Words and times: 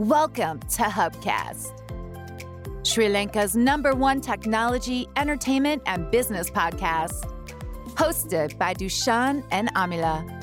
Welcome 0.00 0.60
to 0.60 0.84
Hubcast, 0.84 1.76
Sri 2.86 3.10
Lanka's 3.10 3.54
number 3.54 3.94
one 3.94 4.22
technology, 4.22 5.06
entertainment, 5.14 5.82
and 5.84 6.10
business 6.10 6.48
podcast. 6.48 7.30
Hosted 7.96 8.56
by 8.56 8.72
Dushan 8.72 9.44
and 9.50 9.68
Amila. 9.74 10.39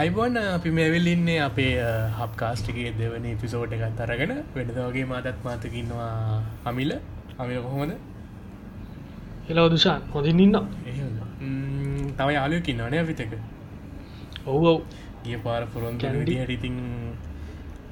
අයිබොන් 0.00 0.36
අපි 0.40 0.70
මෙවිල්ලින්නේ 0.76 1.38
අපේ 1.46 1.72
හබ්කාස්ටිකේ 2.18 2.90
දෙවනි 3.00 3.30
පිසෝට 3.40 3.72
එකත් 3.76 3.98
අරගෙන. 4.04 4.32
වෙනද 4.54 4.70
වගේ 4.76 5.06
මාතත් 5.10 5.40
මාතකින්නවා 5.46 6.12
අමිල. 6.70 6.92
අමිල 7.42 7.58
කොහොමද? 7.66 7.92
එලව 9.50 9.66
දුෂාන් 9.74 10.00
හොඳින් 10.14 10.40
ඉන්න 10.44 10.56
තම 12.18 12.30
යාලු 12.36 12.60
කින්නවනේ 12.68 13.02
අපිතක 13.04 13.34
ඔව් 14.46 14.64
ගිය 15.24 15.38
පාර 15.46 15.62
පුරොන් 15.74 15.98
කැන්ඩි. 16.02 16.38
හටිතින් 16.42 16.76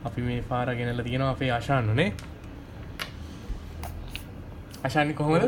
අපි 0.08 0.20
මේ 0.28 0.40
පාර 0.50 0.66
ගෙනල 0.80 1.02
තියෙනවා 1.08 1.32
අපේ 1.36 1.50
ආශාන්නනේ 1.56 2.10
අශානි 4.86 5.18
කොහොමද? 5.20 5.44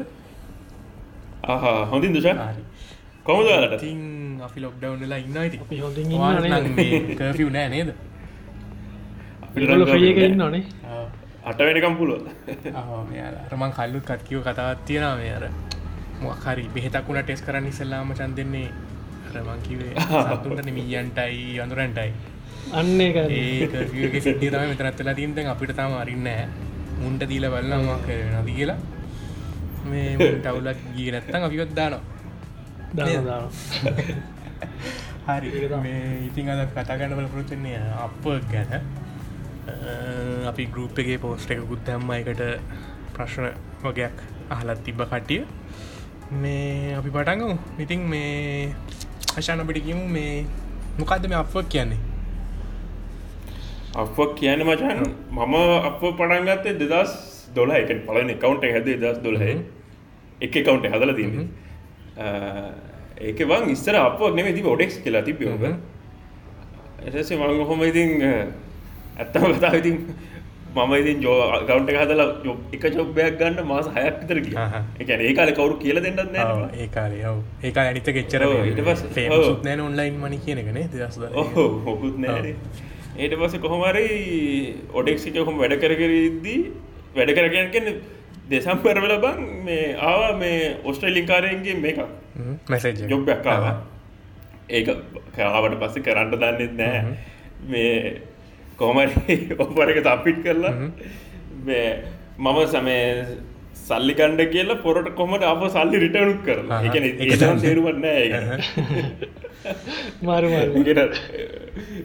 හොඳින් 1.92 2.12
දුෂන්. 2.16 2.38
කොමදලට 3.28 3.74
ඉතින් 4.40 4.48
අපි 4.48 4.60
ලොක්්ඩවන්ලා 4.60 5.18
ඉන්න 5.18 5.36
ඉති 5.38 5.58
අපි 5.58 5.76
හොඳින් 5.78 6.10
ඉන්න 6.10 7.16
කරෆිව් 7.16 7.48
නෑ 7.50 7.68
නේද? 7.68 7.90
ඉන්න 10.24 10.44
නේ 10.48 10.64
අට 11.44 11.58
වෙනකම් 11.60 11.94
පුළුව 11.96 12.24
රමන් 13.50 13.72
කල්ලුත් 13.72 14.04
කත්කිව 14.04 14.40
කතාවත් 14.42 14.84
තියෙනවා 14.86 15.16
මේ 15.16 15.32
අර 15.32 15.44
මොහරි 16.20 16.64
බෙහෙතක් 16.74 17.08
වුණ 17.08 17.22
ටෙස් 17.22 17.42
කරන්න 17.42 17.66
ඉස්සල්ලාම 17.66 18.14
චන් 18.14 18.36
දෙන්නේ. 18.36 18.70
රමංකිවේ 19.30 19.92
සතුන්ට 20.36 20.70
මීයන්ටයි 20.70 21.60
අඳුරන්ටයි. 21.60 22.10
අන්නේ 22.72 23.10
කර 23.12 23.26
ඒ 23.30 24.20
සිද්ධිය 24.20 24.50
තම 24.50 24.64
මෙතරත්වෙලා 24.72 25.14
තිීන්තෙන් 25.14 25.52
අපිට 25.52 25.74
තම 25.76 25.98
අරින්න 26.02 26.30
මුන්ට 27.00 27.28
දීල 27.28 27.46
බලන්නමක් 27.48 28.08
නද 28.08 28.48
කියලා. 28.48 28.80
මේ 29.84 30.16
ටවුලක් 30.16 30.80
ගී 30.96 31.12
නැත්තන් 31.12 31.46
අපිවත් 31.46 31.76
දානවා 31.76 32.00
දාන 32.00 32.00
දාන 32.00 32.19
හරි. 35.26 35.48
මේ 35.78 36.26
ඉතින් 36.26 36.50
අද 36.50 36.66
කතා 36.74 36.98
ගන්නවල 36.98 37.28
පුරචන්නේ 37.30 37.78
අප 37.96 38.24
ගැන. 38.50 38.82
අපි 40.50 40.66
ගරුප් 40.66 40.98
එකගේ 40.98 41.18
පෝස්ට 41.18 41.50
එකකුත් 41.50 41.84
දැම්ම. 41.86 42.10
එකට 42.10 42.42
ප්‍රශ්න 43.14 43.46
වගයක් 43.84 44.16
අහලත් 44.50 44.82
තිබ්බ 44.84 45.02
කට්ටිය. 45.04 45.46
මේ 46.32 46.94
අපි 46.94 47.10
පටන්ගමු 47.10 47.56
ඉතින් 47.78 48.00
මේ 48.10 48.74
අශාන 49.38 49.66
පිටිකිමු 49.66 50.04
මේ 50.08 50.46
මොකක්ද 50.98 51.30
මේ 51.30 51.38
අප 51.38 51.54
කියන්නේ? 51.68 52.02
අප 53.94 54.18
කියන 54.36 54.66
මචන් 54.66 55.00
මම 55.30 55.54
අප 55.86 56.00
පටන්ගත්තේ 56.00 56.78
දෙදස් 56.82 57.12
දොල 57.54 57.70
එක. 57.70 57.90
පලන 58.06 58.34
කවන්ට 58.34 58.64
හැදේ 58.74 58.98
දස් 58.98 59.18
දොලහ 59.22 59.42
එක 60.40 60.54
කවන්ට 60.58 60.94
හදල 60.94 61.14
තිීම 61.14 61.50
ඒක 62.18 63.38
වන් 63.46 63.70
ඉස්සර 63.70 63.94
අප 63.96 64.20
නෙම 64.34 64.54
ති 64.54 64.62
ොඩෙක්ස් 64.64 64.98
කියලා 64.98 65.24
තිබ 65.24 65.40
ඔබ. 65.46 65.64
එටසේ 67.02 67.36
මං 67.36 67.64
හොම 67.64 67.82
ඉතින් 67.82 68.10
ඇත්තම 69.18 69.52
කතා 69.54 69.74
ඉතින් 69.74 69.96
මම 70.74 70.92
ඉතින් 70.94 71.22
ජෝ 71.22 71.36
ගවන්ට 71.62 71.90
හදලා 72.02 72.26
එක 72.72 72.84
චොබ්බයක් 72.92 73.38
ගන්න 73.38 73.64
මාස 73.64 73.86
හයක් 73.88 74.20
විතර 74.22 74.40
කිය 74.40 74.54
හහ. 74.56 74.76
එක 75.00 75.08
ඒකාල 75.10 75.52
කවරු 75.52 75.78
කියල 75.78 76.00
දෙන්නත් 76.00 76.32
නෑ 76.32 76.44
ඒකාලය 76.76 77.24
ඔව. 77.24 77.38
ඒක 77.62 77.76
අනිත 77.78 78.08
ඊට 78.66 78.84
පස්සේ- 78.84 79.30
ඔව්. 79.30 79.64
නෑන 79.64 79.80
ඔන්ලයින් 79.80 80.14
මනි 80.16 80.38
කියනකනේ 80.38 80.86
දස් 80.92 81.18
හොකුත් 81.86 82.18
නෑ 82.18 82.54
ඒට 83.18 83.34
පස 83.36 83.58
කොහොමරි 83.58 84.06
ඔඩෙක්සික 84.94 85.36
හොම 85.40 85.58
වැඩ 85.58 85.74
කරකරදී 85.76 86.58
වැඩ 87.16 87.30
කරගැනකෙන 87.32 87.86
දෙසම්පරවල 88.50 89.14
බං 89.24 89.40
මේ 89.64 89.84
ආවා 90.04 90.32
මේ 90.36 90.58
ඔස්ට්‍රේලිකාරයන්ගේ 90.84 91.76
මේක 91.84 91.98
මැසේජ් 92.68 93.02
ජොබ්යක් 93.08 93.46
ආවා 93.46 93.74
ඒක 94.70 94.88
කාවට 95.36 95.76
පස්සේ 95.82 96.06
කරන්න 96.06 96.32
දන්නෙත් 96.34 96.74
නෑ 96.76 97.00
මේ 97.68 97.92
කොහමරි 98.78 99.38
ඔපරක 99.58 100.02
තපිට් 100.08 100.42
කරලා 100.44 100.74
මේ 101.64 101.86
මම 102.38 102.58
සමේ 102.66 103.04
සල්ලි 103.82 104.14
කණ්ඩ 104.14 104.52
කියලා 104.52 104.82
පොරට 104.84 105.08
කොමට 105.14 105.44
අප 105.44 105.62
සල්ලි 105.68 106.02
රිටනුත් 106.04 106.42
කරලා 106.44 106.78
අහහ. 106.78 106.86
එකන 106.88 107.04
ඒක 107.04 107.20
ඒ 107.22 107.36
තමයි. 107.36 107.62
තේරුවත් 107.64 107.98
නෑ 107.98 108.20
ඒක. 108.24 108.34
මාරු 110.28 110.52
මාරු 110.52 110.70
ඒකට 110.80 111.00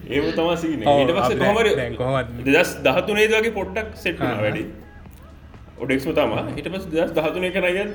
ඒම 0.10 0.26
තමා 0.34 0.56
සින 0.58 0.82
ඔව්, 0.84 1.00
ඊට 1.00 1.14
පස්ස 1.18 1.30
අප 1.30 1.44
කොමර 1.44 1.70
දැන් 1.74 1.96
කොහොමද? 1.96 2.34
දෙදස් 2.48 2.74
දහතුනේ 2.88 3.28
වගේ 3.34 3.54
පොට්ටක් 3.54 3.94
සෙට්න. 3.98 4.34
වැඩි 4.42 4.66
ඔඩෙක්ම 5.78 6.16
තමා 6.20 6.46
හිට 6.58 6.70
පස් 6.74 6.88
දෙදස් 6.94 7.14
දහතුනය 7.18 7.50
කර 7.56 7.68
ගද 7.78 7.92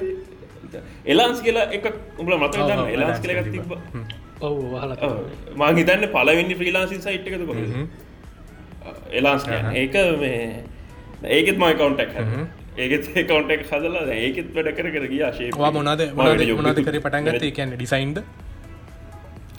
එලාන්ස් 1.06 1.38
කියලා 1.46 1.66
එක 1.76 1.86
උඹල 2.18 2.34
මත 2.38 2.52
දන්න 2.60 2.92
එලාන්ස් 2.96 3.20
කලගත් 3.24 3.48
තිබ 3.54 3.72
ඔව් 4.40 4.56
මා 5.62 5.70
හිතන්න 5.78 6.06
පලවෙනි 6.14 6.58
්‍රීලාන්සි 6.60 7.00
සයිට් 7.06 7.28
එකද 7.30 7.46
කො 7.48 7.54
එලාන්ස්. 9.12 9.48
ඒක 9.74 9.96
මේ 10.20 10.42
ඒකෙත් 11.30 11.58
මයි 11.62 11.74
කවන්ටක් 11.80 12.12
ඒකෙත් 12.78 13.08
කවන්ටක් 13.24 13.72
හදලා 13.72 14.04
ඒකෙත් 14.18 14.54
වැඩ 14.56 14.70
කර 14.78 14.92
කර 14.94 15.08
ගියා 15.14 15.32
ශේ 15.38 15.50
මොනද 15.78 16.06
මොනද 16.20 16.84
කර 16.84 17.00
පටන්ගත 17.00 17.50
කියන්න 17.58 17.74
ඩිසයින්ද 17.74 18.22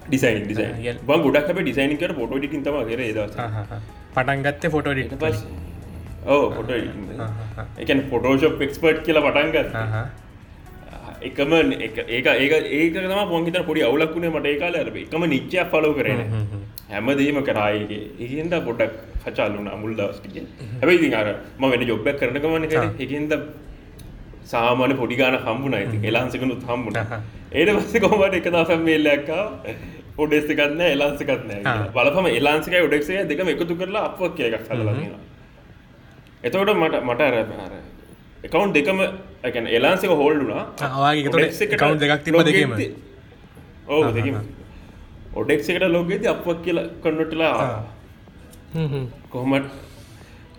ඩිසයින් 0.07 0.45
ඩිසයින්. 0.45 0.97
බං 1.07 1.21
ගොඩක් 1.25 1.51
ඩිසයින් 1.57 1.97
කර 1.97 2.13
පොටෝටිකින් 2.13 2.63
තම 2.63 2.79
කර 2.87 3.01
දස 3.17 3.35
පටන්ගත්තේ 4.15 4.71
ෆොටෝඩි 4.73 5.03
පස් 5.17 5.43
ඕ 6.27 6.49
පොට 6.51 6.71
එකන 7.79 8.01
ෆොටෝෂප් 8.09 8.61
එක්ස්පර්ට් 8.61 9.03
කියලා 9.03 9.23
පටන්ගත් 9.27 9.75
එකම 11.21 11.53
එක- 11.79 12.05
ඒක 12.09 12.25
ඒක 12.27 12.53
ඒක 12.71 12.93
තම 12.95 13.29
පොන්හිත 13.29 13.57
පොඩි 13.65 13.81
අවුලක්ුණේ 13.83 14.29
මට 14.31 14.45
ඒකාල 14.47 14.75
අරබ 14.77 14.95
එකම 14.97 15.23
නිච්චයක් 15.27 15.71
පලෝ 15.71 15.93
කරන 15.93 16.21
හැමදීම 16.89 17.41
කරායගේ 17.43 18.03
ඒහින්ද 18.19 18.53
පොඩක් 18.65 18.93
කචාලුන 19.25 19.67
අමුල් 19.67 19.93
දවස්ටික 19.95 20.35
හැබයි 20.79 20.97
ඉතින් 20.99 21.13
අර 21.15 21.27
ම 21.59 21.69
වෙන 21.69 21.81
ජොබ්බක් 21.83 22.17
කරනකමන 22.19 22.67
කර. 22.67 22.77
ආ. 22.77 22.89
එකන්ද 22.99 23.33
සාමාන 24.45 24.93
පොඩිගාන 24.95 25.37
හම්බුන 25.39 25.73
ඇති 25.73 25.97
එලාන්සකනුත් 26.03 26.63
හම්බුන. 26.65 26.93
ඒට 27.53 27.69
පස්ස 27.77 27.99
කොමට 27.99 28.33
එක 28.35 28.47
දසම් 28.49 28.81
මේල්ලක්කා 28.83 29.43
ඔඩෙස්කත්න 30.17 30.81
එලාන්සකත්නෑ. 30.87 31.61
බලපම 31.93 32.25
එලාන්සික 32.31 32.73
ොඩෙක්සේ 32.81 33.25
දෙකම 33.27 33.47
එකතු 33.49 33.75
කරලා 33.75 34.05
අප 34.07 34.19
කියයක් 34.35 34.57
හදලලා 34.65 34.95
එතකොට 36.43 36.71
මට 36.73 36.95
මට 37.07 37.21
අර 37.21 37.35
අර 37.65 37.73
එකකවන්් 38.45 38.71
දෙකම 38.77 38.99
එකන 39.43 39.65
එලාන්සික 39.77 40.11
හෝල්ඩුනා 40.21 40.63
account 41.75 41.99
දෙකක් 42.01 42.23
තිබ්බ 42.25 42.41
දෙකේම? 42.47 42.73
ඕ 43.87 44.01
දෙකම. 44.17 44.37
ඔඩෙක් 45.35 45.61
එකට 45.69 45.87
ලෝගෙද 45.95 46.25
අපක් 46.33 46.47
කියලා 46.65 46.87
කොන්නටලා 47.03 47.53
කොහොමට 49.29 49.69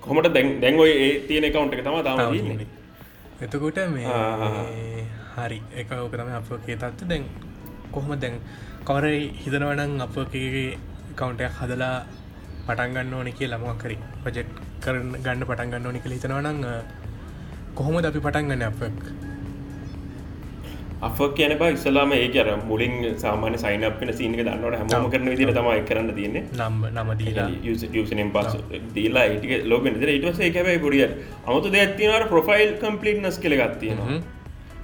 කොමට 0.02 0.28
දැන් 0.36 0.48
දැන්ගොයි 0.62 0.94
ඒ 1.04 1.12
තියෙන 1.26 1.44
එකකවන්ට 1.44 1.74
එක 1.74 1.84
තම 1.84 1.98
තාම. 2.06 2.18
එතකොට 3.44 3.78
මේ. 3.94 4.06
හරි 5.36 5.58
එක 5.74 5.90
ඕක 5.92 6.14
තම 6.14 6.30
අප 6.38 6.50
තත්ත 6.66 7.08
දැන් 7.10 7.24
කොහොම 7.92 8.12
දැන් 8.20 8.34
කවරයි 8.88 9.22
හිතනවනං 9.42 10.00
අපගේ 10.06 10.66
කවුන්ටයක් 11.18 11.54
හදලා 11.60 11.96
පටන්ගන්න 12.66 13.14
ඕනෙ 13.14 13.32
කිය 13.38 13.48
ළමක්කරි 13.48 13.96
පජෙට් 14.24 14.50
කරන 14.84 15.12
ගන්න 15.24 15.44
පටන්ගන්න 15.48 15.88
ඕනි 15.88 16.00
කළ 16.04 16.16
හිතනවනං 16.16 16.64
කොහොමද 17.76 18.08
අපි 18.08 18.20
පටන්ගන්න 18.26 18.64
අපක් 18.70 19.04
අප 21.02 21.20
කියන 21.36 21.52
බා 21.60 21.68
ඉස්සලාම 21.76 22.12
ඒක 22.14 22.36
අර 22.42 22.48
මුලින් 22.68 22.92
සාමාන 23.18 23.54
සයිනපෙන 23.58 24.10
සීනක 24.18 24.36
දන්නවට 24.40 24.76
හැමෝම 24.80 25.10
කරන 25.12 25.30
විදිර 25.32 25.50
තමයි 25.56 25.80
කරන්න 25.88 26.10
තියන්නේ. 26.18 26.42
නම් 26.58 26.76
නම. 26.90 27.08
දීලා 27.20 27.48
යසනම් 28.02 28.30
පස් 28.36 28.52
දීලා 28.96 29.24
ඒටික 29.30 29.66
ලෝබෙන 29.66 29.96
ඉටවස 30.08 30.42
එකබයි 30.48 30.78
පොඩිය 30.84 31.06
අමුතු 31.46 31.72
දෙයක්තිනවට 31.76 32.28
ප්‍රොෆයිල් 32.28 32.70
කම්පලිට්නස් 32.82 33.38
කෙළ 33.44 33.56
ගත්තියෙනවා 33.62 34.20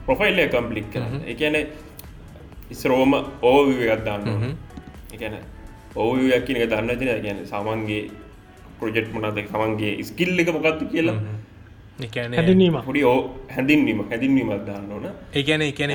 ප්‍රොෆයිල්ල 0.07 0.41
කම්පලික් 0.55 0.89
කරන්න. 0.95 1.23
එකන 1.33 1.57
ඉස්රෝම 2.71 3.13
ඕවිගත් 3.43 4.03
දන්න 4.07 4.57
එකන 5.15 5.37
ඕයක් 5.97 6.43
කියනක 6.47 6.65
දන්න 6.73 6.99
තින 6.99 7.13
ගැන 7.27 7.39
සමන්ගේ 7.47 8.03
ප්‍රජෙට් 8.81 9.09
මනද 9.15 9.39
තමන්ගේ 9.53 9.93
ස්කිල් 10.05 10.41
එක 10.41 10.51
මොකක්තු 10.57 10.85
කියලා? 10.93 11.19
හැඳනීම 12.37 12.77
පොඩි 12.87 13.03
ඕ 13.05 13.19
හැඳින්වීම 13.55 14.01
හැඳින්වීමත් 14.11 14.65
දාන්න 14.69 14.93
ඕන. 14.93 15.07
ඒකැන 15.35 15.63
එකන 15.71 15.93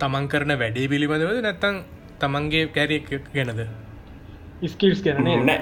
තමන් 0.00 0.24
කරන 0.32 0.52
වැඩේ 0.62 0.90
පිළිබඳවද 0.92 1.40
නැත්තං 1.46 1.76
තමන්ගේ 2.20 2.64
කැරිය 2.76 3.00
ගැනද? 3.34 3.60
ස්කිල්ස් 4.74 5.00
කරනේ 5.06 5.36
නෑ. 5.50 5.60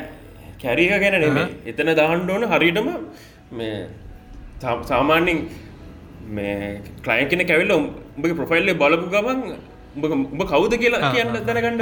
කැරිය 0.63 0.89
ගැන 1.03 1.17
නෙමේ 1.25 1.47
එතන 1.67 1.93
දාහන්ඩ 2.01 2.31
ඕන 2.31 2.45
හරිටම 2.53 2.89
මේ 3.59 3.77
සාමාන්‍යෙන් 4.91 5.39
මේ 6.37 6.81
කලයින් 7.05 7.29
කෙන 7.31 7.47
කැවිල්ල 7.51 7.73
උඹගේ 7.77 8.37
ප්‍රොෆයිල්ල 8.41 8.75
බලපු 8.83 9.07
ගමන් 9.15 9.41
උඹ 9.95 10.43
කවුද 10.53 10.73
කියලා 10.83 11.13
කියන්න 11.15 11.37
දැනගන්න 11.49 11.81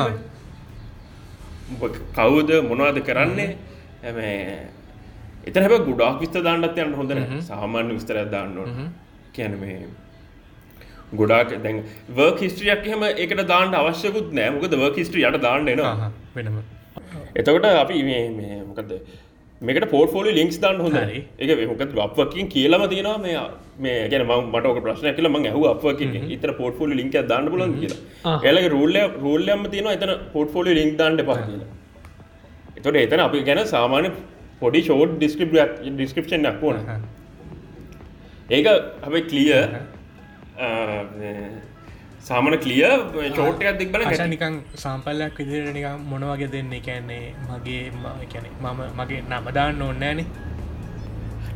කවුද? 2.17 2.51
මොනවාද 2.71 2.99
කරන්නේ 3.09 3.51
හැම 4.02 4.19
එතන 5.49 5.62
හැබ 5.64 5.87
ගුඩක් 5.88 6.20
විස්ත 6.23 6.37
දාන්නත් 6.49 6.79
යන්න 6.85 6.94
හොඳ 7.00 7.17
සාමාන්‍ය 7.49 7.97
විස්තරයක් 7.99 8.31
දාන්න 8.35 8.52
කියන 9.35 9.56
මේ 9.62 9.79
ගොඩක් 11.20 11.56
දැන් 11.64 11.81
වර්ක් 12.19 12.44
හිස්ට්‍රියක් 12.47 12.85
එහෙම 12.91 13.06
ඒකට 13.06 13.47
දාන්න 13.55 13.75
අවශ්‍යකුත් 13.81 14.37
නෑ. 14.38 14.50
මොකද 14.56 14.76
වර්ක් 14.82 15.00
හිස්ට්‍රිය 15.02 15.26
යට 15.31 15.41
දාන්න 15.47 15.73
එනවා. 15.75 16.12
වෙනම. 16.37 16.61
එතකොට 17.37 17.67
අපි 17.73 18.02
මේ 18.02 18.61
මොකද 18.69 18.93
මේකට 19.61 19.88
පෝට්ෆෝලි 19.94 20.37
ලින්ක්ස් 20.38 20.61
දාන්න 20.61 20.81
හොඳ 20.85 21.00
හරි. 21.00 21.25
එක 21.38 21.67
මොකද 21.73 21.99
අපකින් 22.06 22.49
කියලම 22.55 22.87
තියෙනවා. 22.93 23.19
මේ 23.26 23.35
මේ 23.85 23.99
ගැන 24.12 24.26
ම 24.29 24.32
මට 24.52 24.73
ඔක 24.73 24.81
ප්‍රශ්න 24.87 25.19
කියල 25.19 25.29
ම 25.29 25.37
ඇහ 25.43 25.67
අප 25.73 25.85
ඉතර 26.37 26.52
පෝට්ෆෝලි 26.62 27.00
ලින්ක 27.02 27.19
දාන්න 27.32 27.50
පුලන් 27.55 27.76
කියලා. 27.81 28.00
ආ. 28.25 28.38
එලක 28.50 28.70
රුල්ල 28.76 28.97
රුල්ලම 29.26 29.69
තියෙනවා. 29.75 29.99
එතන 29.99 30.17
පෝට්ෆෝලි 30.35 30.79
ලින්ක් 30.81 30.97
දාන්න 31.02 31.23
පහ 31.29 31.44
කියලා 31.50 31.69
එතොට 32.81 33.00
එතන 33.05 33.21
අපි 33.29 33.38
ගැන 33.49 33.62
සාමාන්‍ය 33.75 34.11
පොඩි 34.61 34.81
ෂෝඩ් 34.85 35.17
ඩිස්ක්‍රප් 35.17 35.53
ඩිස්ක්‍රපෂන් 35.97 36.47
ක්වන. 36.61 36.79
ඒක 38.50 38.67
හැබයි 39.03 39.23
කලිය 39.31 39.53
සාමන 42.21 42.55
කලිය 42.65 42.82
චෝට්ටයක් 43.37 43.77
දික් 43.81 43.93
බල 43.93 44.03
නිකං 44.32 44.55
සාම්පල්ලයක් 44.85 45.38
විදිරට 45.38 45.71
නිකම් 45.77 46.00
මොනවගේ 46.11 46.49
දෙන්න 46.55 46.73
කැන්නේ 46.87 47.27
මගේ 47.49 47.82
කැන 48.32 48.47
මම 48.62 48.81
මගේ 48.99 49.21
නමදාන්න 49.31 49.83
ඕන්නෑනේ 49.83 50.26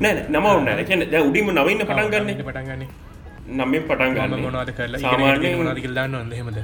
නෑ 0.01 0.15
නම 0.31 0.47
ඔන්න 0.53 0.85
කියන 0.89 1.03
උඩිම 1.29 1.51
නවන්න 1.51 1.83
පටන් 1.89 2.09
ගන්න. 2.13 2.31
පටන්ගන්න 2.49 2.83
නම්ෙන් 3.59 3.83
පටන් 3.89 4.13
ගන්න. 4.17 4.41
මොනවද 4.47 4.71
කරලා 4.79 5.01
සාමාන්‍ය 5.05 5.55
මොනදකිල් 5.61 5.95
දන්න 5.99 6.15
ඔන්න 6.23 6.33
හෙමද 6.39 6.59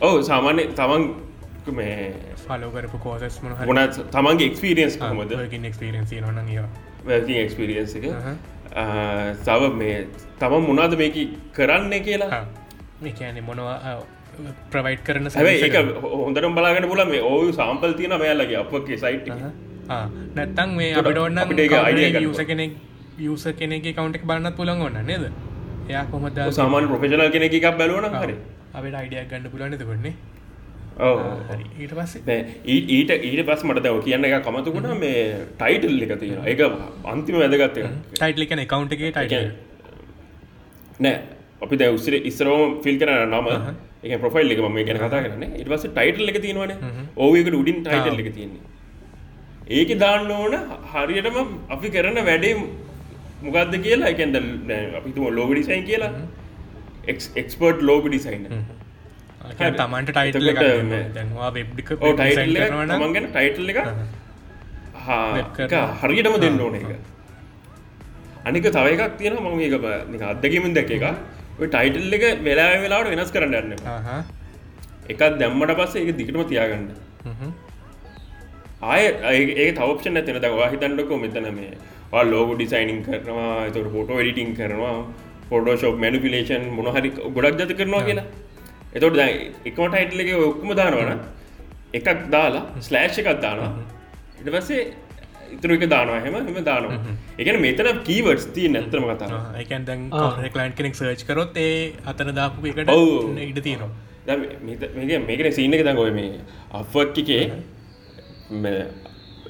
ඔව 0.00 0.16
සාමාන්‍ය 0.30 0.62
තමන් 0.78 1.02
මේ 1.72 2.14
ෆලෝ 2.46 2.70
කරපු 2.74 2.98
කෝසස් 3.04 3.36
මොන 3.42 3.52
මොන 3.68 3.78
තමන්ගේ 4.16 4.48
එක්ස්පිරියන්ස් 4.50 4.98
නොන 6.26 6.38
ඒවා. 6.48 6.68
වැකින් 7.06 7.38
එක්ස්පිරියන්ස් 7.44 7.94
එක. 8.00 8.06
තව 9.46 9.70
මේ 9.82 9.96
තමන් 10.40 10.66
මොනාද 10.68 10.98
මේක 11.02 11.16
කරන්න 11.52 11.94
කියලා? 12.08 12.42
මේකෑනෙ 13.02 13.40
මොනවා 13.50 13.96
ප්‍රවයිට් 14.72 15.02
කරන 15.06 15.30
හැබයි 15.36 15.62
ඒක 15.68 15.76
හොඳරම් 16.02 16.54
බලාගෙන 16.58 16.88
පුල 16.92 17.04
මේ 17.12 17.22
ඕයු 17.30 17.52
සාම්පල් 17.60 17.92
තියෙන 18.00 18.14
මෙයාලගේ 18.24 18.58
අපගේ 18.64 18.98
සයිට් 19.04 19.28
නැත්තං 20.38 20.76
මේ 20.78 20.92
අපිට 21.00 21.18
ඔන්න 21.24 21.38
යස 22.28 22.40
කෙනෙක් 22.50 22.72
යස 23.30 23.44
කෙනෙක 23.58 23.84
කවන්ටක් 23.96 24.24
බන්නත් 24.30 24.56
පුළන් 24.60 24.86
ඔන්න 24.88 24.98
නේද? 25.10 25.24
එයා 25.88 26.04
කොමද 26.12 26.38
සාමාන් 26.60 26.88
ප්‍රොෆෙෂනල් 26.92 27.30
කෙනෙ 27.34 27.46
එකක් 27.50 27.68
බැලුවන 27.80 28.16
හරි. 28.22 28.36
අපට 28.74 28.94
අයිඩියක් 29.00 29.28
ගන්න 29.30 29.46
ඔව 29.82 29.92
හරි 30.02 30.14
ඊට 31.80 31.94
පස්සේ? 31.98 32.38
ඊට 32.66 33.10
ඊට 33.10 33.46
පස් 33.46 33.64
මට 33.64 33.82
දැව 33.86 34.00
කියන්න 34.04 34.24
එක 34.24 34.34
කමතුකුණ 34.46 34.90
මේ 34.98 35.22
ටයිටල් 35.58 36.02
එක 36.06 36.12
තියෙන 36.20 36.44
එක 36.46 36.60
අන්තිම 37.12 37.38
වැදගත්ත 37.42 37.80
ටයිට්ලි 38.12 38.46
කන 38.46 38.66
කවන්ට 38.66 38.92
එක 38.92 39.00
ටයිට 39.16 39.32
නෑ 41.00 41.16
අපි 41.64 41.76
දැ 41.76 41.90
උස්සර 41.96 42.14
ඉස්රෝම 42.30 42.78
ෆිල් 42.84 43.00
කරන 43.00 43.34
නම 43.34 43.48
එක 44.04 44.20
ප්‍රොෆයිල් 44.22 44.54
එක 44.54 44.60
ම 44.60 44.78
ගැන 44.86 45.00
කතා 45.02 45.24
කරන්න. 45.24 45.44
ඉටවස 45.62 45.84
ටයිටල් 45.88 46.30
එක 46.30 46.38
තියෙනවන. 46.44 46.72
ඕකට 47.16 47.58
උඩින් 47.60 47.82
ටයිටල් 47.82 48.22
එක 48.22 48.30
තියෙන්නේ. 48.36 48.62
ඒක 49.78 49.90
දාන්න 49.98 50.30
ඕන 50.30 50.54
හරියටම 50.94 51.38
අපි 51.76 51.88
කරන 51.96 52.18
වැඩේ 52.30 52.54
මොකක්ද 53.44 53.74
කියලා 53.86 54.14
එකන්ද 54.14 54.36
අපිතුම 55.00 55.28
ලෝග 55.38 55.50
ඩිසයින් 55.54 55.84
කියලා. 55.90 56.12
එක්ස්පර්ට් 57.42 57.82
ලෝග 57.82 58.04
ඩිසයින් 58.08 58.46
තමන්ට 59.44 60.10
ටයිටල් 60.10 60.48
එක 60.50 60.60
දැන්වා 61.14 61.50
එක 61.56 61.90
මංගෙන 63.02 63.26
ටයිටල් 63.28 63.68
එක. 63.72 63.78
හරියටම 66.02 66.36
දෙන්න 66.40 66.60
ඕන 66.60 66.74
එක 66.74 66.86
අනික 68.44 68.68
තව 68.68 68.86
එකක් 68.94 69.18
තියෙන 69.18 69.36
මම 69.36 69.60
ඒක 69.60 70.22
අදකිමින් 70.24 70.74
දැක 70.74 70.90
එක 70.90 71.04
ටයිටල් 71.66 72.14
එක 72.18 72.24
වෙලා 72.42 72.70
වෙලාට 72.78 73.10
වෙනස් 73.10 73.30
කරන්න 73.30 73.54
යන්න 73.62 73.72
එකක් 75.08 75.22
දැම්මට 75.38 75.76
පස්සේ 75.78 76.02
ඒක 76.02 76.16
දිගටම 76.16 76.42
තියාගන්න. 76.44 76.88
ආය 78.84 79.02
ඒ 79.34 79.68
තවපෂන 79.72 80.16
ඇතින 80.16 80.40
දවා 80.40 80.70
හිතන්නකෝ 80.72 81.18
මෙතන 81.18 81.50
මේ 81.52 81.72
ලෝග 82.24 82.50
ඩිසයිනිං 82.54 82.98
කරනවා 83.02 83.52
එතට 83.66 83.92
ෆොටෝ 83.92 84.18
එඩිටිං 84.20 84.56
කරනවා 84.56 84.96
ෆොඩෝශෝප් 85.48 85.96
මැනිපිලේෂන් 85.98 86.66
මොනහරි 86.78 87.10
ගොඩක් 87.36 87.60
ජත 87.60 87.76
කරනවා 87.78 88.02
කියලා 88.08 88.26
එතොට 88.96 89.16
දැ 89.20 89.30
එකම 89.68 89.84
ටයිටල් 89.92 90.20
එක 90.24 90.30
ඔක්කම 90.50 90.70
දානවන 90.80 91.20
එකක් 91.98 92.08
දාලා 92.34 92.62
ස්ලෑෂ් 92.88 93.18
එකක් 93.22 93.30
දානවා. 93.44 93.72
ඉට 94.40 94.50
පස්සේ 94.54 94.82
ඉතුර 95.56 95.72
එක 95.76 95.84
දානවා. 95.94 96.20
හෙම 96.24 96.34
එම 96.40 96.58
දානවා 96.70 96.98
එකන 97.42 97.60
මෙතන 97.66 97.88
කීවර්ස් 98.08 98.46
තිය 98.56 98.68
නැතරම 98.74 99.06
කතා 99.12 99.40
එකන් 99.62 99.84
දැන් 99.90 100.00
ආ. 100.12 100.32
කලයින්් 100.56 100.74
කෙනෙක් 100.80 100.94
සර්ච් 101.00 101.22
කරොත් 101.30 101.56
ඒ 101.66 101.76
අතන 102.12 102.34
දාපු 102.40 102.66
එකට. 102.72 102.90
ඉඩ 103.50 103.60
තියෙනවා. 103.68 103.90
මේකන 105.28 105.52
සීන 105.58 105.74
එක 105.78 105.84
දැන්ගොය 105.88 106.12
මේ 106.18 106.40
අපක් 106.80 107.18
එකේ 107.22 107.44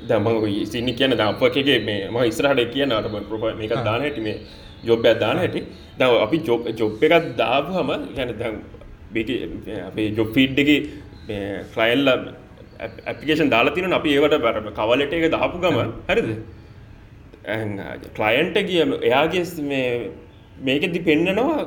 දමග 0.09 0.47
සිනි 0.73 0.93
කියන 0.99 1.13
එකේ 1.15 1.79
මේ 1.89 2.01
ම 2.13 2.17
ඉස්රහට 2.31 2.71
කිය 2.75 2.85
නටම 2.87 3.17
ප්‍රප 3.31 3.45
මේක 3.61 3.75
දාන 3.89 4.01
හැට 4.07 4.19
මේ 4.29 4.37
ජොබ්බයක් 4.89 5.21
දාන 5.25 5.39
හැටි. 5.43 5.61
දව 5.99 6.13
අපි 6.25 6.37
ජොබ් 6.49 6.61
ජොබ් 6.81 7.05
එකක් 7.09 7.37
දාපු 7.43 7.71
හම 7.79 7.91
ගැන 8.17 8.33
දැන් 8.41 8.57
අපේ 9.89 10.09
ජොබ් 10.19 10.29
ෆීඩ් 10.37 10.59
එක 10.65 10.71
ක්ලයිල්ල 11.75 12.07
ඇපිකේෂන් 13.11 13.51
දාලා 13.55 13.75
තින 13.77 13.93
අපි 13.99 14.17
ඒවට 14.17 14.37
බරම 14.45 14.69
කවලට 14.79 15.13
එක 15.19 15.25
දාපු 15.37 15.57
ගම 15.65 15.79
හරිද? 16.09 16.31
කලයින්ට 18.19 18.57
කිය 18.69 18.83
එයාගේ 19.09 19.45
මේ 19.71 19.89
මේකෙදි 20.67 21.01
පෙන්නනවා 21.09 21.61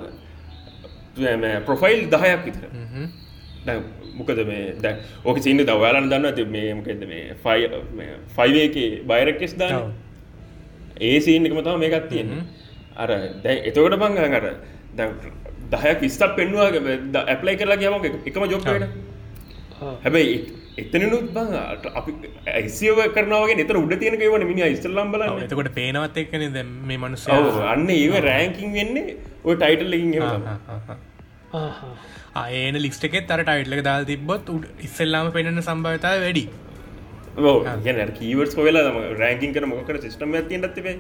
ප්‍රොෆයිල් 1.67 1.99
දහයක් 2.13 2.41
විතර. 2.47 2.63
මොකද 4.17 4.39
මේ 4.49 4.65
දැ 4.83 4.95
ඕක 5.25 5.37
සින්න 5.45 5.61
දවයාලන 5.69 6.09
දන්න 6.11 6.29
ඇති 6.29 6.45
මේ 6.55 6.73
මොකද 6.73 7.01
මේ 7.11 7.25
ෆයි 7.43 7.63
ෆයිවේක 8.37 8.75
බයිරක්කෙස් 9.09 9.53
දාන. 9.61 9.93
ඒ 10.99 11.17
සීන් 11.19 11.45
එකම 11.45 11.59
තම 11.65 11.79
මේකත් 11.79 12.07
තියෙන 12.09 12.29
අර 12.95 13.09
දැ 13.43 13.55
එතකොට 13.69 13.95
බංග 14.03 14.17
අර 14.39 14.45
දහයක් 15.71 15.99
විස්තක් 16.01 16.31
පෙන්වාගේ 16.37 16.97
ඇප්ලයි 17.25 17.55
කරලා 17.59 17.77
කියම 17.77 17.93
එකම 18.25 18.43
ජොබ්ට 18.53 18.67
හැබැයි 20.03 20.35
එතනනුත් 20.81 21.27
බං 21.35 21.49
අපි 21.93 22.11
ඇසිව 22.53 22.99
කරනවගේ 23.15 23.55
නතර 23.57 23.77
උඩ 23.79 23.93
තියෙන 24.01 24.19
වන 24.25 24.45
මිනි 24.51 24.63
ඉස්තල්ලම් 24.67 24.99
ඔව්, 25.03 25.13
බලන්න 25.13 25.43
එතකොට 25.45 25.71
පේනවත් 25.77 26.17
එක්කන 26.23 26.45
දැ 26.55 26.65
මේ 26.89 26.99
මනුස්ස 26.99 27.25
ඔව් 27.31 27.59
අන්න 27.73 27.89
ඒ 27.95 28.21
රෑංකින් 28.27 28.73
වෙන්නේ 28.73 29.17
ඔය 29.43 29.55
ටයිටල් 29.55 29.93
එකින් 29.93 30.13
ඒන 32.55 32.75
ලිස්ට 32.77 33.03
එකෙත් 33.03 33.31
අර 33.31 33.41
ටයිට්ලක 33.43 33.83
දාල් 33.83 34.05
තිබොත් 34.05 34.49
උඩ 34.49 34.65
ඉස්සල්ලාම 34.87 35.31
පෙනෙන 35.31 35.61
සම්භාවතාව 35.61 36.19
වැඩි. 36.25 36.43
ගැන 37.85 38.11
කීවර්ස් 38.19 38.53
කොවෙලා 38.55 38.91
ම 38.91 38.99
රෑංකින් 39.21 39.53
කර 39.53 39.65
මොකට 39.65 40.03
සිස්ටම 40.05 40.35
ඇතින් 40.35 40.67
ඇතිබේ 40.67 40.95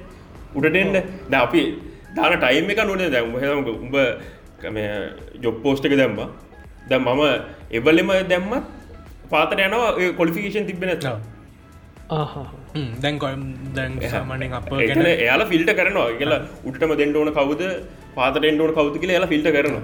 උඩටෙන්ට 0.55 0.97
ද 1.29 1.33
අපි 1.35 1.63
දාන 2.15 2.33
ටයිම් 2.37 2.69
එක 2.73 2.81
නොනේ. 2.85 3.09
දැම් 3.09 3.35
හෙම 3.35 3.69
උඹ 3.75 3.95
ජොබ් 5.43 5.55
පෝස්්ටක 5.63 5.95
දැම්ම. 6.01 6.19
ද 6.89 6.91
මම 6.99 7.21
එවලෙම 7.77 8.11
දැම්මත් 8.31 8.65
පාතර 9.31 9.57
යනවා 9.65 9.89
කොලිෆිකේෂන් 10.19 10.65
තිබෙන 10.69 10.89
ඇත 10.93 11.05
දැන් 13.75 13.93
සාමානෙන් 14.15 14.53
අප 14.59 14.67
එයාලා 14.73 15.49
ෆිල්ට 15.53 15.71
කරනවා. 15.79 16.09
කියලා 16.19 16.41
උටම 16.69 16.91
දෙන්න 17.01 17.15
ඕන 17.21 17.31
කවුද 17.39 17.61
පාතරෙන්ට 18.17 18.61
ඕන 18.65 18.73
කවුද 18.77 18.95
කියලා 19.01 19.17
එලා 19.19 19.31
ෆිල්ට 19.33 19.49
කරනවා. 19.57 19.83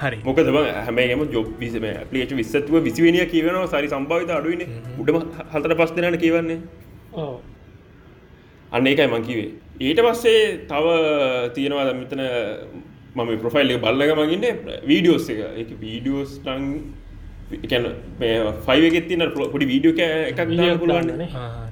හරි. 0.00 0.18
මොකද 0.28 0.46
හැමම 0.86 1.22
ජොබ් 1.36 1.46
විසම 1.62 1.86
පලේච 2.10 2.32
විස්සත්ව 2.40 2.74
විසිවනිය 2.88 3.24
කියවනවා. 3.34 3.66
සරි 3.74 3.88
සම්භාවිත 3.94 4.30
අඩුවන 4.38 4.62
උඩම 5.00 5.16
හතර 5.52 5.72
පස් 5.80 5.90
දෙනට 5.96 6.18
කියවන්නේ. 6.24 6.58
අන්න 8.74 8.86
ඒකයි 8.90 9.08
මංකිවේ 9.14 9.50
ඊට 9.86 10.00
පස්සේ 10.06 10.42
තව 10.70 10.86
තියෙනවා 11.56 11.92
මෙතන 12.00 12.22
මම 13.16 13.30
ප්‍රොෆයිල් 13.42 13.70
එක 13.70 13.80
බල්ලග 13.82 14.10
මගින්න 14.20 14.44
වීඩියෝස් 14.90 15.26
එක. 15.32 15.40
එක 15.62 15.68
වීඩියෝස් 15.82 16.30
ටන් 16.38 16.64
එකැන 17.64 17.84
ෆයිවගෙත් 18.66 19.04
තින 19.08 19.22
පොඩි 19.52 19.66
වීඩියෝ 19.72 20.06
එකක් 20.30 20.40
දාන්න 20.52 20.78
පුළුවන් 20.80 21.10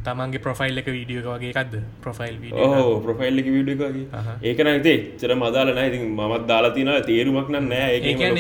තමන්ගේ 0.07 0.43
ප්‍රොෆයිල් 0.47 0.77
එක 0.83 0.89
වීඩියෝ 0.89 1.35
වගේ 1.37 1.51
එකක්ද? 1.53 1.75
ප්‍රොෆයිල් 2.03 2.37
ඕ 2.67 3.01
ප්‍රොෆයිල් 3.01 3.39
එක 3.43 3.49
වීඩියෝගේ 3.55 4.07
අහහ. 4.13 4.29
ඒක 4.43 4.59
නතේ 4.67 4.97
චර 5.21 5.35
මදාල 5.37 5.75
නෑ. 5.75 5.89
ඉතින් 5.91 6.05
මත් 6.13 6.47
දාලා 6.47 6.75
තින 6.77 6.91
තේරුමක් 7.09 7.49
නෑ. 7.51 7.89
ඒකන 7.97 8.35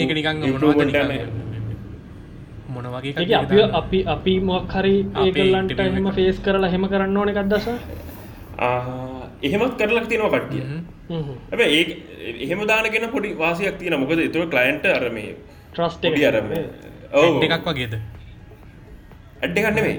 නෑ. 0.92 1.18
මොන 2.68 2.86
වගේ 2.94 3.34
අපි? 3.36 3.62
අපි 3.80 3.98
අපි 4.06 4.34
මොක් 4.40 4.72
හරි 4.72 4.96
ඒකල්ලන්ට 5.24 5.70
එක. 5.72 6.14
ෆේස් 6.16 6.38
කරලා 6.40 6.70
හෙම 6.70 6.86
කරන්න 6.88 7.16
ඕන 7.16 7.28
එකක් 7.28 7.42
දස 7.52 7.66
ආ, 8.58 8.70
එහෙමත් 9.48 9.74
කරලක් 9.80 10.06
තියෙනවා 10.10 10.32
කට්ටිය. 10.34 10.62
හැබ 11.50 11.62
ඒ 11.66 11.82
එහෙම 12.44 12.60
දානගෙන 12.72 13.06
පොඩි 13.14 13.30
වාසියක් 13.44 13.78
තියෙන 13.80 13.98
මොකද 14.02 14.24
එතුව 14.26 14.44
කලයින්ට 14.54 14.86
අරම 14.96 15.18
ට්‍රස්ට 15.72 16.04
පොඩි 16.06 16.26
අරම 16.30 16.52
ඔව. 17.12 17.42
එකක් 17.48 17.66
වගේද? 17.70 17.98
ඇඩ්ඩ 19.42 19.58
කන්නෙමේ 19.66 19.96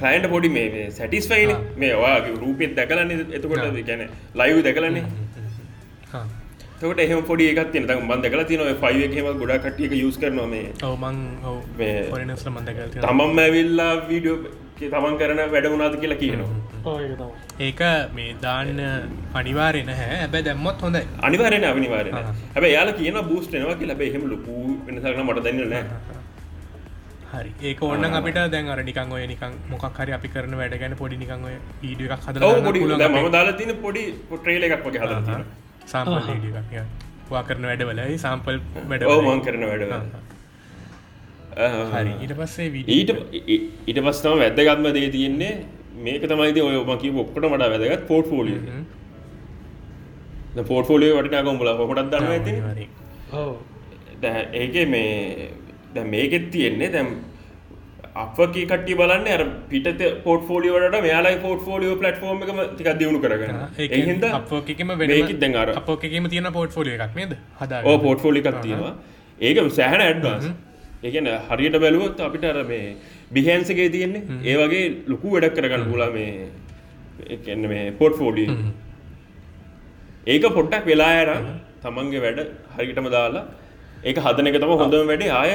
කලයින්ට 0.00 0.30
පොඩි 0.34 0.54
මේ 0.56 0.86
සැටිස්ෆයින 0.98 1.52
මේ 1.82 1.92
ඔයාගේ 1.96 2.40
රූපෙත් 2.44 2.72
දැකලන්නේ 2.78 3.28
එතකොට 3.38 3.84
ගැන 3.90 4.08
ලයිව් 4.40 4.64
දැකලන්නේ 4.68 5.04
හා. 6.14 6.26
තකට 6.80 7.00
එහම 7.04 7.22
පොඩි 7.28 7.44
එකක් 7.50 7.70
තියෙන 7.72 7.86
තම 7.88 8.08
බන් 8.10 8.22
දැකලා 8.24 8.46
තියන 8.50 8.62
ෆයිව 8.82 9.00
එකම 9.06 9.28
ගොඩා 9.40 9.58
කටියක 9.64 9.92
යුස් 10.02 10.16
කරනවා 10.22 10.48
මේ 10.52 10.66
ඔව 10.88 10.94
මං 11.02 11.18
ඔව 11.50 11.58
මේ 11.78 11.96
පොරිනස්ල 12.10 12.50
මන්දකල් 12.50 12.88
තමම් 12.96 13.38
ඇවිල්ලා 13.44 13.92
වීඩියෝ 14.10 14.38
තමන් 14.80 15.16
කරන 15.20 15.40
වැඩ 15.54 15.66
වුණාද 15.72 15.96
කියලා 16.02 16.20
කියනවා. 16.22 17.28
ඒක 17.66 17.80
මේ 18.16 18.34
දාන්න 18.44 18.80
අනිවාරෙන 19.40 19.90
හැ 20.00 20.10
ඇබැ 20.18 20.42
දැම්මොත් 20.48 20.84
හොඳයි. 20.86 21.02
අනිවාරෙන 21.28 21.64
අනිවාරෙන. 21.70 22.14
හැබ 22.54 22.66
යාල 22.70 22.92
කියන 23.00 23.18
බූස්ටනවා 23.30 23.76
කියලා. 23.80 24.00
බෙහෙම 24.02 24.28
ලොකු 24.34 24.54
වෙනසරන 24.86 25.22
මට 25.26 25.44
දන්න 25.46 25.70
නෑ. 25.74 25.84
හරි. 27.34 27.52
ඒක 27.70 27.80
ඔන්න 27.82 28.04
අපිට 28.20 28.40
දැන් 28.54 28.68
අර 28.74 28.80
නිකං 28.90 29.14
ඔය 29.16 29.22
නිකං 29.32 29.56
මොකක් 29.70 30.02
හරි 30.02 30.12
අපි 30.18 30.28
කරන 30.34 30.58
වැඩ 30.60 30.76
ගැන 30.82 30.98
පොඩි 31.02 31.16
නිකං 31.22 31.48
ඔය 31.48 31.56
ඊඩිය 31.88 32.12
එකක් 32.18 32.28
හද 32.28 32.44
ඔව 32.50 32.60
පොඩි 32.68 32.84
ම 32.84 33.32
දාලා 33.38 33.56
තින 33.62 33.74
පොඩි 33.86 34.04
පොට්‍රේල 34.30 34.68
එකක් 34.68 34.86
වගේ 34.90 35.02
හද 35.06 35.40
සාම්පල් 35.92 36.20
වා 37.32 37.42
කරන 37.48 37.66
වැඩවලයි 37.70 38.22
සාම්පල් 38.26 38.62
වැඩ 38.92 39.10
ඔව 39.14 39.26
මං 39.26 39.44
කරන 39.48 39.66
වැඩ 39.70 39.84
ඊට 41.56 42.34
පස්සේ 42.40 42.68
වීඩිය 42.74 42.94
ඊට 42.98 43.10
ඊට 43.88 44.00
පස්සම 44.06 44.38
වැදගත්ම 44.42 44.86
දේ 44.98 45.08
තියෙන්නේ. 45.16 45.54
මේක 46.06 46.22
තමයිද 46.30 46.56
ඔය 46.68 46.76
මකි 46.92 47.08
ඔක්කට 47.24 47.44
මට 47.50 47.64
වැදගත් 47.72 48.06
පෝට් 48.08 48.26
ෆෝලිය 48.32 48.58
පෝට් 50.70 50.86
ෆෝලිය 50.88 51.12
වටිනාක 51.18 51.46
උඹල 51.52 51.68
හොටත් 51.82 52.10
දන්න 52.14 52.26
ඇති 52.32 52.52
ඒක 54.62 54.74
මේ 54.96 55.12
දැ 55.94 56.04
මේකෙත් 56.16 56.44
තියෙන්නේ. 56.56 56.90
දැම් 56.96 57.08
අපගේ 58.24 58.66
කට්ටි 58.70 58.94
බලන්න 58.98 59.26
අර 59.36 59.42
පිට 59.70 59.86
පෝට 60.26 60.42
ෆෝලියෝට 60.50 60.96
මෙයාලයි 61.06 61.38
පෝට් 61.46 61.62
ෆෝලියෝ 61.68 61.96
පලට්ෆෝර්ම 62.02 62.38
එකම 62.44 62.60
තික 62.78 62.88
දියුණු 63.00 63.18
කරගන්න 63.24 63.56
ඒහින්ද 63.86 64.24
අපකම 64.38 64.92
මේකත් 65.00 65.34
දැන් 65.40 65.56
අර 65.62 65.68
අපකම 65.80 66.28
තියෙන 66.34 66.52
පෝට් 66.58 66.70
ෆෝලිය 66.76 66.94
එකක් 66.98 67.14
නේද? 67.20 67.32
හදා 67.62 67.98
පෝට් 68.04 68.20
එකක් 68.42 68.62
තියෙනවා. 68.62 68.94
ඒක 69.40 69.56
සෑහන 69.78 70.02
ඇඩ්වාස් 70.04 70.44
ඒකන 71.04 71.28
හරියට 71.48 71.76
බැලුවොත් 71.84 72.20
අපිට 72.26 72.44
අර 72.50 72.64
මේ 72.64 72.96
බිහන්සගේ 73.34 73.88
තියෙන්නේ. 73.94 74.22
ඒ 74.42 74.56
වගේ 74.62 74.84
ලොකු 75.12 75.34
වැඩක් 75.34 75.56
කරගන්න 75.58 75.86
පුලා 75.90 76.10
මේ 76.16 76.32
එකන්න 77.36 77.68
මේ 77.72 77.84
පොට් 78.00 78.14
ෆෝඩි 78.20 78.46
ඒක 80.26 80.44
පොට්ටක් 80.58 80.90
වෙලායර 80.92 81.30
තමන්ගේ 81.82 82.24
වැඩ 82.26 82.40
හරිටම 82.76 83.08
දාලා 83.16 83.44
ඒක 84.04 84.22
හදන 84.26 84.50
එක 84.50 84.60
තම 84.60 84.76
හොඳම 84.82 85.10
වැඩේ. 85.10 85.32
ආය 85.32 85.50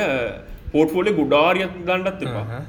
පෝට් 0.74 0.92
ෆෝලි 0.96 1.12
ගුඩාරියක් 1.14 1.80
ගණ්ඩත් 1.88 2.28
එපා. 2.28 2.62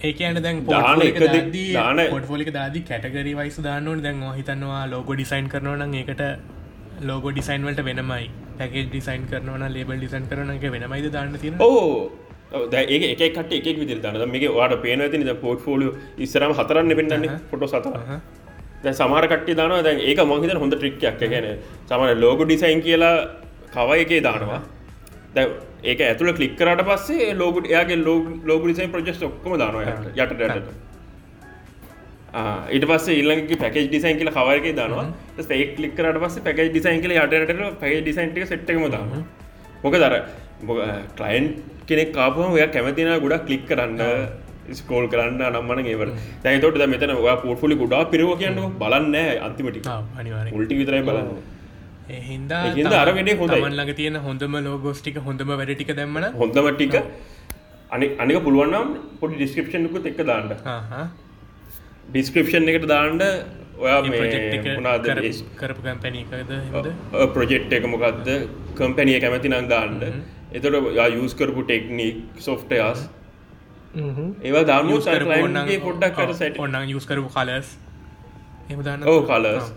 ඒකන 0.00 0.42
දැන් 0.42 0.58
දාන 0.66 1.98
පොට්ෆෝලික 2.10 2.50
දාදී 2.52 2.84
කැටගරි 2.90 3.32
වයිස් 3.38 3.56
දාන්නවන 3.62 4.02
දැන් 4.02 4.20
හිතන්නවා 4.36 4.82
ලෝගෝ 4.92 5.16
ඩිසයින් 5.16 5.48
කරනවන 5.54 5.94
ඒකට 5.94 6.22
ලෝගෝ 7.08 7.32
ඩිසයින් 7.32 7.66
වලට 7.66 7.84
වෙනමයි 7.88 8.28
පැකේ 8.58 8.86
ඩිසයින් 8.86 9.26
කරනවන 9.26 9.66
ලේබල් 9.70 9.96
ඩිසයින් 9.96 10.26
කරන 10.26 10.50
එක 10.52 10.66
වෙනමයිද 10.70 11.10
දාන්න 11.10 11.36
තියෙන 11.36 11.60
ඕ 11.60 12.10
ඒ 12.74 12.98
එක 13.06 13.22
කට 13.30 13.52
එක 13.62 13.76
විදිර 13.76 14.00
දන්න 14.00 14.30
මේක 14.30 14.48
වාට 14.52 14.76
පේන 14.82 15.00
ඇති 15.02 15.34
පෝට් 15.36 15.60
ෆෝලිය 15.60 15.94
ඉස්සරම 16.18 16.54
හතරන්න 16.54 16.96
පෙන්න්නන්නේ 16.96 17.38
ෆොටෝ 17.50 17.68
සතර 17.68 18.20
දැ 18.82 18.94
සමහරකට 18.94 19.54
දාන 19.54 19.76
දැන් 19.82 20.00
ඒක 20.02 20.24
මහිත 20.24 20.56
හොඳ 20.56 20.74
ට්‍රික්යක් 20.74 21.22
ගැන 21.26 21.46
සමන 21.86 22.20
ලෝග 22.20 22.42
ඩිසයින් 22.42 22.82
කියලා 22.82 23.14
කව 23.70 23.88
එකේ 23.96 24.20
දානවා. 24.22 24.60
දැ 25.34 25.46
ඒක 25.84 26.00
ඇතුළ 26.02 26.32
කලික්කරට 26.32 26.84
පස්සේ 26.84 27.34
ලෝගුට 27.34 27.66
එයාගේ 27.66 27.98
ලෝග 28.44 28.62
ඩිසයින් 28.62 28.90
ප්‍රජෙස් 28.90 29.22
ඔක්කම 29.22 29.56
දානවා 29.56 29.82
යට 30.14 30.32
යට 30.40 30.87
ඊට 32.74 32.84
පස්ස 32.90 33.08
ඉල්ලගේ 33.20 33.58
පැකේ 33.62 33.86
ඩිසයින් 33.88 34.18
කියල 34.20 34.30
කවරක 34.38 34.66
දනවා. 34.78 35.06
ඒ 35.38 35.66
කලික්කරට 35.76 36.18
පස්ස 36.24 36.44
පැකේ 36.46 36.68
ඩිසයින් 36.72 37.00
කියල 37.04 37.14
යටට 37.16 37.64
පැ 37.82 37.94
ඩිසයින්ට 38.00 38.44
සෙට්කම 38.52 38.84
දාන 38.96 39.24
මොක 39.84 39.96
දර 40.02 40.14
කලයින් 41.18 41.46
කෙනෙක් 41.88 42.12
කාපම 42.18 42.52
ඔය 42.56 42.66
කැමතින 42.76 43.10
ගොඩක් 43.24 43.46
කලික් 43.48 43.64
කරන්න 43.70 44.02
ස්කෝල් 44.78 45.06
කරන්න 45.12 45.42
නම්මන 45.50 45.86
ඒවට 45.92 46.16
තැතොට 46.44 46.82
මෙතන 46.94 47.14
පොට්ෆලි 47.44 47.76
ගොඩා 47.82 48.02
පිරව 48.12 48.32
කියන්න 48.42 48.58
බලන්න 48.82 49.16
අන්තිමටි 49.46 49.80
උල්ටි 50.58 50.74
විතරයි 50.80 51.02
බලන්න. 51.08 51.30
හින්දා 52.28 52.60
ඒහින්දා 52.66 53.00
අර 53.04 53.10
වැඩේ 53.16 53.38
හොඳයි. 53.40 53.56
තමන්ලඟ 53.56 53.94
තියෙන 54.00 54.18
හොඳම 54.26 54.54
ලෝගෝස්ටික 54.68 55.16
හොඳම 55.26 55.50
වැඩටික 55.52 55.94
දැම්මන 56.00 56.28
හොඳම 56.42 56.68
ටික. 56.74 56.96
අනි 57.94 58.06
අනික 58.22 58.38
පුළුවන්නම් 58.46 58.88
පොඩි 59.20 59.34
ඩිස්ක්‍රපෂන්කුත් 59.40 60.10
එක්ක 60.10 60.20
දාන්න 60.30 60.52
ඩිස්ක්‍රපෂන් 62.08 62.70
එකට 62.70 62.88
දාන්න 62.88 63.20
ඔයා 63.78 64.00
මොනාද 64.02 65.08
කරපු 65.56 65.82
කැම්පැනීකද 65.82 66.56
ප්‍රජෙක්් 67.34 67.72
එක 67.72 67.86
මොකක්ද 67.88 68.28
කම්පැනිය 68.76 69.20
කැමති 69.20 69.48
නම් 69.48 69.68
දාන්න. 69.68 70.00
එතොට 70.52 70.74
යස් 71.16 71.34
කරපු 71.34 71.62
ටෙක්නික් 71.64 72.40
සොෆ්ටයාස් 72.40 73.08
ඒවා 74.42 74.64
දාම 74.64 74.88
ලයින්ගේ 74.88 75.80
පොඩ්ඩක් 75.80 76.16
කර 76.16 76.32
සැට 76.34 76.58
ඔන්න 76.58 76.78
යස් 76.86 77.06
කරපු 77.06 77.28
කලස් 77.30 77.74
එම 78.68 78.80
දන්න 78.80 79.04
ඕ 79.06 79.20
කලස් 79.24 79.68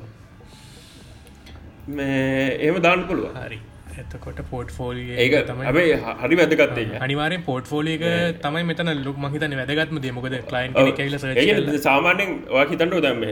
මේ 1.89 2.47
එහෙම 2.55 2.79
දාන්න 2.81 3.05
පුළුව 3.07 3.35
හරි 3.39 3.59
එතකොට 3.99 4.39
පෝට් 4.49 4.69
ෆෝලිය 4.71 5.15
ඒක 5.23 5.33
ඇබේ 5.63 5.95
හරි 6.21 6.35
වැදගත්තේ 6.39 6.99
අනිවාරෙන් 7.05 7.43
පෝට් 7.47 7.65
ෆෝලියක 7.71 8.03
තමයි 8.45 8.63
මෙතන 8.69 8.91
ලොක් 9.07 9.17
මහිතන 9.25 9.55
වැදගත්ම 9.59 9.99
දේමකද 10.05 10.37
කලයින් 10.51 10.77
කෙල 10.99 11.17
ඒ 11.35 11.81
සාමාන්‍යෙන් 11.87 12.31
වා 12.53 12.65
හිතන්ට 12.71 12.95
දැම 13.07 13.25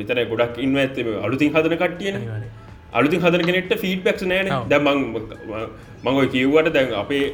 මෙතන 0.00 0.22
ගොඩක් 0.32 0.58
ඉන්න 0.66 0.76
ඇත්තම 0.84 1.10
අලුතින් 1.26 1.54
හදන 1.54 1.76
කට්ටියන. 1.82 2.16
අලුතින් 2.92 3.24
හදන 3.24 3.46
කෙනෙට 3.48 3.72
ෆීඩ් 3.84 4.04
බැක්ස් 4.06 4.26
නෑන. 4.32 4.52
දැමං 4.68 5.00
මංගොයි 6.04 6.28
කිව්වට 6.36 6.74
දැන් 6.76 6.94
අපේ 7.02 7.24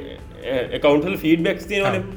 එකකවන්ටල් 0.79 1.19
ෆීඩ් 1.25 1.45
බැක්ස් 1.47 1.69
තියෙනවන. 1.71 2.09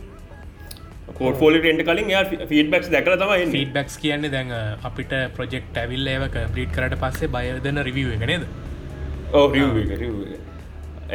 පෝට්ෆෝලිට 1.20 1.86
කලින් 1.90 2.10
ෆීඩ් 2.50 2.74
බැක්ස් 2.74 2.90
දැකල 2.96 3.16
තමයි 3.22 3.52
ෆීඩ් 3.54 3.72
බැක්ස් 3.78 4.02
කියන්නේ 4.04 4.34
දැන් 4.36 4.52
අපිට 4.90 5.14
ප්‍රජෙක්් 5.38 5.80
ඇවිල් 5.84 6.12
ඒවක 6.16 6.42
බ්‍රීට් 6.56 6.76
කරට 6.76 7.00
පස්සේ 7.06 7.32
බයදන 7.38 7.82
රිවිය 7.90 8.12
එක 8.18 8.28
නේද? 8.32 8.44
ඕ 8.44 8.69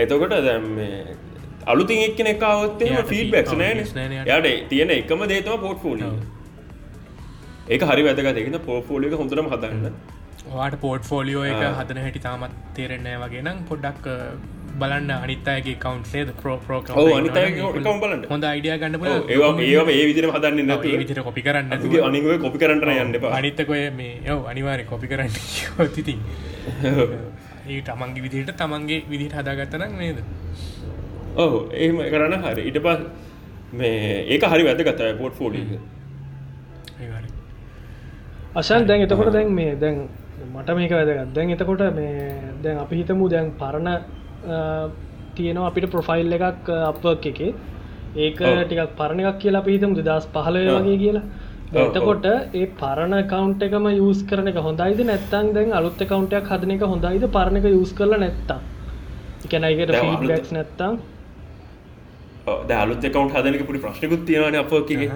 එතකොට 0.03 0.35
දැම් 0.49 0.67
අලුතින් 1.73 2.01
එක්කන 2.07 2.29
එකවත්තේ 2.33 3.05
feeds 3.11 3.53
නෑ 3.61 4.25
යාට. 4.31 4.49
තියෙන 4.73 4.91
එකම 4.97 5.23
දේතම 5.33 5.55
පෝට්ෆෝලිය 5.67 6.11
ඒක 7.69 7.83
හරි 7.91 8.03
වැදගත. 8.09 8.39
එකන 8.43 8.59
පෝෆෝලික 8.67 9.15
හොඳරම 9.21 9.47
හදන්න. 9.55 9.95
වාට 10.57 10.77
පෝට් 10.83 11.05
ෆෝලියෝ 11.13 11.45
එක. 11.53 11.63
හදන 11.79 12.03
හැටි 12.05 12.21
තාමත් 12.27 12.59
තේරෙන්නෑ 12.77 13.23
වගේ. 13.23 13.43
නම් 13.47 13.59
පොඩ්ඩක් 13.71 14.07
බලන්න 14.83 15.11
අනිත්තයගේ 15.15 15.77
කවන්්සේද 15.85 16.29
ප්‍රෝ 16.41 16.57
ප්‍රෝ 16.67 16.81
ඔව්, 17.01 17.09
අනිත් 17.19 17.37
අයගේ 17.41 17.63
account 17.71 18.01
බලන්න. 18.05 18.23
හොඳ 18.33 18.45
අයිඩිය 18.51 18.77
ගන්න 18.83 18.97
ඒවා 19.35 19.95
ඒ 19.95 20.05
විදිර 20.09 20.27
හදන්න 20.31 20.73
විදිර 21.03 21.23
කොපි 21.29 21.43
කරන්න 21.47 21.69
අනිව 22.09 22.27
කොපි 22.45 22.59
කරට 22.63 22.83
යන්න 23.05 23.29
අනිත්තකොය 23.39 23.83
මේ 24.01 24.15
යව 24.27 24.49
අනිවාරය 24.53 24.85
කොපි 24.93 25.07
කරන්න 25.13 25.31
තිති 25.97 26.15
ඒ 27.67 27.81
තමන්ගේ 27.83 28.23
විදිහට 28.25 28.57
තමන්ගේ 28.61 29.05
විදිහට 29.11 29.37
හදාගත්තනම් 29.39 29.93
නේද 29.99 30.19
ඔහු 31.37 31.59
එහෙම 31.73 31.97
කරන්න 32.13 32.43
හරි 32.45 32.63
ඉට 32.71 32.79
පස් 32.87 33.01
මේ 33.75 34.25
ඒක 34.33 34.45
හරි 34.53 34.67
වැදගතයි 34.69 35.15
පොට් 35.21 35.35
ෆෝඩි 35.39 35.63
අනිවාර්යෙන්. 36.97 37.33
අශන් 38.55 38.87
දැන් 38.89 39.01
එතකොට 39.07 39.33
දැන් 39.33 39.55
මේ 39.55 39.73
දැන් 39.77 39.97
මට 40.55 40.77
මේක 40.79 40.93
වැදගත් 40.99 41.33
දැන් 41.37 41.55
එතකොට 41.57 41.83
මේ 41.97 42.13
දැන් 42.63 42.79
අපි 42.85 43.01
හිතමු 43.01 43.29
දැන් 43.29 43.51
පරණ 43.61 43.89
තියෙනවා 45.37 45.71
අපිට 45.71 45.87
ප්‍රොෆයිල් 45.95 46.33
එකක් 46.33 46.69
අපක් 46.91 47.27
එකේ 47.33 47.55
ඒක. 48.17 48.39
ටිකක් 48.39 48.95
පරණ 49.01 49.21
එකක් 49.23 49.39
කියලා 49.43 49.63
අපි 49.65 49.79
හිතමු 49.79 49.95
දෙදස් 49.99 50.29
පහල 50.35 50.57
ඔව්. 50.63 50.79
වගේ 50.79 50.99
කියලා. 51.05 51.25
එතකොට 51.73 52.27
ඒ 52.27 52.67
පරණ 52.79 53.27
කවුන්් 53.29 53.55
එකම 53.67 53.87
යස් 53.91 54.23
කරන 54.25 54.49
එක 54.49 54.57
හොඳයිද 54.67 55.01
නැත්තන් 55.07 55.53
දැන් 55.55 55.73
අලුත් 55.73 55.99
කවුන්ටයක් 55.99 56.49
හදන 56.51 56.77
එක 56.77 56.83
හොඳයිද? 56.83 57.25
පරණ 57.37 57.57
එක 57.57 57.67
යස් 57.71 57.93
කරල 57.93 58.17
නැත්තම්. 58.19 58.61
එකනයිකට 59.47 59.95
ෆීඩ්බැක්ස් 59.97 60.53
නැත්තම්. 60.53 60.99
ද 62.69 62.71
අලුත් 62.73 63.05
එකකවන්් 63.05 63.31
හදනක 63.31 63.67
පුරි 63.67 63.79
ප්‍රශ්නකුත් 63.79 64.27
තියෙනවන 64.27 64.57
අපගේ 64.57 65.11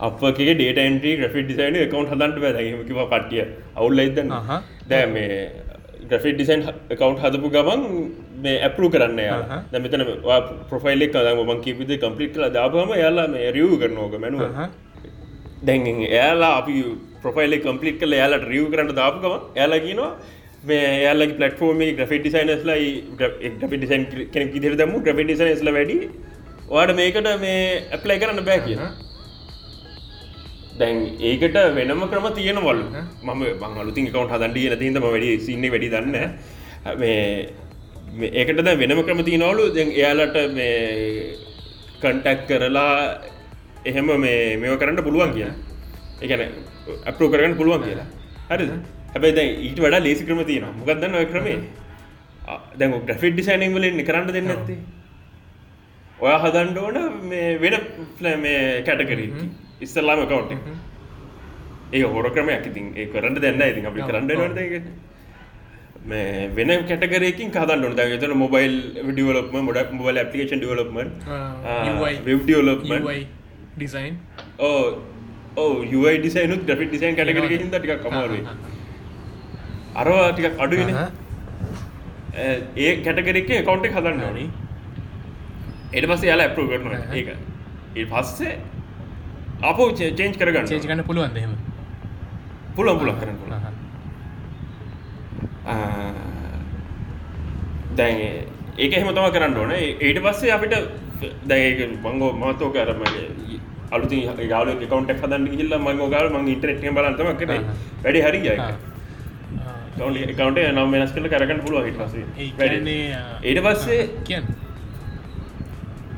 අපගේ 0.00 0.54
ඩේට 0.54 0.82
න්ට්‍රී 0.94 1.16
ග්‍රෆි 1.20 1.42
ඩිසයින 1.44 1.80
එකකවන්් 1.84 2.10
හදන්ට 2.12 2.38
වැදකිව 2.44 2.98
කටිය 3.12 3.44
අවුල්ල 3.74 3.98
ඉදන්න 4.00 4.32
අහහ. 4.32 4.60
දෑ 4.88 5.06
මේ 5.06 5.38
ග්‍රෆි 6.10 6.34
ඩිසයින් 6.34 6.66
එකකවන්් 6.90 7.16
හදපු 7.22 7.50
ගමන් 7.54 7.80
මේ 8.42 8.58
ඇපරු 8.66 8.90
කරන්න 8.90 9.18
යා 9.18 9.62
මෙතන 9.78 10.04
ප්‍රොෆයිල්ෙක් 10.70 11.10
කදම 11.14 11.40
මං 11.46 11.64
කිපිද 11.64 11.96
කම්පලිට් 12.04 12.36
කල 12.36 12.52
දාපම 12.58 12.92
යාලා 13.02 13.26
මේ 13.28 13.50
රියව් 13.56 13.74
කරනෝක 13.82 14.14
මැනුව. 14.20 14.44
දැන් 15.62 15.86
එයාලා 16.08 16.52
අපි 16.60 16.74
ප්‍රොෆයිල් 17.22 17.54
කම්පලිට 17.64 18.00
කල 18.00 18.14
යාලට 18.20 18.48
රියව 18.52 18.66
කරන්න 18.72 18.94
දාපුකම 18.94 19.34
යාලකිනවා 19.56 20.10
මේ 20.64 20.86
යාලගේ 21.06 21.36
පලටෆෝර්ම 21.38 21.82
ග්‍රෆි 21.98 22.18
ඩිසයිනස්ලයි 22.22 22.88
ග්‍රි 23.60 23.76
ඩිසයින් 23.76 24.04
කෙනෙක් 24.34 24.56
ඉදිර 24.60 24.78
දම 24.80 24.94
ග්‍රෆි 25.06 25.24
ඩිසයිනස්ල 25.24 25.70
වැඩි 25.76 25.98
වාට 26.70 26.94
මේකට 26.94 27.28
මේ 27.44 27.60
ඇප්ලයි 27.96 28.18
කරන්න 28.22 28.48
බෑ 28.48 28.64
කියන 28.66 28.82
දැන් 30.80 30.98
ඒකට 31.20 31.56
වෙනම 31.76 32.02
ක්‍රම 32.10 32.26
තියෙනවල්. 32.34 32.80
මම 33.24 33.42
බංලුතින් 33.62 34.10
කවන්ට 34.12 34.34
හදන්ඩිය 34.34 34.68
නතින්දම 34.74 35.06
වැඩි 35.06 35.30
සින්න 35.46 35.64
වැඩි 35.72 35.88
දන්න 35.94 36.16
මේ 37.00 37.18
ඒකට 38.42 38.62
වෙනම 38.82 39.02
ක්‍රම 39.08 39.24
තියනවලු. 39.24 39.64
දැන් 39.74 39.90
එයාලට 39.92 40.38
මේ 40.54 40.76
කන්ටැක් 42.02 42.46
කරලා 42.48 42.94
එහෙම 43.84 44.06
මේ 44.20 44.56
මෙව 44.56 44.78
කරන්න 44.78 45.02
පුළුවන් 45.02 45.32
කිය 45.34 45.48
එකන 46.22 46.40
අප්‍රෝ 47.06 47.30
කරගන්න 47.30 47.56
පුළුවන් 47.56 47.82
කියලා. 47.84 48.06
හරි. 48.50 48.66
හැබයි 49.12 49.32
දැ 49.32 49.48
ඊට 49.66 49.78
වඩා 49.80 50.04
ලේසි 50.06 50.24
ක්‍රම 50.24 50.44
තියෙන 50.44 50.66
මොකක්දන්න 50.78 51.14
ඔය 51.14 51.26
ක්‍රමේ? 51.26 51.58
දැන් 52.78 53.00
ග්‍රෆිට් 53.08 53.34
ඩිසයිනිං 53.34 53.74
වලින් 53.74 54.04
කරන්න 54.04 54.32
දෙන්න 54.36 54.50
ඇත්තේ 54.54 54.78
ඔය 56.18 56.34
හදන්ඩ 56.44 56.78
ඕන 56.78 56.96
මේ 57.30 57.58
වෙන 57.62 57.74
මේ 58.44 58.82
කැටකරී 58.86 59.30
ඉස්සල්ලාම 59.80 60.24
කවන්ට 60.26 60.52
ඒ 61.92 62.02
හොර 62.14 62.30
ක්‍රමයක්. 62.30 62.66
ඉතින් 62.66 62.86
ඒ 62.96 63.06
කරන්න 63.12 63.40
දෙන්න 63.44 63.62
ඉතින් 63.62 63.86
අපි 63.86 64.00
කරන්න 64.08 64.28
වද 64.28 64.82
මේ 66.06 66.50
වෙන 66.56 66.70
කැටකරයකින් 66.90 67.50
කදන්න 67.50 67.96
ද 67.96 68.18
ත 68.20 68.34
mobile 68.44 68.74
development 69.08 69.56
මොඩක් 69.68 69.90
mobile 69.92 70.20
application 70.24 70.60
development 70.60 70.98
development 72.24 72.92
design 73.78 74.14
ඕ 74.66 74.82
ඕ 75.62 75.72
යුයි 75.92 76.16
ඩිසයිනු 76.18 76.56
්‍රපි 76.70 76.90
ඩිසයින් 76.90 77.14
කටකර 77.18 77.48
හිද 77.54 77.64
ටික 77.72 77.92
කමරුව 78.04 78.52
අරවා 80.00 80.28
ටිකක් 80.32 80.62
අඩුවෙන 80.64 80.90
ඒ 82.84 82.90
කැටකරෙක් 83.04 83.48
කවන්ටෙක් 83.66 83.94
හදන්න 83.98 84.24
ඕනි. 84.28 84.44
එට 85.92 86.06
පස්ස 86.10 86.22
යාලා 86.28 86.46
ඇප්‍රෝ 86.48 86.66
කරනවා. 86.70 87.00
ඒක. 87.18 87.28
ඒ 87.96 88.04
පස්සේ 88.12 88.54
අප 89.62 89.78
චේන්ච් 90.18 90.34
කරගන්න 90.40 90.68
චේච් 90.70 90.86
කන්න 90.86 91.04
පුළුවන් 91.08 91.34
දෙම 91.34 91.52
පුළන් 92.76 92.98
පුලන් 93.00 93.16
කරන්න 93.20 93.38
පුළ 93.42 93.54
දැන් 97.98 98.16
ඒක 98.78 98.92
එහෙම 98.92 99.10
තම 99.14 99.30
කරන්න 99.34 99.58
ඕන. 99.62 99.72
ඒට 99.72 100.18
පස්සේ 100.26 100.52
අපිට 100.56 100.74
දැක 101.50 101.80
මංගෝ 102.04 102.32
මතෝ 102.42 102.70
කරම 102.76 103.02
අලුති 103.96 104.18
යාල 104.52 104.68
කවන්ට 104.82 105.10
හදන්න 105.22 105.44
හිල්ල 105.58 105.72
මංගෝ 105.86 106.08
ගල් 106.14 106.26
මං 106.34 106.48
ඉන්ටනෙට් 106.54 106.80
බලන්තම 106.98 107.28
වැඩි 108.04 108.20
හරි 108.26 108.40
කවන්ට 110.38 110.58
නම් 110.74 110.88
වෙනස් 110.94 111.12
කල 111.16 111.26
කරගන්න 111.34 111.60
පුළුව 111.66 111.84
හිට 111.88 111.98
පස්සේ. 112.00 112.24
ඒට 113.50 113.60
පස්සේ 113.66 114.02
කියන්න. 114.30 114.46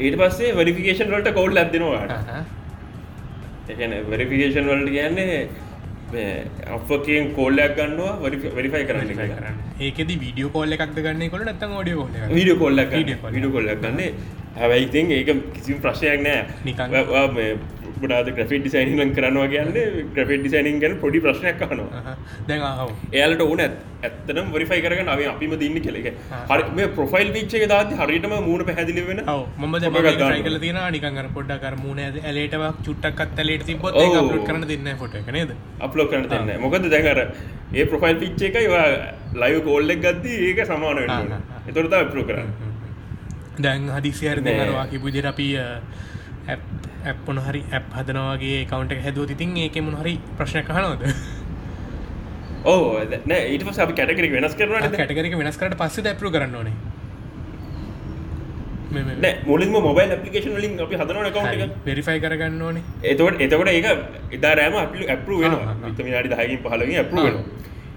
ඊට 0.05 0.17
පස්සේ 0.21 0.51
වරිෆිකේෂන් 0.59 1.09
වලට 1.15 1.31
කවුල් 1.39 1.53
ලැබෙනවාට 1.59 2.13
එකන 3.73 3.93
වෙරිෆිකේෂන් 4.13 4.67
වලට 4.73 4.91
කියන්නේ 4.97 5.43
අපකෙන් 6.77 7.25
කෝල්ලයක් 7.39 7.73
ගන්නවා 7.79 8.13
වරිෆයි 8.23 8.85
කරන්න 8.89 9.11
කරන්න. 9.19 9.57
ඒකෙද 9.87 10.11
වීඩියෝ 10.25 10.53
කොල්ල 10.57 10.71
එකක් 10.77 10.95
ගන්න. 10.97 11.23
කොල 11.35 11.43
නත්තම් 11.47 11.73
ෝඩියෝ 11.81 12.07
කොල්ල 12.07 12.21
වීඩියෝ 12.35 12.61
කොල්ලක් 12.65 12.93
විඩිය 12.95 14.11
ගන්න 14.61 14.63
හැබයිඉතින් 14.63 15.13
ඒක 15.13 15.37
කිසිම 15.53 15.85
ප්‍රශ්යක් 15.85 16.23
නෑ. 16.23 16.41
නිකන්. 16.65 17.69
ගොඩාද 18.03 18.29
ග්‍රෆිට 18.37 18.63
ඩිසයිනින් 18.65 19.13
කරනවා 19.17 19.49
කියන්නේ 19.53 20.05
ග්‍රෆිට 20.17 20.43
ඩිසයිනින් 20.43 20.81
ගැන 20.83 20.95
පොඩි 21.03 21.21
ප්‍රශ්නයක් 21.27 21.59
කනවා 21.63 22.15
දැන් 22.49 22.63
එයාලට 23.13 23.43
ඕන 23.47 23.63
ඇත්තනම් 23.63 24.49
වරිෆයි 24.55 24.81
කරගන්න 24.87 25.13
අව 25.15 25.23
අපිම 25.33 25.55
දින්න 25.63 25.77
කෙලෙක 25.87 26.09
හරි 26.51 26.65
මේ 26.79 26.89
ප්‍රොෆයිල් 26.99 27.33
පිච්චේ 27.37 27.69
දාති 27.75 28.01
හරිටම 28.01 28.35
මූුණ 28.39 28.65
පැදිලි 28.71 29.05
වෙන. 29.09 29.23
ම 29.59 29.77
කල 30.41 30.59
තින 30.59 30.81
නිකර 30.97 31.31
පොඩ්ඩ 31.37 31.61
කර 31.65 31.75
මූුණ 31.77 32.01
ඇලේටවක් 32.25 32.83
චුට්ටක් 32.89 33.23
ඇලට 33.27 33.67
තිබොත් 33.67 34.01
අපලෝඩ් 34.01 34.47
කරන 34.47 34.69
දෙන්න 34.73 34.91
ෆොට 34.97 35.33
නේද? 35.39 35.55
අප්ලෝ 35.81 36.09
කරන 36.09 36.29
දෙන්න 36.29 36.53
මොකද 36.61 36.91
දැකර 36.97 37.23
ඒ 37.75 37.85
ප්‍රොෆයිල් 37.85 38.19
පිච්ච 38.19 38.43
එක 38.43 38.59
ලයිව 39.35 39.63
කෝල්ලෙක් 39.63 40.03
ගත්දී 40.03 40.43
ඒක 40.49 40.67
සමාන 40.67 41.05
වෙන්න 41.05 41.39
එතොරත 41.69 41.93
අප්ලෝ 41.95 42.25
කරන්න 42.25 42.70
දැන් 43.67 43.91
හදිසිහර 43.97 44.39
දෙනවා 44.47 44.87
කිපුජර 44.93 45.27
අපි 45.33 45.49
ඇප්පොන 47.07 47.39
හරි 47.47 47.61
ඇප් 47.79 47.87
හදනවාගේ 47.99 48.61
කවන්ට 48.71 49.03
හැදුව 49.07 49.29
තිතින් 49.33 49.57
ඒක 49.65 49.77
මුණ 49.87 50.01
හරි 50.03 50.15
ප්‍රශ්න 50.39 50.65
කහනවද 50.69 51.03
ඕ 52.65 52.81
ඊට 53.01 53.65
පස 53.67 53.79
කැටකරි 53.99 54.29
වෙනස් 54.33 54.57
කරන 54.59 54.97
කැටකරක 54.97 55.37
වෙනස් 55.43 55.61
කරට 55.61 55.77
පස්ස 55.83 56.03
දැපරු 56.07 56.33
කරන්න 56.35 56.57
ඕනේ? 56.61 56.77
මුලින්ම 59.47 59.73
මොබයිල් 59.79 60.13
පපිකේෂන් 60.21 60.57
ලින් 60.65 60.73
අපි 60.85 60.97
හදන 61.01 61.31
කවන්ට 61.35 61.87
වෙරිෆයි 61.89 62.19
කරගන්න 62.25 62.63
ඕනේ. 62.69 62.85
එතවට 63.11 63.43
එතකොට 63.47 63.71
ඒක 63.73 63.87
ඉදාරෑම 64.37 64.77
අපි 64.85 65.09
ඇපරු 65.15 65.41
වෙන 65.43 65.55
විතමනාඩි 65.85 66.33
දහකින් 66.33 66.59
පහලගින් 66.65 66.97
ඇපරු 67.03 67.27
වෙන 67.27 67.37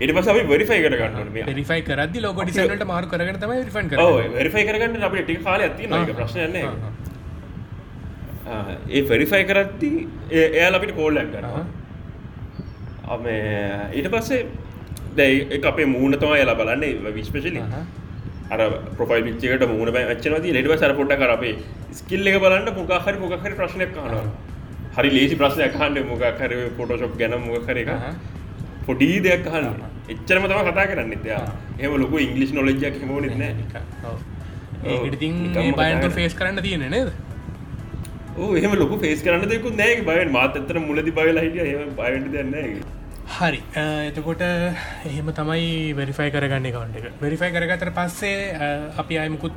එට 0.03 0.13
පස 0.13 0.27
අපි 0.27 0.41
වෙරිෆයි 0.45 0.79
කරගන්න 0.83 1.31
වෙරිෆයි 1.49 1.81
කරදි 1.83 2.21
ලෝක 2.21 2.41
ඩිසට 2.41 2.85
මාරු 2.87 3.09
කරගන්න 3.09 3.39
තම 3.39 3.53
රිෆන් 3.61 3.89
කර 3.89 4.01
වෙරිෆයි 4.33 4.65
කරගන්න 4.69 5.07
අපට 5.07 5.21
ටි 5.21 5.37
කාල 5.41 5.61
ඇති 5.61 6.13
ප්‍රශ්නයන්න 6.13 6.57
ඒ 8.91 9.01
ෆෙරිෆයි 9.05 9.43
කරත්ති 9.45 9.91
එයාල 10.33 10.75
අපිට 10.75 10.93
කෝල්ලක් 10.95 11.33
කරවා 11.33 11.63
අම 13.07 13.27
ඊට 13.29 14.09
පස්සේ 14.09 14.41
දැයි 15.15 15.61
අපේ 15.65 15.87
මූුණ 15.87 16.17
තම 16.17 16.35
එලා 16.37 16.57
බලන්නේ 16.57 17.13
විශ්පශලි 17.13 17.63
අර 18.49 18.61
ප්‍රොෆයිල් 18.93 19.23
පිච්චකට 19.25 19.67
මූුණ 19.67 19.93
ච්චනති 20.13 20.53
ලෙඩව 20.53 20.75
සරපොට 20.77 21.15
කරපේ 21.17 21.55
ස්කිල්ල 21.93 22.27
එක 22.27 22.39
බලන්න 22.39 22.69
මොකහරි 22.75 23.17
මොකහරි 23.19 23.55
ප්‍රශ්නයක් 23.55 23.93
කානවා 23.93 24.27
හරි 24.95 25.09
ලේසි 25.11 25.35
ප්‍රශ්නයක් 25.37 25.75
හන්ඩ 25.77 26.07
මොකහර 26.07 26.55
පොටෝශප් 26.77 27.13
ගැන 27.17 27.37
මොකහර 27.43 27.77
එක 27.77 27.91
පොඩී 28.87 29.17
දෙයක් 29.27 29.45
හන්න 29.53 29.77
එච්චරම 30.13 30.45
තම 30.51 30.61
කතා 30.69 30.87
කරන්න. 30.91 31.11
එතයා 31.17 31.43
එහම 31.81 31.93
ලොක 32.01 32.15
ඉංගලිස් 32.25 32.51
නොලජ්ජක් 32.57 32.95
හමෝන 33.03 33.25
න. 33.29 33.43
බයන්ට 35.77 36.09
ෆේස් 36.17 36.33
කරන්න. 36.39 36.57
තියෙන 36.65 36.83
නේද? 36.95 37.13
එහම 38.61 38.73
ලොක 38.81 38.97
ෆේස් 39.05 39.21
කරන්න 39.27 39.47
දෙකු 39.53 39.71
නෑ. 39.81 40.01
බයෙන් 40.09 40.33
මාත 40.37 40.59
එතර 40.61 40.81
මුලදි 40.87 41.11
බයලා 41.19 41.45
හිටිය. 41.45 41.69
එම 41.85 41.93
බයට 42.01 42.27
දෙන්න 42.35 42.53
හරි. 43.35 43.61
එතකොට 44.09 44.41
එහෙම 44.47 45.29
තමයි 45.37 45.69
වෙරිෆයි 45.99 46.29
කරගන්න 46.35 46.67
කවන්ට 46.73 46.97
එක. 46.99 47.05
වෙරිෆයි 47.21 47.51
කරගතර 47.55 47.89
පස්සේ 47.99 48.35
අපි 49.03 49.15
අයමකුත් 49.23 49.55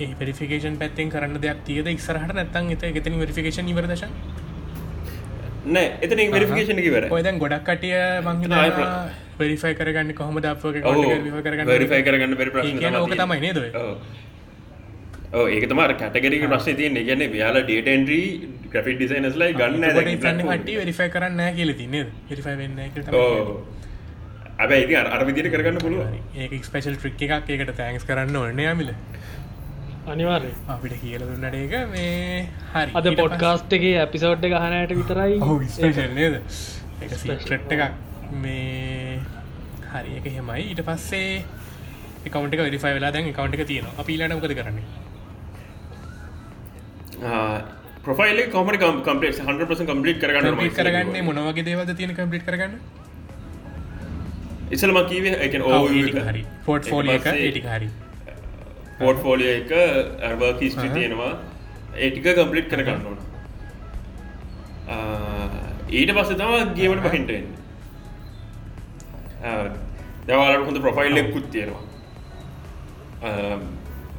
ඒ 0.00 0.08
පෙරිෆිකේෂන් 0.20 0.76
පැත්තෙන් 0.80 1.12
කරන්න 1.14 1.36
දෙයක් 1.44 1.60
තියද 1.68 1.86
ඉක්සරහට 1.92 2.32
නැත්තන් 2.38 2.72
එත 2.76 2.84
ගෙතන 2.96 3.18
වෙරිෆිකේෂන් 3.22 3.68
ඉවරදශ 3.72 4.06
නෑ. 5.66 5.86
එතන 6.02 6.18
වෙරිෆිකේෂන 6.34 6.80
කිවර 6.86 7.04
ඔයදැන් 7.10 7.38
ගොඩක් 7.38 7.64
කටිය 7.68 7.94
මං 8.22 8.36
වෙරිෆයි 9.38 9.74
කරගන්න 9.74 10.14
කොහොම 10.14 10.40
ද 10.40 10.46
කරගන්න 11.46 11.66
වෙරිෆයි 11.68 12.02
කරගන්න? 12.02 12.36
පෙරි 12.36 12.50
තමයි. 13.16 13.40
නේද 13.40 13.58
ඒක 15.32 15.64
තම 15.68 15.80
කටගරි 16.00 16.40
ප්‍රශ්න 16.46 16.76
තියන 16.76 16.98
ගැන 17.06 17.22
යාල 17.34 17.56
ඩේටන්ඩ්‍රී 17.62 18.26
ග්‍රෆි 18.72 18.92
ඩිසයිනස්ලයි 18.96 19.54
ගන්න 19.54 19.84
ට 19.92 20.74
වෙරිෆයි 20.80 21.08
කරන්න 21.14 21.40
කියල 21.56 21.72
තින්න 21.78 21.96
රිෆයි 22.30 22.56
වෙන්න 22.58 22.80
ඇබයි 24.58 24.96
අර 24.96 25.24
විදිට 25.24 25.48
කරගන්න 25.54 25.78
පුළුව 25.80 26.02
ඒක 26.36 26.52
ස්පේෂල් 26.64 26.96
ට්‍රික් 26.96 27.22
එකක්. 27.28 27.48
ඒකට 27.50 27.72
තෑන්ස් 27.78 28.04
කරන්න 28.04 28.36
ඕන්න 28.36 28.60
මිල 28.76 28.90
අනිවාර්ය 30.14 30.50
අපිට 30.74 30.94
කියල 31.02 31.22
දුන්නට 31.28 31.56
ඒක 31.58 31.74
මේ 31.92 32.48
හරි. 32.74 32.90
අද 32.98 33.06
පොඩ්කාස්ට් 33.20 33.76
එක 33.78 33.84
ඇපිසෝඩ් 34.04 34.46
ගහනයට 34.54 34.92
විතරයි. 35.00 35.34
නේද? 36.18 36.34
ට්‍රට් 37.02 37.72
එකක්. 37.76 37.84
මේ 38.42 39.20
හරි 39.92 40.12
එක 40.18 40.26
හෙමයි 40.38 40.62
ඊට 40.70 40.82
පස්සේ 40.88 41.44
කවට 42.34 42.60
වෙරිෆයි 42.66 42.92
වෙලා 42.98 43.12
දැන් 43.14 43.32
කවන්ට 43.38 43.54
එක 43.58 43.70
තියෙන 43.70 43.86
අපිලටමකද 44.02 44.54
කරන්නේ? 44.58 44.86
ප්‍රොෆයිල් 48.06 48.38
කොමට 48.54 48.78
කම්පලෙක් 49.06 49.40
හන්පස 49.48 49.82
කම්පලිට 49.90 50.18
කරගන්න 50.22 50.72
කරගන්න 50.78 51.16
මොනවගේ 51.28 51.66
දේවද 51.70 51.90
තියෙන 51.98 52.14
කම්පලිට 52.20 52.46
කරගන්න? 52.48 52.78
ඉසලම 54.76 54.98
කීවේ 55.10 55.36
එක 55.46 55.54
හරි. 56.30 56.42
පෝට් 56.66 56.88
ෆෝලිය 56.92 57.18
එක 57.18 57.26
ඒටි 57.34 57.62
හරි 57.66 57.88
පෝට් 58.98 59.18
ෆෝලිය 59.24 59.50
එක 59.58 59.70
ඇර්වර් 59.78 60.52
කිස්ටි 60.60 60.88
තියෙනවා. 60.96 61.32
ඒටික 61.96 62.26
කම්පලිට් 62.38 62.68
කරගන්න 62.72 63.06
ඕන. 63.10 63.18
ඊට 65.98 66.10
පස්ස 66.16 66.36
තම 66.40 66.74
ගේමට 66.78 67.06
පහින්ටෙන් 67.12 67.44
දවාලට 70.26 70.66
හොඳ 70.66 70.78
ප්‍රොෆයිල් 70.84 71.16
එක්කුත් 71.22 71.46
තියෙනවා. 71.54 71.84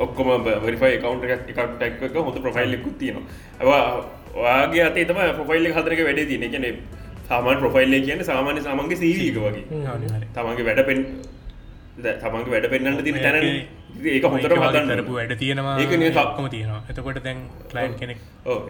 ඔක්කොම 0.03 0.27
වරිෆයි 0.65 0.97
කවන්ට 1.03 1.23
එකක් 1.53 1.61
ටැක්ක 1.77 2.19
හොඳ 2.25 2.37
ප්‍රොෆයිල් 2.47 2.71
එක්කුත් 2.79 2.97
තියෙනවා. 2.99 3.25
වාගේ 4.35 4.83
අතේ 4.89 5.05
තම 5.05 5.19
ප්‍රොෆයිල් 5.39 5.63
හදරක 5.77 5.99
වැඩේ 6.09 6.27
තියන 6.31 6.45
කැනෙ 6.53 6.69
සාමාන් 7.29 7.57
ප්‍රොෆයිල්ලේ 7.63 8.01
කියන 8.07 8.21
සාමාන්‍ය 8.31 8.61
සමන්ගේ 8.65 8.97
සීවීක 9.01 9.37
වගේ. 9.45 9.65
තමන්ගේ 10.35 10.65
වැඩ 10.67 10.81
පෙන් 10.89 10.99
තමන්ගේ 12.23 12.53
වැඩ 12.53 12.67
පෙන්න්නට 12.73 13.03
තින 13.07 13.17
තැන 13.25 13.45
ඒක 14.11 14.25
හදන්න. 14.25 14.91
කරපු 14.91 15.13
වැඩ 15.17 15.33
තියෙනවා. 15.41 15.75
ඒක 15.79 16.17
ඔක්කොම 16.23 16.45
තියෙනවා. 16.53 16.81
එතකොට 16.91 17.19
දැන් 17.25 17.41
කලයින් 17.71 17.93
කෙනෙක් 17.99 18.19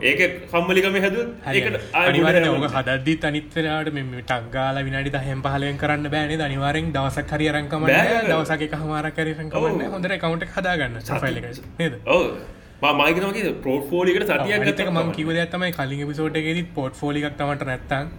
ඒක 0.09 0.21
කම්මලිකම 0.51 0.97
හැද 1.05 1.17
ඒකට 1.53 2.47
ඕක 2.49 2.65
හදද්දිත් 2.77 3.27
අනිත්තරයාට 3.29 3.93
මෙම 3.97 4.09
ටක්ගාල 4.21 4.81
විනාඩි 4.87 5.13
දහෙන් 5.15 5.45
පහලෙන් 5.45 5.77
කරන්න 5.83 6.09
බෑනේ 6.15 6.41
අනිවාරෙන් 6.49 6.91
දවසක් 6.97 7.31
හරි 7.37 7.47
අරංකම. 7.53 7.87
දවසක 8.31 8.81
හමාර 8.81 9.05
කරකමන්න 9.19 9.53
ඔව්. 9.53 9.69
හොඳර 9.95 10.17
කවුන්ට 10.25 10.51
හදාගන්න 10.57 10.99
සෆයිල 11.07 11.39
නේද? 11.79 11.95
ඕ 12.07 12.93
මයිකනගේ 12.99 13.55
ප්‍රෝට්ෆෝලිකට 13.63 14.27
සතියක් 14.29 14.55
අනිතක 14.59 14.91
මං 14.91 15.11
කිවද 15.17 15.37
ඇතමයි 15.41 15.71
කලින් 15.79 16.05
පිසෝට්ගෙදත් 16.11 16.69
පොට් 16.77 16.93
ෆෝලික් 17.01 17.25
තමට 17.39 17.67
නැත්තන් 17.69 18.13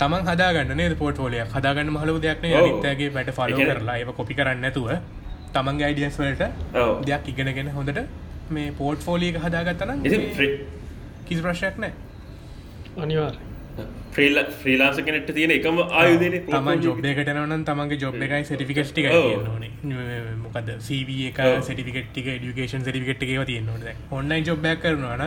තමන් 0.00 0.22
හදාගන්න 0.28 0.76
නේ 0.78 0.94
පොට් 1.00 1.18
ෝලිය 1.18 1.44
හදාගන්න 1.54 1.90
මහලු 1.96 2.16
දෙයක්න. 2.24 2.46
අනිත්තගේ 2.60 3.12
වැට 3.14 3.30
ෆලෝ 3.38 3.58
කරලා 3.60 4.12
කොපි 4.18 4.34
කරන්න 4.38 4.60
නැතුව 4.64 4.90
තමන්ගේ 5.56 5.88
අයිඩියස් 5.88 6.16
වලට 6.22 6.44
ඔව්. 6.84 6.94
දෙයක් 7.08 7.28
ඉගෙනගෙන 7.32 7.74
හොඳට 7.78 8.00
මේ 8.54 8.70
පෝට් 8.78 9.00
ෆෝලියක 9.08 9.36
හදාගත්තන 9.44 10.06
කිසි 11.26 11.42
ප්‍රශ්යක් 11.42 11.76
නෑ 11.84 11.92
අනිවාර් 13.04 13.36
්‍රීල 14.16 14.38
්‍රීලාස 14.62 14.98
කෙනෙට 15.06 15.30
තියෙන 15.36 15.52
එකම 15.56 15.78
ආයුදන 15.82 16.36
තමන් 16.46 16.84
ජොබ්යකට 16.84 17.30
නවන 17.32 17.64
තමන්ගේ 17.68 17.98
ජොබ් 18.02 18.14
එකයි 18.26 18.42
ඔව්. 19.18 19.44
මොකද 20.44 20.70
සව 20.78 21.10
එක 21.30 21.38
ඔව්. 21.44 21.58
සටිකට්ටික 21.66 22.26
ඩියකේෂන් 22.40 22.82
සටිකට 22.86 23.24
එකව 23.28 23.44
තියෙන්නවද 23.50 23.86
ඔන්නයි 24.18 24.40
ජොබ්බයක් 24.48 24.82
කරනවාන 24.84 25.24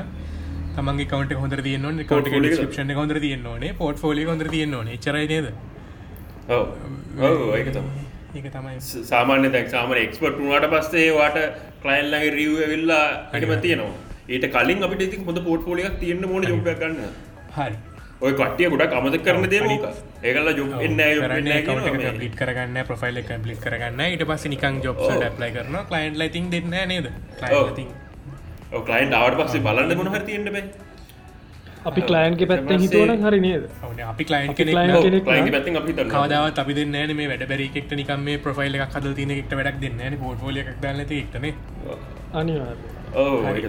තමන්ගේ 0.77 1.09
කවට 1.13 1.41
හොඳ 1.41 1.57
තියන්න 1.69 2.03
එක. 2.03 2.09
ක්ෂණ 2.09 2.95
හොඳ 3.01 3.13
තියන්නේ 3.25 3.73
පොට් 3.81 3.97
ෆෝලි 4.03 4.23
හොඳ 4.31 4.43
තියන්නේ 4.55 4.97
චරයි 5.05 5.27
නේද? 5.33 5.47
ඔව 6.49 6.65
ඒක 8.39 8.51
තම 8.53 8.67
ඒක 8.69 8.83
තමයි 8.83 9.05
සාමාන්‍ය 9.07 9.49
දැක් 9.55 9.67
සාමන 9.73 9.99
එක්ස්පට 10.03 10.39
වුණට 10.41 10.67
පස්සේ 10.73 11.09
වාට 11.17 11.37
කලයිල්ලගේ 11.83 12.31
රිව් 12.37 12.55
වෙල්ලා 12.71 13.03
හටම 13.33 13.53
තියෙනවා. 13.65 13.93
ඒට 14.29 14.45
කලින් 14.55 14.83
අපිට 14.87 15.05
ඉති 15.07 15.21
හොඳ 15.27 15.39
පෝට් 15.47 15.63
පොලියක් 15.69 15.95
තියන්න 16.01 16.25
මොන 16.31 16.49
ජොබ 16.51 16.67
ගන්න. 16.81 16.99
හරි. 17.57 17.75
ඔය 18.21 18.33
කටිය 18.39 18.69
ගොඩක් 18.73 18.93
අමත 18.97 19.17
කරන 19.25 19.47
දේමක 19.53 19.85
ඒකල්ලා 20.23 20.55
ජොබ් 20.57 20.75
එන්න 20.81 21.01
කම්පලිට 21.67 22.35
කරගන්න 22.41 22.77
ප්‍රොෆයිල් 22.89 23.23
කම්පලිට 23.29 23.63
කරගන්න 23.65 24.01
ඉට 24.09 24.25
පස්ස 24.29 24.51
නිකං 24.53 24.83
ජොබ් 24.85 25.01
ඩ්ලයි 25.05 25.51
කරන 25.57 25.79
කලයින්් 25.89 26.21
ලයිතින් 26.21 26.51
දෙන්න 26.53 26.77
නේද? 26.91 27.09
කලයින්ට 28.87 29.17
ආවට 29.19 29.41
පස්සේ 29.41 29.65
බලන්න 29.67 29.97
මොනහර 30.01 30.23
තියෙන්ට 30.29 30.51
බෑ 30.55 30.65
අපි 31.85 32.01
කලයින්ගේ 32.03 32.47
පැත්තෙන් 32.47 32.79
හිතුවන 32.83 33.23
හරි 33.23 33.39
නේද? 33.39 33.63
අපි 34.05 34.23
කලයින් 34.25 35.51
පැත්තින් 35.51 35.77
අපි 35.77 35.93
තන්න 35.93 36.09
කවදාවත් 36.13 36.59
අපි 36.59 36.73
දෙන්න 36.73 37.15
මේ 37.15 37.27
වැඩ 37.27 37.45
බැරිෙක්ට 37.47 37.91
නිකම 37.95 38.23
මේ 38.23 38.37
ප්‍රොෆයිල් 38.39 38.75
එකක් 38.77 38.95
හද 38.97 39.13
තින 39.15 39.31
එක්ට 39.35 39.53
වැඩක් 39.53 39.77
දෙන්න 39.83 40.17
පෝට්ෝලිය 40.19 40.63
එකක් 40.63 40.79
දන්න 40.81 40.99
එක්ටන 41.01 41.45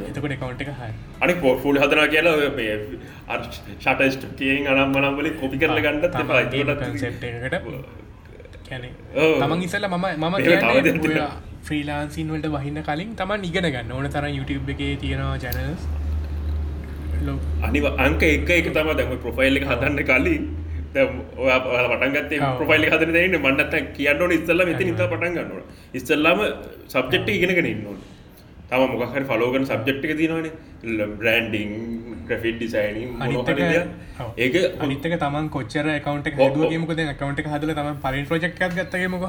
එතකොට 0.09 0.35
කවන්ට 0.37 0.63
එක 0.65 0.73
හයි 0.81 0.91
අනි 1.21 1.35
පෝට්ෆූල් 1.37 1.79
හදනා 1.83 2.09
කියලා 2.09 2.35
ඔය 2.37 2.49
මේ 2.57 2.75
ෂටස්ට 3.79 4.27
කියෙන් 4.39 4.67
අනම් 4.75 4.93
මනම්වලින් 4.97 5.39
කොපි 5.41 5.57
කරල 5.59 5.81
ගන්නත් 5.81 6.15
ඔව්. 9.17 9.39
තමන් 9.39 9.63
ඉසල්ල 9.63 9.87
මම 9.89 10.05
මම. 10.19 10.35
ෆ්‍රීලාන්සින් 11.63 12.29
වලට 12.33 12.53
වහින්න 12.53 12.83
කලින් 12.85 13.17
තමන් 13.17 13.45
ඉගෙන 13.45 13.67
ගන්න 13.71 13.93
ඕන 13.93 14.11
තරම් 14.11 14.37
YouTube 14.37 14.71
එකේ 14.75 14.93
තියෙනවා 14.99 15.37
ජැනල්ස් 15.39 15.83
අනිව 17.67 17.85
අංක 18.07 18.23
එක 18.23 18.51
එක 18.51 18.69
තම 18.77 18.91
දැම 18.99 19.17
ප්‍රොෆයිල් 19.25 19.61
එක 19.61 19.67
හදන්න 19.71 20.01
කලින්. 20.11 20.45
ඔය 20.95 21.51
පටන්ගත් 21.65 22.33
ඔව්. 22.37 22.57
ප්‍රොෆයිල් 22.61 22.87
හදන 22.93 23.13
දෙන්න 23.17 23.37
මන්නත් 23.41 23.75
කියන්න 23.97 24.23
ඕන 24.23 24.33
ඉස්සල්ල 24.39 24.65
මෙත 24.69 24.81
නිත 24.81 25.03
පටන් 25.03 25.37
ගන්නවා 25.37 25.65
ඉස්සල්ලාම 25.95 26.41
සබ්ජෙක්්ට 26.89 27.29
ඉගෙනගෙන 27.37 27.69
ඉන්න 27.73 27.87
ඕන. 27.87 28.01
තම 28.71 28.83
මොකහර 28.95 29.23
ෆලෝගන 29.31 29.65
සබ්ජෙක්්ක 29.69 30.13
තිනවන 30.19 30.49
බ්‍රන්ඩිං 31.21 31.71
ග්‍රෆිට් 32.29 32.59
ඩිසයිනින් 32.59 33.09
අනිත්තක 33.25 33.63
ඒක 34.39 34.55
අනිත්තක 34.81 35.15
තමන් 35.23 35.47
කොච්චර 35.57 35.87
කවන්ට 36.05 36.29
ඔව්, 36.29 36.41
ඔව්. 36.41 36.51
හදුවගේමක 36.51 36.93
කවන්ට 37.21 37.49
හදල 37.55 37.73
තම 37.79 37.97
පලින් 38.05 38.29
ප්‍රජෙක්් 38.31 38.55
ගත්තගේමක 38.59 39.25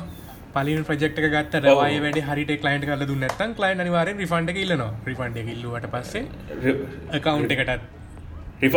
පලින් 0.55 0.83
ප්‍රජෙක්් 0.89 1.13
ගත්ත. 1.35 1.53
රවය 1.63 1.95
වැඩ 2.05 2.19
හරිට 2.29 2.51
කලයින්ට 2.63 2.85
කල 2.89 3.05
දුන්නත්තන් 3.11 3.55
කලයින් 3.59 3.83
අනිවාරෙන් 3.85 4.21
රිෆන්ඩ 4.23 4.59
ඉල්ලනවා. 4.65 4.91
රිෆන්ඩ 5.09 5.37
ඉල්ලුවට 5.55 5.87
පස්සේ 5.93 6.23
කවන්් 7.25 7.43
එකටත්. 7.55 7.81
රිෆ 8.63 8.75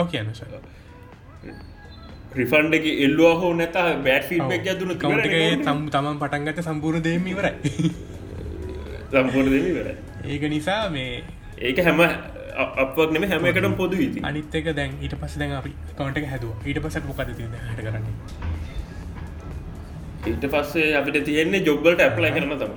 ඔව 0.00 0.06
කියන්න 0.12 0.28
රිෆන්ඩ 2.38 2.74
එක 2.78 2.86
එල්ලවා 3.06 3.34
හෝ 3.40 3.52
නැත 3.60 3.76
බෑට් 4.06 4.24
ෆීඩ්බක් 4.30 4.68
ඇතුන 4.72 4.92
කවන්ටගේ 5.02 5.50
තම් 5.66 5.80
තමන් 5.94 6.16
පටන්ගත 6.22 6.62
සම්පූර් 6.68 6.96
දෙම 7.08 7.26
ඉවරයි. 7.32 7.54
සම්පූර්ණ 9.12 9.52
දෙම 9.54 9.66
වෙර 9.78 9.88
ඒක 10.32 10.42
නිසා 10.54 10.80
මේ 10.94 11.12
ඒක 11.68 11.78
හැම 11.88 12.00
අපක් 12.82 12.98
නෙම 13.14 13.24
හැම 13.30 13.46
එකටම 13.50 13.76
පොදු 13.82 13.96
ඉති 14.06 14.24
අනිත්තක 14.30 14.66
දැන් 14.80 14.98
ඊට 15.04 15.14
පස 15.20 15.38
දැන් 15.42 15.54
අපි 15.60 15.70
කවන්ට 15.98 16.26
හැදුව. 16.32 16.52
ඊට 16.68 16.80
පසක් 16.84 17.04
මොකද 17.10 17.30
හට 17.30 17.80
කරන්න 17.86 18.04
ඊට 20.26 20.46
පස්සේ 20.54 20.92
අපිට 21.00 21.18
තියෙන්නේ 21.30 21.64
ජොබ්බලට 21.68 22.04
ඇප්ලයි 22.06 22.30
කරන 22.36 22.54
තම 22.62 22.74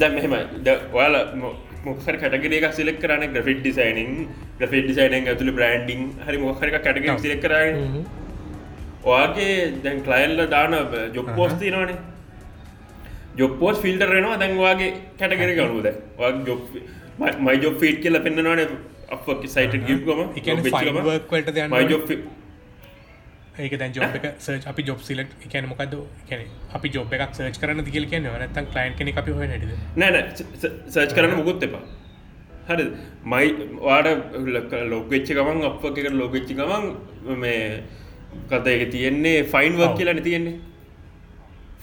දැ 0.00 0.10
මෙහෙමයි. 0.16 0.42
ද 0.66 0.68
ඔයාල 0.98 1.16
මොක්හර 1.86 2.14
කටගරේ 2.22 2.72
සිලෙක් 2.78 2.98
කරන 3.04 3.24
ග්‍රෆිට් 3.36 3.62
ඩිසයිනින් 3.62 4.12
ග්‍රෆිට් 4.60 4.84
ඩිසයින 4.88 5.30
ඇතුළ 5.32 5.52
බ්‍රන්ඩිං 5.60 6.02
හරි 6.26 6.38
මොහර 6.44 6.68
කටග. 6.74 7.06
සිලෙක් 7.24 7.40
කරන්න 7.46 8.04
ඔයාගේ 9.12 9.56
දැන් 9.86 10.04
කලයිල්ල 10.08 10.44
දාන 10.56 10.76
ජොබ් 11.16 11.28
පෝස් 11.38 11.54
තිනවානේ 11.62 11.98
ජොප්පෝස් 13.38 13.76
ෆිල්ටර් 13.84 14.10
වෙනවා. 14.16 14.36
දැන්වාගේ 14.42 14.90
කැටගර 15.18 15.50
ගනුද 15.58 15.88
මයි 17.46 17.56
ජොබ් 17.64 17.74
ෆීට් 17.82 17.98
කියල 18.04 18.18
පෙන්න්නවාන. 18.26 18.60
අප 19.14 19.26
සයිට 19.54 19.74
work 21.08 21.32
වලට 21.32 21.58
යන්න? 21.64 21.70
මයි 21.74 21.84
ඕනේ. 21.92 22.16
ඒක 23.58 23.76
දැන් 23.80 23.92
ජොබ් 23.96 24.16
එක 24.18 24.26
සර්ච් 24.38 24.66
අපි 24.72 24.82
ජොබ් 24.88 25.00
සිලෙක්ට් 25.08 25.44
ඒ 25.44 25.50
කියන්නේ 25.52 25.72
මොකද්ද? 25.72 25.94
කියන්නේ 26.28 26.48
අපි 26.78 26.88
ජොබ් 26.96 27.14
එකක් 27.18 27.36
සර්ච් 27.38 27.60
කරන්න 27.62 27.84
කියලා 27.86 28.12
කියන්නේ 28.14 28.40
නැත්නම් 28.42 28.66
ක්ලයන්ට් 28.72 28.98
කෙනෙක් 29.00 29.20
අපි 29.22 29.36
හොයන 29.38 29.50
හැටිද 29.50 29.72
නෑන 29.96 30.16
සර්ච් 30.94 31.14
කරන්න 31.16 31.38
මුකුත් 31.40 31.68
එපා. 31.68 31.84
හරි 32.68 32.84
මයි 33.32 33.46
වාට 33.86 34.08
ලොගච්ච 34.92 35.30
ගමන් 35.38 35.64
අප 35.70 35.84
එක 35.92 36.10
ලොගච්චි 36.22 36.58
ගමන් 36.60 36.84
මේ 37.44 37.62
කත 38.50 38.66
එක 38.66 38.90
තියෙන්නේ? 38.90 39.38
Fine 39.54 39.72
work. 39.78 39.96
කියලන 39.98 40.22
තියෙන්නේ. 40.22 40.56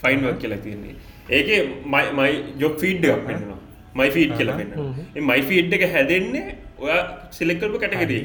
ෆයින් 0.03 0.19
වක් 0.25 0.37
කියලා 0.41 0.63
තියෙන්නේ. 0.67 0.95
ඒක 1.29 1.49
මයි 1.85 2.31
ජොබ් 2.59 2.73
ෆීඩ් 2.79 3.05
එකක් 3.05 3.27
පෙන්නවා 3.27 3.59
මයි 3.95 4.09
ෆීඩ් 4.11 4.31
කියලා 4.37 4.57
පෙන්න්න 4.57 5.27
මයි 5.29 5.41
ෆීඩ් 5.43 5.73
එක 5.73 5.85
හැදෙන්නේ 5.93 6.55
ඔයා 6.77 7.03
සිලෙක්කල්ප 7.31 7.77
කැටගරී 7.79 8.23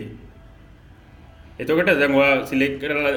එතකට 1.61 1.93
දැන්වා 2.01 2.31
සිලෙක් 2.51 2.75
කරලා 2.83 3.13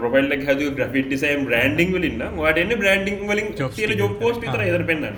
ප්‍රොපල් 0.00 0.26
හැද 0.48 0.60
ග්‍රෆිට 0.78 1.06
ඩිසයිම් 1.10 1.40
බ්‍රන්ඩිං 1.48 1.90
වලින්න 1.96 2.22
වාට 2.40 2.58
එන්න 2.62 2.74
බ්‍රන්ඩිං 2.82 3.16
වලින් 3.30 3.48
ටික. 3.52 3.96
ජොබ් 4.02 4.12
පෝස් 4.20 4.36
ආ. 4.36 4.66
එතර 4.70 4.84
පෙන්න්න 4.90 5.16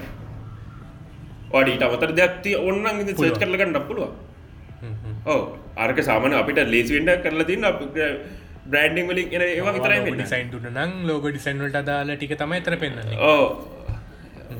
වාඩීට 1.52 1.84
අවතර 1.88 2.12
දෙයක්ති 2.20 2.52
ඔන්න 2.68 2.86
සච්. 3.32 3.42
කරලගන්න 3.42 3.80
පුළුව 3.90 4.10
ඕ 5.26 5.40
අර්ක 5.84 5.98
සාමන 6.08 6.38
අපිට 6.40 6.60
ලේසිවෙන්ඩ 6.74 7.12
කරලා 7.26 7.48
තින්න 7.50 7.68
අප 7.70 7.82
බ්‍රන්ඩිං 8.72 9.06
වලින් 9.10 9.36
එන 9.36 9.44
ඒවා 9.48 9.74
විතරයි 9.76 10.00
දුන්න 10.52 10.70
නම් 10.72 10.92
ලෝග 11.10 11.26
ඩිසයින් 11.28 11.62
වලට 11.64 11.82
අදාළ 11.82 12.14
ටික 12.16 12.34
තමයි 12.42 12.60
එතන 12.62 12.78
පෙන්වන්නේ. 12.84 13.18
ඕ 13.30 13.44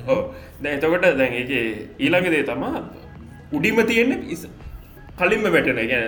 ඕ 0.08 0.20
දැ 0.62 0.74
එතකොට 0.76 1.08
දැන් 1.20 1.40
එක 1.40 1.50
ඊළඟ 2.04 2.30
දේ 2.34 2.44
තමා 2.50 2.76
උඩිම 3.56 3.80
තියෙන්නේ 3.92 4.20
කලින්ම 5.18 5.44
වැටන. 5.48 5.80
ගැ 5.88 6.02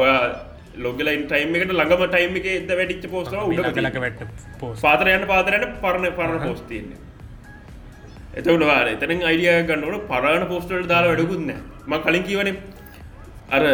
ඔයා 0.00 0.18
ලොගලයින් 0.78 1.24
ටයිම් 1.26 1.56
එකට 1.56 1.72
ළඟම 1.72 2.04
ටයිම් 2.08 2.36
එක 2.40 2.46
එද 2.52 2.70
වැඩිච්ච 2.72 3.10
පෝස්ල 3.10 3.34
උඩ 3.40 3.80
ලක 3.80 3.98
වැට 4.04 4.22
පාතරයන්න 4.82 5.26
පාතරයට 5.26 5.74
පරණ 5.82 6.16
පරණ 6.18 6.42
පෝස්තියන්නේ 6.44 6.98
එතකට 8.36 8.64
වාර 8.64 8.88
එතන 8.92 9.22
අයිඩිය 9.22 9.52
ගන්නවට 9.68 10.08
පරණ 10.10 10.46
පෝස්ටල් 10.52 10.88
දාලා 10.92 11.12
වැඩකුත්න 11.12 11.52
ම 11.86 11.94
කලින් 12.06 12.24
කිවන 12.24 12.50
අර 13.50 13.64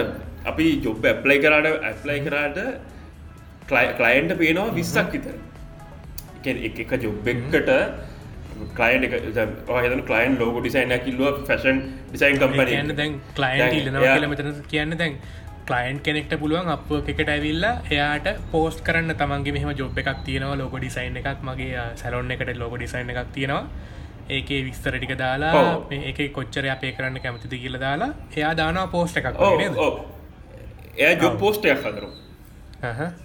අපි 0.45 0.67
ජොබ් 0.85 1.07
ඇප්ලයි 1.07 1.39
කරාට 1.45 1.69
ඇප්ලයි 1.85 2.21
කරාට 2.27 2.59
කලයින්ට 3.99 4.33
පේනවා 4.39 4.75
විස්සක් 4.75 5.13
විතර. 5.13 5.37
එක 6.45 6.79
එක 6.85 6.93
ජොබ් 7.03 7.29
එක්කට 7.29 7.71
කලයින් 8.75 9.05
එක 9.05 9.13
හත 9.13 10.01
කලයින් 10.07 10.39
ලෝක 10.39 10.59
ඩිසයින් 10.59 10.97
කිල්ලුව 11.01 11.45
ෆැෂන් 11.47 11.85
ඩිසයින් 12.09 12.39
කියන්න 12.39 12.57
කම්පන 12.57 12.97
දැන් 12.97 13.21
කලයින්ට 13.35 13.79
ඉල්ලනවා 13.79 14.03
කියලා 14.09 14.33
මෙතන 14.33 14.51
කියන්න 14.69 14.99
දැන් 14.99 15.17
කලයින්් 15.67 16.01
කෙනෙක්ට 16.01 16.35
පුළුවන් 16.39 16.69
අප 16.71 16.91
එකට 17.05 17.29
ඇවිල්ලා 17.29 17.75
එයාට 17.91 18.29
පෝස්ට 18.51 18.83
කරන්න 18.83 19.17
තමන්ගේ 19.17 19.57
මෙහම 19.57 19.73
ජොබ් 19.77 19.99
එකක් 19.99 20.27
තියෙනවා 20.27 20.59
ලෝක 20.59 20.77
ඩිසයින් 20.77 21.23
එකක් 21.23 21.45
මගේ 21.45 21.89
සැලොන්න 21.97 22.37
එකට 22.37 22.55
ලෝක 22.57 22.77
ඩිසයින් 22.77 23.11
එකක් 23.11 23.33
තියෙනවා. 23.33 23.65
ඒකේ 24.31 24.61
විස්තර 24.65 24.97
ටික 24.97 25.15
දාලා 25.19 25.63
ඒක 25.91 26.21
කොච්චර 26.33 26.67
අපේ 26.71 26.93
කරන්න 26.93 27.21
කැමතිද 27.21 27.55
කියල 27.57 27.79
දාලා 27.81 28.11
එයා 28.37 28.55
දානවා 28.57 28.87
පෝස්ට 28.89 29.21
එකක් 29.21 29.41
එය 30.99 31.13
ජොබ් 31.17 31.39
පෝස්ටයක් 31.39 31.85
හදරු 31.85 32.11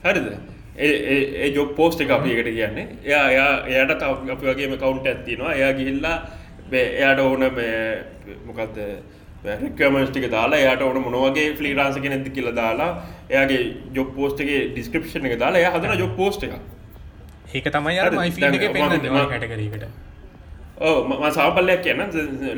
හරිද 0.04 0.30
ඒ 0.78 1.52
ජොබ් 1.52 1.76
පෝස්ට 1.76 2.02
එක 2.02 2.10
අපි 2.12 2.32
එකට 2.32 2.50
කියන්නේ. 2.54 2.88
එයා 3.04 3.26
එයා 3.30 3.52
එයට 3.68 4.00
තව 4.00 4.32
අපි 4.32 4.48
වගේම 4.48 4.78
කවුන්ට 4.78 5.08
ඇත්තිනවා 5.08 5.54
එයා 5.54 5.74
ගිහිල්ලා 5.74 6.16
එයාට 6.74 7.20
ඕන 7.20 7.46
මොකක්ද 8.46 8.78
රෙක්මස්ටික 9.46 10.30
දාලා 10.32 10.62
යට 10.68 10.82
ඕන 10.82 11.02
මොනවගේ 11.02 11.54
ෆ්ලීරාන්ස 11.56 12.00
කෙනෙති 12.00 12.30
කියල 12.32 12.50
දාලා 12.56 12.90
එයාගේ 13.30 13.62
ජොබ් 13.94 14.16
පෝස්ටගේ 14.16 14.62
ඩිස්ක්‍රපෂන 14.70 15.26
එක 15.26 15.38
දාලා 15.40 15.62
එය 15.62 15.70
හදන 15.70 16.00
ජොබ් 16.00 16.16
පෝස්ට 16.16 16.44
එක 16.44 16.56
ඒක 17.54 17.70
තමයි 17.72 18.00
එකේ 18.00 18.74
කැටගරීකට 18.74 19.86
ඕ 20.80 20.96
ම 21.04 21.30
සාපල්ලයක් 21.32 21.82
කියන්න 21.82 22.02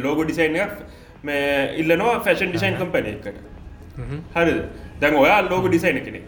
ලෝගෝ 0.04 0.24
ඩිසයින් 0.24 0.56
එකක් 0.58 0.80
මේ 1.24 1.76
ඉල්ලනවා 1.78 2.20
ෆැෂන් 2.22 2.50
ඩිසයින් 2.50 2.76
කම්පැන 2.76 3.06
එකට. 3.06 3.28
හරිද? 4.36 4.64
දැන් 5.02 5.16
ඔයා 5.16 5.42
ලෝග 5.44 5.68
ඩිසයින 5.68 6.02
කෙනෙක් 6.02 6.26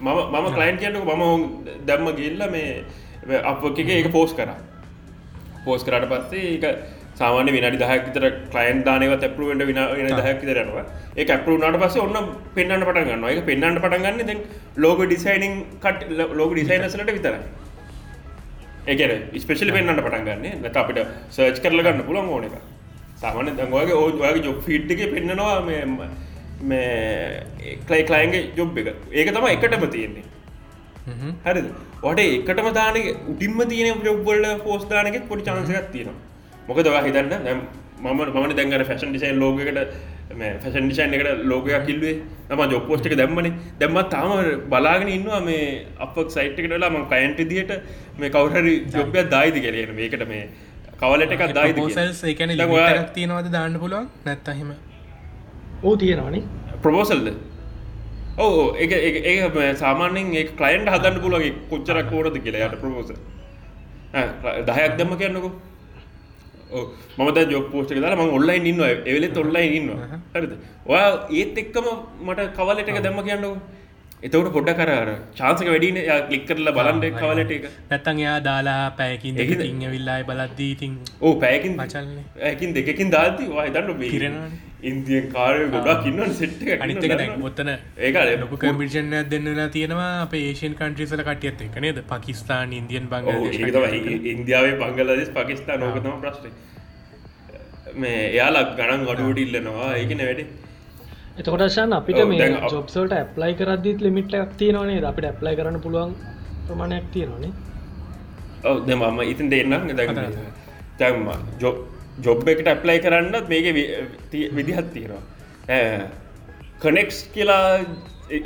මම 0.00 0.18
මම 0.34 0.48
කලයින් 0.56 0.76
කියන්නක 0.76 1.04
මම 1.10 1.42
දැම්ම 1.86 2.08
ගිල්ල 2.16 2.42
මේ 2.50 3.42
අප 3.44 3.64
එක 3.78 4.12
පෝස් 4.12 4.32
කර. 4.32 4.50
පෝස් 5.64 5.84
කරට 5.84 6.08
පස්සේ 6.08 6.56
එක 6.56 6.64
සාමාන්‍ය 7.16 7.50
විනාඩි 7.52 7.78
දහයක් 7.78 8.04
විතර 8.06 8.24
ක්ලයින් 8.52 8.82
දානව 8.84 9.14
ඇපරුවට 9.14 9.64
වින 9.66 9.80
දහයක් 10.18 10.38
විතරනවා 10.42 10.84
ඒ 11.16 11.26
ඇපරුනාට 11.28 11.80
පස 11.82 11.96
ඔන්න 11.98 12.30
පෙන්න්න 12.54 12.84
පට 12.88 13.06
ගන්න 13.08 13.26
එක 13.32 13.42
පෙන්න්නට 13.46 13.82
පට 13.84 14.02
ගන්න 14.04 14.20
දැන් 14.22 14.40
ලෝග 14.76 15.02
ඩිසයිනිං 15.04 15.54
කට 15.84 16.00
ලෝග 16.32 16.54
ඩිසයිනසලට 16.54 17.12
විතර 17.12 17.36
ඒකන 18.86 19.12
ස්පෙශලි 19.38 19.72
පෙන්න්නට 19.72 20.00
පටන් 20.00 20.26
ගන්න. 20.26 20.62
නැත 20.62 20.76
අපිට 20.76 21.00
සර්ච් 21.30 21.62
කරල 21.62 21.82
ගන්න 21.82 22.02
පුළන් 22.02 22.28
ඕන 22.28 22.44
එක 22.44 22.56
සාමාන්‍ය 23.22 23.52
දඟවාගේ 23.52 23.96
ඕගේ 23.96 24.44
ජොබ් 24.46 24.60
ෆිට් 24.66 24.90
එක 24.90 25.02
පෙන්න්නනවා 25.14 25.60
මේ 25.62 25.84
මේ 26.62 27.78
කලයි 27.88 28.04
කලයින්ගේ 28.04 28.42
ජොබ් 28.56 28.78
එක. 28.78 28.88
ඒක 29.12 29.28
තම 29.34 29.46
එකටම 29.54 29.86
තියෙන්නේ. 29.90 30.24
හරිද? 31.44 31.68
වට 32.02 32.20
එකටම 32.20 32.68
දානක 32.78 33.28
උටින්ම 33.32 33.60
තියන 33.68 34.02
ජොබ්වල්ල 34.08 34.46
පෝස්දානක 34.64 35.20
පොඩි 35.28 35.46
චාන්සකත් 35.48 35.92
තියෙනවා. 35.92 36.18
මොක 36.68 36.82
දවා 36.86 37.04
හිතන්න 37.06 37.30
දැම් 37.30 37.60
මම 38.00 38.20
මන 38.42 38.56
දැන්ගන 38.58 38.84
ෆැෂන් 38.90 39.12
ඩිසයින් 39.12 39.38
ලෝකට 39.38 39.80
ෆැෂන් 40.62 40.86
ඩිසයින් 40.86 41.14
එකට 41.16 41.44
ලෝකයක් 41.52 41.86
කිල්වේ 41.88 42.14
තම 42.50 42.62
ජොප් 42.74 42.86
පෝස්්ක 42.88 43.16
දැම්මන. 43.20 43.48
දැම්ම 43.80 43.98
තාම 44.14 44.30
බලාගෙන 44.72 45.12
ඉන්නවා 45.16 45.40
මේ 45.48 45.64
අපක් 46.06 46.30
සයිට් 46.36 46.60
එකටලා 46.60 46.90
ම 46.90 46.98
කයින්ට 47.14 47.40
දිට 47.52 47.72
මේ 48.18 48.34
කවුහරි 48.36 48.74
ජොබ්ය 48.96 49.24
දායිති 49.34 49.64
කරන 49.66 49.96
මේකට 50.00 50.28
මේ 50.34 50.44
කවලට 51.02 51.34
එකක් 51.36 51.56
දායි 51.58 51.74
පෝසල්ස් 51.80 52.22
එකන 52.34 52.54
තියෙනවද 53.16 53.50
දාන්න 53.56 53.80
පුළුවන්? 53.84 54.08
නැත්තහෙම 54.26 54.70
ඕ 55.82 55.96
තියෙනවානේ. 55.96 56.42
ප්‍රපෝසල්ද 56.82 57.28
ඕ 58.38 58.76
ඒ 58.76 58.86
ඒ 59.32 59.74
සාමානෙන් 59.82 60.34
ඒ 60.34 60.44
කලයින්ට 60.60 60.92
හදන්න 60.94 61.20
පුළුවගේ 61.24 61.52
කොච්චරක් 61.70 62.12
ඕනද 62.12 62.36
කියලා 62.46 62.68
යට 62.68 62.80
ප්‍රපෝස 62.82 63.12
දහයක් 64.68 64.96
දම්ම 64.98 65.16
කියන්නකෝ. 65.22 65.52
මත 67.18 67.38
ජො 67.52 67.60
පෝස්ට 67.72 67.94
දාලා 67.96 68.26
ම 68.26 68.34
ඔල්ලයින් 68.38 68.66
ඉන්න 68.70 68.82
එවෙලෙත් 69.10 69.36
ඔල්ලයි 69.42 69.68
ඉන්න 69.78 69.90
හරිද? 70.34 70.52
ඔයා 70.86 71.10
ඒත් 71.38 71.58
එක්කම 71.62 71.86
මට 72.26 72.40
කවලට 72.58 72.88
එක 72.88 73.02
දැම්ම 73.06 73.22
කියන්නකෝ 73.28 73.56
එතවට 74.22 74.48
පොඩ්ඩ 74.54 74.78
කර 74.78 75.12
චාන්සක 75.36 75.68
වැඩින 75.68 75.98
ලික් 76.30 76.42
කරලා 76.48 76.74
බලන්ඩ 76.78 77.06
කවලට 77.14 77.52
එක 77.56 77.68
නැත්තන් 77.90 78.18
එයා 78.18 78.38
දාලා 78.44 78.80
පැයකින් 78.98 79.38
ඉන්න 79.42 79.86
විල්ලායි 79.90 80.26
බලද්දී 80.30 80.72
ඉතින් 80.74 80.98
ඕ 81.20 81.32
පැයකින් 81.36 81.78
මචල්න්නේ 81.78 82.24
ඇකින් 82.48 82.74
දෙකින් 82.76 83.14
දාති 83.14 83.48
වාහිතන්න 83.52 84.04
කිරෙන 84.04 84.36
ඉන්දියන් 84.84 85.26
කාරය 85.30 85.64
ගොඩක් 85.70 86.06
ඉන්න 86.06 86.34
සෙට් 86.34 86.62
ඔත්තන 87.42 87.72
ඒක 88.00 88.20
ලොක 88.42 88.54
කම්පිෂන් 88.60 89.18
දෙන්නලා 89.30 89.68
තියෙනවා 89.70 90.12
අප 90.22 90.34
ඒෂන් 90.36 90.74
කන්ට්‍රිසල 90.74 91.24
කටියත් 91.24 91.62
එක 91.62 91.80
නේද? 91.80 92.02
පකිස්ාන් 92.06 92.72
ඉන්දියන් 92.74 93.08
බංග 93.08 93.28
ඉන්දියාවේ 94.34 94.76
පංගලදෙස් 94.78 95.30
පකිස්ථාන 95.32 95.82
ඕකතම 95.82 96.16
ප්‍රශ්ටය 96.22 96.50
මේ 97.96 98.18
එයාලා 98.26 98.64
ගණන් 98.74 99.06
ගඩුවට 99.06 99.46
ඉල්ලනවා. 99.46 99.94
ඒකන 99.94 100.22
වැඩේ 100.22 100.68
එතකොටශන් 101.40 101.96
අපිට 101.98 102.22
මේ 102.34 102.52
ජොබ්සල්ට 102.76 103.16
ඇප්ලයි 103.18 103.52
කරදදිත් 103.60 104.06
ලිමිට් 104.06 104.38
එකක් 104.42 104.54
තියෙනවනේ 104.62 105.02
අපිට 105.12 105.28
ඇප්ලයි 105.32 105.56
කරන්න 105.58 105.82
පුළුවන් 105.86 106.14
ප්‍රමාණයක් 106.68 107.10
තියෙනවානේ 107.16 107.52
ඔව 108.64 108.84
ද 108.86 108.94
මම 108.94 109.20
ඉතින් 109.32 109.48
දෙන්නම්. 109.50 109.96
දැ 109.96 110.06
තැම්ම 110.98 111.28
ජොබ් 111.62 111.76
ජොබ් 112.24 112.48
එකට 112.48 112.68
ඇප්ලයි 112.68 112.98
කරන්නත් 113.00 113.48
මේක 113.48 113.66
විදිහත් 114.56 114.88
තියෙනවා. 114.94 115.22
කනෙක්ස් 116.82 117.18
කියලා 117.34 117.64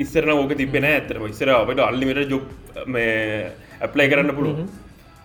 ඉස්සරන 0.05 0.31
ඕක 0.31 0.55
තිබෙන 0.57 0.85
ඇතරම 0.85 1.27
ඉස්සර 1.27 1.51
අපට 1.51 1.85
අල්ලිමට 1.89 2.31
ජොබ් 2.31 2.47
මේ 2.87 3.51
ඇප්ලයි 3.81 4.09
කරන්න 4.13 4.35
පුළුව 4.39 4.65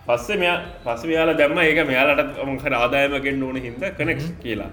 පස්සේ 0.08 0.40
මෙයා 0.42 0.58
පස්ස 0.84 1.04
යාලා 1.16 1.38
දැම්ම. 1.40 1.58
ඒක 1.58 1.86
මෙයාලට 1.86 2.44
මොහර 2.50 2.74
ආදායමගෙන් 2.82 3.42
ඕන 3.42 3.56
හිද 3.66 3.82
කනෙක්ස් 3.98 4.26
කියලා. 4.42 4.70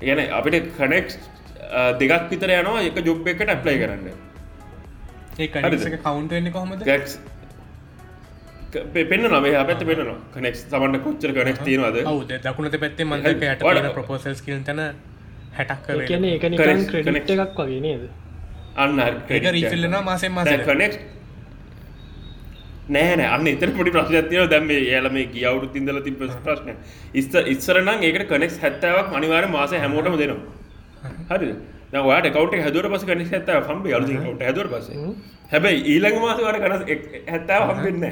ගැන 0.00 0.20
අපිට 0.38 0.70
කනෙක්ස් 0.78 1.18
දෙකක් 1.98 2.30
විතර 2.30 2.50
යනවා 2.52 2.82
එක 2.82 2.98
ජොබ් 3.04 3.28
එකට 3.28 3.48
ඇප්ලයි 3.48 3.76
කරන්න. 3.78 4.08
ඒ 5.38 5.48
කනිසක 5.48 5.96
කවුන්ට 5.98 6.30
වෙන්න 6.30 6.52
කොහොමද? 6.52 6.84
ගැක්ස් 6.84 7.18
පෙන්න්න 9.04 9.28
නවේ 9.28 9.64
පැත් 9.64 9.84
පෙන්නවා 9.84 10.18
කනෙක්ස් 10.34 10.66
තමන්ට 10.66 11.04
කොච්චර 11.04 11.32
කනෙක් 11.32 11.62
තියෙනවාද? 11.62 11.96
දකුණත 12.42 12.76
පැත්තේ 12.78 13.06
යට 13.46 13.62
වඩා- 13.62 13.94
ප්‍රපෝසල්ස් 13.94 14.42
කිල්තන 14.42 14.84
හැටක් 15.54 15.80
කර. 15.86 16.04
එකක් 17.30 17.58
වගේ 17.58 17.80
නේද? 17.80 18.04
අන්න 18.76 18.98
ඒක 19.00 19.50
රීෆිල්ලනවා 19.50 20.02
මාසෙන් 20.02 20.32
මාස 20.32 20.48
කනෙක් 20.66 20.94
නෑන 22.90 23.20
අන්න 23.26 23.46
එතර 23.48 23.70
පොඩි 23.70 23.90
ප්‍රශ්නතියව 23.90 24.48
දැම 24.50 24.70
ඒලම 24.70 25.16
ගියවුරු 25.34 25.68
තිදල 25.68 26.00
තිබ 26.02 26.18
ප්‍රශ්න 26.40 26.74
ඉස්ත 27.14 27.34
ඉස්සරනම් 27.46 28.02
ඒකට 28.02 28.28
කනෙක්ස් 28.28 28.58
හැත්තාවක් 28.58 29.14
අනිවාර 29.14 29.46
මාස 29.48 29.72
හැමෝටම 29.76 30.16
දෙනවා 30.18 30.60
හරි. 31.32 31.54
වාට 32.00 32.28
කවට 32.28 32.62
හැදුර 32.64 32.88
පස 32.88 33.04
කනෙක් 33.04 33.30
හැත්තාව 33.30 33.70
හම්බ 33.70 33.86
අලු 33.96 34.06
කට 34.26 34.42
හැදුර 34.42 34.68
පස 34.68 34.86
හැබැයි 35.52 35.80
ඊළඟ 35.86 36.20
මාසවට 36.20 36.60
කනස් 36.64 36.82
හැත්තාව 37.28 37.62
හම්බෙන්න 37.70 38.04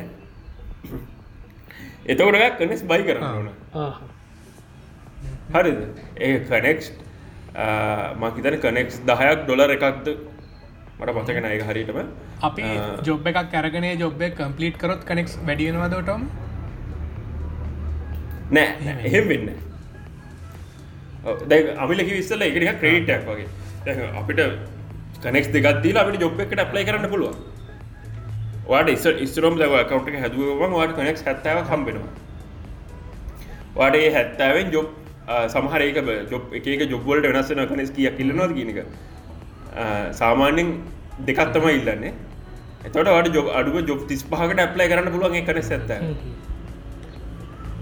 එතකොටක් 2.07 2.59
කනෙස් 2.59 2.83
බයි 2.85 3.03
කරන්න 3.03 3.25
ඕන. 3.31 3.49
හරිද? 5.55 5.81
ඒ 6.19 6.35
කනෙක්ස් 6.51 6.93
මහිතන 8.19 8.61
කනෙක්ස් 8.67 9.01
දහයක් 9.07 9.47
ඩොලර් 9.47 9.73
එකක්ද? 9.77 10.13
මට 11.01 11.13
පතකෙන 11.19 11.45
ඒ 11.47 11.59
හරිටම 11.63 11.99
අපි 12.43 12.63
ජොබ් 13.07 13.27
එකක් 13.27 13.41
කැරගෙන 13.53 13.87
ජොබ් 13.99 14.23
කම්පලිට් 14.39 14.79
කරොත් 14.79 15.05
කනෙක්ස් 15.05 15.39
වැඩියෙනවාදටම 15.47 16.23
නෑ 18.51 18.97
එහෙම 19.09 19.29
වෙන්න 19.29 19.49
දැ 21.25 21.61
අමිලකි 21.85 22.13
විස්සල 22.19 22.43
එකටික 22.49 22.79
ක්‍රේටක් 22.83 23.27
වගේ. 23.31 23.49
දැන් 23.87 23.99
අපිට 24.21 24.41
කනෙක්ස් 25.25 25.49
දෙගත්දී 25.57 25.97
අපිට 26.03 26.21
ජොබ් 26.25 26.41
එකට 26.47 26.63
ප්ලයි 26.73 26.85
කරන්න 26.89 27.11
පුළුවන්. 27.15 27.37
වාට 28.71 28.89
ඉස් 28.95 29.05
ඉස්තරම් 29.27 29.55
දව 29.61 29.85
කවට 29.91 30.23
හැදුවම 30.23 30.73
වාට 30.79 30.93
කනෙක්ස් 30.99 31.23
හැත්තාව 31.29 31.59
කම්බෙනවා 31.69 32.13
වාඩේ 33.79 34.09
හැත්තාවෙන් 34.17 34.69
ජොබ් 34.75 34.89
සමහරක 35.55 35.99
ජොබ් 36.33 36.45
එක 36.59 36.67
ජොබ්වලට 36.95 37.27
වෙනස්සන 37.33 37.63
කනෙස් 37.73 37.91
කිය 37.97 38.11
කිල්ලනොද 38.19 38.53
කියනක 38.59 38.79
සාමාන්‍යෙන් 40.21 40.69
දෙකත්තම 41.29 41.67
ඉල්ලන්නේ. 41.79 42.13
එතට 42.87 42.97
වට 42.97 43.35
ජොබ් 43.39 43.49
අඩුව 43.59 43.77
ජොබ් 43.91 44.01
තිස් 44.11 44.23
පහකට 44.31 44.61
ඇප්ලයි 44.65 44.89
කරන්න 44.93 45.13
පුළුවන් 45.15 45.45
කනෙස් 45.49 45.69
ඇත්ත 45.77 45.91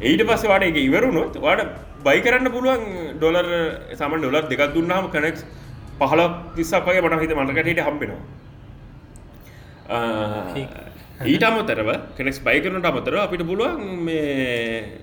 ඊට 0.09 0.23
පස්ස 0.29 0.45
වාට 0.53 0.67
එක 0.71 0.79
ඉවරුණොත් 0.87 1.37
වාට 1.47 1.71
බයි 2.05 2.21
කරන්න 2.21 2.51
පුළුවන් 2.51 2.85
ඩොලර් 3.15 3.49
සම 3.93 4.13
ඩොලර් 4.17 4.45
දෙකක් 4.49 4.75
දුන්නාම 4.75 5.11
කනෙක්ස් 5.11 5.45
පහල 6.01 6.21
තිස්සක් 6.55 6.85
වගේ 6.85 7.03
මට 7.03 7.23
හිත 7.23 7.35
මටකටට 7.35 7.85
හම්බෙනවා. 7.87 8.23
ඊට 11.27 11.45
අමතරව 11.45 11.91
කෙනෙක්ස් 12.17 12.39
බයි 12.41 12.61
කරනට 12.61 12.87
අමතර 12.87 13.15
අපිට 13.19 13.43
පුළුවන් 13.45 14.05
මේ 14.05 15.01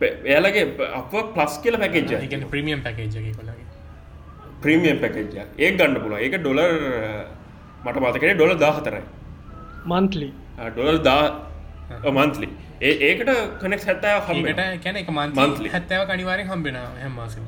එයාලගේ 0.00 0.64
අප 0.92 1.12
ප්ලස් 1.34 1.58
කියල 1.60 1.76
පැකෙජ්ජ 1.76 2.16
එක 2.16 2.48
ප්‍රමියම් 2.48 2.80
පැකේජ 2.82 3.34
කොලගේ 3.34 3.66
ප්‍රීමියම් 4.62 4.98
පැකෙජ්ජ 5.00 5.36
ඒ 5.58 5.70
ගන්න 5.72 6.00
පුල 6.00 6.16
ඒක 6.18 6.36
ඩොලර් 6.38 6.72
මට 7.84 7.96
මතකේ 7.98 8.34
ඩොල 8.34 8.54
දාහතරයි 8.56 9.04
මන්ත්ලි 9.86 10.28
ඩොලර් 10.70 10.98
දා 11.02 11.22
මන්ත්ලි 12.12 12.48
ඒකට 12.80 13.30
කනෙක් 13.60 13.82
හැත්තාව 13.82 14.20
හම්බට 14.26 14.58
ඒකට 14.58 14.84
කැන 14.84 14.96
එක 14.96 15.08
මන්ත 15.10 15.34
Monthly. 15.36 15.68
හැත්තව 15.68 16.04
කනිවාරෙන් 16.08 16.46
හම්බෙන 16.48 16.76
හැම්මාසම 16.76 17.44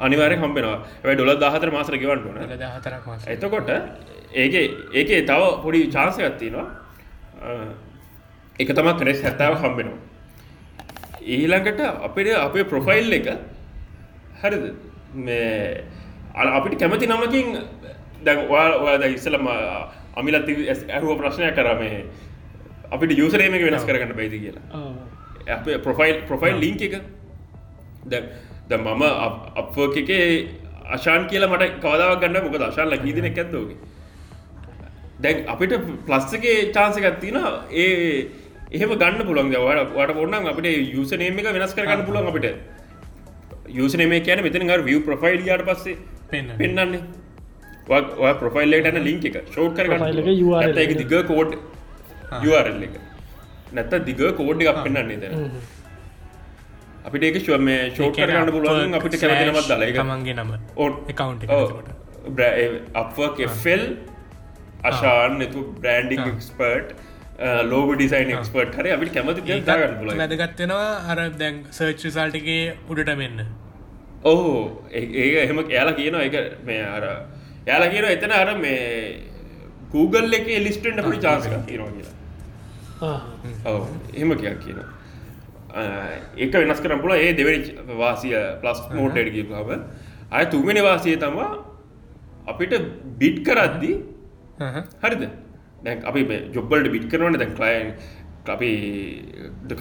අනිවාරය 0.00 0.36
හම්බෙනවා 0.36 1.14
ඩොල 1.14 1.32
දාහතර 1.38 1.70
මාසර 1.70 1.96
ගෙවන්ටන 1.96 2.66
හතරක් 2.76 3.06
මාස 3.06 3.26
එතකොට 3.28 3.70
ඒක 4.34 4.54
ඒකේ 4.94 5.22
තව 5.24 5.42
පොඩි 5.62 5.82
චාන්ස 5.90 6.16
ගත්තිනවා 6.18 6.66
එක 8.58 8.68
තම 8.70 8.88
කනෙස් 8.98 9.22
හැත්තාව 9.22 9.58
හම්බෙනවා 9.62 10.00
ඊළඟට 11.28 11.80
අපිට 12.02 12.28
අපේ 12.38 12.64
ප්‍රොෆයිල් 12.64 13.12
එක 13.12 13.28
හරිද? 14.40 14.64
මේ 15.16 15.84
අපිට 16.36 16.78
කැමති 16.78 17.06
නමකින් 17.06 17.46
ඔයාද 18.50 19.04
ඉස්සලම 19.08 19.48
අමිලත් 20.16 20.48
ඇහුව 20.90 21.18
ප්‍රශ්නය 21.18 21.52
කරමේ 21.52 22.04
අපිට 22.90 23.18
යුසරේම 23.18 23.54
එක 23.54 23.62
වෙනස් 23.62 23.84
කරගන්න 23.84 24.14
බයිද 24.14 24.34
කියලා. 24.36 24.94
අප 25.48 25.64
ප්‍රොෆයිල් 25.82 26.22
ප්‍රොෆයිල් 26.22 26.56
ලිංක් 26.58 26.82
එක. 26.82 26.94
ද 28.04 28.22
ද 28.68 28.72
මම 28.76 29.02
අප 29.56 29.76
එකේ 29.96 30.48
අශාන් 30.88 31.28
කියලා 31.28 31.50
මට 31.50 31.82
කවදාවක් 31.82 32.20
ගන්න 32.20 32.42
මොක 32.44 32.58
දශාන් 32.60 32.90
ලකීදන 32.90 33.28
එක 33.30 33.38
ඇත්තෝගේ 33.38 33.76
දැන් 35.18 35.44
අපිට 35.48 35.76
ප්ලස්සගේ 36.06 36.56
චාන්සකත්තින 36.72 37.38
ඒ 37.74 37.92
එහෙම 38.70 38.90
ගන්න 38.94 39.22
පුළන් 39.24 39.52
වට 39.52 39.92
වට 39.92 40.24
ඔන්න 40.24 40.34
අපිට 40.46 40.66
යුසනේම 40.94 41.38
එක 41.38 41.52
වෙනස් 41.52 41.74
කරගන්න 41.74 42.04
පුළන් 42.04 42.32
අපිට. 42.32 42.48
යුසනේ 43.70 44.20
කියන 44.20 44.42
මෙතන 44.42 44.68
විය 44.84 44.98
ප්‍රෆයිල් 45.02 45.46
යාට 45.46 45.64
පස්සේ 45.64 45.96
පෙන්න්නන්නේ 46.30 47.02
ප්‍රොෆයිල්ලට 48.34 49.00
ලිංක 49.00 49.24
එක. 49.24 49.36
ෂෝට් 49.46 49.76
කරගන්න 49.76 50.78
එක 50.78 50.96
දිග 50.98 51.14
කෝඩ් 51.26 51.56
යරල් 52.42 52.82
එක. 52.88 52.94
නැත්ත 53.76 53.94
දිග 54.08 54.20
කෝඩ් 54.40 54.62
එකක් 54.62 54.78
පෙන්න්නන්නේ 54.84 55.18
තැන 55.22 55.34
අපිට 57.06 57.24
ඒක 57.28 57.38
ශුව 57.46 57.60
මේ 57.68 57.80
ෂෝට් 57.90 58.16
කරගන්න 58.18 58.52
පුළුවන් 58.56 58.98
අපිට 59.00 59.18
කැමතිනමත් 59.22 59.68
දල. 59.70 59.82
මන්ගේ 60.12 60.34
නම. 60.34 60.50
ඕ 60.76 60.90
අප 63.02 63.18
කෙෆෙල් 63.38 63.84
අශාන් 64.88 65.36
නතු 65.42 65.60
branding 65.82 66.24
expert 66.32 66.88
logo 67.70 67.88
design 67.94 68.32
expert 68.38 68.80
හරි 68.80 68.90
අපිට 68.96 69.12
කැමති 69.16 69.46
ගන්න 69.46 70.18
වැදගත්වෙනවා 70.22 70.90
අර 71.12 71.18
දැන් 71.42 71.62
සර්ච් 71.78 72.02
සල්ටිගේ 72.16 72.74
උඩට 72.90 73.14
මෙන්න. 73.22 73.46
ඔහු 74.24 74.52
ඒ 74.90 75.24
එහෙම 75.44 75.58
එයාලා 75.64 75.96
කියන 75.98 76.18
එක 76.26 76.36
මේ 76.68 76.82
අර 76.96 77.04
යාලා 77.70 77.90
කියන 77.94 78.06
එතන 78.12 78.32
අර 78.40 78.50
මේ 78.64 78.82
Google 79.94 80.36
එක 80.38 80.46
ලිස්ටෙන්ට 80.66 81.02
පි 81.10 81.18
චාන්සක 81.26 81.54
කියනවා 81.68 81.90
කියලා. 81.96 83.20
ඔව 83.64 83.82
එහෙම 84.14 84.34
කියයක් 84.42 84.58
කියනවා. 84.64 84.88
ඒක 86.36 86.52
වෙනස් 86.52 86.80
කරම් 86.84 87.00
පුල 87.06 87.14
ඒ 87.16 87.32
දෙවැනි 87.40 87.96
වාසිය 88.02 88.36
ප්ලස් 88.62 88.82
මෝටඩ 88.98 89.32
කියපුහම 89.36 89.82
අය 90.30 90.44
තුමෙන 90.54 90.82
වාසය 90.88 91.16
තමා 91.24 91.48
අපිට 92.52 92.76
බිට් 93.22 93.42
කරද්දී 93.48 93.96
හරිද? 95.04 95.26
දැන් 95.84 96.06
අපි 96.10 96.20
ජොබ්බලට 96.54 96.92
බිට් 96.94 97.10
කරනවන. 97.10 97.38
දැන් 97.42 97.52
කලයන් 97.58 97.88
අපි 98.54 98.70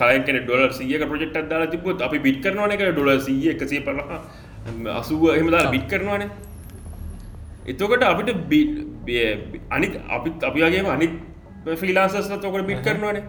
කලයන් 0.01 0.43
ඩොල 0.45 0.71
සියක 0.79 1.03
ප්‍රජෙක්ට 1.11 1.49
දාලා 1.49 1.71
තිබොත් 1.73 2.01
අපි 2.01 2.19
බිට් 2.25 2.41
කරනවන 2.43 2.75
එක 2.75 2.83
ඩොල 2.91 3.11
සිය 3.27 3.49
එකසේ 3.53 3.81
පලහ 3.87 4.19
අසුව 4.99 5.23
එහෙමදා 5.35 5.71
බිට් 5.75 5.87
කරනවානේ 5.91 6.29
එතකොට 7.71 8.03
අපිට 8.03 8.29
අනි 9.75 9.87
අපිත් 10.17 10.43
අපි 10.49 10.59
වගේම 10.65 10.87
අනිත් 10.95 11.13
ෆිලාසස් 11.81 12.29
තොකට 12.43 12.67
බිට් 12.69 12.83
කරනවානේ. 12.87 13.23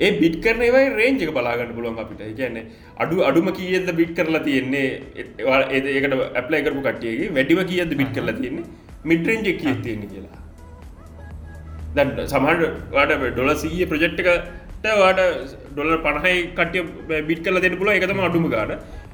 ඒ 0.00 0.10
බිට් 0.22 0.36
කරන 0.44 0.62
ඒවයි 0.68 0.86
රේන්ජක 1.00 1.30
බලාගන්න 1.36 1.74
පුළුවන් 1.76 2.00
අපිට. 2.04 2.22
කියන්නේ 2.38 2.64
අඩු 3.02 3.22
අඩුම 3.28 3.50
කියද 3.58 3.90
බිට් 4.00 4.14
කරලා 4.18 4.44
තියෙන්නේ? 4.48 4.88
ඒකට 5.16 6.16
ඇප්ලයි 6.40 6.64
කරපු 6.66 6.82
කටියගේ 6.88 7.34
වැඩිම 7.36 7.62
කියද 7.70 7.94
බිට් 8.00 8.12
කරලා 8.16 8.36
තියෙන්නේ? 8.40 8.66
මිඩරෙන්ජ 9.04 9.48
කිය 9.62 9.76
තියෙන්නේ 9.84 10.10
කියලා. 10.14 10.40
දැන් 11.96 12.08
සමහට 12.26 13.32
ඩොල 13.32 13.54
සීය 13.62 13.86
ප්‍රජෙක්්කට 13.92 14.46
වාට 14.92 15.20
ඩොල 15.72 15.92
පණහයි 16.04 16.40
කටිය 16.58 16.82
බිට් 17.28 17.42
කල 17.46 17.60
දෙන්න 17.64 17.76
පුල 17.80 17.90
එකතම 17.92 18.20
අඩුම 18.28 18.48
ගාන 18.54 18.72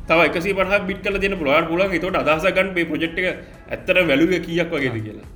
තව 0.08 0.18
එකසි 0.28 0.54
පහ 0.58 0.86
බිට් 0.88 1.02
කල 1.04 1.18
දෙන 1.24 1.36
පුලවාට 1.40 1.68
පුලන් 1.68 1.98
තොට 2.04 2.20
අදසගන් 2.22 2.70
පේ 2.76 2.86
ප්‍රජෙක්් 2.90 3.18
එක 3.20 3.26
ඇත්තර 3.70 3.96
වැලුව 4.10 4.32
කියක් 4.46 4.70
වගේද 4.74 4.96
කියලා. 5.06 5.26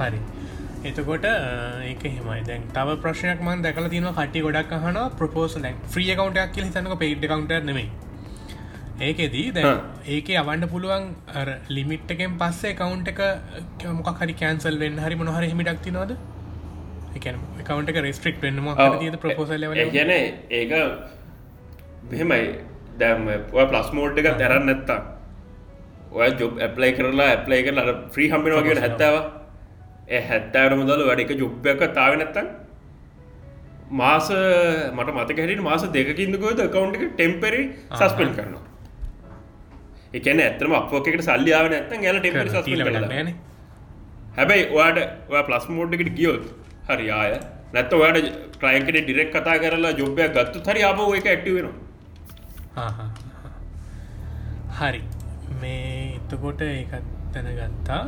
හරි. 0.00 0.20
එතකොට 0.84 1.24
ඒක 1.24 2.04
හෙමයි 2.08 2.42
දැන් 2.46 2.62
තව 2.76 3.00
ප්‍රශ්නයක් 3.02 3.42
මන් 3.46 3.64
දැකල 3.66 3.88
තින 3.94 4.06
කටි 4.12 4.44
ගොඩක් 4.46 4.76
හන 4.84 5.00
ප්‍රපෝස් 5.18 5.58
ලක් 5.58 5.76
්‍රිය 5.94 6.14
කවන්ටක් 6.14 6.54
කියල 6.54 6.70
තනක 6.76 7.00
පේට් 7.02 7.26
කවන්ට 7.26 7.60
නෙමයි. 7.70 7.88
ඒකෙදී 9.06 9.46
දැ 9.56 9.70
ඒක 10.14 10.28
අවන්ඩ 10.42 10.70
පුළුවන් 10.72 11.06
ලිමිට් 11.76 12.10
එකෙන් 12.14 12.36
පස්සේ 12.42 12.74
කවුන්් 12.80 13.06
එක 13.12 13.20
මොක් 13.98 14.10
හරි 14.20 14.34
කෑන්සල් 14.42 14.76
වෙන්න 14.82 15.00
හරි 15.04 15.16
මොහර 15.20 15.44
හිමිටක් 15.44 15.80
තිනවද 15.86 16.12
එකකවන්ට 17.16 17.92
එක 17.92 18.00
රෙස්ට්‍රික් 18.06 18.36
වෙන්නම 18.44 18.68
තිද 19.00 19.16
ප්‍රපෝසල් 19.24 19.64
ගැන 19.96 20.12
ඒක 20.12 20.74
මෙහෙමයි 22.08 22.40
දැම් 23.00 23.26
ප්ලස් 23.70 23.88
මෝඩ් 23.98 24.18
එක 24.20 24.28
තැරන්න 24.40 24.66
නැත්තා 24.70 25.00
ඔය 26.12 26.30
ජොබ් 26.40 26.56
ඇප්ලයි 26.66 26.92
කරලා 26.96 27.28
ඇප්ලයි 27.34 27.60
කරලා 27.66 27.94
්‍රී 28.16 28.30
හම්බෙන 28.32 28.56
වගේ 28.58 28.80
හැත්තාව. 28.86 29.16
ඒ 30.08 30.22
හැත්තාවට 30.30 30.78
මුදල 30.80 31.04
වැඩ 31.10 31.22
එක 31.24 31.32
ජොබ්බක 31.42 31.82
තාව 31.98 32.16
නැත්තන් 32.22 32.48
මාස 34.00 34.30
මට 34.96 35.10
මතක 35.16 35.38
හැට 35.44 35.62
මාස 35.68 35.84
දෙකින්දකොද 35.98 36.64
කවන්් 36.74 36.96
එක 36.96 37.04
ටෙම්පරි 37.12 37.62
සස්පෙන් 38.00 38.34
කරනවා. 38.38 38.64
එකන 40.18 40.42
ඇතම 40.46 40.74
අපෝකට 40.80 41.22
සල්ලියාව 41.28 41.70
නැත්තන් 41.74 42.04
ගැල 42.06 42.18
ටෙම්පරි 42.18 43.34
හැබැයි 44.36 44.66
ඔයාට 44.74 44.98
ඔය 45.32 45.42
ප්ලස් 45.48 45.64
මෝඩ්කට 45.76 46.12
ගියොත් 46.18 46.44
හරි 46.88 47.06
ආය. 47.20 47.32
නැත්ත 47.74 47.92
ඔයාට 47.92 48.28
ක්ලයින්කට 48.60 48.98
ඩිරෙක් 48.98 49.30
කතා 49.36 49.56
කරලා 49.62 49.94
ජොබ්බයක් 50.00 50.34
ගත්තු 50.36 50.66
හරි 50.68 50.82
අප 50.88 51.00
එක 51.20 51.30
ඇක්ටිවෙනවා 51.34 51.89
හරි. 54.80 55.02
මේ 55.60 56.16
එතකොට 56.16 56.60
ඒකත් 56.66 57.06
තැනගත්තා 57.34 58.02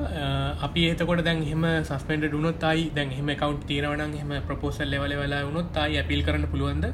අපි 0.67 0.81
ඒතකොට 0.91 1.23
දැන් 1.29 1.41
හෙම 1.51 1.65
සස්පෙන්ඩ 1.89 2.25
ඩුනොත් 2.29 2.63
අයි 2.71 2.85
දැන් 2.97 3.11
හෙම 3.19 3.29
කවන්් 3.41 3.59
තීරවන 3.71 4.15
හෙම 4.21 4.33
ප්‍රපෝසල් 4.49 4.89
ලෙවල 4.95 5.13
වෙලා 5.23 5.43
වුණොත් 5.49 5.77
අයි 5.85 5.99
ඇපිල් 6.03 6.23
කරන්න 6.27 6.47
පුළුවන්ද? 6.53 6.87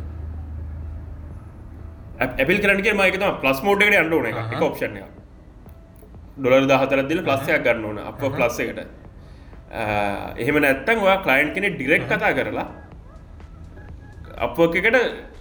ඇපිල් 2.41 2.59
කරනගේ 2.65 2.95
මයකත 3.01 3.25
ප්ලස් 3.43 3.61
මෝඩ්කට 3.69 3.99
අන්න 4.01 4.13
ඕන 4.19 4.27
එක. 4.33 4.37
ඔප්ෂණය 4.69 5.03
ඩොලර් 6.39 6.65
දහතරදදිල 6.71 7.23
ප්ලස්සයක් 7.29 7.63
ගන්න 7.65 7.85
ඕන. 7.85 7.99
අප 8.11 8.21
ප්ලස් 8.37 8.59
එකට. 8.65 8.81
එහෙම 10.43 10.57
නැත්තන් 10.65 10.99
ඔයා 11.07 11.19
කලයින්් 11.25 11.49
කෙනෙ 11.55 11.69
ඩිරෙක්් 11.75 12.05
කතා 12.13 12.33
කරලා 12.39 12.69
අප 14.47 14.57
එකට 14.69 14.97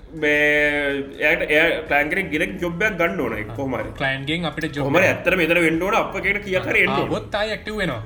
ඒයට 0.08 1.42
ඒ 1.52 1.82
පලන්කර 1.84 2.20
ගෙරෙක් 2.32 2.54
ජොබ්යක් 2.60 2.96
ගන්න 2.98 3.20
ඕන 3.20 3.36
කොමර 3.54 3.84
කලයින්ගෙන් 3.94 4.46
අපිට 4.46 4.76
ජොම 4.76 4.96
ඇතර 4.98 5.36
මෙතර 5.36 5.60
වෙන්ඩෝන 5.60 5.96
අපකට 5.96 6.40
කියකර 6.46 6.76
ගොත් 7.10 7.36
අයි 7.36 7.52
ඇක්ටව 7.52 7.78
වෙනවා. 7.78 8.04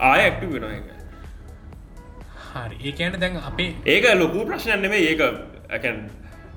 ආය 0.00 0.20
ඇක්ටව 0.22 0.52
වෙන 0.52 0.64
එක 0.72 0.84
හරි 2.50 2.76
ඒකන 2.90 3.20
දැන් 3.20 3.36
අපේ 3.42 3.70
ඒක 3.86 4.04
ලොකු 4.16 4.44
ප්‍රශ්නයන්නෙම 4.44 4.92
ඒක 4.94 5.20
ඇකැන් 5.70 5.98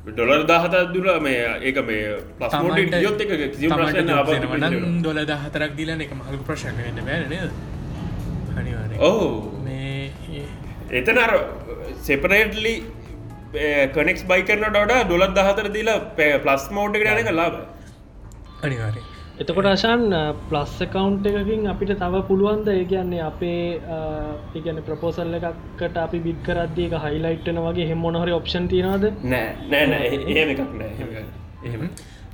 ඩොලර් 0.08 0.44
දාහත 0.46 0.76
දුර 0.94 1.08
මේ 1.20 1.40
ඒක 1.62 1.78
මේ 1.84 2.18
පස්මෝට 2.40 3.00
යොත් 3.00 3.22
එක 3.22 3.32
ප්‍රශ්න 3.70 4.12
ඩොල 5.00 5.20
දහතරක් 5.26 5.72
දිලන 5.76 6.02
එක 6.02 6.12
මහු 6.16 6.44
ප්‍රශ්න 6.44 6.78
වෙන්න 6.80 7.00
බෑන 7.06 8.94
ඕ 9.00 9.26
මේ 9.64 10.12
එතන 10.92 11.18
අර 11.20 11.34
සෙපරේටලි 12.02 12.74
කනෙක්ස් 13.94 14.24
බයි 14.24 14.44
කරන 14.44 14.66
ඩොඩ 14.70 14.96
ඩොලත් 15.04 15.36
දහතර 15.36 15.70
දීලා 15.72 16.00
පලස් 16.40 16.66
මෝඩ් 16.72 16.96
එක 16.96 17.06
යන 17.06 17.36
ලාබ 17.36 17.56
අනිවාරය 18.64 19.04
එතකොට 19.40 19.68
අශන් 19.68 20.04
ප්ලස් 20.50 20.76
කවුන්් 20.90 21.16
එකකින් 21.32 21.70
අපිට 21.74 21.94
තව 21.96 22.22
පුළුවන්ද 22.28 22.68
ඒ 22.70 22.84
කියන්නේ 22.86 23.22
අපේ 23.22 23.80
ඒගැන 24.56 24.82
ප්‍රපෝසල්ල 24.84 25.38
එකක්කට 25.40 25.98
අපි 26.04 26.20
බික් 26.20 26.40
කරද්දී 26.44 26.88
එක 26.90 26.96
හයිලයිට්න 27.06 27.62
වගේ 27.66 27.88
හෙම 27.92 28.00
මොනහරි 28.00 28.34
ඔප්ෂන් 28.34 28.68
තියනද 28.68 29.08
නෑ 29.26 29.86
නෑ 29.86 30.12
එහෙම 30.28 30.54
එකක් 30.56 30.64
නෑ. 30.74 31.24
එහෙම 31.64 31.90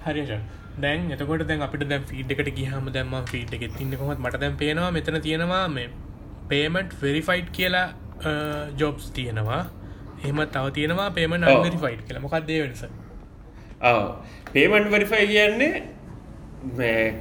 හරිෂ 0.06 0.32
දැන් 0.80 1.12
එතකොට 1.12 1.46
දැන් 1.46 1.62
අපිට 1.62 1.86
දැන් 1.90 2.08
ෆීඩ් 2.10 2.32
එකට 2.32 2.50
ගිහම 2.56 2.90
දැම්ම 2.92 3.20
ෆීඩ් 3.28 3.54
එක 3.58 3.68
තින්න 3.78 3.94
කොමත් 3.96 4.20
මට 4.20 4.40
දැන් 4.40 4.58
පේනවා 4.58 4.92
මෙතන 4.92 5.22
තියෙනවා 5.22 5.64
මේ 5.70 5.90
පේමට් 6.50 7.00
වෙරිෆයිට් 7.02 7.52
කියලා 7.52 7.88
ජොබ්ස් 8.78 9.12
තියෙනවා 9.12 9.62
එහම 10.24 10.40
තව 10.56 10.66
තියෙනවා 10.78 11.10
පේමට 11.18 11.50
අනරි 11.54 11.80
ෆයිට් 11.84 12.06
කළ 12.08 12.22
මොකක්දේ 12.26 12.62
වෙනස? 12.64 12.84
පේමන්ට් 14.54 14.92
වරිෆයි 14.94 15.26
කියන්නේ 15.34 15.72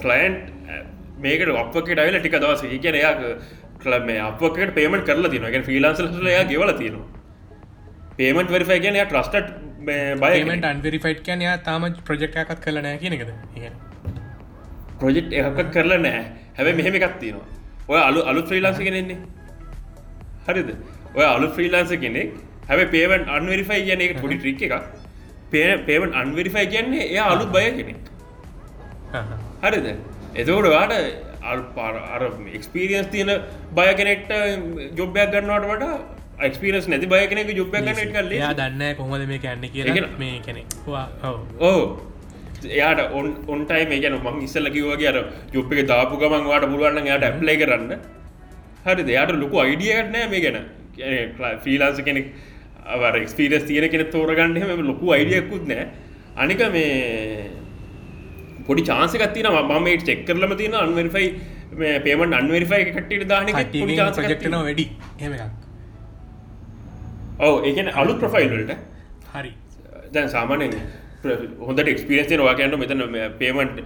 කලයින්් 0.05 0.35
මේකට 1.25 1.57
අපකට 1.65 1.99
අයිල 2.05 2.17
ටික 2.21 2.37
දවස 2.45 2.63
කියන 2.85 2.97
එයා 3.01 3.15
කල 3.83 3.95
මේ 4.09 4.21
අපකට 4.29 4.75
පේමට 4.79 5.05
කරලා 5.09 5.33
තින 5.35 5.45
එක 5.51 5.67
ෆිලන්සල 5.71 6.29
යා 6.37 6.45
ගෙවල 6.53 6.73
තියෙනවා. 6.81 7.09
පේමට 8.19 8.51
වරිෆයි 8.57 8.81
කියන 8.85 8.99
ට්‍රස්ට 9.05 9.51
බයමට 9.87 10.69
අන්වරිෆයිට් 10.73 11.25
කියන 11.29 11.41
යා 11.47 11.57
තාම 11.69 11.89
ප්‍රජෙක්්කත් 12.11 12.61
කලනෑ 12.67 12.99
කියන 13.03 13.19
එකද? 13.19 13.31
ප්‍රජෙක්් 15.01 15.27
එකක් 15.43 15.61
කරලා 15.75 16.01
නෑ 16.07 16.23
හැබැ 16.57 16.75
මෙහෙම 16.81 16.95
එකක් 17.01 17.19
තියෙනවා. 17.23 17.49
ඔය 17.91 18.01
අලු 18.09 18.21
අලු 18.31 18.41
්‍රීලාන්ස 18.51 18.79
කෙනෙන්නේ 18.79 19.19
හරිද? 20.47 20.71
ඔය 21.19 21.25
අලු 21.35 21.47
ෆ්‍රීලාන්ස 21.57 21.95
කෙනෙක් 22.05 22.31
හැබ 22.69 22.81
පේවන් 22.95 23.23
අන්වරිෆයි 23.37 23.83
කියන 23.89 24.05
එක 24.07 24.21
පොඩි 24.23 24.39
ට්‍රික් 24.39 24.63
එකක්. 24.69 24.77
පේ 25.53 25.77
පේවන් 25.89 26.17
අන්වරිෆයි 26.23 26.67
කියන්නේ 26.73 27.11
එය 27.11 27.21
අලුත් 27.25 27.51
බය 27.57 27.67
කෙනෙක් 27.79 28.01
හරිද? 29.65 29.87
එතකොට 30.35 30.69
වාට 30.77 30.93
අර 32.15 32.23
එක්ස්පීරියන්ස් 32.59 33.09
තියෙන 33.15 33.31
බය 33.79 33.89
කෙනෙක්ට 34.01 34.33
ජොබ්බයක් 35.01 35.35
ගන්නවට 35.35 35.69
වට 35.73 36.47
එක්ස්පීරස් 36.49 36.89
නැති 36.89 37.11
බය 37.13 37.27
කෙනෙක 37.33 37.51
ගන්නට 37.51 38.15
කල්ල 38.15 38.33
එයා 38.39 38.55
දන්න 38.55 38.97
කොහොමද 39.01 39.29
මේ 39.33 39.43
කැන්න 39.45 39.69
කිය 39.75 39.85
මේ 40.23 40.65
ඔව් 40.87 41.69
ඕ 41.71 41.83
එයාට 42.71 43.01
ඔන් 43.13 43.27
ඔන්ටයි 43.49 43.87
මේ 43.91 44.01
ගැන 44.05 44.17
මං 44.21 44.43
ඉස්සල්ල 44.47 44.71
කිවගේ 44.77 45.09
අර 45.13 45.19
යුප් 45.57 45.73
එක 45.73 45.87
දාපු 45.93 46.21
ගමන් 46.23 46.49
වාට 46.53 46.67
පුළුවන්න 46.73 47.11
යාට 47.11 47.27
ඇප්ලයි 47.29 47.57
කරන්න. 47.63 47.93
හරි 48.87 49.03
දෙයාට 49.11 49.35
ලොකු 49.43 49.61
අයිඩියකට 49.65 50.11
නෑ 50.15 50.31
මේ 50.33 50.43
ගැන. 50.47 50.59
ෆීලාන්ස 51.65 52.01
කෙනෙක් 52.09 52.27
අර 52.85 53.17
එක්ස්පීරස් 53.17 53.65
තියෙන 53.65 53.91
කෙන 53.91 54.07
තෝරගන්න 54.11 54.55
මෙ 54.55 54.83
ලොකු 54.83 55.13
අයිඩියකුත් 55.13 55.67
නෑ 55.67 55.87
අනික 56.37 56.63
මේ 56.71 57.51
පොඩි 58.67 58.83
චාන්සකත්තින 58.83 59.47
ම 59.49 59.83
මේ 59.85 59.97
චෙක් 59.99 60.25
කරලම 60.27 60.57
තියෙන 60.57 60.75
අන්වරිෆයි 60.77 61.29
මේ 61.75 61.99
පේමට 62.01 62.35
අන්වරිෆයි 62.35 62.85
කට්ට 62.89 63.29
දාන 63.29 63.47
ප්‍රජෙක්ටන 64.15 64.57
වැඩි. 64.59 64.87
හෙම 65.21 65.33
එකක්. 65.33 65.51
ඔව 67.41 67.65
ඒකන 67.65 67.89
අලුත් 67.95 68.19
ප්‍රෆයිල්ලට 68.19 68.75
හරි. 69.35 69.53
දැන් 70.13 70.29
සාමානෙන් 70.29 70.77
හොඳට 71.67 71.89
එක්ස්පිරන්සේ 71.93 72.39
වාගන්න 72.49 72.75
මෙතන 72.83 73.03
පේමට 73.41 73.77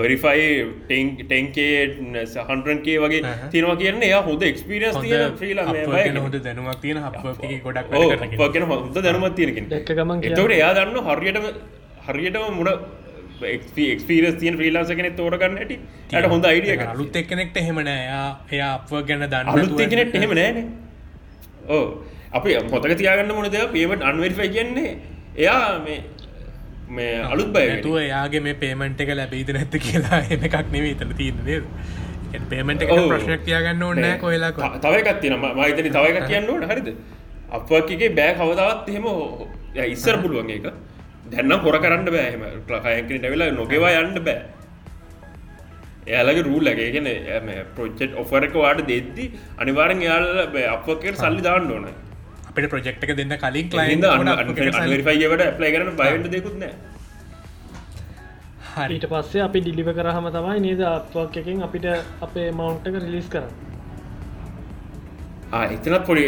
වරිෆයි 0.00 0.46
ටෙන්කේ 0.88 2.24
සහන්රන්ගේ 2.34 2.98
වගේ. 3.04 3.22
තිනවා 3.54 3.76
කියන්න 3.82 4.02
එයා 4.10 4.22
හොඳ 4.28 4.42
එක්ස්පිරස් 4.50 4.96
තියෙන 5.00 5.34
්‍රීලා 5.40 5.66
හොඳ 5.68 6.20
හොඳ 6.24 6.38
දැනුවක් 6.46 6.80
තියෙන 6.84 7.02
හප 7.04 7.16
ගොඩක් 7.66 7.90
වැඩ 7.92 8.08
කරන 8.12 8.30
කෙනෙක්. 8.30 8.52
ගෙන 8.54 8.68
හොඳ 8.72 9.02
දැනුමත් 9.06 9.36
තියෙනකින්. 9.40 9.64
එතවට 9.72 10.56
එයා 10.58 10.72
දන්න 10.78 10.98
හරියටම 11.08 11.46
හරියටම 12.08 12.44
මුණ 12.58 12.70
එක්ස්පිරස් 13.54 14.36
තියන 14.42 14.54
්‍රීලාස 14.60 14.92
කෙනෙ 14.98 15.10
තෝරගන්න 15.22 15.58
ඇට 15.62 15.72
යට 15.72 16.28
හොඳ 16.34 16.44
අයිඩිය 16.50 16.84
අලුත් 16.92 17.16
එක්කනෙක්ට 17.22 17.58
හෙමන 17.68 17.90
එයා 17.94 18.28
එයා 18.52 18.70
අප 18.76 18.92
ගැන 19.08 19.26
දන්න 19.32 19.52
අලුත් 19.54 19.74
කෙනෙට 19.92 20.14
එහෙම 20.20 20.32
නෑන. 20.40 20.56
ඕ 21.76 21.84
අපි 22.38 22.54
හොතක 22.72 22.94
තියාගන්න 23.02 23.34
මොන 23.38 23.50
දෙව 23.56 23.68
පේමට 23.74 24.02
අන්වරිෆයි 24.10 24.48
කියන්නේ 24.56 24.90
එයා 25.42 25.60
මේ 25.84 25.98
මේ 26.88 27.20
අලුත් 27.24 27.50
බය 27.50 27.64
තුව 27.82 27.96
එයාගේ 27.98 28.40
මේ 28.40 28.56
පේමෙන්ට් 28.56 29.00
එක 29.00 29.10
ලැබීද 29.12 29.50
නැත්ත 29.50 29.74
කියලා 29.78 30.20
එම 30.30 30.44
එකක් 30.44 30.56
නෙවේ 30.72 30.94
තන 30.94 31.14
තියන්නේ 31.14 31.60
පේමෙන්ට් 32.48 32.82
එක. 32.82 32.92
ප්‍රශ්නයක් 33.08 33.44
තියාගන්න 33.44 33.82
ඕන්නෑ 33.82 34.18
කොයලා 34.18 34.52
ත- 34.52 34.82
තව 34.82 34.94
එකක් 35.02 35.20
තියෙන 35.20 35.38
මහිතන 35.38 35.90
තව 35.90 36.04
එකක් 36.12 36.26
කියන්න 36.26 36.50
ඕට 36.50 36.68
හරිද? 36.70 36.88
අපගේ 37.50 38.08
බෑ 38.10 38.34
කවදාවත් 38.34 38.88
එහෙම 38.88 39.06
ය 39.76 39.88
ඉස්සර 39.88 40.16
පුළුවන් 40.18 40.50
එක 40.50 40.66
දැන්න 41.28 41.58
හොර 41.60 41.78
කරන්න 41.78 42.08
බෑහම 42.10 42.42
ලකයකින් 42.70 43.24
ැවෙලා 43.24 43.50
නොගෙවා 43.52 43.94
යන්න 44.00 44.24
බෑ. 44.24 44.40
එයාලගේ 46.08 46.42
රූල් 46.42 46.64
ලගේගෙන 46.64 47.08
ප්‍රොජෙට් 47.74 48.12
ඔෆරක 48.16 48.54
වාට 48.56 48.84
දෙද්දි 48.86 49.24
අනිවාරෙන් 49.58 50.00
යාල 50.02 50.26
අපකට 50.68 51.16
සල්ලි 51.16 51.42
දාන්න 51.42 51.70
ඕන 51.70 51.88
අපිට 52.58 52.70
ප්‍රජෙක්් 52.74 52.96
එක 53.04 53.12
දෙන්න 53.18 53.32
කලින් 53.42 53.68
අනිවරිෆයිවට 54.10 55.42
ඇප්ලයි 55.46 55.70
කරන 55.74 55.90
බයිට 55.98 56.28
දෙකුත්න 56.34 56.64
හරි. 58.74 58.94
ඊට 58.94 59.06
පස්සේ 59.12 59.42
අපි 59.46 59.58
ඩිලිව 59.62 59.88
කරහම 59.98 60.26
තමයි 60.36 60.58
නේද 60.66 60.80
අපක් 60.90 61.36
එකෙන් 61.40 61.58
අපිට 61.66 61.86
අපේ 62.26 62.48
මවුන්ට 62.58 62.86
එක 62.90 62.96
රිලිස් 63.04 63.28
කරන්න. 63.32 63.52
එතනත් 65.74 66.04
පොඩි 66.08 66.22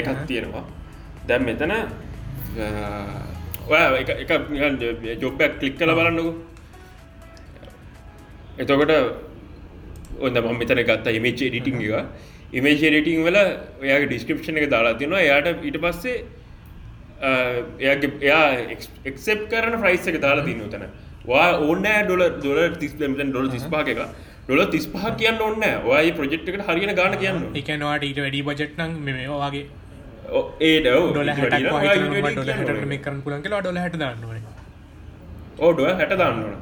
එකක් 0.00 0.08
තියෙනවා. 0.30 0.64
දැම් 1.28 1.42
මෙතන 1.48 1.72
ඔය 3.68 3.80
එක 4.02 4.10
එක 4.22 4.30
ජොබ්බයක් 5.22 5.52
කලික් 5.60 5.74
කල 5.78 5.92
බලන්නකු. 5.98 6.32
එතකොට 8.62 8.92
ඔන්න 10.26 10.36
ම 10.44 10.46
මෙතන 10.62 10.80
ගත්ත 10.88 11.06
ඉමේච 11.18 11.38
ඩිටිං 11.42 11.76
එක 11.82 11.94
ඉමේජ 12.56 12.76
ඩටිං 12.80 13.22
වල 13.22 13.38
ඔයාගේ 13.80 14.08
ඩිස්ක්‍රපෂණ 14.08 14.60
එක 14.60 14.68
දාලා 14.70 14.94
තිනවා 14.96 15.22
එයාට 15.22 15.64
ඊට 15.64 15.80
පස්සේ 15.80 16.16
එයාගේ 17.80 18.12
එයා 18.20 18.46
එක්සෙප් 19.06 19.42
කරන 19.48 19.76
ෆ්‍රයිස් 19.78 20.06
එක 20.06 20.20
දාලා 20.20 20.44
තින්න 20.44 20.62
තන 20.68 20.86
වා 21.24 21.48
ඕන්න 21.60 21.88
ඩොල 22.04 22.24
දොල 22.40 22.60
තිස් 22.76 22.94
මෙතන් 23.02 23.30
ඩොල 23.30 23.48
තිස්පාක 23.50 23.88
එක 23.88 24.02
ඩොල 24.44 24.62
තිස්පහ 24.68 25.08
කියන්න 25.16 25.42
ඔන්න 25.42 25.66
ඔය 25.86 26.12
ප්‍රජෙක්් 26.12 26.44
එකට 26.44 26.66
හරිගෙන 26.66 26.94
ගාන 26.94 27.18
කියන්න 27.18 27.42
එකනවාට 27.54 28.04
ඊට 28.04 28.20
වැඩි 28.20 28.44
බජට්නං 28.44 28.94
මේ 29.06 29.26
වගේ 29.40 29.64
ඒ 30.60 30.76
ඩොල 30.80 31.32
හැට 31.32 31.56
ඩොල 31.56 32.52
හැට 32.52 32.86
මේ 32.86 33.00
කරන 33.00 33.20
පුලන් 33.22 33.42
කියලා 33.42 33.60
ඩොල 33.60 33.78
හැට 33.78 33.98
දන්නුවන 33.98 34.40
ඕඩුව 35.60 35.92
හැට 35.94 36.16
දාන්නන 36.16 36.56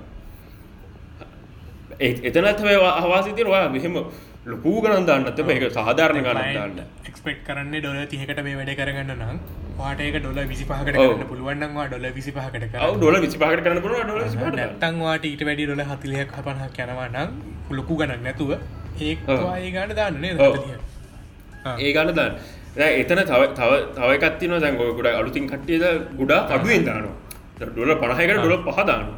එතනත් 2.01 2.65
අවාසිතිරවා 2.99 3.67
මෙහෙම 3.71 3.99
ලොකූ 4.47 4.81
ගනන් 4.85 5.07
දාන්නත් 5.09 5.39
එක 5.55 5.63
සාධාරණ 5.77 6.21
ගණන් 6.25 6.57
දාන්න. 6.57 6.81
එක්ස්පෙක්් 7.11 7.39
කරන්න 7.47 7.77
ඩොල 7.77 8.01
තිහකට 8.13 8.41
මේ 8.47 8.57
වැඩ 8.59 8.73
කරගන්න 8.81 9.13
නම්. 9.17 9.39
වාටක 9.79 10.17
ඩොල 10.21 10.41
විසි 10.51 10.65
පහකට. 10.71 10.97
කරන්න 10.97 11.29
පුළුවන්නවා 11.31 11.87
ඩොල 11.89 12.07
විසි 12.17 12.33
පහකට 12.37 12.65
ඩොල 12.97 13.17
විසිපාකට 13.25 13.63
කරන්න 13.67 13.81
පුළුව 13.85 14.03
ඩොල 14.05 14.57
නැත්තංවාට 14.59 15.25
ඊට 15.31 15.45
වැඩි 15.49 15.69
ඩොල 15.69 15.85
හතිලයක් 15.91 16.35
හපනහක් 16.39 16.79
යනවා 16.87 17.09
නම් 17.13 17.31
ලොකු 17.79 17.97
ගණක් 18.01 18.23
නැතුව 18.27 18.51
ඒ 18.55 19.17
ඔව්. 19.29 19.47
ඒ 19.57 19.71
ගාන 19.77 19.95
දාන්නනේ 20.01 20.33
ඔව්. 20.39 20.57
ඒ 21.79 21.93
ගන්න 21.97 22.17
දාන්න. 22.19 22.35
දැන් 22.77 23.01
එතන 23.03 23.23
තව 23.31 23.43
තව 23.59 23.73
තව 23.97 24.11
එකක් 24.17 24.37
තියෙනවා. 24.41 24.61
දැන් 24.65 24.75
ඔය 24.79 24.93
ගොඩක් 24.99 25.21
අලුතින් 25.21 25.47
කට්ටියද 25.53 25.85
ගොඩා 26.21 26.41
අඩුවෙන් 26.57 26.85
දානවා. 26.91 27.17
ඩොල 27.71 27.95
පණහයකට 28.03 28.43
ඩොල 28.43 28.61
පහ 28.69 28.79
දාන්න 28.91 29.09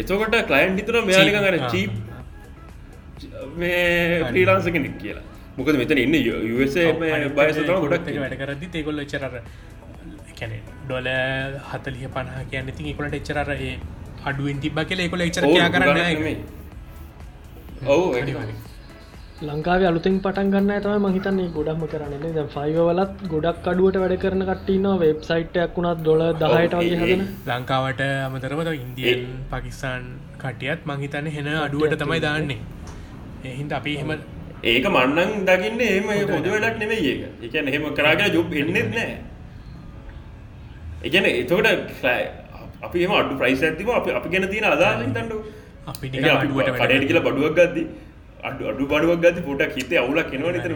එතකොට 0.00 0.34
කලයින්් 0.48 0.80
හිතන 0.80 0.98
මෙයාලික 1.08 1.36
ආ. 1.36 1.70
චීප් 1.74 1.92
මේ 3.56 4.22
්‍රීලාන්ස 4.28 4.66
කෙනෙක් 4.68 4.96
කියලා. 4.98 5.24
මොකද 5.56 5.76
මෙතන 5.76 5.98
ඉන්න 5.98 6.14
යුසේ 6.52 6.86
බයසතම 6.96 7.76
ගොඩක් 7.84 8.08
වැඩ 8.16 8.38
කරදදි 8.40 8.66
තේකොල්ල 8.68 9.04
චරර 9.06 9.34
කැනෙ 10.38 10.58
ඩොල 10.84 11.08
හතලිය 11.70 12.08
පණහ 12.08 12.42
කියන්න 12.50 12.68
ඉතින් 12.68 12.86
එකොලට 12.88 13.14
එච්චරර 13.14 13.50
ඒ 13.58 13.72
අඩුවෙන් 14.24 14.60
තිබ 14.60 14.78
කියල 14.84 15.00
එකොල 15.00 15.22
එචර 15.22 15.42
කරන්න 15.70 16.44
ඔව්. 17.86 18.02
ලංකාව 19.42 19.82
අලුතින් 19.84 20.16
පටන් 20.20 20.50
ගන්න 20.50 20.82
තම 20.82 21.04
මහිතන්නේ 21.06 21.48
ගොඩක්ම 21.50 21.84
කරන්නේ. 21.86 22.32
දැ 22.32 22.44
ෆයිව 22.48 22.76
වලත් 22.88 23.14
ගොඩක් 23.28 23.66
අඩුවට 23.66 23.96
වැඩ 24.02 24.14
කරන 24.18 24.44
කට්ටිනවා 24.48 24.98
වෙබ්සයිට්යක් 25.00 25.72
වුණත් 25.76 26.04
දොල 26.04 26.22
දහයට 26.34 26.74
වගේ 26.74 26.92
ඒ- 26.92 27.00
හදන. 27.02 27.24
ලංකාවට 27.48 28.02
අමතරමද 28.26 28.70
ඉන්දියන් 28.76 29.24
පකිස්ාන් 29.50 30.04
කටියත් 30.38 30.86
මංහිතන්න 30.86 31.28
හෙන 31.28 31.48
අඩුවට 31.58 31.98
තමයි 31.98 32.20
දාන්නේ 32.20 32.60
එහින්ද 33.44 33.72
අපි 33.72 33.96
එහෙම 33.96 34.10
ඒක 34.64 34.86
මන්නන් 34.86 35.30
දකින්න 35.46 35.80
එම 35.80 36.06
පොද 36.28 36.46
වැඩක්. 36.46 36.78
නෙවෙයි 36.78 37.10
ඒක. 37.12 37.22
එක 37.42 37.54
එහෙම 37.54 37.84
කරගෙන 37.94 38.32
ජොබ් 38.34 38.52
එන්නෙත් 38.54 38.90
නෑ. 38.94 39.16
එකන 41.02 41.24
එතකොට 41.24 41.66
අපි 42.82 43.04
එම 43.04 43.12
අඩු 43.12 43.34
ප්‍රයිස් 43.38 43.62
ඇතිම 43.62 43.90
අප 43.90 44.06
අපි 44.08 44.28
ගැන 44.28 44.48
තියෙන 44.50 44.66
අදාල 44.66 45.02
තන්නු 45.02 45.36
අපි 45.86 46.06
කඩට 46.08 47.06
කියලා 47.08 47.26
බඩුවක් 47.26 47.54
ගද්දි 47.58 47.82
අඩු 48.48 48.62
අඩු 48.70 48.84
බඩුවක් 48.90 49.20
ගද 49.24 49.38
පොට 49.46 49.62
හිත 49.76 49.92
අවුලක් 50.02 50.28
කෙනවා 50.32 50.52
නිතර 50.54 50.72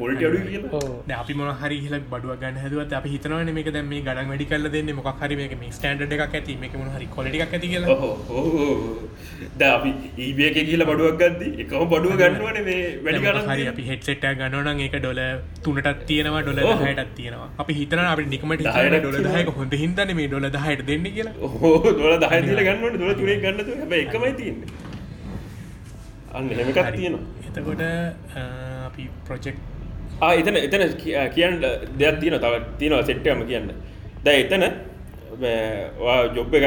පොල්ට 0.00 0.22
අඩු 0.28 0.38
කියලා. 0.48 1.18
අපි 1.22 1.34
මොන 1.38 1.50
හරි 1.60 1.78
හිල 1.84 1.94
බඩුව 2.12 2.32
ගන්න 2.42 2.58
හැදුවත් 2.62 2.92
අපි 2.98 3.08
හිතනවන 3.14 3.50
මේක 3.58 3.70
දැන් 3.76 3.86
මේ 3.92 4.02
ගණන් 4.08 4.28
වැඩි 4.32 4.46
කරලා 4.50 4.72
දෙන්නේ. 4.74 4.96
මොකක් 4.98 5.22
හරි 5.22 5.38
මේක 5.40 5.54
මේ 5.62 5.72
ස්ටෑන්ඩඩ් 5.76 6.14
එකක් 6.16 6.36
ඇති. 6.38 6.56
මේක 6.62 6.74
මොන 6.80 6.90
හරි 6.96 7.06
ක්වොලිටි 7.14 7.42
එකක් 7.46 7.54
ඇති 7.58 7.70
කියලා. 7.72 7.96
ඔහෝ 8.38 8.70
ද 9.60 9.62
අපි 9.76 9.90
ඊබියක 10.26 10.58
කියලා 10.70 10.88
බඩුවක් 10.90 11.16
ගද්දි 11.22 11.46
එකම 11.64 11.86
බඩුව 11.94 12.12
ගන්නවන 12.22 12.58
මේ 12.70 12.80
වැඩි 13.06 13.24
මොකක් 13.26 13.50
හරි 13.52 13.62
ගන්න 13.62 13.72
අපි 13.74 13.84
හෙඩ්සෙට් 13.90 14.26
එකක් 14.30 14.38
ගන්නවා 14.42 14.64
නම් 14.66 14.82
ඒක 14.86 14.96
ඩොලර් 15.04 15.22
3ටත් 15.68 16.06
තියෙනවා 16.10 16.42
ඩොලර් 16.48 16.64
ඔව්. 16.72 16.84
10ටත් 16.86 17.14
තියෙනවා. 17.20 17.48
අපි 17.64 17.72
හිතනවා 17.80 18.08
අපිට 18.14 18.32
නිකමට 18.34 18.60
ඩොලර් 18.66 19.20
තියෙනවා. 19.20 19.36
10ක 19.38 19.56
හොඳ 19.60 19.78
හින්දානේ 19.84 20.18
මේ 20.20 20.28
ඩොලර් 20.32 20.50
10ට 20.58 20.88
දෙන්නේ 20.90 21.14
කියලා. 21.16 21.34
ඕ 21.46 21.94
දොල 22.02 22.14
දහදිල 22.26 22.60
ගන්නට 22.68 23.00
දොල 23.04 23.14
තුරේ 23.22 23.38
ගන්නතු 23.46 23.78
හැබ 23.80 23.96
එකමයි 24.02 24.34
තියන්නේ 24.42 24.84
අන්න 26.36 26.48
හෙමකත් 26.50 26.78
තියෙනවා. 26.92 27.22
එතකොට 27.48 27.82
අපි 28.86 29.04
ප්‍රොජෙක්් 29.26 29.56
එතන 30.34 30.56
එතන 30.58 30.82
කිය- 30.96 31.28
කියන්න 31.30 31.54
දෙයක් 31.98 32.16
තියෙන 32.20 32.38
තව 32.40 32.54
තියෙනවා 32.78 33.04
සෙට්ටම 33.04 33.40
කියන්න. 33.46 33.68
දැ 34.24 34.36
එතන 34.42 34.64
ජොබ් 36.34 36.54
එක 36.54 36.64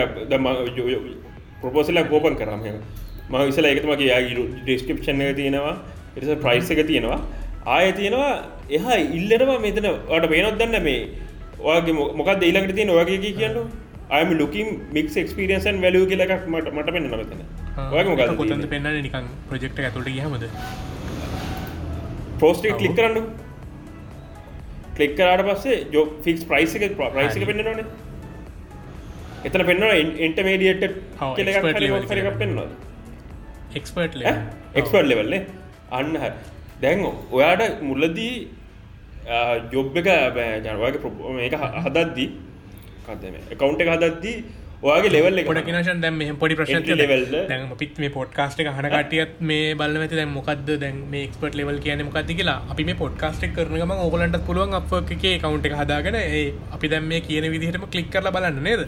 ප්‍රපෝසල 1.61 1.97
කෝපන් 2.05 2.35
කරම 2.35 2.61
ම 3.29 3.35
විසල 3.45 3.65
එකතමගේ 3.65 4.07
යාගේ 4.07 4.45
ඩිස්කප්ෂන් 4.59 5.21
එක 5.23 5.35
තියෙනවා. 5.35 5.75
එස 6.17 6.29
ප්‍රයිස් 6.37 6.69
එක 6.71 6.81
තියෙනවා. 6.87 7.19
ආය 7.67 7.91
තියෙනවා 7.93 8.31
එහා 8.71 8.97
ඉල්ලනවා 9.13 9.59
මෙතන 9.59 9.87
වට 10.07 10.29
පේනොත් 10.29 10.57
දන්න 10.57 10.83
මේ 10.83 10.99
ඔයාගේ 11.61 11.93
මො- 11.93 12.11
මොකක්ද 12.13 12.43
ඊළඟට 12.43 12.75
තියෙන 12.75 12.89
ඔයගේ 12.91 13.33
කියන්න 13.33 13.57
අයම 14.09 14.29
ලුකින් 14.33 14.67
මික් 14.91 15.07
ක්ස්පිරියන්සන් 15.09 15.81
වැලූ 15.81 16.05
කියලක් 16.07 16.31
මට 16.47 16.67
මට 16.73 16.89
පෙන්න්න 16.89 17.09
නමතන 17.09 17.41
කොතන්ද 18.39 18.65
පෙන්න්න 18.73 18.89
නිකන් 19.05 19.25
ප්‍රජෙක්් 19.49 19.79
ඇතුළට 19.85 20.11
ගහමද 20.17 20.45
පෝස්ටේ. 22.41 22.75
කලික් 22.81 22.93
කරන්න 22.99 23.25
කලික් 24.97 25.13
කරට 25.19 25.47
පස්සේ 25.49 25.77
ජෝ 25.95 26.05
ෆික්ස් 26.27 26.43
ප්‍රයිස් 26.51 26.75
එක 26.77 26.83
ප්‍රයිසික. 26.99 27.47
පෙන්න්නනනේ 27.49 27.85
එතන 29.47 29.63
පෙන්න්න 29.69 29.83
ඉන්ටමේඩියට 30.27 30.83
කියලා. 31.37 32.37
පෙන්වා 32.43 32.69
එක්ස්පර්ට් 33.79 34.15
එක්ස්පර්ට් 34.79 35.07
ලෙවල්න්නේ 35.11 35.41
අන්න 35.97 36.15
හ 36.21 36.31
දැන් 36.83 37.03
ඔයාට 37.07 37.81
මුල්ලදී 37.89 38.33
ජොබ් 39.73 39.97
එක 40.01 40.09
ජනවාගේ 40.65 41.33
මේක 41.37 41.55
හදද්දී 41.85 42.29
කදම 43.07 43.35
කවුන්ට 43.61 43.81
එක 43.85 43.91
හදද්දී 43.93 44.35
ඔයාගේ 44.87 45.11
ලෙවල් 45.15 45.39
පොඩ 45.47 45.59
කිනශන් 45.67 46.01
දැම් 46.03 46.15
මේ 46.19 46.33
පොඩි 46.41 46.55
ප්‍රශ 46.59 46.71
Entry 46.75 46.95
level 47.01 47.23
ද? 47.31 47.39
දැන් 47.49 47.63
පිත් 47.81 47.97
මේ 48.01 48.11
පොඩ්කාස්ට 48.17 48.61
හන 48.63 48.87
කටියත් 48.93 49.33
මේ 49.49 49.73
බල 49.79 49.97
ඇති 50.03 50.19
දැන් 50.19 50.31
මොකක්ද 50.37 50.69
දැන් 50.83 51.01
මේ 51.13 51.23
එක්ස්පට 51.27 51.57
ලෙවල් 51.59 51.79
කියන 51.85 52.03
මොකක්ද 52.09 52.31
කියලා 52.39 52.57
අපි 52.73 52.85
මේ 52.89 52.99
පොඩ්කාස්ට 53.01 53.43
කරනගම 53.57 53.91
ඕගලන්ට 54.05 54.39
පුළුවන් 54.47 54.77
අප 54.79 54.93
එකේ 55.15 55.35
කවුන්ට 55.43 55.67
එක 55.69 55.75
හදාගෙන 55.81 56.19
ඒ 56.21 56.45
අපි 56.77 56.93
දැම් 56.95 57.11
මේ 57.11 57.21
කියන 57.27 57.49
විදිහටම 57.55 57.85
කලික් 57.95 58.09
කරලා 58.15 58.35
බලන්න 58.37 58.63
නේද? 58.69 58.87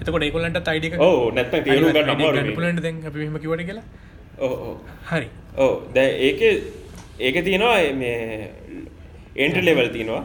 එතකොට 0.00 0.26
ඒකොලන්ට 0.28 0.60
තයිඩික 0.70 0.98
ඕ 0.98 1.30
අමාරුයි. 1.30 2.56
පුලන්ට 2.58 2.82
දැන් 2.88 3.00
අපි 3.12 3.18
මෙම 3.24 3.40
කිවට 3.46 3.66
කියලා? 3.70 3.86
ඕ 4.42 4.74
හරි. 5.12 5.28
ඕ 5.64 5.72
දැ 5.94 6.08
ඒක 6.28 6.40
ඒක 7.26 7.44
තියෙනවා 7.46 7.78
මේ 8.02 8.50
එන්ට 9.44 9.64
ලෙවල් 9.70 9.90
තියෙනවා. 9.98 10.22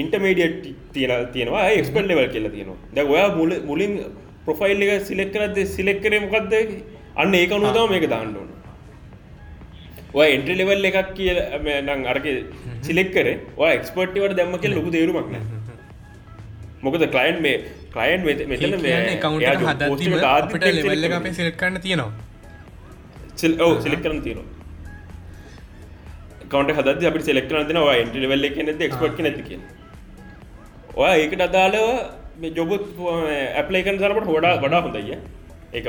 ඉන්ටමේඩියට 0.00 0.64
තියෙන 0.94 1.30
තියෙනවා 1.36 1.68
එක්ස්පල් 1.76 2.10
ලෙවල් 2.10 2.28
කියලා 2.34 2.58
තියෙනවා. 2.58 2.82
දැ 2.96 3.12
ඔයා 3.14 3.30
මුල 3.38 3.62
මුලින් 3.70 4.02
ප්‍රොෆයිල් 4.46 4.82
එක 4.86 5.04
සිලෙක් 5.10 5.30
කරද 5.34 5.58
සිලෙක් 5.76 5.98
කරේ 6.04 6.20
මොකක්ද 6.24 6.54
අන්න 7.20 7.34
ඒක 7.40 7.52
අනුවතම 7.58 7.92
මේක 7.94 8.06
දාන්නඩුවන 8.14 8.50
ඔය 10.20 10.28
එන්ට 10.36 10.48
ලෙවල් 10.60 10.88
එකක් 10.90 11.10
කිය 11.18 11.32
නං 11.86 12.06
අරක 12.12 12.26
සිලෙක් 12.86 13.10
කරේ. 13.16 13.36
ඔය 13.62 13.70
එක්ස්පර්ටිවට 13.78 14.36
දැම්ම 14.38 14.56
කිය 14.62 14.72
ලොකු 14.76 14.90
තේරුමක් 14.96 15.28
නෑ 15.34 15.44
මොකද 16.86 17.02
කලයින් 17.16 17.36
මේ 17.46 17.56
කලයින් 17.96 18.20
මෙතන 18.28 18.74
අපට 20.30 20.64
ලෙවල්ල 20.78 21.04
එක 21.10 21.14
අපේ 21.18 21.34
සිලෙක් 21.40 21.56
කරන්න 21.60 21.84
තියෙනවා. 21.86 22.12
ඔව 23.66 23.72
සිලෙක් 23.84 24.02
කරන 24.06 24.18
තියෙනවා. 24.26 24.48
කවට 26.52 26.76
හද 26.78 27.04
අපි 27.10 27.20
සෙලෙක්ටන 27.26 27.68
තින 27.68 27.78
යින්ට 27.98 28.16
වෙල්ල 28.32 28.46
කෙනෙද 28.56 28.80
එක්ස්පට් 28.86 29.20
නැති 29.26 29.42
කිය 29.48 29.60
ඔය 31.02 31.10
ඒකට 31.10 31.42
අදාලව 31.46 31.84
මේ 32.40 32.52
ජොබුත් 32.52 32.84
ඇපලේකන් 33.54 33.98
සරට 33.98 34.28
හොඩා 34.28 34.54
වඩා 34.58 34.80
හොඳයිය 34.80 35.16
ඒක 35.74 35.86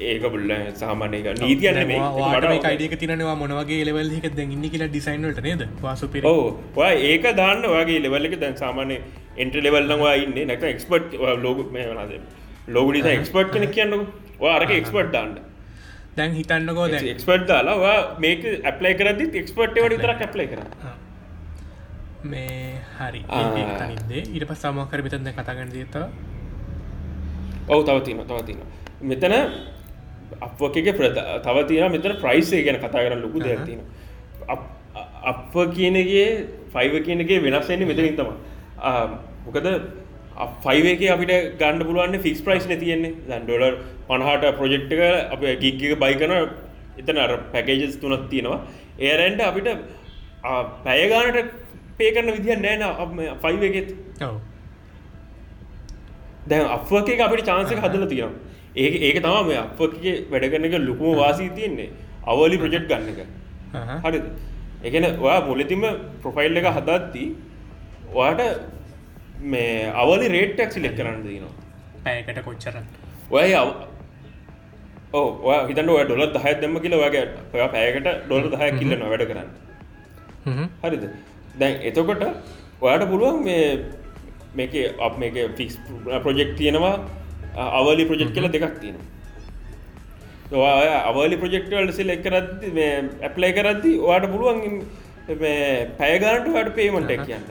ඒක 0.00 0.24
බුල්ල 0.26 0.52
සාමානයක 0.74 1.26
වාට 1.26 2.66
අයිඩක 2.70 2.96
තිනවා 3.02 3.34
මොනවගේ 3.34 3.80
ලෙවල් 3.88 4.12
එක 4.18 4.28
දැගන්න 4.32 4.66
කියලා 4.66 4.90
ඩිසයින්වලට 4.90 5.40
නේද 5.42 5.64
ඕ 6.24 6.44
ඔය 6.78 6.92
ඒක 7.10 7.26
දාන්න 7.34 7.66
වගේ 7.72 8.02
ලෙවල්ල 8.04 8.28
එක 8.30 8.36
දැන් 8.36 8.56
සාමානය 8.56 8.98
එන්ට 9.36 9.58
ලෙවල්ලවා 9.60 10.14
ඉන්න 10.16 10.38
නැක 10.44 10.66
එක්ස්පට් 10.66 11.18
ලෝග 11.40 11.64
මේ 11.70 11.88
වනාද 11.88 12.14
ලෝගඩි 12.68 13.04
එක්ස්පට් 13.12 13.52
කෙන 13.52 13.68
කියන්නක 13.70 14.46
අරක 14.50 14.72
එක්ස්පට් 14.72 15.10
දාන්න 15.12 15.34
දැන් 16.16 16.32
හිතන්නකෝ 16.34 16.86
එක්ස්පට් 17.06 17.48
දාලා 17.48 17.96
මේක 18.18 18.46
ඇපලයි 18.52 18.94
කරදි 18.94 19.32
එක්ස්පට් 19.34 19.82
වට 19.82 20.00
තර 20.00 20.14
ඇප්ලයි 20.18 20.48
කර 20.52 20.62
මේ 22.26 22.78
හරි. 22.96 23.20
ආ. 23.28 23.86
නිදේ 23.90 24.22
ඊට 24.26 24.46
පස් 24.50 24.60
සමකර 24.62 25.02
පිතන්න 25.06 25.30
කතාගන්න 25.32 25.72
දීත 25.72 25.96
ඔවු 27.68 27.82
තවතින 27.82 28.22
තවතින 28.30 28.58
මෙතන 29.02 29.34
අපගේ 30.40 30.92
ප්‍රද 30.98 31.18
තවතින 31.46 31.92
මෙතන 31.92 32.16
ප්‍රයිස්සේ 32.24 32.64
ගැන 32.66 32.80
කතා 32.80 33.04
කරන්න 33.04 33.22
ලොකු 33.22 33.38
දෙයක්තින 33.40 33.80
අප 35.30 35.54
කියනගේ 35.76 36.26
ෆයිව 36.74 36.94
කියනගේ 37.06 37.38
වෙනස්සෙන්නේ 37.44 37.88
මෙතනින් 37.92 38.16
තම 38.18 38.30
මොකද 39.46 39.66
ෆයිවක 40.64 41.02
අපිට 41.14 41.32
ගණඩ 41.60 41.86
පුළුවන් 41.88 42.16
ෆික්ස් 42.20 42.40
ප්‍රයිස් 42.46 42.64
තියෙන්නේ. 42.66 43.12
දැන් 43.28 43.44
ඩොලර් 43.44 43.74
පණහට 44.08 44.44
ප්‍රොජෙක්්ක 44.58 44.92
අප 45.34 45.42
ගිග්ගක 45.62 45.94
බයිකන 46.02 46.32
එතන 47.00 47.18
පැකේජස් 47.52 47.96
තුනක් 48.02 48.26
තියෙනවා. 48.30 48.60
ඒරැන්ඩ 49.00 49.40
අපිට 49.40 49.68
පැයගානට 50.84 51.38
පේ 51.98 52.10
කරන්න 52.14 52.32
විදිහ 52.36 52.58
නෑන 52.64 52.82
ෆයිව 53.44 53.62
එකෙත්. 53.68 53.88
ඔව. 54.28 54.36
දැන් 56.50 56.66
අපගේ 56.76 57.22
අපිට 57.26 57.46
චාන්සක 57.50 57.80
හදල 57.84 58.04
තියෙනවා. 58.12 58.34
ඒ 58.82 58.88
ඒක 59.08 59.18
තම 59.24 59.48
මේ 59.48 59.58
අපගේ 59.64 60.14
වැඩගන්නක 60.32 60.76
ලොකුම 60.88 61.16
වාසී 61.22 61.50
තියෙන්නේ. 61.56 61.90
අවලි 62.32 62.56
ප්‍රජෙක්් 62.62 62.84
ගන්න 62.90 63.08
එක. 63.12 63.20
හරි 64.04 64.18
එකන 64.88 65.04
ඔයා 65.26 65.40
මුලතිම 65.48 65.84
ප්‍රොෆයිල් 66.22 66.56
එක 66.60 66.66
හදත්ති 66.76 67.24
ඔයාට 68.14 68.42
මේ 69.52 69.92
අවලි 70.02 70.26
රේට්ටක් 70.34 70.70
සිලෙක් 70.76 70.96
කරන්න 70.98 71.22
දනවා. 71.24 71.54
පැයකට 72.04 72.40
කොච්චර? 72.48 72.74
ඔය 73.30 73.54
ඕ 75.12 75.24
හිතට 75.68 75.90
ඔය 75.94 76.04
ඩොල 76.04 76.24
දහය 76.36 76.52
දෙම 76.62 76.76
කියල 76.84 76.94
වගේ 77.02 77.24
ඔය 77.54 77.68
පැයකට 77.76 78.08
ඩොල 78.26 78.50
දහය 78.54 78.68
කිල්ලන 78.80 79.06
වැඩ 79.12 79.24
කරන්න. 79.30 79.48
හරිද 80.84 81.04
දැන් 81.58 81.74
එතකොට 81.82 82.22
ඔයාට 82.82 83.04
පුළුවන් 83.10 83.44
මේ 83.44 83.66
මේක 84.54 84.74
අප 85.00 85.18
මේක 85.18 85.36
ෆික්ස් 85.56 85.76
ප්‍රොජෙක්් 86.22 86.56
තියෙනවා 86.56 86.94
අවලි 87.56 88.04
ප්‍රජෙක්් 88.04 88.32
කියල 88.34 88.48
දෙකක් 88.48 88.80
තියෙනවා. 88.80 89.04
අවලි 91.04 91.36
ප්‍රජෙක්ටවල්ට 91.36 91.94
සිලෙක් 91.94 92.22
කරද්දි 92.22 92.72
මේ 92.72 92.94
ඇප්ලයි 93.22 93.52
කරද්දි 93.52 93.92
ඔයාට 94.00 94.26
පුළුවන් 94.32 94.60
පැයගානට 95.98 96.48
වට 96.48 96.74
පේමට 96.74 97.12
කියන්න. 97.26 97.44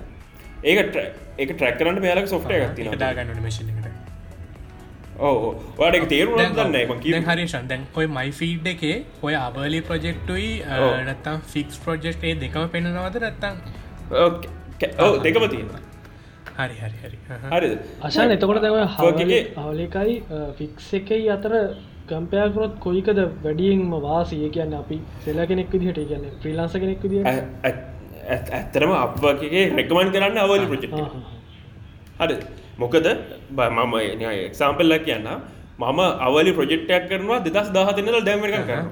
ඒක 0.64 0.80
ට්‍ර- 0.86 1.12
ඒක 1.40 1.50
ට්‍රක් 1.52 1.78
කරන්න 1.80 2.02
මේලක් 2.02 2.28
සොෆ්ට 2.28 2.52
එකක් 2.52 2.76
තියෙනවා. 2.76 3.00
දාගන්න 3.00 3.42
මශන 3.44 3.70
එකට. 3.70 3.90
ඕ 5.20 5.56
වාඩ 5.78 6.08
තේරු 6.08 6.38
දන්න 6.38 6.76
එක 6.76 7.28
හරිෂන් 7.28 7.68
දැන් 7.68 7.84
ඔය 7.96 8.08
මයි 8.10 8.32
ෆීඩ් 8.32 8.68
එකේ 8.68 8.96
ඔය 9.22 9.34
අවලි 9.38 9.82
ප්‍රජෙක්ටුයි. 9.82 10.52
නත්තම් 11.04 11.42
ෆික්ස් 11.54 11.80
ප්‍රජෙක්් 11.80 12.24
දෙකම 12.42 12.68
පෙනනවද 12.68 13.20
රත්තම් 13.22 13.56
ඔව 15.00 15.14
දෙකම 15.24 15.46
තියෙන 15.48 15.70
හරි 16.58 16.76
හරි 16.76 16.98
හරි. 17.02 17.18
හරිද? 17.52 17.74
අශන් 18.02 18.32
එතකොට 18.32 18.62
දැව 18.62 18.76
වර්ගගේ- 19.00 19.48
හවලකයි 19.58 20.14
ෆික්ස් 20.58 20.94
එකයි 20.94 21.30
අතර 21.30 21.54
කම්පයකරොත් 22.08 22.74
කොයිකද 22.80 23.20
වැඩියෙන්ම 23.44 23.92
වාසිය 24.02 24.50
කියන්න 24.50 24.74
අපි 24.74 24.98
සෙල 25.24 25.40
කෙනෙක් 25.46 25.72
විදිහට 25.72 26.00
කියන්න 26.08 26.26
ප්‍රීලාස 26.42 26.74
කෙනෙක් 26.76 27.00
ඇ- 27.26 28.46
ඇත්තරම 28.52 28.92
අපගේ 28.96 29.64
රෙකමන් 29.72 30.12
කරන්න 30.12 30.38
අවලි 30.38 30.66
ප්‍රජෙක්් 30.68 30.92
හරි. 32.20 32.36
මොකද 32.80 33.08
බ- 33.52 33.72
මම 33.72 33.94
එක්සාම්පල්ල 34.46 34.94
කියන්න 35.00 35.28
මම 35.80 36.00
අවලි 36.22 36.52
ප්‍රජෙක්්ටයක් 36.54 37.04
කරනවා 37.10 37.40
දෙදස් 37.42 37.70
දාහතනල 37.72 38.18
දැමක 38.24 38.46
කරන 38.46 38.88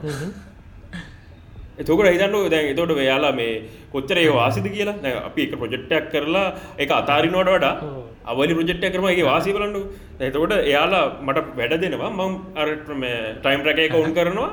එතකට 1.77 2.07
හිතන්න 2.07 2.49
දැන් 2.49 2.65
එතොට 2.71 2.91
වෙයාලා 2.95 3.33
මේ 3.33 3.53
කොච්චරේ 3.91 4.27
වාසිද 4.31 4.67
කියලා? 4.69 4.97
දැන් 5.03 5.17
අපි 5.23 5.41
එක 5.45 5.55
ප්‍රජෙක්්ටයක් 5.61 6.11
කරලා 6.11 6.45
එක 6.77 6.89
අතාරිනෝට 6.91 7.49
වඩා. 7.49 7.73
අවලි 8.25 8.53
ප්‍රජෙක්්ටය 8.55 8.91
කරම 8.93 9.07
ඒ 9.07 9.23
වාසි 9.23 9.53
බලන්නු 9.53 9.81
එතකොට 10.21 10.53
එයාලා 10.61 11.05
මට 11.21 11.47
වැඩ 11.57 11.73
දෙනවා 11.83 12.11
මං 12.11 12.31
අරට 12.57 12.93
මේ 12.95 13.17
ටයිම් 13.41 13.65
රැක 13.65 13.79
එක 13.79 13.95
උන් 13.95 14.13
කරනවා. 14.13 14.51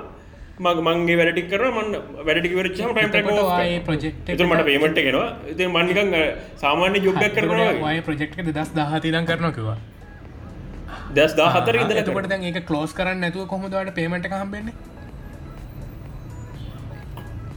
මග 0.61 0.79
මන්ගේ 0.87 1.17
වැඩටි 1.19 1.43
කර 1.51 1.63
මන් 1.69 1.89
වැඩටි 2.27 2.49
වරචම 2.55 2.91
ටයිම් 2.91 3.15
එතකොට 3.21 3.39
ඔය 3.61 3.71
project 3.87 4.17
එක- 4.23 4.35
එතු 4.35 4.49
මට 4.49 4.65
පේමට 4.67 4.99
එකෙනවා 5.03 5.29
ඉති 5.53 5.69
මන්නිකන් 5.69 6.11
සාමාන්‍ය 6.57 6.99
යුග්ගක් 7.07 7.25
කරනවා 7.37 7.71
ඔය 7.87 8.01
ප්‍රජෙක්් 8.09 8.35
දස් 8.51 8.73
දහතිදන් 8.75 9.29
කරනකිවා 9.31 9.77
දස් 11.17 11.33
දා 11.35 11.49
හතර 11.55 11.77
ඉදල 11.77 12.01
එතකට 12.03 12.29
දැන් 12.33 12.45
ඒක 12.45 12.61
කලෝස් 12.67 12.93
කරන්න 12.93 13.25
නැතුව 13.25 13.47
කොහොමදවට 13.53 13.95
පේමට 13.95 14.29
හම්බෙන්නේ 14.35 14.75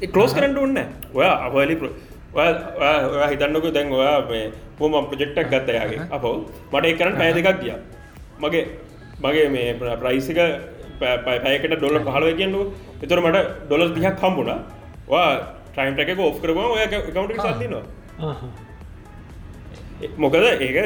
කලෝස් 0.07 0.33
කරන්න 0.33 0.57
ඔන්න 0.57 0.77
ඔයා 1.13 1.35
අවලි 1.47 1.75
හිතන්නක 3.31 3.65
දැන් 3.75 3.91
ඔයා 3.93 4.19
මේ 4.29 4.51
පොම 4.77 4.93
ප්‍රජෙක්්ටක් 5.11 5.49
ගත්තයාගේ 5.53 6.07
අප 6.11 6.23
මට 6.71 6.85
ඒ 6.85 6.95
කරන්න 6.99 7.17
පැය 7.19 7.31
දෙකක් 7.37 7.59
ගිය. 7.63 7.73
මගේ 8.39 8.63
මගේ 9.23 9.47
මේ 9.55 9.95
ප්‍රයිසික 10.01 10.39
පැයකට 10.99 11.75
ඩොල 11.77 11.97
පහලව 12.07 12.35
කියන්නු 12.39 12.61
එතුර 13.03 13.19
මට 13.21 13.37
ඩොලර් 13.67 13.89
දිහක් 13.95 14.15
කම්බුණා 14.21 14.59
වා 15.07 15.29
ටයිම් 15.73 15.99
එක 15.99 16.19
ඔෆ් 16.19 16.37
කරවා 16.43 16.67
ඔය 16.73 16.85
කවුන්ට 17.07 17.41
සල්දිනවා 17.45 17.83
මොකද 20.17 20.35
ඒක 20.35 20.77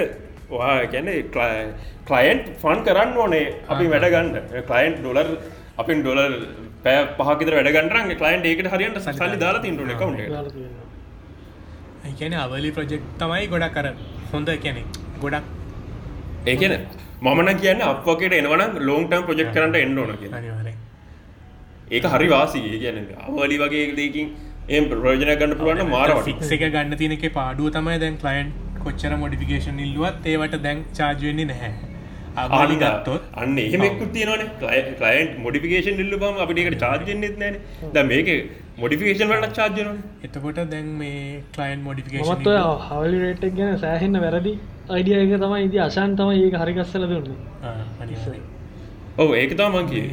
වා 0.49 0.76
ගැන 0.93 1.07
කලයින්් 2.07 2.39
ෆන් 2.61 2.80
කරන්න 2.88 3.18
ඕනේ. 3.18 3.47
අපි 3.68 3.86
වැඩ 3.93 4.07
ගන්න. 4.13 4.36
කලයින්් 4.70 4.93
ඩොලර් 4.99 5.30
අපින් 5.78 5.99
ඩොලර් 6.03 6.34
පෑ 6.88 7.05
පහකිත 7.19 7.53
වැඩගන්න 7.53 8.17
කලයින්් 8.17 8.45
ඒකට 8.45 8.69
හරියට 8.73 8.99
සල්ලි 9.13 9.38
දාලා 9.38 9.61
තින්ටුන 9.61 9.93
කවුන්ට 9.95 10.21
ඒකන 12.09 12.35
අවලි 12.39 12.71
ප්‍රජෙක්් 12.71 13.05
තමයි 13.17 13.47
ගොඩක් 13.47 13.73
කර 13.75 13.88
හොඳ 14.31 14.51
කියනෙ 14.59 14.83
ගොඩක් 15.19 15.45
ඒකන 16.47 16.75
මමන 17.21 17.49
කියන්න 17.57 17.81
අපකට 17.85 18.33
එනවන 18.33 18.63
ලෝන්ටම් 18.81 19.23
ප්‍රජෙක්් 19.23 19.49
කරට 19.53 19.79
අනිවාරය 20.33 20.73
ඒක 21.89 22.05
හරි 22.05 22.27
වාසී. 22.29 22.79
කියන 22.79 22.97
අවලි 23.25 23.57
වගේ 23.57 23.83
දෙකින් 23.95 24.31
එම් 24.69 24.89
ප්‍රෝජන 24.91 25.21
ගන්න 25.33 25.53
පුළුවන්න 25.55 25.89
මාරවට 25.89 26.25
ෆික්ස 26.25 26.49
එක 26.51 26.65
ගන්න 26.67 26.97
තියනෙක 26.97 27.27
පාඩුව 27.33 27.69
තමයි 27.71 27.99
දැන් 27.99 28.17
කලයින්් 28.17 28.49
කොච්චර 28.79 29.13
මොඩිෆිකේෂන් 29.17 29.85
ඉල්ලුවත් 29.85 30.27
ඒවට 30.27 30.57
දැන් 30.63 30.83
චාර්ජවෙන්නේ 30.93 31.47
නැහැ 31.47 31.96
අවලි 32.38 32.77
ගත්තොත්. 32.77 33.21
අන්න 33.35 33.57
එහෙමෙක්කු 33.57 34.05
තියනන 34.13 34.43
කලයින්් 34.99 35.27
මොඩිෆිකේෂන් 35.43 36.01
ඉල්ල 36.03 36.15
බම 36.17 36.39
අපිට 36.43 36.79
චාර්ජෙන්න්නෙත් 36.83 37.38
නෑන 37.38 37.55
ද 37.93 38.03
මේක 38.05 38.29
මොඩිෆිකේෂන් 38.77 39.31
වලට 39.31 39.57
චාර්ජන 39.59 39.89
එතකොට 40.23 40.59
දැන් 40.73 40.91
මේ 40.99 41.41
කලයින් 41.55 41.81
මොඩිෆිකේෂන් 41.83 42.33
මත් 42.35 42.51
ඔය 42.53 42.59
හවලි 42.85 43.23
රේටක් 43.23 43.57
ගැන 43.57 43.73
සෑහෙන්න 43.83 44.21
වැරදි 44.25 44.53
අයිඩිය 44.89 45.17
එක 45.17 45.33
තමයි 45.38 45.63
ඉදි 45.65 45.83
අශාන් 45.88 46.15
තම 46.15 46.31
ඒක 46.38 46.57
හරිගස්සල 46.61 47.07
දුන්නේ. 47.07 47.38
ඔව 49.17 49.35
ඒක 49.35 49.57
තම 49.57 49.77
මංකි 49.77 50.03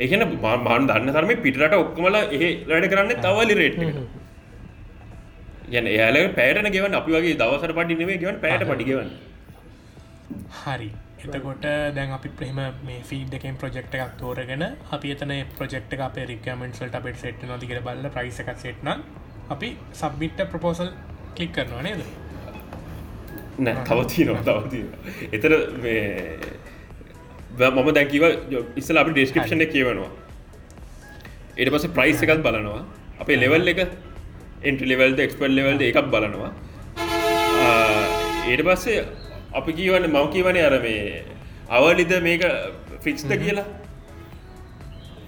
ඒකන 0.00 0.26
බාන් 0.42 0.86
දන්න 0.86 1.14
තරම 1.14 1.32
පිටට 1.42 1.78
ඔක්කමල 1.78 2.20
ඒ 2.20 2.50
වැඩ 2.68 2.90
කරන්න 2.92 3.24
තවලි 3.24 3.54
රේට් 3.54 3.80
ගැන 5.72 5.88
එයාල 5.88 6.22
පෑටන 6.36 6.70
ගෙවන් 6.76 7.00
අපි 7.00 7.16
වගේ 7.16 7.34
දවසර 7.42 7.74
පටි 7.74 8.00
නෙවේ 8.00 8.22
ගෙවන් 8.22 8.40
පෑට 8.44 8.68
පටිගවන්න 8.70 9.10
හරි. 10.58 10.90
එතකොට 11.24 11.64
දැන් 11.96 12.12
අපි 12.16 12.28
ප්‍රහම 12.38 12.60
මේ 12.88 13.00
ෆීඩ් 13.08 13.34
එකෙන් 13.38 13.56
ප්‍රජෙක්් 13.62 13.94
එකක් 13.96 14.12
තෝරගෙන 14.20 14.64
අපි 14.96 15.12
එතන 15.14 15.32
ප්‍රජෙක්් 15.58 15.92
එක 15.96 16.02
අපේ 16.08 16.24
රිකමෙන්ට්සල්ට 16.30 16.98
අපට 17.00 17.20
සෙට් 17.24 17.42
නොතිකර 17.50 17.80
බල්ල 17.86 18.08
ප්‍රයිස 18.16 18.40
එකක් 18.44 18.58
සෙට්න 18.64 18.90
අපි 19.54 19.68
සබ්බිට්ට 20.00 20.40
ප්‍රපෝසල් 20.52 20.90
කලික් 21.36 21.52
කරනවා 21.56 21.82
නේද? 21.88 22.02
නෑ 23.64 23.84
තවතිී 23.90 24.26
නො 24.30 24.34
තවතිී 24.48 24.86
එතර 25.38 25.52
මේ 25.84 26.08
මම 27.76 27.88
දැකිව 27.98 28.24
ඉස්සල 28.80 29.00
අපි 29.02 29.12
ඩෙස්ක්‍රපෂන 29.16 29.64
කියවනවා. 29.74 30.10
එට 31.60 31.70
පස 31.74 31.86
ප්‍රයිස් 31.96 32.22
එකත් 32.26 32.42
බලනවා. 32.46 32.82
අපේ 33.22 33.40
ලෙවල් 33.42 33.72
එක 33.72 33.80
එන්ට 34.68 34.80
ලෙවල්ද 34.90 35.18
එක්ස්පල් 35.26 35.52
ලෙවල්ද 35.58 35.82
එකක් 35.88 36.06
බලනවා. 36.14 36.50
ඒට 38.50 38.62
පස්සේ 38.68 39.02
අපි 39.58 39.70
කියවන්න 39.78 40.06
මව 40.14 40.24
කියවන 40.34 40.56
අර 40.66 40.74
මේ 40.86 41.22
අවලිද 41.76 42.12
මේක 42.26 42.42
ෆික්ස්ද 43.04 43.32
කියලා? 43.42 43.66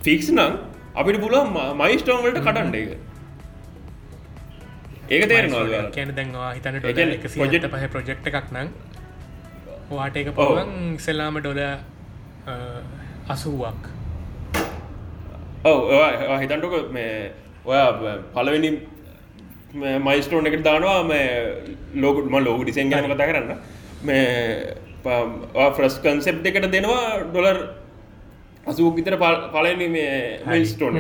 ෆික්ස් 0.07 0.29
නම් 0.37 0.53
අපිට 1.01 1.19
පුලුව 1.25 1.45
මයිස්ටෝන් 1.81 2.23
වලට 2.25 2.41
කටන්ඩ 2.47 2.77
එක 2.83 2.91
ඒක. 5.13 5.23
තේරනවා 5.33 5.83
කියන 5.97 6.11
දැන්වා 6.19 6.51
හිතන 6.57 6.75
ඒ 6.77 6.83
කියන්නේ 6.99 7.19
ප්‍රජෙක්් 7.35 7.67
පහ 7.75 7.85
ප්‍රජෙක්් 7.97 8.19
එකක් 8.31 8.49
නං 8.55 8.69
වාට 9.91 10.17
එක 10.23 10.29
පවන් 10.39 10.73
සෙල්ලාම 11.07 11.35
ඩොල 11.41 11.61
අසුවක්. 13.35 13.83
ඔව 15.71 15.79
හිතන්ටක 16.43 16.75
මේ 16.97 17.13
ඔයා 17.65 18.17
පලවෙනි 18.35 18.71
මයිස්ටෝන් 20.07 20.49
එකට 20.49 20.65
දානවා 20.69 20.99
මේ 21.11 21.29
ලෝකුටම 22.03 22.37
ලෝක 22.47 22.61
ඩිසෙන් 22.65 22.91
ගැන 22.93 23.07
කතා 23.13 23.29
කරන්න 23.31 23.53
මේ 24.03 24.27
ෆ්‍රස් 25.73 25.95
කන්සෙප් 26.01 26.43
එකට 26.45 26.67
දෙනවා 26.71 27.07
ඩොලර් 27.27 27.61
අසුවක් 28.67 28.97
විතර 28.97 29.17
පලනි 29.51 29.89
මේ 29.91 30.19
මයිස්ටෝන් 30.47 30.99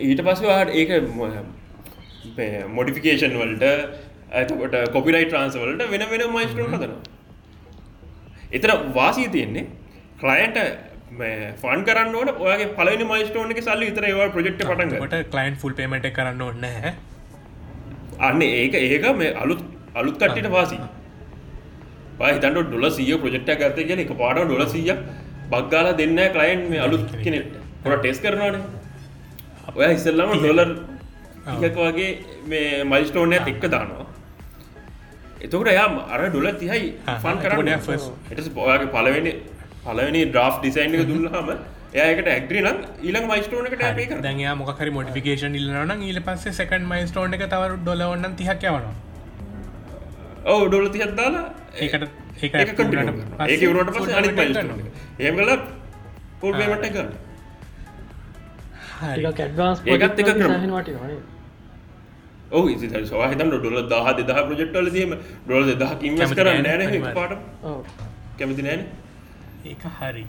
ඊට 0.00 0.20
පස්සවාට 0.22 0.70
ඒක 0.72 0.90
මොඩිෆිකේෂන් 2.70 3.34
වලට 3.36 3.64
ඇතකොට 4.32 4.76
කොපිරයි 4.92 5.26
ට්‍රන්ස්වලට 5.26 5.82
වෙන 5.86 6.04
වෙන 6.06 6.26
මයිස්ටෝන් 6.30 6.70
හදනවා. 6.72 7.00
එතර 8.52 8.70
වාසී 8.94 9.28
තියෙන්නේ 9.28 9.66
කලයින්ට 10.18 10.58
ෆන් 11.58 11.84
කරන්න 11.84 12.14
ඕන 12.14 12.30
ඔයගේ 12.42 12.68
පලනි 12.74 13.06
මයිස්ටෝන 13.06 13.50
එක 13.50 13.62
සල්ලි 13.62 13.90
විතර 13.90 14.04
ඒවා 14.04 14.28
ප්‍රජෙක්් 14.30 14.60
පටන්ගට 14.60 15.18
කලයින් 15.30 15.56
ෆුල් 15.56 15.74
පේමට 15.74 16.08
කරන්න 16.12 16.42
ඔන්න 16.42 16.68
හැ 16.76 16.94
අන්න 18.20 18.42
ඒක 18.44 18.74
ඒක 18.76 19.10
මේ 19.16 19.34
අලුත් 19.36 19.62
අලුත් 19.94 20.16
කට්ටිට 20.16 20.50
වාසී 20.50 20.80
හිතන්ට 22.26 22.60
ඩොල 22.68 22.90
සිය 22.90 23.14
ප්‍රජෙක්්ට 23.22 23.50
ගත 23.60 23.86
කියෙන 23.88 24.04
එක 24.04 24.12
පාඩ 24.20 24.44
ඩොල 24.44 24.66
සිය 24.74 24.92
බක්ගාල 25.52 25.88
දෙන්න 26.00 26.20
කලයින් 26.34 26.68
මේ 26.70 26.82
අලුත් 26.86 27.06
කෙනෙට 27.24 27.56
පොට 27.84 28.00
ටෙස් 28.02 28.20
කරනවාන. 28.20 28.60
ඔය 29.76 29.86
ඉස්සල්ලම 29.94 30.32
ඩොලර් 30.36 30.70
වගේ 31.78 32.10
මේ 32.46 32.84
මයිස්ටෝනය 32.84 33.38
එක්ක 33.42 33.64
දානවා. 33.74 34.06
එතකට 35.40 35.72
යා 35.72 35.88
අර 36.14 36.20
ඩොල 36.28 36.48
තිහයි 36.62 36.92
ෆන් 37.24 37.36
කරන්න. 37.42 37.68
එට 38.30 38.52
පොයාගේ 38.54 38.92
පලවෙනි 38.94 39.32
පලවෙනි 39.84 40.22
ඩ්‍රාෆ් 40.30 40.62
ඩිසයින් 40.62 40.94
එක 40.94 41.10
දුන්නහම 41.10 41.50
ඒකට 41.94 42.28
ඇක්ට්‍රී 42.28 42.62
නම් 42.62 42.78
ඊළඟ 43.02 43.28
මයිස්ටෝන 43.30 43.68
එකට 43.68 43.84
පේ 43.98 44.18
දැන් 44.24 44.42
මොකරි 44.58 44.90
මොටිෆිකේෂන් 44.96 45.54
ඉල්ලන 45.60 45.94
ඊල 46.08 46.20
පස්සේ 46.26 46.52
සකන් 46.52 46.88
මයිස්ටෝන 46.90 47.36
එක 47.36 47.46
තවර 47.54 47.78
ඩොලවන්න 47.78 48.34
තිහක් 48.40 48.66
යවනවා. 48.70 48.94
ඔව 50.52 50.66
ඩොල 50.68 50.88
තිහත් 50.96 51.14
දාලා 51.16 51.46
ඒකට 51.86 52.04
ඒක 52.42 52.52
ඒක 52.54 53.60
වරට 53.70 53.90
පස 53.94 54.06
ඒමල 55.24 55.50
පොල් 56.40 56.52
පේමට 56.60 56.86
කරන්න 56.90 57.10
කැඩ්වාස් 59.40 59.78
ඒකත් 59.86 60.20
එක. 60.20 60.28
වට 60.28 60.88
වනේ 61.02 61.20
ඔහ 62.50 62.64
සවාහිතම 63.10 63.48
ඩොල 63.52 63.78
දහ 63.92 64.06
දෙදහ 64.18 64.40
ප්‍රජෙක්්ටල 64.48 64.88
දීම 64.96 65.10
ඩොල 65.46 65.62
කින්වස් 66.00 66.20
කැමති 66.20 66.40
කරන්න 66.40 66.62
නෑනේ. 66.66 67.12
පාට 67.18 67.32
කැමති 68.38 68.62
නෑන 68.62 68.82
ඒක 69.64 69.84
හරි. 69.98 70.24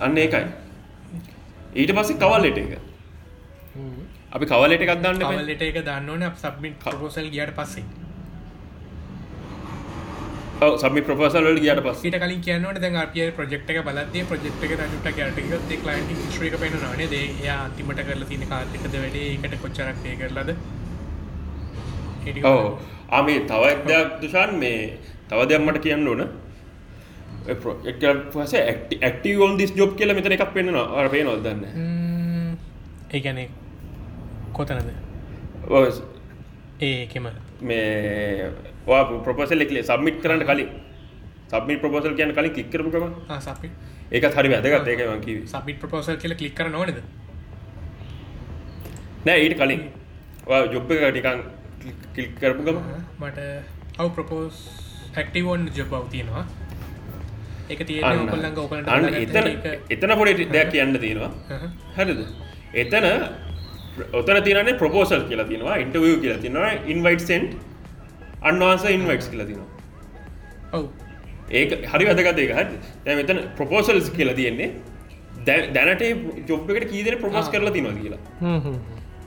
අන්න 0.00 0.16
ඒකයි. 0.16 0.44
ඊට 1.74 1.92
පස්සේ 1.96 2.20
කවල්ලට 2.22 2.58
එක. 2.62 2.72
අපි 4.32 4.44
කවලට 4.52 4.82
එකක් 4.86 4.94
දන්න 5.02 5.18
බෑ. 5.18 5.36
කවලට 5.36 5.62
එක 5.68 5.78
දන්න 5.88 6.08
ඕන. 6.14 6.22
සබ්මිට 6.44 6.76
පොසල් 7.02 7.28
ගියට 7.34 7.54
පස්සේ 7.58 7.84
ඔව් 10.64 10.74
සබ්මි 10.82 11.02
ප්‍රොපෝසල් 11.06 11.46
වලට 11.46 11.62
ගියාට 11.64 11.82
පස්සේ. 11.86 12.08
ඊට 12.08 12.18
කලින් 12.22 12.42
කියන්නට 12.46 12.80
දැන් 12.84 12.96
අපිය 13.02 13.26
ප්‍රජෙක්් 13.38 13.70
එක 13.72 13.78
බලද්දී 13.88 14.24
ප්‍රජෙක්් 14.30 14.64
එක 14.66 14.72
රජුට 14.80 15.08
ගැට 15.18 15.38
ක්ලයින්ට 15.82 16.10
ශ්‍රික 16.34 16.56
පෙන 16.62 16.76
නේ 17.00 17.08
දේ 17.14 17.24
එයා 17.42 17.58
අන්තිමට 17.66 18.02
කරලා 18.08 18.28
තින 18.30 18.44
කාර්තිකද 18.52 18.94
වැඩේ? 18.94 19.26
එකට 19.36 19.56
කොච්චරක් 19.64 20.06
ඒ 20.10 20.16
කරලද? 20.20 20.50
ඔව. 22.52 22.62
ආමේ 23.16 23.40
තව 23.50 23.62
එක් 23.74 23.84
දෙයක් 23.90 24.14
දුෂාන් 24.22 24.56
මේ 24.62 24.78
තව 25.28 25.48
දෙයක් 25.52 25.66
මට 25.66 25.84
කියන්න 25.88 26.08
ඕන. 26.14 26.22
පස 28.32 28.54
ඇක්ටවෝන් 29.08 29.58
දිස් 29.60 29.74
ජොබ් 29.80 29.96
කියල 29.98 30.14
මෙතන 30.18 30.38
එකක් 30.38 30.54
පෙන්න්නවා 30.58 30.86
අර 31.02 31.08
පේ 31.14 31.24
නොදන්න 31.24 31.64
ඒගැනේ 33.12 33.48
කොතනද? 34.52 34.92
ඒකෙම. 36.80 37.26
මේ 37.60 38.50
ප්‍රපසල් 38.86 39.64
එකලේ 39.64 39.82
සබ්මිට් 39.82 40.20
කරන්න 40.22 40.44
කලින්. 40.50 40.70
සබ්මිට 41.50 41.80
ප්‍රපෝසල් 41.82 42.14
කියන 42.18 42.30
කලින් 42.36 42.52
කික්කරපුකම 42.58 43.04
සපි 43.46 43.68
ඒක 44.10 44.24
හරි 44.36 44.48
වැදගත් 44.52 44.88
ඒක 44.88 45.02
මංකිව 45.08 45.42
සබිට 45.52 45.78
ප්‍රපෝසල් 45.82 46.16
කියල 46.22 46.34
කලික් 46.40 46.54
කර 46.54 46.68
නොනද 46.70 47.02
නෑ 49.26 49.38
ඊට 49.44 49.56
කලින්. 49.60 49.82
ජොබ් 50.74 50.90
එක 50.92 51.02
ටිකන් 51.12 51.40
කිල් 52.14 52.26
කරපුගම 52.40 52.78
මට 53.20 53.38
අව් 53.98 54.08
ප්‍රපෝස් 54.16 54.56
හැක්ටිවෝන් 55.16 55.68
ජොබ් 55.76 55.92
අවතියෙනවා 55.92 56.44
එක 57.68 57.80
තිය 57.88 58.00
අන්න. 58.02 58.24
ඔකොල්ලඟ 58.24 58.58
ඔකලට 58.64 58.88
අන්න 58.88 59.04
එතන 59.22 59.46
එතන 59.94 60.14
පොඩි 60.20 60.48
දෙයක් 60.54 60.72
කියන්න 60.72 60.98
තියෙනවා. 61.04 61.30
හරිද? 61.96 62.20
එතන 62.74 63.06
ඔතන 64.12 64.40
තියනේ 64.46 64.74
ප්‍රපෝසල් 64.80 65.28
කියලා 65.28 65.48
තිනවා 65.52 65.76
ඉන්ටවිය 65.84 66.16
කියලා 66.24 66.40
තිනවා 66.46 66.72
ඉන්වයිට් 66.94 67.24
සෙන්ට් 67.30 67.52
අන්වාස 68.44 68.84
ඉන්වයිට්ස් 68.84 69.28
කියලා 69.28 69.44
තිනවා 69.44 69.64
ඔව්. 70.78 70.88
ඒක 71.50 71.86
හරි 71.86 72.04
වැදගත 72.04 72.38
ඒක 72.38 72.56
හරි. 72.56 72.76
දැන් 73.04 73.16
මෙතන 73.16 73.38
ප්‍රපෝසල්ස් 73.56 74.10
කියලා 74.10 74.32
තියෙන්නේ. 74.32 74.70
දැ- 75.44 75.66
දැනට 75.66 76.02
ජොබ් 76.50 76.70
එකට 76.70 76.90
කීදෙන 76.90 77.18
ප්‍රපෝස් 77.18 77.48
කරලා 77.48 77.70
තිනවා 77.70 77.92
කියලා? 77.92 78.16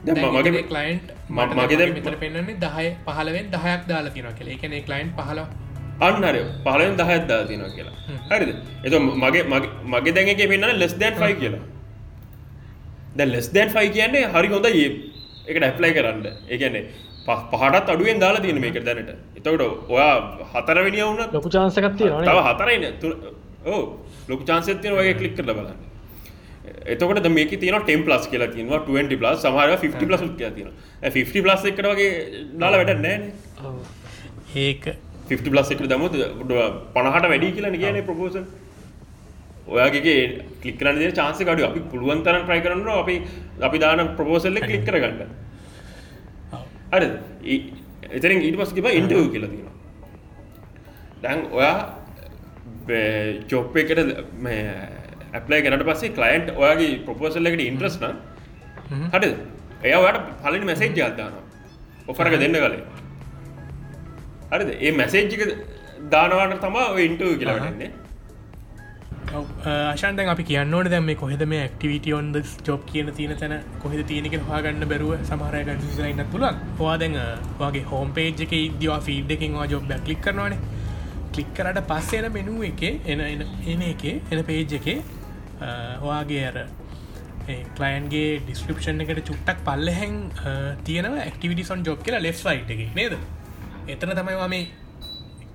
මගේ 0.06 0.62
කලයින්ට් 0.62 1.32
ම- 1.32 1.42
මගේ 1.42 1.86
මෙතර 1.86 2.12
පෙන්න්නේ 2.12 2.54
දහය 2.54 2.92
පහලවෙන් 3.06 3.50
දහයක් 3.50 3.88
දාලා 3.88 4.10
තින 4.10 4.26
කියල. 4.26 4.48
එකන 4.48 4.86
කලයින්් 4.86 5.10
පහල 5.16 5.40
අන්න 6.02 6.26
හරි. 6.26 6.40
පහලෙන් 6.64 6.96
දහත් 6.96 7.28
දා 7.28 7.44
තිනවා 7.44 7.68
කියලා. 7.68 7.92
හරිද? 8.36 8.50
එත 8.86 8.94
මගේ 8.94 9.44
මගේ 9.44 9.68
මගේ 9.84 10.12
දැන්ගේ 10.12 10.46
පෙන්න්න 10.46 10.66
ලෙස් 10.66 10.96
දැන් 10.96 11.14
ෆයි 11.14 11.34
කියලා. 11.34 11.58
දැ 13.16 13.26
ලෙස් 13.26 13.54
දැන් 13.54 13.68
ෆයි 13.68 13.90
කියන්නේ 13.90 14.24
හරි 14.24 14.48
හොඳ 14.48 14.66
ඒ. 14.66 14.90
එකට 15.48 15.64
ඇප්ලයි 15.64 15.94
කරන්න. 15.94 16.26
ඒකන්නේ 16.50 16.94
පහටත් 17.26 17.90
අඩුවෙන් 17.90 18.20
දාලා 18.20 18.42
තියෙන 18.42 18.62
මේක 18.62 18.78
දැනට. 18.82 19.10
එතකට 19.38 19.64
ඔයා 19.90 20.14
හතරවෙනි 20.54 21.02
වුණ 21.02 21.22
ලොකු 21.34 21.50
චාන්සකත්තිය 21.50 22.10
තව 22.22 22.38
න 22.38 22.46
හතරයින 22.48 22.84
ඕ 23.68 23.82
ලොක 24.30 24.42
චාන්සතිය 24.46 24.92
වගේ 24.92 25.16
කලික් 25.20 25.36
කරල 25.38 25.52
බලන්න. 25.52 25.80
එතකට 26.88 27.30
මේක 27.30 27.56
තින 27.60 27.80
ටෙම් 27.80 28.04
ප්ලස් 28.06 28.28
කියලා 28.28 28.52
තින 28.52 28.70
20 28.70 29.20
ප්ලස් 29.22 29.42
සමහර 29.42 29.74
50 29.78 30.10
ප්ලස් 30.10 30.24
කිය 30.34 30.52
තින 30.58 30.70
50 31.10 31.46
ප්ලස් 31.46 31.66
එකට 31.72 31.90
වගේ 31.92 32.12
නාල 32.56 32.78
වැඩ 32.80 32.94
නෑ. 33.00 33.18
ඒක 34.58 34.86
50 35.30 35.52
ප්ලස් 35.54 35.74
එකට 35.74 35.90
දමුත් 35.90 36.20
පණහට 36.94 37.30
වැඩි 37.32 37.52
කියලා 37.58 37.74
කියන 37.76 38.00
ප්‍රපෝස 38.04 38.38
ඔයාගේ 39.68 40.16
කලිකරන 40.62 41.02
චාන්ස 41.14 41.42
කඩු 41.42 41.68
අපි 41.70 41.82
පුළුවන් 41.92 42.24
තරන් 42.24 42.46
ප්‍රයි 42.46 42.62
කරන්න 42.62 42.94
අපි 42.96 43.18
අපි 43.62 43.78
දාන 43.80 44.08
ප්‍රපෝසල්ල 44.18 44.62
කලික් 44.62 44.86
කරගන්න 44.86 45.34
හරි 46.96 47.08
එතරින් 48.18 48.42
ඊට 48.48 48.58
පස් 48.62 48.74
කිබ 48.78 48.88
ඉන්ටව් 48.92 49.30
කියලා 49.34 49.52
තියෙනවා. 49.54 49.76
දැන් 51.24 51.40
ඔයා 51.52 51.76
චොප් 53.50 53.78
එකට 53.84 54.00
ඇපලයි 55.34 55.62
කරට 55.66 55.88
පස්සේ 55.90 56.16
කලයින්ට් 56.18 56.54
ඔයාගේ 56.62 56.92
ප්‍රපෝසල් 57.08 57.52
එකට 57.52 57.66
ඉන්ට්‍රස්න 57.70 58.06
හට 59.14 59.26
එයාට 59.84 60.22
පලනි 60.44 60.66
මැසේජ් 60.72 61.02
අදදාන 61.08 61.34
ඔෆරක 62.08 62.36
දෙන්න 62.44 62.58
කලේ. 62.64 62.84
හරිද? 64.52 64.70
ඒ 64.80 64.92
මැසේජ්ජික 64.92 65.42
දානවාට 66.12 66.60
තමා 66.66 66.88
ඉන්ටව 67.08 67.38
කියලාටන්නේ 67.42 67.92
ආශන්තන් 69.72 70.32
අපි 70.34 70.44
කියන්නවට 70.50 70.92
දැම 70.94 71.10
කොහෙද 71.22 71.44
මේ 71.52 71.62
ඇක්ටිවිට 71.66 72.08
ඔන්ද 72.20 72.38
ජොබ් 72.68 72.82
කියන 72.92 73.12
තියන 73.18 73.34
තැන 73.42 73.56
කොහෙද 73.84 74.02
තියනක 74.12 74.36
හගන්න 74.50 74.88
බැරුව 74.92 75.14
සමහරය 75.30 75.62
ගන්න 75.68 76.32
පුළුවන්. 76.34 76.58
හවා 76.80 76.96
දැන් 77.04 77.20
වගේ 77.60 77.86
හෝම් 77.92 78.14
පේජ් 78.18 78.44
එක 78.48 78.56
ඉදවා 78.62 79.00
ෆීඩ් 79.08 79.36
එකින් 79.38 79.60
වා 79.60 79.68
ජොබ් 79.74 79.92
කලික් 80.08 80.22
කරනවානේ. 80.28 80.60
කලික් 81.36 81.50
කරට 81.58 81.82
පස්සේන 81.92 82.28
මෙනුව 82.38 82.64
එක 82.72 82.82
එන 83.14 83.22
එන 83.74 83.86
එක 83.92 84.04
එන 84.08 84.44
පේජ් 84.50 84.76
එක 84.80 84.88
හවාගේ 86.04 86.44
අර 86.52 86.58
කලයින්ගේ 87.78 88.30
ඩිස්ක්‍රපෂන් 88.46 89.04
එකට 89.04 89.26
චුට්ටක් 89.30 89.60
පල්ලහැන් 89.68 90.16
තියෙනව 90.88 91.20
ඇක්ටිවිටි 91.26 91.68
සොන් 91.72 91.84
ජොබ් 91.90 92.00
කියලා 92.06 92.24
ලෙස් 92.28 92.46
යිට් 92.46 92.72
එක. 92.76 92.82
නේද? 93.00 93.20
එතන 93.94 94.16
තමයිවා 94.22 94.50
මේ 94.56 94.66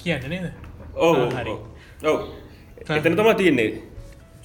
කියන්න 0.02 0.30
නේද? 0.34 0.46
ඕ 0.94 1.14
හරි. 1.34 1.56
ඔව 2.12 2.18
එතන 2.88 3.16
තමා 3.20 3.34
තියෙන්නේ. 3.40 3.68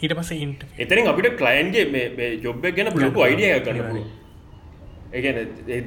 ඊට 0.02 0.14
පස 0.18 0.32
ඉන්ට 0.46 0.62
එතනින් 0.84 1.08
අපිට 1.12 1.38
කලයින්ගේ 1.42 1.86
මේ 1.94 2.30
ජොබ් 2.44 2.66
ගැන 2.78 2.92
ලොකු 3.06 3.20
අයිඩිය 3.28 3.60
ගන්න 3.66 4.04
ඒගැන 5.16 5.38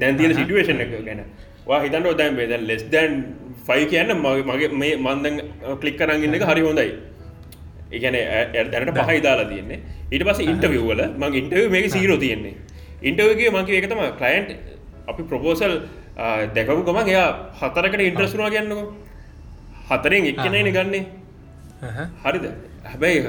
දැන් 0.01 0.17
තියෙන 0.19 0.35
සිටුවේෂන් 0.39 0.81
එක 0.85 0.93
ගැන. 1.09 1.21
වා 1.69 1.81
හිතන්ට 1.85 2.17
දැන් 2.21 2.35
මේ 2.39 2.49
දැන් 2.53 2.67
ලෙස් 2.71 2.83
දැන් 2.95 3.13
ෆයි 3.67 3.85
කියන්න 3.93 4.15
මගේ 4.25 4.45
මගේ 4.51 4.71
මේ 4.83 4.97
මන්දන් 4.97 5.37
කලික් 5.81 5.97
කරගන්න 6.01 6.37
එක 6.39 6.45
හරි 6.51 6.63
හොඳයි. 6.69 6.89
ඒගැන 7.93 8.17
දැනට 8.73 8.99
පහයි 8.99 9.21
දාලා 9.27 9.49
තියන්නේ. 9.53 9.79
ඊට 10.13 10.25
පස 10.29 10.41
ඉන්ටවියවල 10.53 11.03
මං 11.21 11.39
ඉන්ටව 11.43 11.71
මේක 11.77 11.87
සීරෝ 11.97 12.19
තියෙන්නේ. 12.25 12.55
ඉන්ටවගේ 13.09 13.51
මගේ 13.57 13.79
එකතම 13.83 14.01
කලයින්ට් 14.21 14.51
අපි 15.11 15.23
ප්‍රපෝසල් 15.31 15.75
දැකපු 16.57 16.83
ගමන් 16.89 17.13
එයා 17.13 17.29
හතරකට 17.61 18.03
ඉන්ට්‍රස්ුනා 18.09 18.51
ගන්නක 18.55 18.81
හතරෙන් 19.91 20.25
එක්කනයින 20.31 20.71
ගන්නේ 20.77 21.05
හරිද? 22.25 22.45
හැබැයි 22.85 23.21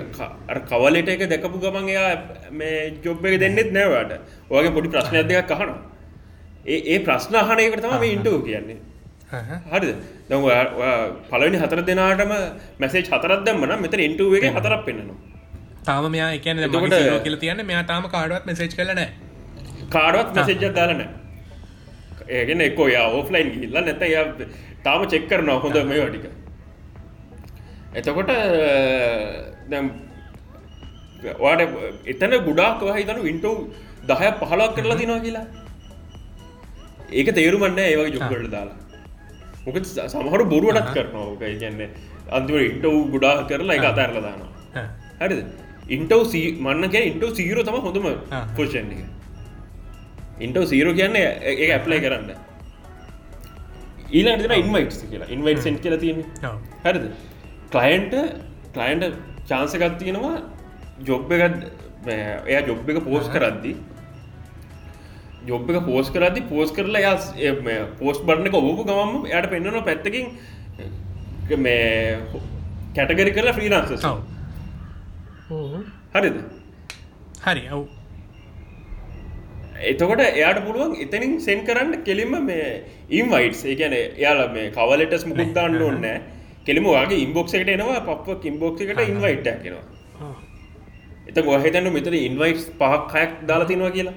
කවලට 0.67 1.09
එක 1.09 1.21
දැකපු 1.31 1.57
ගමන් 1.59 1.89
එයා 1.89 2.09
මේ 2.51 2.75
ජොබ් 3.03 3.25
එක 3.25 3.39
දෙන්නෙත් 3.39 3.71
නෑවට 3.71 4.13
ඔගේ 4.51 4.71
පොඩි 4.71 4.89
ප්‍රශ්නයක් 4.89 5.27
දෙයක් 5.27 5.47
කහන 5.51 5.71
ඒ 6.67 6.79
ඒ 6.87 6.99
ප්‍රශ්න 7.01 7.35
අහනයකට 7.37 7.81
තම 7.81 7.99
මේ 7.99 8.11
ඉන්ටුව 8.15 8.39
කියන්නේ. 8.43 8.77
හරිද? 9.71 9.89
දැන් 10.29 10.41
ඔයා- 10.43 10.73
ඔයා 10.75 10.97
පළවෙනි 11.29 11.57
හතර 11.59 11.81
දෙනාටම 11.83 12.31
මැසේජ් 12.79 13.03
හතරක් 13.07 13.41
දැම්මන 13.45 13.73
මෙතන 13.81 13.99
ඉන්ටුව 14.01 14.33
එක 14.39 14.45
හතරක් 14.57 14.81
පෙන්න්නනවා 14.85 15.17
තාම 15.85 16.05
මෙයා 16.11 16.29
එකන 16.33 16.57
මගේ 16.87 17.19
කියල 17.23 17.37
තියන්න 17.37 17.61
මෙයා 17.65 17.83
තාම 17.85 18.03
කාඩුවත් 18.09 18.45
මෙසේජ් 18.45 18.71
කලන 18.73 19.01
කාඩුවත් 19.89 20.29
මැසේජ්ජක් 20.35 20.73
දාලන 20.73 21.01
ඒගෙන 22.29 22.61
එක්කෝ 22.61 22.87
යා 22.89 23.05
ඕෆ්ලයින් 23.11 23.47
ගිල්ල 23.55 23.77
නැත 23.79 24.01
ය 24.03 24.15
තාම 24.83 25.01
චෙක් 25.07 25.23
කරනවා 25.29 25.59
හොඳ 25.63 25.77
මේ 25.85 26.01
වටික 26.03 26.25
එතකොට 27.97 28.29
වාට 31.43 31.61
එතන 32.05 32.33
ගුඩාක් 32.47 32.81
හිතනු 32.97 33.21
ඉන්ටව් 33.31 33.55
දහය 34.09 34.29
පහලක් 34.41 34.71
කරලා 34.77 34.97
තිනවා 34.99 35.21
කියලා. 35.25 35.45
ඒක 37.19 37.29
තේරුමන්න 37.37 37.79
ඒවගේ 37.85 38.13
ජොක්කට 38.15 38.51
දාලා. 38.55 38.77
මොක 39.65 39.77
සමහරු 40.13 40.43
බොරුවටත් 40.53 40.91
කරනවා 40.95 41.53
කියන්නේ 41.61 41.89
අන්තිවට 42.37 42.69
ඉන්ටව් 42.71 42.95
ගුඩා 43.13 43.35
කරලා 43.49 43.75
එක 43.79 43.85
අතඇරල 43.91 44.17
දානවා. 44.27 44.85
හරිද? 45.21 45.41
ඉන්ටව් 45.95 46.21
මන්න 46.65 46.91
කිය 46.93 47.05
ඉන්ටව 47.11 47.31
සීරෝ 47.39 47.63
තම 47.69 47.79
හොඳම. 47.87 48.05
පෝෂන් 48.57 48.91
එක. 48.93 49.01
ඉන්ටව 50.45 50.63
සීරෝ 50.71 50.93
කියන්නේ 50.99 51.25
ඒ 51.53 51.71
ඇප්ලයි 51.77 51.99
කරන්න. 52.05 52.29
ඊලට 54.19 54.55
ඉන්වයිට් 54.61 55.01
කියලා. 55.11 55.29
ඉන්වයිට් 55.35 55.61
සෙන්ට් 55.65 55.81
කියලා 55.83 56.01
තියෙන 56.05 56.23
හරිද 56.85 57.05
කලයින්ට 57.71 58.13
කලයින්ට 58.73 59.03
චාන්සකත් 59.45 59.97
තියෙනවා 59.99 60.35
ජොබ් 61.05 61.31
එකත් 61.31 61.57
එය 62.07 62.59
ජොබ් 62.67 62.89
එක 62.89 62.99
පෝස් 63.03 63.27
කරද්දි. 63.29 63.73
ජොබ් 65.45 65.69
එක 65.69 65.85
පෝස් 65.85 66.09
කරදි 66.09 66.41
පෝස් 66.49 66.71
කරලා 66.71 67.01
යා 67.01 67.83
පෝස් 67.99 68.17
බරණ 68.21 68.47
එක 68.47 68.55
ඔබපු 68.55 68.87
ගමම 68.89 69.25
යට 69.27 69.49
පෙන්න්නන 69.53 69.83
පැත්තකින් 69.83 70.25
මේ 71.59 72.17
කැටගරි 72.95 73.31
කරලා 73.31 73.53
ෆ්‍රීනාන්ස 73.53 73.89
හරිද? 76.13 76.37
හරි 77.45 77.63
ඔව්. 77.71 77.85
එතකොට 79.91 80.21
එයාට 80.21 80.59
පුළුවන් 80.65 80.97
එතනින් 81.05 81.39
සෙන් 81.41 81.63
කරන්න 81.67 82.03
කෙලින්ම 82.03 82.35
මේ 82.45 82.67
ඉම්වයිටස් 83.11 83.63
ඒකැන 83.65 83.95
එයාල 83.95 84.41
මේ 84.51 84.67
කවලටස් 84.71 85.25
මුකුත්දාන්න 85.25 85.81
ඕන්න 85.81 86.05
කෙලිම 86.69 86.91
වගේ 86.95 87.23
ඉම්බොක්ස 87.27 87.57
එකට 87.59 87.73
එනවා 87.77 88.03
පප්ව 88.09 88.51
ඉම්බොක්ස 88.53 88.85
එකට 88.85 89.07
ඉන්වයිට් 89.13 89.49
කෙනවා 89.65 89.85
එත 91.29 91.37
ගොහතන්න 91.47 91.87
මෙතර 91.95 92.13
ඉන්වයිටස් 92.27 92.65
පහක් 92.79 93.11
හයක් 93.15 93.33
දාලා 93.49 93.69
තිනවා 93.71 93.91
කියලා? 93.97 94.15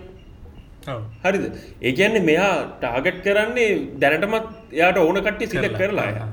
ඔව්. 0.92 1.00
හරිද? 1.24 1.44
ඒකන්නේ 1.88 2.22
මෙයා 2.28 2.52
ටාගට් 2.82 3.18
කරන්නේ 3.26 3.68
දැනටමත් 4.02 4.46
එයාට 4.78 5.00
ඕන 5.02 5.18
කට්ටි 5.26 5.50
සිලෙක් 5.52 5.74
කරලා. 5.80 6.06
එයා. 6.12 6.28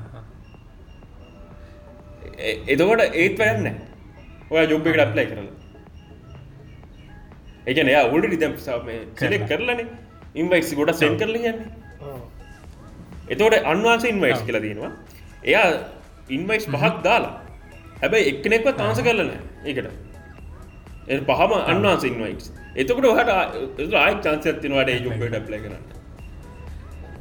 එතකොට 2.72 3.02
ඒත් 3.22 3.36
වැන්න 3.42 3.66
ඔය 4.52 4.64
ජොබ් 4.72 4.88
එකට 4.92 5.04
අප්ලයි 5.06 5.26
කරලා. 5.32 5.54
ඒකන 7.68 7.92
එයා 7.92 8.04
ඔල්ඩි 8.14 8.40
දැම් 8.44 8.56
සිලෙක් 9.20 9.46
කරලන. 9.52 9.80
ඉන්වයිස් 10.40 10.74
ගොඩ 10.80 10.96
සෙන් 11.02 11.14
කරල 11.20 11.36
යන්නේ 11.38 11.56
එතවට 13.32 13.64
අන්වාස 13.72 14.04
ඉන්වයිස් 14.14 14.40
කියලා 14.46 14.66
තියෙනවා. 14.66 14.92
එයා 15.50 15.68
ඉන්වයිස් 16.30 16.66
පහක් 16.66 16.94
දාලා. 17.02 17.34
හැබැයි 18.02 18.30
එක්කනෙක්ව 18.32 18.66
තාන්ස 18.76 19.00
කරලන 19.00 19.30
ඒකට. 19.66 19.88
එ 21.08 21.18
පහම 21.20 21.52
අන්වාස 21.66 22.04
ඉන්වයිස් 22.04 22.46
එතකට 22.76 23.06
හට 23.10 23.30
ආයි 23.94 24.14
චන්සතිනවාට 24.24 24.88
ඒ 24.88 24.98
ජොබ්බට 24.98 25.36
ප්ලයි 25.46 25.60
කරන්න. 25.64 25.84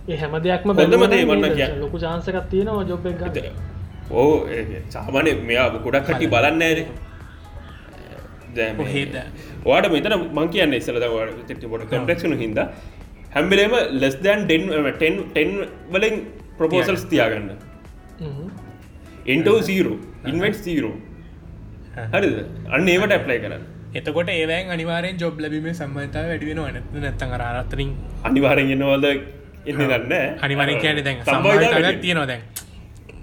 ඒ 0.10 0.18
හැම 0.18 0.34
දෙයක්ම 0.44 0.70
හොඳම 0.72 0.92
දේ 0.94 0.98
බැලුවනම් 1.04 1.44
වන්න? 1.44 1.56
කිය- 1.56 1.76
ලොකු 1.80 1.98
චාන්සකක් 1.98 2.38
තියෙනවා 2.50 2.84
ජොබ් 2.84 3.06
එක 3.06 3.18
ගන්න. 3.18 3.54
ඕ 4.12 4.32
සාමානය 4.90 5.32
මෙයා 5.42 5.68
ගොඩක් 5.78 6.06
කටි 6.08 6.28
බලන්න 6.28 6.62
ඇර? 6.62 6.80
වාට 9.66 9.92
මෙතන 9.92 10.16
මං 10.34 10.48
කියන්න 10.50 10.74
ඉස්සල 10.74 10.98
ට 10.98 11.12
කම්පලක්ෂන 11.92 12.38
හිද 12.38 12.60
හැම්බලේම 13.36 13.74
ලෙස් 14.02 14.16
දන් 14.18 14.48
ටෙන් 14.48 15.52
වලින් 15.92 16.16
ප්‍රපෝසල්ස් 16.58 17.06
තියාගන්න. 17.06 17.50
එන්ටෝ 19.26 19.58
සීරෝ 19.70 19.98
ඉන්වට් 20.26 20.62
සීරෝ 20.68 20.96
හරිද? 22.14 22.38
අන්න 22.74 22.88
ඒවට 22.94 23.12
ඇප්ලයි 23.18 23.40
කරන්න. 23.44 23.64
එතකොට 24.00 24.30
ඒවෑන් 24.30 24.72
අනිවාරෙන් 24.76 25.16
ජොබ් 25.24 25.36
ලැබීම 25.44 25.68
සම්මතාව 25.82 26.26
වැඩිවෙන 26.32 26.62
නැත 26.76 26.88
නැත්තන් 27.04 27.36
අරාත්තරින් 27.38 27.92
අනිවාරෙන් 28.30 28.72
එන්නවද 28.76 29.06
එන්න 29.70 29.78
දන්න 29.78 30.14
අනිවරෙන් 30.46 30.78
කියන 30.82 31.04
දැන් 31.08 31.18
වැඩි. 31.28 32.00
තියෙනවා 32.02 32.28
දැන්. 32.32 32.44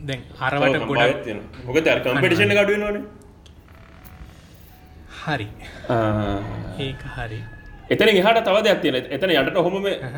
දැන් 0.08 0.20
අරවට 0.46 0.86
ගොඩක්. 0.90 1.26
මොකද 1.66 1.86
අර 1.92 1.98
කම්පිටිෂන් 2.06 2.52
එක 2.54 2.60
අඩු 2.62 2.72
වෙනවනේ. 2.74 3.02
හරි. 5.24 5.48
ඒක 6.86 7.02
හරි. 7.16 7.40
එතන 7.90 8.08
එහට 8.10 8.42
තව 8.48 8.56
දෙයක් 8.66 8.80
තියෙන 8.82 8.96
එතන 9.16 9.30
යටට 9.38 9.58
හොම 9.66 9.74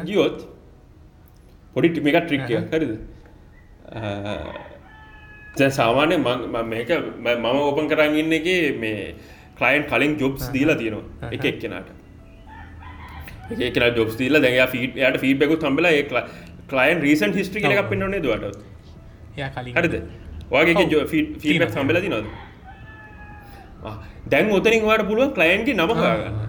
ගියොත් 0.08 0.38
පොඩි 1.74 1.88
ටිමික 1.92 2.16
ට්‍රික්ය 2.24 2.54
හරිද 2.72 2.92
දැ 5.56 5.70
සාමාන්‍ය 5.70 6.16
මේක 6.66 6.90
මම 7.20 7.46
ඕපන් 7.46 7.88
කරන්න 7.88 8.16
ඉන්න 8.16 8.32
එක 8.32 8.48
මේ 8.78 9.14
කලයින් 9.56 9.84
කලින් 9.84 10.18
ජොබ්ස් 10.18 10.50
දීලා 10.52 10.76
තියෙනවා. 10.76 11.30
එක 11.32 11.44
එක්කෙනට. 11.44 11.88
එක 13.50 13.72
කෙන 13.74 13.94
ජොබ් 13.96 14.10
දීල 14.18 14.40
දැ 14.40 14.66
ෆීට 14.66 14.96
යට 14.98 15.18
ෆීඩ්බෙකු 15.18 15.56
තම්බල 15.56 15.86
ඒ 15.86 16.02
කලයින් 16.68 17.00
රීසන් 17.00 17.32
හිස්ට්‍රි 17.32 17.60
එකක් 17.64 17.88
පෙන්න්නේ 17.88 18.20
කලින් 18.20 18.54
හරිද? 19.76 19.94
වගේ 20.50 20.74
ඔව්. 20.74 21.08
ෆීඩ් 21.08 21.28
තියෙනවා. 21.42 21.72
සම්බල 21.72 22.00
තිනොද 22.00 22.26
දැන් 24.30 24.50
ඔතනින් 24.50 24.82
වාට 24.84 25.06
පුළුවන් 25.06 25.32
කලයින්ගේ 25.34 25.74
නම 25.74 25.90
හොයාගන්න 25.94 26.46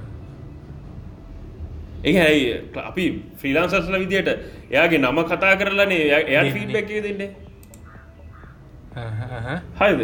ඒ 2.03 2.15
ඇයි 2.19 2.47
අපි 2.83 3.05
ෆ්‍රීලාන්සස්ල 3.37 3.95
විදියට 3.99 4.29
එයාගේ 4.71 4.99
නම 4.99 5.17
කතා 5.25 5.55
කරලනේ. 5.55 5.99
එයා- 5.99 6.27
එයාට 6.27 6.53
දෙන්නේ. 7.03 7.29
ආහ්. 8.99 9.55
හරිද? 9.79 10.01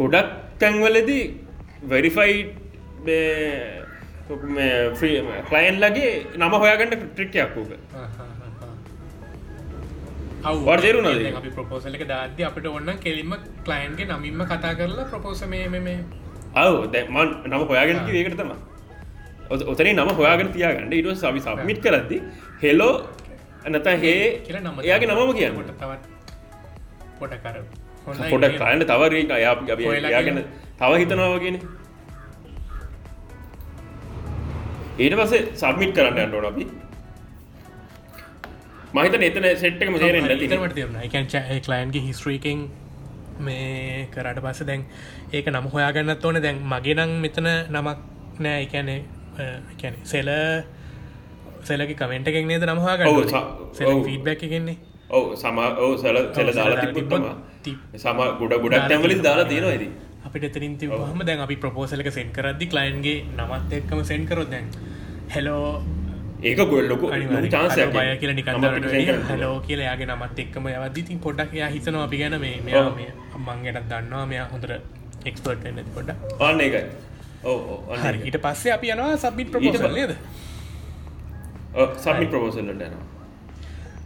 ගොඩක් 0.00 0.28
තැන්වලදී 0.60 1.24
වෙරිෆයිඩ් 1.92 2.50
ෆ්‍රයින් 5.50 5.76
ලගේ 5.84 6.10
නම 6.40 6.52
හොයාගන්න 6.62 6.92
ට්‍රික්යක් 7.00 7.50
වූක 7.56 7.70
වට 10.66 10.82
තේරුණාද 10.84 11.16
ඒක? 11.16 11.24
දැන් 11.24 11.40
අපි 11.40 11.50
ප්‍රපෝසල් 11.56 11.94
එක 11.98 12.04
දාද්දි 12.12 12.42
අපිට 12.48 12.66
ඔන්න 12.78 12.90
කෙලින්ම 13.04 13.32
ක්ලයින්ගේ 13.66 14.06
නමින්ම 14.12 14.40
කතා 14.52 14.72
කරලා 14.80 15.08
ප්‍රපෝස 15.12 15.42
මේ 15.54 15.96
අව 16.62 16.74
දැමන් 16.94 17.28
නම 17.50 17.62
හොයාගෙනක 17.70 18.08
ඒකට 18.20 18.38
තම 18.40 18.52
ඔතන 19.72 19.88
නම 19.98 20.10
හොයාගෙන 20.20 20.48
තියාගන්න. 20.56 20.92
ඉට 21.00 21.08
සවි 21.22 21.40
සබමිට් 21.46 21.78
කරද්දි 21.84 22.18
හෙලෝ 22.62 22.94
නැත 23.74 23.88
හේ 24.04 24.16
එයාගේ 24.86 25.08
නමම 25.10 25.30
කියන්න. 25.38 25.54
කොට 25.58 25.72
තවත් 25.82 26.02
පොට 27.18 27.34
කර. 27.44 27.56
පොඩ 28.32 28.44
කලන්න 28.58 28.82
තවරේ 28.90 29.24
යාගෙන 29.44 30.38
තව 30.80 30.90
හිතනවාගෙන 31.00 31.56
ඊට 35.02 35.14
පස්සේ 35.18 35.42
සබමිට් 35.60 35.92
කරන්න 35.96 36.18
යන්නඩෝන 36.24 36.46
අපි. 36.50 36.64
මහිත 38.96 39.14
එතන 39.28 39.46
සෙට්ක 39.62 39.80
තේරෙන් 40.04 40.22
නැති. 40.28 40.46
ට 40.52 40.74
තිරන 40.78 40.96
එකන් 41.06 41.26
ලයින්ගේ 41.72 42.02
හිස්ට්‍රීකින් 42.08 42.58
මේ 43.46 44.06
කරට 44.14 44.38
පස්ස 44.44 44.66
දැන් 44.70 44.82
ඒක 45.32 45.46
නම් 45.54 45.66
හොයාගන්නත් 45.74 46.24
ඕන. 46.26 46.36
දැන් 46.46 46.58
මගේ 46.72 46.94
නං 46.98 47.12
මෙතන 47.24 47.48
නමක් 47.72 47.98
නෑ. 48.44 48.60
එකැනේ 48.66 49.00
සෙල 50.12 50.28
සෙලක 51.68 51.92
කමෙන්ට 52.00 52.28
එකෙක් 52.30 52.46
නේද 52.50 52.62
ඔව්. 52.68 53.22
ෆීඩ්බැක් 53.78 54.42
එකෙන්නේ 54.48 54.76
ඔව 55.12 55.24
සම 55.36 55.58
ඔව 55.78 55.92
සැල 56.02 56.18
සෙල 56.36 56.50
දාලා 56.52 56.84
තිබුත්තම 56.84 57.24
සම 57.96 58.20
ගොඩ 58.40 58.54
ගොඩක් 58.62 58.86
තැන්වලින් 58.90 59.24
දාලා 59.26 59.48
තියෙනවා 59.50 59.72
ඇති 59.72 59.88
අපිට 60.26 60.44
එතරින් 60.48 60.76
තිබහම 60.80 61.24
දැන් 61.28 61.40
අපි 61.46 61.56
ප්‍රපෝසලක 61.64 62.08
සෙන් 62.10 62.30
කරදදි 62.36 62.66
කලයින්ගේ 62.72 63.18
නමත් 63.38 63.80
එක්කම 63.80 64.00
සෙන් 64.10 64.24
කරොත් 64.30 64.48
දැන් 64.54 64.70
හෙලෝ 65.34 65.66
ඒක 66.42 66.60
ගොල් 66.64 66.88
ලොකු 66.88 67.12
චාන්සයක් 67.50 67.92
බය 67.94 68.06
කියල 68.20 68.32
නිකන්ද 68.34 68.66
හලෝ 69.30 69.54
කියලා 69.66 69.86
යාගේ 69.88 70.08
නමත් 70.08 70.38
එක්කම 70.38 70.66
යවදදිතින් 70.70 71.20
පොඩක් 71.20 71.54
යා 71.60 71.70
හිතනවා 71.76 72.04
අපි 72.08 72.18
ගැන 72.18 72.36
මේ 72.40 72.56
මෙයා. 72.66 72.90
මේ 72.92 73.12
අම්මන්ගෙනත් 73.36 73.86
දන්නවා. 73.90 74.24
මෙයා 74.26 74.48
හොඳට 74.48 74.72
එක්ස්පර්ට් 75.24 75.64
නැති 75.68 75.92
පොඩක් 75.96 76.42
අන්න 76.42 76.60
එකයි 76.60 76.82
ඕ 77.44 77.96
හරි. 77.96 78.18
ඊට 78.26 78.38
පස්සේ 78.40 78.72
අපි 78.76 78.94
යනවා 78.94 79.16
සබිට 79.18 79.50
ප්‍රපෝසල් 79.52 79.94
නේද? 79.94 80.12
සමි 81.98 82.26
ප්‍රපෝසල්ලට 82.26 82.70
යනවා 82.80 83.11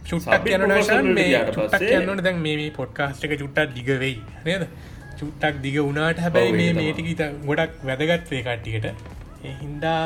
චුට්ටක් 0.09 0.33
Submit 0.33 0.53
යන 0.55 0.61
proposal 0.63 0.85
ශන් 0.87 1.07
වලට 1.07 1.17
මේ 1.17 1.39
චුට්ටක් 1.49 1.89
යන්නට 1.95 2.23
දැන් 2.25 2.39
මේ 2.45 2.69
පොඩ්කාස්ට 2.77 3.25
එක 3.27 3.33
චුට්ටක් 3.41 3.73
දිග 3.77 3.89
වෙයි. 4.03 4.15
නේද? 4.45 4.63
චුට්ටක් 5.19 5.59
දිග 5.65 5.77
වුණාට 5.79 6.23
හැබැයි 6.25 6.53
මේ 6.53 6.69
ඒක 6.69 6.79
මේටික 6.79 7.11
ඉත 7.13 7.23
ගොඩක් 7.49 7.83
වැදගත්වේ 7.89 8.41
කට්ටියට. 8.47 8.87
ඒ 9.43 9.53
හින්දා 9.61 10.01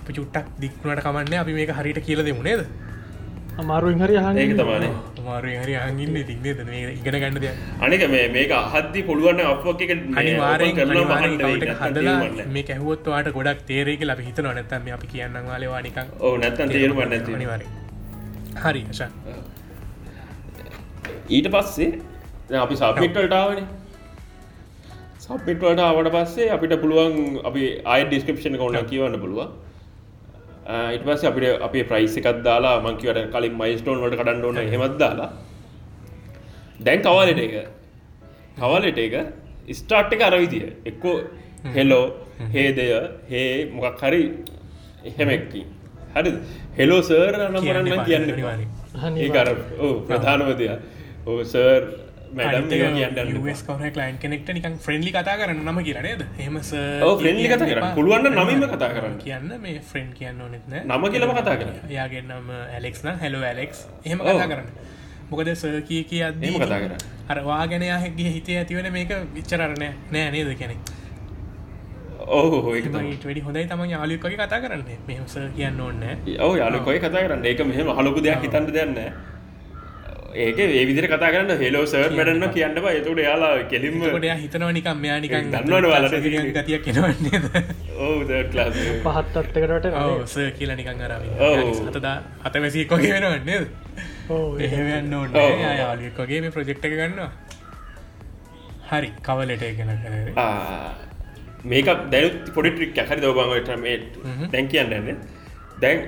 අපි 0.00 0.12
චුට්ටක් 0.18 0.46
දික්නට 0.60 1.02
කමන්න 1.06 1.40
අපි 1.42 1.58
මේක 1.58 1.74
හරිට 1.80 2.00
කියල 2.06 2.24
දෙමු 2.28 2.42
නේද? 2.42 2.62
අමාරුවෙන් 3.58 4.04
හරි 4.04 4.20
අහන්න 4.20 4.42
ඒක 4.42 4.54
තමානේ 4.60 4.92
මාරු 5.24 5.56
හරි 5.62 5.74
අගින්න 5.80 6.20
තින්නේ 6.28 6.64
මේ 6.70 6.92
ඉගෙන 6.92 7.20
ගන්න 7.22 7.42
දෙයක්. 7.44 7.58
අනික 7.80 8.04
මේ 8.14 8.24
මේක 8.36 8.56
අහද්දි 8.60 9.06
පුළුවන් 9.08 9.44
අපක් 9.48 9.84
එක 9.86 9.92
අනිවාරෙන් 10.20 10.72
කවට 10.78 11.76
හදලා 11.82 12.48
මේ 12.54 12.66
කැහුවත්වාට 12.70 13.36
ගොඩක් 13.38 13.68
තේරේක 13.70 14.08
ලබ 14.08 14.26
හිතන 14.28 14.50
නැතම 14.50 14.90
අපි 14.96 15.14
කියන්න 15.14 15.44
වාලවා 15.50 15.84
නිකං 15.88 16.16
ඕ 16.20 16.34
නැත්තන් 16.44 16.74
තේරුම් 16.74 17.06
නැති 17.06 17.38
අනිවාරය 17.38 17.66
හරි 18.56 18.82
ශ 18.92 19.02
ඊට 21.36 21.48
පස්සේ 21.54 21.90
අපි 22.64 22.74
සබ්මිට්වලටාවන 22.80 23.60
සබ්මිට්වලට 25.24 25.82
ආවට 25.86 26.08
පස්සේ 26.14 26.48
අපිට 26.54 26.74
පුළුවන් 26.84 27.18
අපි 27.50 27.62
අය 27.94 28.00
ඩිස්කපෂන 28.06 28.56
කවුන්න 28.60 28.88
කියවන්න 28.90 29.16
පුළුවන්. 29.24 29.50
ඉට 30.94 31.02
පස්ස 31.06 31.24
අපිට 31.30 31.62
අපේ 31.66 31.84
ප්‍රයිස් 31.90 32.16
එකත් 32.20 32.40
දාලා 32.46 32.76
මංකිවට 32.86 33.30
කලින් 33.34 33.54
මයිස්ටෝන් 33.60 34.02
වලට 34.02 34.18
කඩන්න 34.20 34.44
ඕන 34.48 34.56
හෙමත් 34.74 34.96
දාලා. 35.02 35.30
දැන් 36.86 37.00
කවාලට 37.06 37.40
එක. 37.46 37.54
කවලට 38.58 38.98
එක 38.98 39.14
ස්ටාර්ට් 39.78 40.12
එක 40.16 40.22
අරවිදිය 40.28 40.66
එක්කෝ 40.90 41.16
හෙලෝ 41.76 42.04
හේදය 42.54 42.86
හේ 43.30 43.50
මොකක් 43.74 44.00
හරි 44.02 44.22
එහෙමැක්කි 45.04 45.62
හරි 46.14 46.30
හෙලෝ 46.78 47.00
සර් 47.02 47.34
නම්බරන්න 47.40 48.04
කියන්න 48.04 48.24
ඒ 49.18 49.28
ඕ 49.80 49.92
ප්‍රධානවදය 50.06 50.70
ඕ 51.26 51.42
සර් 51.44 51.82
කලයින් 53.90 54.18
කෙනෙක්ට 54.18 54.50
නිකන් 54.56 54.74
ෆ්‍රෙන්ලි 54.78 55.10
කතා 55.10 55.36
කරන්න 55.40 55.62
නම 55.64 55.78
කියරනේද 55.82 56.22
ඔව්, 57.02 57.14
friendly 57.20 57.46
කතා 57.46 57.66
කරන්න. 57.66 57.94
පුළුවන් 57.96 58.22
නම් 58.24 58.38
නමින්ම 58.40 58.64
කතා 58.74 58.90
කරන්න. 58.94 59.16
කියන්න 59.18 59.50
මේ 59.60 59.80
ෆ්‍රෙන්් 59.82 60.08
කියන්න 60.14 60.40
ඕනෙත් 60.40 60.64
නම 60.84 61.04
කියලම 61.14 61.32
කතා 61.38 61.56
කරන්න. 61.60 61.76
යාගෙන්න්නම 61.90 62.48
ඇලෙක්න 62.68 63.08
හැලෝ 63.22 63.42
ඇලෙක්ස් 63.42 63.78
ඔව්. 64.04 64.18
කතා 64.20 64.48
කරන්න. 64.52 64.68
මොකද 65.30 65.48
සර් 65.54 65.82
කිය 65.88 66.04
කිය 66.04 66.22
අද 66.22 66.42
එහෙම 66.42 66.60
කතා 66.60 66.80
කරන්න. 66.84 67.02
අරවා 67.28 67.66
ගැන 67.66 67.84
හැගේ 67.96 68.30
හිතේ 68.36 68.58
ඇතිවන 68.60 68.90
මේක 68.92 69.10
විච්චරණ 69.34 69.74
නෑ 70.12 70.30
නේද 70.30 70.54
කෙනෙක් 70.58 70.78
ඊට 72.20 73.24
වැඩි 73.24 73.42
හොඳයි 73.48 73.66
තම 73.72 73.82
යාලුකගේ 73.94 74.36
කතා 74.44 74.60
කරන්න. 74.62 74.82
මෙහමස 75.08 75.34
කියන්න 75.56 75.80
ඕන්න 75.80 76.02
ඔව 76.46 76.52
යාලු 76.62 76.78
කොයි 76.86 77.00
කතා 77.04 77.26
කරන්න. 77.26 77.44
ඒක 77.50 77.60
මෙහම 77.72 77.88
හලොකු 77.98 78.20
දෙයක් 78.26 78.42
හිතන්න 78.46 78.72
දෙන්න 78.78 78.96
ඒක 80.44 80.58
ඒ 80.62 80.84
විදිර 80.88 81.06
කතා 81.12 81.30
කරන්න. 81.34 81.50
හෙලෝ 81.62 81.84
සර් 81.92 82.12
මැඩන්න 82.18 82.52
කියන්න 82.56 82.76
බා. 82.84 82.92
එතුට 83.00 83.20
යාලා 83.26 83.52
කෙලින්ම 83.72 84.02
එයා 84.04 84.36
හිතනවා 84.42 84.72
නිකම් 84.78 84.98
මෙයා 85.04 85.18
නිකන් 85.24 85.50
දන්නවනේ 85.54 85.90
ඔයාලට 85.90 86.16
ගතියක් 86.58 86.82
කෙනවන්නේද 86.86 87.44
ඕ 88.06 88.18
ක්ලාස් 88.52 88.76
පහත් 89.06 89.34
අත්තකරට 89.42 89.86
ඔව් 90.04 90.16
සර් 90.32 90.50
කියලා 90.58 90.78
නිකන් 90.80 91.04
අර 91.06 91.12
ඔව්. 91.18 91.84
අතදා 91.90 92.16
අතවැසික් 92.50 92.96
වගේ 92.96 93.12
වෙනවන්නේද 93.16 93.64
එහෙමයන්න 94.66 95.14
ඕන්න 95.20 95.38
ඔව්. 95.44 95.52
යාලික් 95.82 96.18
වගේ 96.24 96.40
මේ 96.46 96.52
ප්‍රජෙක්්ක 96.56 96.84
ගන්නවා. 96.96 97.30
හරි 98.90 99.08
කවලට 99.28 99.64
ගැන 99.78 99.90
කර 100.02 100.14
මේක 101.64 101.86
දැනු 102.12 102.28
පොඩි 102.56 102.70
ට්‍රික් 102.74 102.98
හරි 103.10 103.20
දෝබංගට 103.20 103.70
මේ. 103.84 103.96
දැන් 104.52 104.68
කියන්න 104.68 104.90
දැන් 105.80 105.98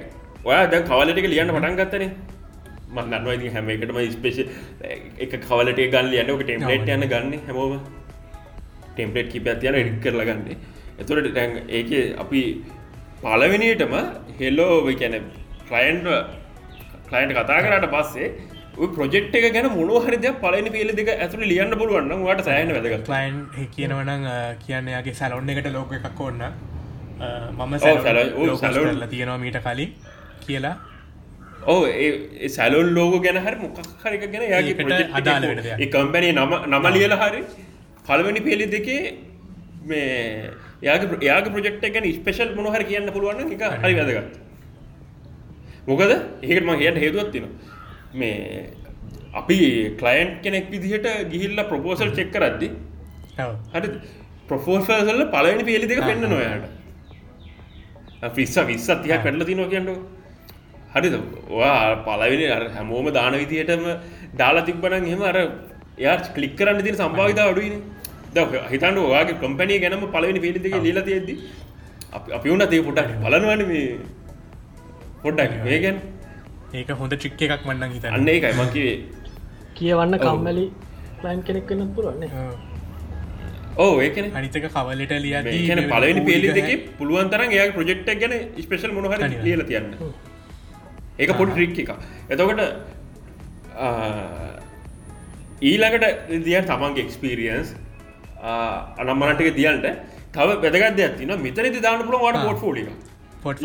ඔයා 0.44 0.66
දැන් 0.72 0.84
කවලටක 0.90 1.28
ලියන්න 1.32 1.55
පටන් 1.57 1.76
ගත්තනේ. 1.80 2.11
මන්නන්වයි 2.96 3.50
හැම 3.55 3.68
එකටම 3.74 3.98
ස්පේෂ 4.16 4.38
එක 5.24 5.32
කවලට 5.48 5.80
ගන්න 5.94 6.12
ලියන්න 6.12 6.30
එක 6.34 6.44
ටෙම්පලේට් 6.46 6.92
යන 6.96 7.09
ගන්න 7.12 7.34
හැමෝම. 7.48 7.80
ටෙම්පලේට් 8.94 9.32
කිප 9.32 9.46
යන 9.46 9.80
එඩි 9.82 9.98
කරලා 10.05 10.28
ගන්න. 10.28 10.57
එතුරට 11.00 11.34
දැන් 11.38 11.53
ඒක 11.68 11.90
අපි 12.24 12.42
පලවෙනිටම 13.22 13.94
හෙල්ලෝ 14.40 14.74
කැන 15.00 15.14
කලයින්ට 15.68 16.09
කලයින්ට 17.09 17.32
කතා 17.38 17.61
කරට 17.64 17.88
පස්සේ 17.94 18.28
ප්‍රජෙක්් 18.76 19.34
එක 19.34 19.52
ගැන 19.54 19.66
මොනහරිද 19.78 20.26
පලනි 20.42 20.70
පේල 20.74 20.90
දෙක 20.98 21.08
ඇතුළ 21.14 21.44
ලියන්න 21.52 21.74
පුළුවන්න 21.80 22.12
වට 22.26 22.44
සෑන 22.48 22.70
වැදගත්. 22.76 23.04
කලයින් 23.08 23.36
කියනවනං 23.74 24.24
කියන්න 24.64 24.86
යාගේ 24.94 25.14
සැලොන්න 25.20 25.50
එකට 25.54 25.68
ලෝක 25.74 25.92
එකක් 25.98 26.20
ඔන්න 26.20 26.42
මම. 27.58 27.74
සැලොල්ල 28.62 29.04
තියෙනවා 29.12 29.38
මීට 29.44 29.58
කලින් 29.66 29.92
කියලා. 30.46 30.76
ඕ 31.72 31.84
ඒ 31.86 32.48
සැලොන් 32.48 32.94
ලෝග 32.94 33.14
ගැන 33.26 33.38
හරි 33.46 33.56
මොකක් 33.64 33.78
හරි 34.04 34.16
එක 34.16 34.24
ගැන 34.32 34.44
යාගේ. 34.54 34.74
ඒ 35.78 35.86
කම්පැනි 35.96 36.32
නම 36.32 36.52
නම 36.72 36.86
ලියල 36.96 37.14
හරි 37.22 37.42
පළවෙනි 38.06 38.40
පෙළි 38.48 38.66
දෙකේ 38.76 39.02
මේ 39.90 40.08
යාගේ 40.88 41.20
යාගේ 41.28 41.52
ප්‍රජෙක්් 41.58 41.76
ගැන 41.98 42.08
ස්පේෂල් 42.16 42.56
මොනහර 42.56 42.82
කියන්න 42.88 43.12
පුළුවන් 43.18 43.44
එක 43.44 43.62
හරි 43.84 43.94
වැදගත්. 44.00 44.40
මොකද? 45.86 46.12
ඒකට 46.42 46.64
ම 46.64 46.74
හයට 46.80 46.98
හේතුවත් 47.04 47.30
තින 47.36 47.46
මේ 48.14 48.70
අපි 49.34 49.58
කලයින්් 50.00 50.28
කෙනෙක් 50.42 50.70
විදිහට 50.70 51.06
ගිහිල්ල 51.32 51.56
ප්‍රපෝසල් 51.64 52.10
චෙක් 52.12 52.32
කරද්දි. 52.32 52.68
හරි 53.74 53.88
ප්‍රපෝසල්ල 54.48 55.22
පලවෙනි 55.28 55.64
පෙළි 55.64 55.86
දෙක 55.86 56.00
පෙන්න්න 56.00 56.28
නොයාට 56.28 56.66
ෆිස්ස 58.36 58.56
විස්සත් 58.64 59.02
තිය 59.02 59.14
කටල 59.14 59.44
තිනෝ 59.44 59.68
කියන්නු. 59.68 59.94
හරිද? 60.94 61.14
වා 61.50 61.96
පලවෙනි 62.04 62.46
හැමෝම 62.70 63.12
දාන 63.12 63.34
විදිහටම 63.34 63.84
දාලා 64.36 64.66
තිබ්බන 64.68 65.06
හෙම 65.06 65.22
අර 65.22 65.36
යා 65.98 66.16
කලික් 66.36 66.54
කරන්න 66.56 66.84
තින 66.84 66.94
සම්භාවිතා 66.94 67.50
අඩුවන 67.50 67.76
ද 68.34 68.38
හිතන්න 68.70 68.98
වාගේ 69.08 69.40
කම්පැනිය 69.42 69.78
ගැනම 69.80 70.04
පලවෙනි 70.08 70.40
පිළිදක 70.40 70.76
ලීලා 70.78 71.06
තියෙද 71.08 71.30
අපි 72.12 72.48
වුණ 72.48 72.64
තේ 72.68 72.82
පොටක් 72.82 73.10
බලනවන 73.22 73.62
මේ 73.68 73.86
පොඩ්ඩක් 75.22 75.54
මේගැන් 75.64 75.98
ඒක 76.80 76.90
හොඳ 77.00 77.14
චික්ක 77.22 77.40
එකක් 77.46 77.64
මන්නන් 77.68 77.90
හිත 77.94 78.04
අන්න 78.16 78.28
ඒකයි 78.34 78.52
මකිවේ 78.60 78.98
කියවන්න. 79.78 80.14
කම්මැලි 80.26 80.64
ප්ලයින් 81.22 81.40
කෙනෙක් 81.48 81.70
වෙනත් 81.70 81.92
පුරුවන්නේ 81.96 82.30
ඕ 83.84 83.92
ඒකන 84.06 84.26
අනිතක 84.40 84.66
කවලට 84.76 85.12
ලිය 85.24 85.36
මේකන 85.48 85.82
පලවෙනි 85.92 86.22
පෙලි 86.30 86.48
දෙක 86.58 86.70
පුළුවන් 86.98 87.30
තරන් 87.34 87.54
ඒ 87.58 87.68
ප්‍රජෙක්්ක් 87.76 88.10
ගැන 88.22 88.34
ස්පේෂල් 88.64 88.92
මොහර. 88.96 89.20
ලියල 89.46 89.62
තියන්න. 89.70 89.92
ඒක 91.20 91.30
පොඩි 91.38 91.52
ට්‍රික් 91.52 91.78
එක 91.84 91.90
එතකොට 92.32 92.60
ඊළඟට 95.70 96.04
දිය 96.48 96.60
තමන්ගේ 96.72 97.04
එක්ස්පිරියන්ස් 97.06 97.68
අනම්මනටක 99.00 99.48
දියන්ට 99.60 99.86
තව 100.36 100.48
වැදගත් 100.62 100.94
දෙයක් 101.00 101.18
තින 101.18 101.34
මෙතනති 101.46 101.80
දාන්න 101.86 102.06
පුළුවන් 102.06 102.24
වාට. 102.24 102.62
පොට් 103.42 103.60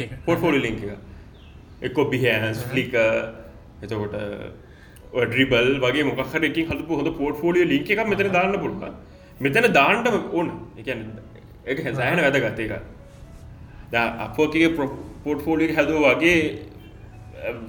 එක. 0.00 0.18
පොට් 0.26 0.40
ෆෝලි 0.44 0.60
ලිංක 0.66 0.82
එක 1.82 1.90
එක්කො 1.90 2.04
බිහන්ස් 2.10 2.64
ලික 2.74 2.94
එතකොට 3.82 4.14
ඩ්‍රිබල් 5.24 5.68
වගේ 5.80 6.04
මොකහර 6.04 6.44
එකින් 6.44 6.66
හදපු 6.66 6.98
හොඳ 6.98 7.10
පෝට් 7.18 7.40
ෆෝලිය 7.40 7.64
ලිංක 7.64 7.90
එක 7.90 8.06
මෙතන 8.06 8.32
දාන්න 8.32 8.58
පුළුවන්. 8.64 8.94
මෙතන 9.40 9.72
දාන්නම 9.72 10.16
ඕන. 10.32 10.48
එක 10.78 10.88
එක 11.66 11.84
හැසෑහන 11.84 12.20
වැදගත් 12.26 12.60
එක 12.60 12.72
අපෝකගේ 14.18 14.70
පොට්ෆෝලිය 15.24 15.74
හැදුව 15.74 16.04
වගේ 16.04 16.36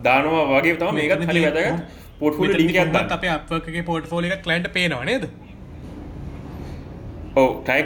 දානවා 0.03 0.43
වගේ 0.51 0.75
තම 0.77 0.95
මේකත් 0.95 1.25
හලි 1.29 1.41
වැදගත්. 1.45 1.79
පොට්ෆෝලි 2.19 2.53
ලිික 2.57 2.75
ත් 2.87 2.97
අප 3.11 3.25
අපගේ 3.51 3.83
පෝට්ෆෝලික 3.83 4.35
කලන්ට 4.43 4.73
පේනවා 4.73 5.05
නේද? 5.05 5.23
ඕ 5.25 5.50
ටයි 7.65 7.81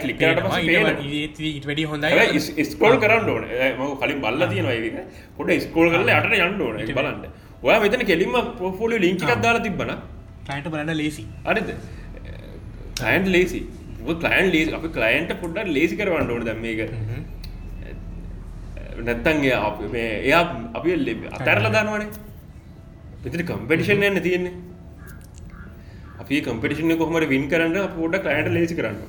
ඊට 1.53 1.65
වැඩි 1.69 1.83
හොඳයි. 1.91 2.39
ස්කෝල් 2.71 2.95
කරන්න 3.03 3.29
ඕන. 3.29 3.43
ම 3.77 3.81
කලින් 4.01 4.19
බල්ල 4.23 4.43
තියෙනවා 4.51 5.05
පොට 5.37 5.51
ස්කෝල් 5.65 5.87
කරල 5.93 6.09
අට 6.19 6.25
යන්න 6.33 6.61
ඕන. 6.67 6.75
බලන්න. 6.99 7.25
ඔයා 7.63 7.79
මෙතන 7.83 8.05
කෙලින්ම 8.11 8.35
පොෆෝලිය 8.59 8.99
ලිංකිකක් 9.05 9.41
දාලා 9.45 9.63
තිබන 9.65 9.91
කලන්ට 10.47 10.67
බලන්න 10.73 10.97
ලේසි 11.01 11.23
අරිද 11.51 11.69
කලයින්් 12.99 13.25
ලේසි 13.35 13.61
කලයින් 14.23 14.47
ලේ 14.53 14.65
අප 14.77 14.85
කලයින්ට 14.97 15.33
පොඩ්ඩ 15.41 15.73
ලේසි 15.77 15.95
කරවන්න 15.99 16.31
ඕන 16.31 16.45
දැම් 16.49 16.61
මේක. 16.65 16.81
නැත්තන්ගේ 19.07 19.57
අප 19.67 19.81
මේ 19.95 20.11
එයා 20.27 20.43
අපි 20.79 20.89
අතරල 21.39 21.67
දන්නවනේ 21.75 22.09
පිතිරි 23.23 23.43
කම්පිටිෂන් 23.51 24.07
යන්න 24.09 24.21
තියෙන්නේ. 24.27 24.53
අපි 26.21 26.41
කම්පිටිෂන 26.47 26.97
කොහමට 27.03 27.29
වින් 27.33 27.45
කරන්න 27.53 27.93
පොඩ 27.99 28.17
කලයින්ට 28.25 28.51
ලේසි 28.57 28.77
කරන්න 28.81 28.99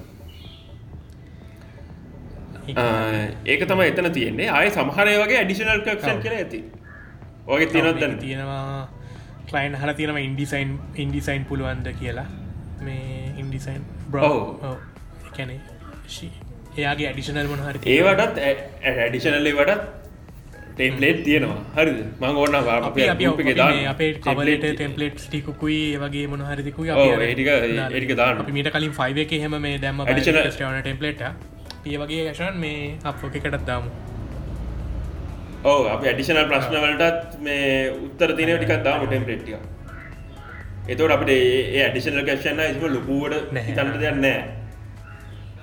ඒක 2.75 3.61
තම 3.69 3.81
එතන 3.91 4.11
තියෙන්නේ. 4.19 4.49
ආය 4.57 4.71
සමහරය 4.77 5.15
වගේ 5.23 5.39
ඇඩිෂනල් 5.43 5.83
කක්ෂන් 5.87 6.23
කියලා 6.25 6.41
ඇති. 6.45 6.61
ඔගේ 7.47 7.69
තියනත් 7.75 8.01
දැන 8.01 8.19
තියෙනවා 8.25 8.89
කලයින් 9.51 9.75
හල 9.83 9.93
තියෙනම 10.01 10.19
ඉන්ඩිසයින් 10.23 10.71
ඉන්ඩිසයින් 11.05 11.45
පුළුවන්ද 11.51 11.89
කියලා. 12.01 12.27
මේ 12.87 13.33
ඉන්ඩිසයින් 13.43 13.83
බ්‍රෝ 14.11 14.33
කැනේ 15.37 15.61
එයාගේ 16.81 17.07
ඇඩිෂනල් 17.11 17.49
මොන 17.53 17.63
හරි 17.67 17.79
ඒවටත් 17.95 18.43
ඇඩිෂනල්ලේ 18.47 19.55
වටත් 19.61 19.83
ටෙම්පලේට් 20.77 21.21
තියෙනවා. 21.27 21.61
හරි 21.77 21.93
මං 22.21 22.35
ඕන්න 22.41 22.55
අපි 23.91 24.09
කවලට 24.27 24.67
ටෙම්පලේට් 24.73 25.19
ටිකුයි 25.27 25.81
වගේ 26.03 26.27
මොන 26.33 26.43
හරිදිකුයි 26.49 26.91
ඒටික 26.93 27.49
ඒටික 27.53 28.13
දාන්න. 28.23 28.43
මීට 28.57 28.71
කලින් 28.75 28.97
ෆයිව 28.99 29.23
එක 29.25 29.33
හෙම 29.45 29.55
මේ 29.67 29.79
ඩිෂන 29.79 30.41
ටෙම්පලේට 30.57 31.23
ඒ 31.87 31.97
වගේ 32.01 32.27
ඇෂන් 32.29 32.59
මේ 32.59 32.99
අපෝක 33.05 33.35
එකටත් 33.39 33.65
දාමු. 33.67 33.91
ඕ 35.65 35.81
අප 35.93 36.05
ඇඩිෂනල් 36.05 36.45
ප්‍රශ්නවලටත් 36.51 37.41
මේ 37.47 37.65
උත්තර 38.07 38.31
තින 38.39 38.53
ටිකක් 38.53 38.85
දාම 38.87 39.07
ටෙම්පලේට්ටිය 39.07 39.57
එතවට 40.91 41.15
අපට 41.17 41.31
ඒ 41.35 41.81
ඇඩිෂනල් 41.85 42.23
කක්ෂන්න 42.23 42.61
ඉම 42.69 42.87
ලොකුවට 42.95 43.51
තන්ට 43.51 43.99
දෙයක් 44.03 44.21
නෑ 44.21 44.39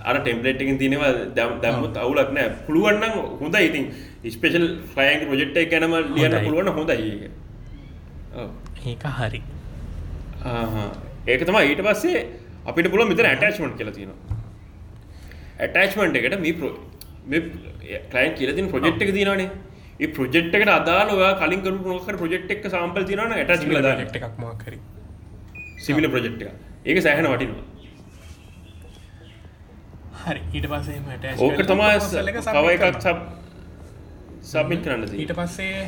අර 0.04 0.20
ටෙම්පලේට් 0.20 0.64
එකින් 0.66 0.80
තිනවා 0.82 1.12
දැම්මුත් 1.38 1.98
අවුලක් 2.04 2.34
නෑ 2.38 2.50
පුළුවන්නම් 2.68 3.16
හොඳ 3.42 3.56
ඉතින් 3.62 3.86
ස්පේෂල් 4.36 4.68
ෆයන් 4.96 5.26
ප්‍රජෙක්්ට 5.32 5.60
ගැනම 5.74 5.96
ලියන්න 6.16 6.38
පුළුවන්න 6.46 6.76
හොඳයි 6.80 7.12
ඒක. 8.84 9.04
හරි. 9.20 9.42
ඒක 11.28 11.42
තම 11.48 11.58
ඊට 11.64 11.84
පස්සේ 11.88 12.24
අපිට 12.66 12.92
පුළ 12.94 13.06
මෙතන 13.10 13.30
ඇටච්මට් 13.32 13.78
කියල 13.80 13.92
තියෙනවා 13.98 14.33
ඇටච්මන්ට් 15.60 16.18
එකට 16.18 16.40
මේ 16.40 16.54
ප්‍රෝ 16.54 16.74
කලයින් 18.10 18.34
කියලතින් 18.34 18.70
ප්‍රජෙක්් 18.70 19.02
එක 19.02 19.12
තිනනේ 19.12 19.50
ඒ 20.00 20.08
ප්‍රජෙක්් 20.10 20.50
එකට 20.52 20.72
අදාල 20.72 21.12
ඔයා 21.12 21.34
කලින් 21.38 21.62
කරු 21.62 21.76
නොක 21.86 22.10
ප්‍රජෙක්් 22.18 22.50
එක 22.50 22.66
සම්පල් 22.66 23.06
තිනන 23.06 23.22
ඇටච් 23.34 24.18
එකක් 24.18 24.28
මකර 24.40 24.80
සිවිල 25.80 26.10
ප්‍රජෙක්් 26.10 26.42
එක 26.42 26.52
ඒක 26.86 27.02
සෑහන 27.02 27.28
වටිනවා. 27.28 27.64
හරි 30.24 30.42
ඊට 30.54 30.68
පස්සේ 30.68 31.36
ඕක 31.40 31.62
තමා 31.66 31.94
තව 32.00 32.66
එකක් 32.72 33.00
සබ් 33.02 33.18
සබමිට 34.44 34.84
කරන්න 34.84 35.16
ඊට 35.18 35.34
පස්සේ 35.36 35.88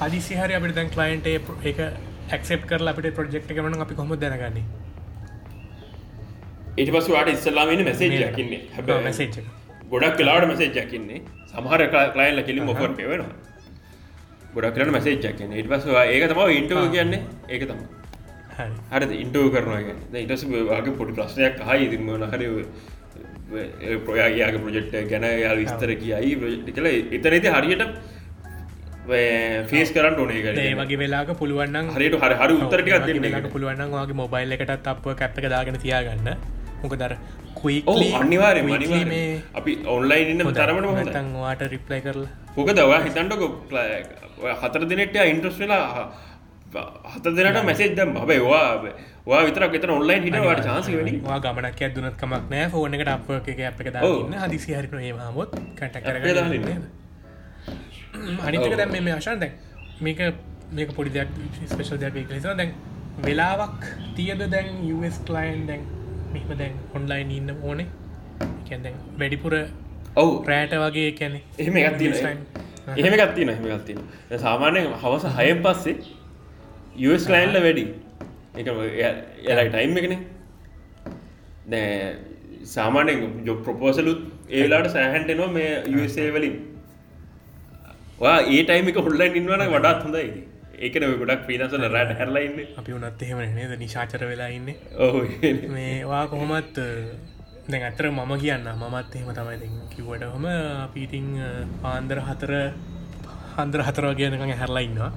හදිසි 0.00 0.34
හරි 0.36 0.54
අපිට 0.54 0.74
දැන් 0.74 0.90
කලයින්ට 0.90 1.26
එක 1.64 1.80
ඇක්සප් 2.30 2.66
කරලා 2.66 2.94
අපිට 2.94 3.14
ප්‍රජෙක්් 3.14 3.48
එකමන 3.48 3.80
අපි 3.80 3.94
කොම 3.94 4.12
දැනගන්නේ 4.16 4.64
ඊට 6.76 6.90
පස් 6.90 7.08
වාට 7.08 7.28
ඉස්සල්ලාමන 7.30 7.84
මැසේජ් 7.84 8.14
යකින්නේ 8.22 8.62
හැබ 8.72 8.94
මැසේජ් 9.02 9.42
ගොඩක් 9.88 10.16
කලාට 10.18 10.46
මැසේජ් 10.46 10.80
යකින්නේ 10.80 11.20
සමහර 11.50 11.84
කලයින්ල 12.14 12.42
කිලින් 12.42 12.64
මොෆර් 12.64 12.90
පෙවෙනවා 12.94 13.46
ගොඩක් 14.54 14.74
කරන 14.74 14.90
මැසේජ් 14.90 15.24
යකින්න 15.26 15.54
ඉට 15.54 15.68
පස්වා 15.68 16.04
ඒක 16.06 16.26
තම 16.26 16.42
ඉන්ටව 16.52 16.82
කියන්නේ. 16.90 17.20
ඒක 17.48 17.64
තම 17.64 17.80
හරි. 18.90 19.18
ඉන්ටව 19.18 19.48
කරනවා 19.54 20.20
ඉටස 20.20 20.44
වගේ 20.50 20.94
පොඩි 20.98 21.12
ප්‍රශ්නයක් 21.12 21.62
හයි 21.62 21.88
ඉතින්ම 21.88 22.26
හරි 22.26 22.50
ප්‍රොයාගේ 24.02 24.60
ප්‍රජෙක්්ට 24.60 24.94
ගැන 25.10 25.26
යාල් 25.36 25.58
විස්තර 25.58 25.94
කියයි 25.94 26.34
කළ 26.70 26.90
එතනති 27.18 27.54
හරියට 27.56 27.84
ෆේස් 29.70 29.92
කරන්න 29.92 30.18
ඕනේ 30.18 30.54
ඒ 30.62 30.74
වගේ 30.74 30.98
වෙලාක 30.98 31.32
පුළුවන්න 31.38 31.90
හරියට 31.92 32.20
හරි 32.20 33.18
දෙන්නට 33.18 33.50
පුළුවන් 33.52 33.84
වගේ 33.94 34.16
මොබයිල් 34.16 34.58
එකටත් 34.58 34.92
අප 34.92 35.10
කැප්ක 35.14 35.48
දාගෙන 35.48 35.78
තියාගන්න 35.78 36.32
මොක 36.86 36.96
දර 36.96 37.16
කුයි 37.56 38.12
අනිවාර 38.14 38.56
මේ 38.62 39.26
අපි 39.54 39.78
ඔන්ලයින් 39.88 40.32
ඉන්න 40.34 40.54
තරමට 40.54 41.12
තන් 41.12 41.34
වාට 41.38 41.66
රිප්ලයි 41.68 42.00
කරලා. 42.02 42.32
හොක 42.54 42.72
දවා 42.72 43.02
හිතන්ටක 43.02 43.42
හතර 44.54 44.82
දෙනෙට 44.86 45.20
ඉන්ට්‍රස් 45.24 45.58
වෙලා 45.58 46.08
හත 47.14 47.24
දෙනට 47.32 47.64
මැසේජ් 47.64 47.94
දම් 47.94 48.10
බබේ 48.16 48.40
වා 48.42 48.68
වා 49.24 49.42
විතර 49.44 49.62
ෙත 49.68 49.84
ඔන්ලයින් 49.90 50.22
හිටවට 50.22 50.64
චාන්සි 50.64 50.96
වා 51.22 51.38
ගමනක් 51.40 51.80
දුනත් 51.94 52.16
කමක් 52.16 52.50
නෑ 52.50 52.68
ෆෝන 52.68 52.94
එකට 52.94 53.08
අප 53.08 53.30
එක 53.32 53.60
අප 53.62 53.80
එක 53.80 53.92
දාන්න 53.92 54.36
හදිසි 54.42 54.74
හරි 54.74 54.88
ප්‍රහමොත් 54.88 55.56
කට 55.74 55.96
කර 56.02 56.16
අනිතක 58.42 58.76
දැම් 58.76 58.96
මේ 58.98 59.14
ආශාන් 59.14 59.40
දැන් 59.40 59.52
මේක 60.00 60.20
මේක 60.72 60.94
පොඩි 60.94 61.10
දෙයක් 61.10 61.28
ස්පේෂල් 61.66 61.98
දෙයක් 61.98 62.30
ලෙස 62.30 62.48
දැන් 62.52 62.74
වෙලාවක් 63.20 63.86
තියද 64.16 64.42
දැන් 64.48 64.68
US 64.92 65.20
කලයින් 65.24 65.66
දැන් 65.66 65.82
මෙම 66.38 66.58
දැන් 66.60 66.74
ඔන්ලයින් 66.94 67.30
ඉන්න 67.38 67.50
ඕනේ. 67.62 67.86
දැන් 68.70 68.94
වැඩිපුර 69.18 69.54
ඔවු. 70.16 70.32
ප්‍රෑට 70.46 70.74
වගේ 70.84 71.10
කැනෙ 71.20 71.40
එහෙම 71.58 71.76
ගත්තින 71.78 72.12
එහෙම 72.96 73.16
ගත්තින 73.20 73.52
එහෙම 73.54 73.66
ගත්තින 73.72 73.98
සාමානය 74.44 74.84
හවස 75.02 75.26
හයම් 75.38 75.62
පස්සේ 75.66 75.96
US 77.08 77.28
ලයින්ල 77.34 77.60
වැඩි. 77.66 77.84
එක 78.56 78.66
එලයි 79.50 79.68
ටයිම් 79.68 79.96
එකන. 80.02 80.16
නෑ 81.68 81.86
සාමානය 82.76 83.12
ජො 83.46 83.54
ප්‍රපෝසලුත් 83.66 84.20
ඒලාට 84.50 84.90
සෑහන්ටෙනවා 84.96 85.52
මේ 85.58 85.70
USA 85.94 86.26
වලින්. 86.36 86.56
වා 88.20 88.36
ඒ 88.54 88.62
ටයිම 88.64 88.92
එක 88.92 89.00
හොල්ලයින් 89.08 89.40
ඉන්නවන 89.42 89.66
වඩාත් 89.74 90.04
හොඳයි 90.06 90.45
ඒකන 90.84 91.04
ගොඩක් 91.20 91.46
පිනසල 91.48 91.84
රට 91.88 92.18
හැරලයින්න 92.20 92.58
අපි 92.80 92.92
උනත් 92.96 93.22
එහෙම 93.22 93.38
නේද? 93.58 93.72
නිශාචර 93.84 94.22
වෙලා 94.30 94.50
ඉන්න. 94.56 94.68
ඔහ 95.04 95.16
මේවා 95.76 96.24
කොහොමත් 96.32 96.78
දැ 97.70 97.80
ඇතර 97.88 98.10
මම 98.10 98.32
කියන්න 98.42 98.68
මමත් 98.80 99.14
එහෙම 99.20 99.30
තමයි 99.38 99.70
කිවට 99.94 100.26
හොම 100.34 100.44
අපීටිං 100.86 101.30
පාන්දර 101.84 102.20
හතර 102.28 102.52
හන්දර 103.56 103.80
හතර 103.88 104.04
කියනකඟ 104.20 104.54
හැරලා 104.60 104.84
ඉන්නවා. 104.88 105.12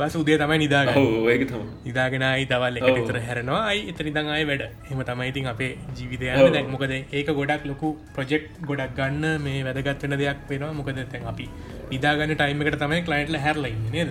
පස 0.00 0.14
උදේ 0.16 0.36
තමයි 0.40 0.58
නිදාග 0.64 0.90
ඒක 1.32 1.42
නිදාගෙනයි 1.86 2.44
දවල් 2.50 2.76
එක 2.80 2.86
විතර 2.98 3.18
හැරනවා. 3.28 3.62
අයි 3.70 3.80
එතනි 3.90 4.12
දං 4.16 4.28
අය 4.36 4.44
වැඩ. 4.50 4.62
එම 4.90 5.00
තමයි 5.08 5.28
ඉතින් 5.32 5.48
අපේ 5.54 5.72
ජීවිතය 5.96 6.26
දැක් 6.56 6.68
මොකද 6.74 6.94
ඒක 6.94 7.28
ගොඩක් 7.40 7.64
ලොකු 7.70 7.88
ප්‍රජෙක්් 8.16 8.44
ගොඩක් 8.68 8.94
ගන්න 8.98 9.42
මේ 9.46 9.64
වැදගත් 9.66 10.06
වෙන 10.06 10.16
දෙයක් 10.22 10.38
වෙනවා. 10.50 10.72
මොකද 10.78 11.02
තැන් 11.12 11.28
අපි 11.32 11.46
නිදාගන්න 11.92 12.32
ටයිම 12.40 12.62
එකට 12.64 12.80
තමයි 12.84 13.02
කලයින්ටල 13.08 13.38
හැරලයි 13.46 13.74
නේද 13.96 14.10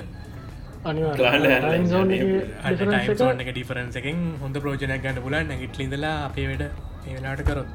එක 3.42 3.50
ඩිෆරන්ස 3.50 3.96
එකෙන් 4.02 4.18
හොඳ 4.42 4.56
ප්‍රෝජනයක් 4.64 5.02
ගන්න 5.04 5.20
පුලන් 5.26 5.36
නැගිටලිඳලා 5.50 6.16
අපේ 6.28 6.48
වැඩ 6.50 6.64
ඒලාට 7.10 7.44
කරොත්. 7.50 7.74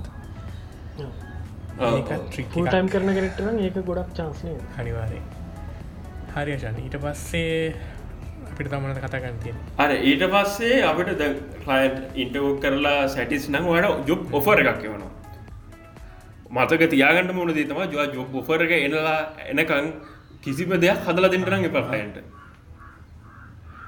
ටයිම් 1.79 2.87
කරන 2.95 3.11
කරටන 3.19 3.59
ඒක 3.67 3.77
ගොඩක් 3.89 4.11
චාන්සය 4.19 4.49
හනිවාරේ 4.79 5.23
හරිෂන් 6.35 6.77
ඊට 6.85 6.97
පස්සේ 7.05 7.53
අපිට 8.51 8.69
තමනට 8.73 9.01
කතාගන්තිය 9.07 9.55
අර 9.85 9.91
ඊට 10.11 10.25
පස්සේ 10.35 10.81
අපිට 10.91 11.11
ද 11.21 11.29
කලයින්් 11.65 11.95
ඉන්ටවෝ 12.25 12.51
කරලා 12.65 13.01
සැටිස් 13.15 13.45
නං 13.49 13.65
වඩ 13.69 14.09
ජොබ් 14.09 14.35
ඔෆර 14.35 14.59
එකක් 14.65 14.83
එවනවා. 14.89 15.13
මතක 16.57 16.83
තියාගන්න 16.95 17.31
මුණ 17.37 17.55
දී 17.55 17.69
තම 17.71 17.81
ජවා 17.93 18.09
ජොබ් 18.17 18.35
ඔෆර 18.43 18.61
එක 18.67 18.73
එනලා 18.79 19.17
එනකං 19.47 19.87
කිසිම 20.43 20.71
දෙයක් 20.85 21.01
හදලා 21.07 21.31
දෙන්නරගේ 21.35 21.73
පලයින්ට 21.77 22.19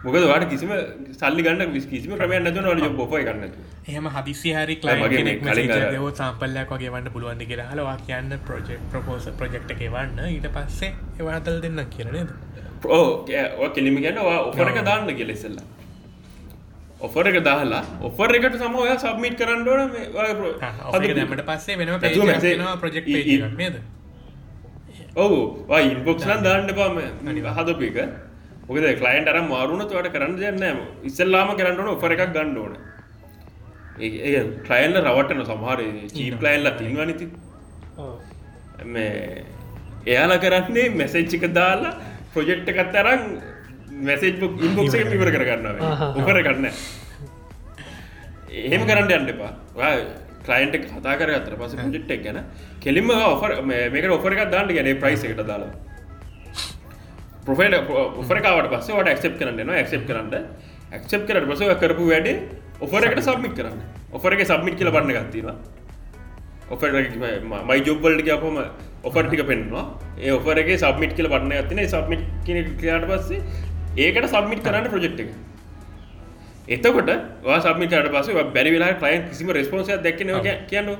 මොකද 0.04 0.24
වාට 0.28 0.44
කිසිම 0.50 0.70
සල්ලි 1.12 1.42
ගන්න 1.46 1.72
කිසිම 1.88 2.12
ක්‍රමය 2.18 2.36
නැතු 2.44 2.60
නට 2.62 2.84
ජොබ් 2.84 3.00
ඔප 3.04 3.12
ගන්න 3.18 3.42
එහම 3.86 4.06
හදිසි 4.14 4.52
හරි 4.56 4.76
ව 4.76 6.12
සම්පල්ලයක් 6.12 6.70
වගේ 6.74 6.92
වන්න 6.94 7.10
පුළුවන් 7.14 7.42
කියලා 7.50 7.66
හලවා 7.72 7.96
කියන්න 8.06 8.32
ප්‍රජෙක් 8.46 8.80
ප්‍රපෝස 8.92 9.26
ප්‍රජෙක්් 9.40 9.66
එක 9.74 9.82
වන්න. 9.96 10.18
ඊට 10.28 10.48
පස්සේ 10.54 10.90
එවාතල් 11.20 11.60
දෙන්න 11.64 11.82
කියනනද 11.90 12.32
ඕ 12.90 13.68
කෙලිමි 13.74 14.00
ගැනවා 14.06 14.38
ඔෆර 14.46 14.72
එක 14.72 14.80
දාන්න 14.88 15.12
කෙලෙසල්ලා 15.20 15.66
ඔෆර 17.00 17.26
එක 17.32 17.38
දාලා 17.44 17.82
ඔෆර 18.08 18.34
එකට 18.38 18.56
සමෝය 18.62 18.96
සබ්මිට 18.96 19.36
කරන්න 19.36 19.68
ඕන 19.68 19.90
දැමට 21.20 21.44
පස්සේ 21.50 21.76
වෙනම 21.76 22.00
ප්‍රජෙක්් 22.80 23.04
නේද? 23.60 23.76
ඔවු 25.16 25.38
ඉන්බොක්ස්ලන් 25.82 26.42
දාන්න 26.42 26.74
පාම 26.80 26.98
හදපික 27.60 28.02
මොකද 28.70 28.84
කලයින්ට 29.00 29.28
අර 29.30 29.38
මාරුණතු 29.44 29.94
වට 29.98 30.12
කරන්න 30.14 30.34
දෙන්න 30.40 30.80
ඉස්සල්ලාම 31.08 31.48
කරන්නන 31.58 31.88
ඔෆර 31.92 32.12
එකක් 32.14 32.24
ගණ්ඩ 32.34 32.58
ඕන. 32.62 32.74
ඒ 34.00 34.42
ක්ලයිල්ල 34.66 34.98
රවටන 35.02 35.42
සමහර 35.46 35.80
චීප් 36.14 36.44
ලයිල්ල 36.46 36.70
තින්වනිති 36.80 37.26
මේ 38.86 39.10
එයාලා 40.06 40.42
කරන්නේ 40.44 40.86
මැසෙච්චික 41.00 41.44
දාලා 41.58 41.92
ප්‍රොජෙක්්ට 42.32 42.72
එකත් 42.74 42.94
තරම් 42.96 43.22
මැසේජ් 44.08 44.32
ඉන්බොක්ස 44.68 44.94
ඉවර 45.00 45.30
කරගන්න 45.36 45.66
උපර 46.20 46.40
කරන්න 46.46 46.66
එහෙම 48.62 48.82
කරන්න 48.88 49.14
යන්න 49.18 49.32
එපා. 49.34 49.52
කලයින්ට 50.46 50.74
කතා 50.86 51.14
කර 51.20 51.30
අතර 51.36 51.54
පස 51.60 51.74
එක 51.74 52.22
ගැන 52.24 52.42
කෙලිම 52.80 53.10
ඔෆර 53.10 53.50
මේක 53.66 54.10
ඔෆර 54.18 54.32
එකක් 54.34 54.50
දාන්න 54.54 54.76
ගැන 54.76 54.98
ප්‍රයිස් 55.02 55.24
එකට 55.26 55.42
දාලා 55.52 55.72
ප්‍රොෆයිල් 57.46 57.74
ඔෆරකාවට 58.20 58.70
පස්සේ 58.72 58.96
වට 58.96 59.08
ඇක්සප් 59.08 59.34
කරන්න 59.38 59.60
නවා 59.60 59.76
ඇක්සප් 59.76 60.06
කරන්න. 60.06 60.28
ඇක්සප් 60.92 61.26
කරට 61.26 61.48
පස 61.48 61.60
කරපු 61.80 62.06
වැඩේ 62.06 62.36
ඔෆර 62.80 63.04
එකට 63.04 63.22
සබ්මික් 63.22 63.54
කරන්න. 63.54 63.80
ඔෆර 64.12 64.32
එක 64.34 64.46
සබ්මික් 64.46 64.76
කියල 64.76 64.90
බන්න 64.90 65.12
ගත්තිවා 65.18 65.56
ඔෆර 66.68 66.90
මයි 67.66 67.82
ජොබ්බල්ට 67.82 68.30
අපම 68.30 68.58
ඔෆර්ටික 69.02 69.42
පෙන්වා 69.46 69.84
ඒ 70.18 70.32
ඔෆරගේ 70.32 70.78
සබ්මිට් 70.78 71.14
කියල 71.14 71.28
බන්න 71.28 71.52
ඇතින 71.54 71.84
සබ්මිට් 71.86 72.24
කියනට 72.44 73.06
පස්සේ 73.06 73.40
ඒකට 73.98 74.28
සබ්මිට් 74.28 74.62
කරන්න 74.62 74.88
ප්‍රජෙක්් 74.88 75.20
එක. 75.20 75.30
එතකොට 76.68 77.10
සබමිට 77.60 77.94
පස 78.08 78.28
බැරි 78.48 78.70
වෙලා 78.70 78.92
කලයින් 78.94 79.28
කිසිම 79.28 79.50
රෙස්පොන්සය 79.50 79.96
දැක්න 79.98 80.30
කියන්න 80.66 80.90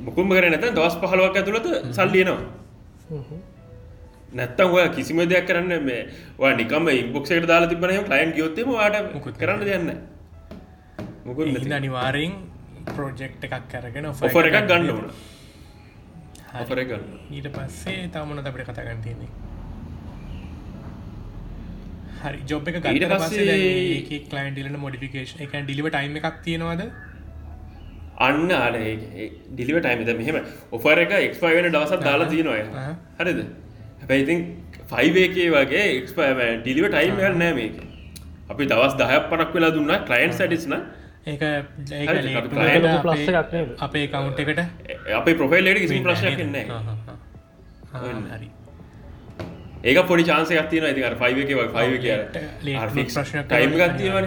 මුකුම 0.00 0.28
කර 0.30 0.48
නැත 0.48 0.66
දවස් 0.70 0.96
පහලුවක් 0.96 1.36
ඇතුළත 1.36 1.68
සල්ලියනවා 1.92 2.38
නැත්තම් 4.32 4.74
ඔය 4.74 4.88
කිසිම 4.90 5.20
දෙයක් 5.24 5.46
කරන්න 5.46 5.84
මේ 5.84 6.02
වා 6.38 6.52
නිකම 6.54 6.88
ඉම්බොක්සට 6.90 7.46
දාලා 7.46 7.68
තිබන 7.68 7.88
ලයින් 8.10 8.32
ගයොත්තම 8.32 8.70
වාට 8.70 9.12
මුකුත් 9.14 9.36
කරන්න 9.38 9.64
දෙන්න 9.64 9.88
මුකුත් 11.24 11.72
අනිවාරෙන් 11.72 12.32
ප්‍රෝජෙක්් 12.86 13.32
එකක් 13.40 13.68
කරගෙන 13.72 14.06
ඔෆර 14.06 14.48
එකක් 14.50 14.66
ගන්න 14.68 14.90
ඕන. 14.90 15.10
ඔෆර 16.54 16.80
ගන්න 16.84 17.04
ඊට 17.30 17.48
පස්සේ 17.54 18.08
තමන 18.14 18.40
අපට 18.42 18.64
කතා 18.64 18.84
ගන්න 18.86 19.02
තියන්නේ? 19.06 19.30
හරි 22.22 22.40
ජොබ් 22.46 22.68
එක 22.68 22.80
ඊට 22.84 23.06
පස්සේ 23.14 24.20
කලයින්ඩිලන 24.30 24.76
මොඩිෆිකේෂන් 24.78 25.44
එක 25.46 25.54
ඩිලිව 25.60 25.88
ටයිම 25.88 26.18
එකක් 26.20 26.42
තියෙනවාද? 26.44 26.82
අන්න 28.26 28.52
අර 28.58 28.76
ඩිලිව 28.76 29.80
ටයිමද 29.80 30.12
මෙහෙම. 30.20 30.38
ඔෆර 30.72 30.98
එක 31.04 31.16
එක්ස්පයි 31.20 31.54
වෙන 31.58 31.72
දවසත් 31.72 32.04
දාලා 32.04 32.28
තියෙනවා 32.28 32.92
හරිද 33.20 33.42
හැබැයිඉතින් 34.08 34.40
ෆයිවේකේ 34.90 35.48
වගේ 35.52 35.84
එක්ස්පය 35.94 36.22
ඩිලිව 36.60 36.86
ටයිම් 36.88 37.14
නෑ 37.38 37.52
මේක. 37.54 37.74
අපි 38.50 38.62
දවස් 38.66 38.94
දහයක් 39.00 39.24
පනක් 39.30 39.50
වෙලා 39.54 39.70
දුන්න 39.70 39.92
කලයින්් 40.08 40.32
සටිස්න 40.32 40.74
ඒක 41.26 41.42
අපේ 43.80 44.06
කවුන්ට 44.08 44.40
එකට. 44.40 44.60
අපේ 45.14 45.34
ප්‍රොෆයිල්ලට 45.34 45.80
කිසි 45.80 46.00
ප්‍රශ්නයක් 46.02 46.40
නෑ. 46.46 46.64
හරි. 48.32 48.48
ඒක 49.84 49.98
පොඩි 50.06 50.24
චාන්සය 50.24 50.52
ගත්තින 50.56 50.84
ඇති 50.84 51.04
අර 51.04 51.16
ෆයිව 51.16 51.36
එක 51.38 51.50
ෆයිව 51.76 51.92
කිය 52.02 52.16
ප්‍රශ්න 53.08 53.44
ටයිම් 53.46 53.72
ගත්තිවන 53.76 54.26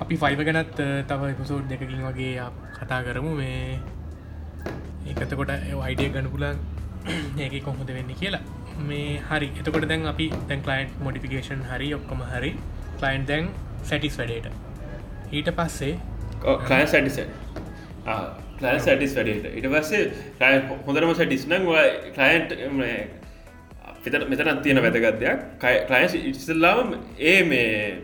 අපි 0.00 0.14
ෆයිව 0.24 0.40
ගැනත් 0.48 0.74
තව 1.08 1.20
එපසෝඩ් 1.34 1.68
දෙකකින් 1.70 2.02
වගේ 2.08 2.48
කතා 2.78 3.00
කරමු. 3.06 3.30
මේ 3.36 3.78
ඒකතකොට 5.06 5.50
අයිඩිය 5.50 6.10
ගන්න 6.10 6.28
පුලන් 6.34 6.58
ඒක 7.38 7.62
කොහොද 7.64 7.88
වෙන්න 7.98 8.14
කියලා. 8.22 8.42
මේ 8.88 9.20
හරි. 9.30 9.48
එතකොට 9.60 9.88
දැන් 9.88 10.06
අපි 10.12 10.26
දැන් 10.48 10.60
කලයින්් 10.62 10.88
මොඩිෆිකේෂන් 11.04 11.62
හරි 11.70 11.94
ඔක්කොම 11.94 12.20
හරි. 12.32 12.52
කලයින්් 13.00 13.26
දැන් 13.26 13.48
සැටිස් 13.84 14.18
වැඩේට 14.18 14.46
ඊට 15.32 15.50
පස්සේ 15.58 15.94
කය 16.68 16.80
සැටිස 16.86 17.18
ලයින් 18.62 18.80
සටිස් 18.80 19.14
වැඩට 19.16 19.46
ඉට 19.58 19.68
පස්සේ 19.72 20.02
හොඳරම 20.86 21.12
සටිස්නං 21.14 21.64
කලයින්ට් 22.16 22.50
පිතට 24.04 24.28
මෙතනත් 24.30 24.62
තියෙන 24.64 24.82
වැදගත්යක් 24.84 25.38
කලයින්ස් 25.88 26.14
ඉස්සල්ලාම 26.22 26.94
ඒ 27.20 27.38
මේ 27.44 28.02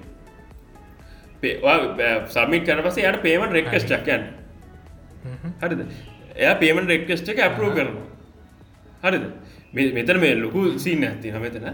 සමිට 2.37 2.65
කන 2.69 2.83
පසේ 2.87 3.11
යට 3.11 3.23
පේමන් 3.27 3.55
රෙක්කස් 3.59 3.87
චක්යන්න 3.91 4.25
හරිද? 5.63 5.81
එය 6.37 6.55
පේමන් 6.61 6.89
රෙක්කස්ට 6.89 7.29
එක 7.35 7.45
ඇපරෝ 7.47 7.71
කරනවා 7.71 8.07
හරිද? 9.03 9.25
මෙතන 9.99 10.21
මේ 10.21 10.35
ලොකු 10.45 10.79
සිීන්න 10.79 11.05
ඇති 11.09 11.33
මෙතන. 11.47 11.67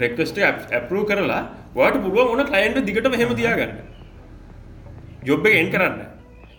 රෙක්වස්ට 0.00 0.38
ඇපරූ 0.38 1.04
කරලා 1.08 1.42
වාට 1.74 1.96
පුළුව 2.04 2.32
ඕන 2.32 2.44
කලයින්ට 2.46 2.84
දිගට 2.88 3.06
හෙම 3.22 3.34
තියාගන්න. 3.40 3.72
ජොබ්බ 5.28 5.46
එන් 5.46 5.70
කරන්න. 5.74 6.00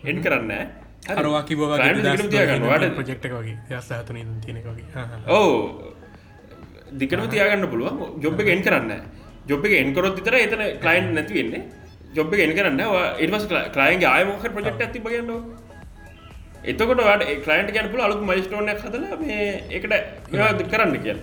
එන් 0.04 0.22
කරන්න 0.24 0.50
අරවාකි 1.14 1.54
බ 1.58 1.60
තියාගන්නවාට 2.34 2.94
ප්‍රජෙක්්ක 2.98 3.24
වගේ 3.38 3.56
දස්හතුන 3.70 4.18
තියනෙ 4.44 4.60
වගේ. 4.66 4.86
ඕ 5.28 5.48
දිකනම 7.00 7.28
තියාගන්න 7.34 7.68
පුළුවන්. 7.72 8.18
ජොබ් 8.24 8.40
එක 8.40 8.48
එන් 8.56 8.62
කරන්න 8.66 8.90
ජොබ් 9.50 9.64
එක 9.66 9.72
එන්කරොත් 9.82 10.18
තර 10.26 10.34
එතන 10.40 10.62
කලයින්් 10.82 11.14
නැති 11.14 11.34
වෙන්නේ. 11.38 11.62
ජොබ් 12.16 12.34
එක 12.34 12.40
එන් 12.46 12.54
කරන්න 12.58 12.80
එටමස් 13.24 13.46
කලයින්ගේ 13.76 14.10
ආයමොක 14.14 14.42
ප්‍රජෙක්් 14.56 14.82
ඇති 14.86 14.98
බගන්න 15.06 15.30
එතකොට 16.64 17.00
වාට 17.02 17.22
කලයින්ට 17.44 17.70
ගැන 17.74 17.88
පුල 17.92 18.00
අලුත් 18.00 18.20
මයිස්ටෝන 18.22 18.68
හදල 18.70 19.04
මේ 19.20 19.46
එකට 19.70 19.94
කරන්න 20.70 20.98
කියන්න 20.98 21.20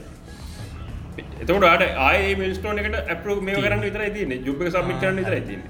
එතකට 1.41 1.83
ආය 1.99 2.35
මිස්ටෝන 2.35 2.79
එකට 2.79 2.97
ඇපරු 3.05 3.35
මේ 3.41 3.55
කරන්න 3.57 3.81
විතර 3.81 4.03
තියන්නේ. 4.15 4.41
ජොබ් 4.41 4.59
සමිට 4.67 4.99
කරන්න 5.01 5.17
විතර 5.19 5.35
තියන්නේ. 5.47 5.69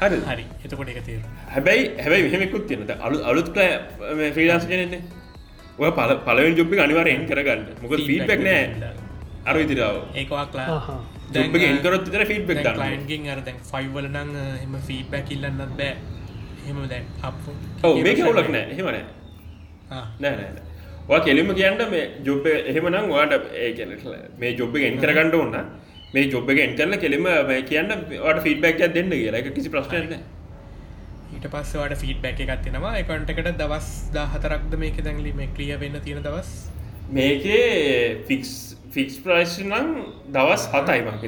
හරි 0.00 0.18
හරි. 0.22 0.44
එතකොට 0.64 0.88
එක 0.88 1.00
තේර 1.04 1.20
හැබැයි 1.50 1.84
හැබැයි 1.98 2.28
මෙහෙමකුත් 2.28 2.66
තියෙනද 2.68 2.90
අලු 3.00 3.22
අලුත් 3.24 3.52
ෆ්‍රීලාන්ස 4.32 4.66
කෙනෙන්නේ 4.66 5.02
ඔය 5.78 5.90
පල 5.92 6.16
පලවෙන් 6.26 6.56
ජොබ්ි 6.56 6.80
අනිවාරයෙන් 6.80 7.28
කරගන්න. 7.28 7.62
මොක 7.82 7.92
ෆීඩ්බෙක් 8.02 8.40
නෑ 8.40 8.92
අර 9.44 9.54
විදිරාව 9.56 9.96
ඒකවාක්ලා 10.16 10.98
ජොබ් 11.34 11.56
එන්කරොත් 11.62 12.08
තර 12.10 12.24
ෆීඩ්බෙක් 12.26 12.66
ලයින්ගෙන් 12.82 13.32
අර 13.34 13.40
දැන් 13.46 13.64
ෆයිවල 13.70 14.06
නං 14.08 14.36
හෙම 14.60 14.76
ෆීඩ්බැක් 14.88 15.34
ඉල්ලන්නත් 15.34 15.74
බෑ 15.80 16.15
හෙම 16.68 16.78
දැන් 16.92 17.04
ඔව 17.82 18.00
මේක 18.06 18.22
වුලක් 18.28 18.48
නෑ. 18.54 18.64
එහෙමනෑ 18.74 19.04
නෑ. 20.20 20.62
නෑ 21.08 21.20
කෙලිම 21.26 21.50
කියන්න 21.58 21.82
මේ 21.90 22.04
ජොබ් 22.28 22.46
එහෙමනම් 22.52 23.10
වාට 23.10 23.34
ඒ 23.64 23.72
මේ 24.44 24.54
ජොබ් 24.60 24.76
එන් 24.76 24.98
කරගන්නඩ 25.04 25.36
ඔන්න 25.42 25.58
මේ 26.14 26.30
ජොබ් 26.32 26.50
එක 26.54 26.62
එන්ටල්ල 26.64 26.96
කෙලිම 27.04 27.28
කියන්න 27.70 27.92
ට 27.92 28.42
ෆීඩබැක් 28.46 28.82
දෙන්න 28.96 29.10
කියලා. 29.10 29.40
එක 29.42 29.54
කිසි 29.58 29.70
ප්‍රශ්නයන්න 29.74 30.16
ඊට 31.36 31.46
පස්සවට 31.52 32.00
ෆීඩබැක් 32.02 32.40
එකක් 32.44 32.62
තිෙනවා 32.66 32.94
එකොන්ටකට 33.02 33.52
දවස් 33.62 33.88
දාහතරක්ද 34.14 34.76
මේක 34.84 35.02
දැංලි 35.08 35.32
මේ 35.40 35.48
ක්‍රිය 35.56 35.74
වෙන්න 35.80 36.00
තියෙන 36.04 36.22
දවස්? 36.26 36.52
මේකේ 37.10 38.22
ෆික්ස් 38.28 38.52
ෆික්ස් 38.94 39.18
ප්‍රයිස් 39.24 39.58
නම් 39.64 39.90
දවස් 40.34 40.70
හතයි 40.74 41.02
මං 41.06 41.18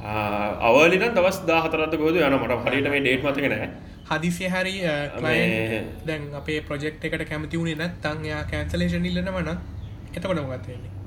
හිතන්නේ 0.00 0.60
අවලින 0.68 1.14
දවස් 1.16 1.38
දාහතරත් 1.46 1.96
ගොද 2.02 2.16
යන 2.16 2.36
මට 2.38 2.60
හරිට 2.66 2.88
මේ 2.92 3.00
ඩේට් 3.00 3.24
මතගෙන 3.24 3.54
හදිසිය 4.10 4.48
හරි 4.54 4.74
දැන් 6.06 6.22
අපේ 6.40 6.60
ප්‍රජෙක්් 6.68 7.04
එකට 7.04 7.26
කැමති 7.30 7.60
වුණේ 7.60 7.80
නැත් 7.82 8.00
තංයා 8.06 8.40
කෑන්සලේෂන් 8.52 9.06
ඉල්ලනවන 9.10 9.50
එතකොට 10.16 10.40
මොගත්වෙන්නේ 10.40 10.98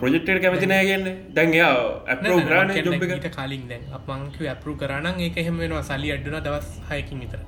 ප්‍රජෙක්ට 0.00 0.42
කැමති 0.44 0.66
නෑ 0.66 0.84
කියන්න. 0.84 1.06
දැන් 1.34 1.54
යා 1.54 1.72
ඇපෝ 2.06 2.38
ග්‍රාණ 2.48 2.72
ජොබ් 2.76 3.02
ට 3.02 3.30
කලින් 3.36 3.64
දැන්. 3.68 3.84
අපංක 3.98 4.36
ඇපරු 4.52 4.76
කරන්න 4.76 5.20
ඒක 5.26 5.36
එහෙම 5.42 5.58
වෙනවා 5.62 5.82
සල්ලි 5.90 6.14
අඩ්ඩන 6.14 6.38
දවස් 6.46 6.70
හයකින් 6.90 7.20
විතර. 7.24 7.40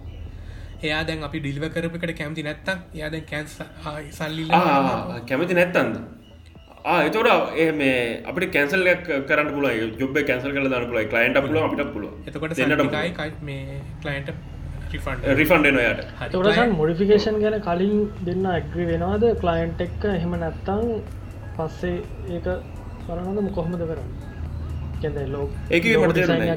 එයා 0.83 1.03
දැන් 1.09 1.25
අපි 1.29 1.41
ඩිල්ව 1.41 1.65
කරපකට 1.75 2.13
කැමති 2.21 2.45
නැත්තම් 2.49 2.79
යාද 3.01 3.17
කැන්ස් 3.31 3.57
සල්ලි 4.19 4.47
කැමති 5.31 5.55
නැත්තන්ද 5.61 5.97
එතොට 6.85 7.57
ඒ 7.57 7.71
මේ 7.73 8.01
අපට 8.25 8.51
කැන්සල් 8.53 8.89
කරන්න 9.27 9.53
පුල 9.55 9.69
ජොබ 9.99 10.19
කැන්සල් 10.23 10.51
කල 10.51 10.67
දන්න 10.67 10.91
පුල 10.91 10.99
කලයින්ට 11.07 11.41
පුල 11.43 11.57
අපිට 11.61 11.93
පුල 11.93 12.05
එතකොට 12.27 12.55
සටයි 12.55 13.31
මේ 13.43 13.79
කලයින්ට 14.03 14.35
රිෆන්ඩ 14.93 15.67
යට. 15.67 16.03
තොරසන් 16.31 16.77
මොඩිෆිකේෂන් 16.77 17.41
ගැන 17.41 17.57
කලින් 17.63 17.97
දෙන්න 18.25 18.47
ඇග්‍රි 18.47 18.87
වෙනවාද? 18.87 19.25
කලයින්ට් 19.41 19.81
එක්ක 19.81 20.05
එහෙම 20.11 20.37
නැත්තං 20.37 20.95
පස්සේ 21.57 21.97
ඒක 22.31 22.47
කරනද 23.07 23.51
කොහොමද 23.55 23.81
කරන්න 23.83 24.24
කැද 25.07 25.19
ලෝ 25.31 25.47
ඒක 25.71 25.87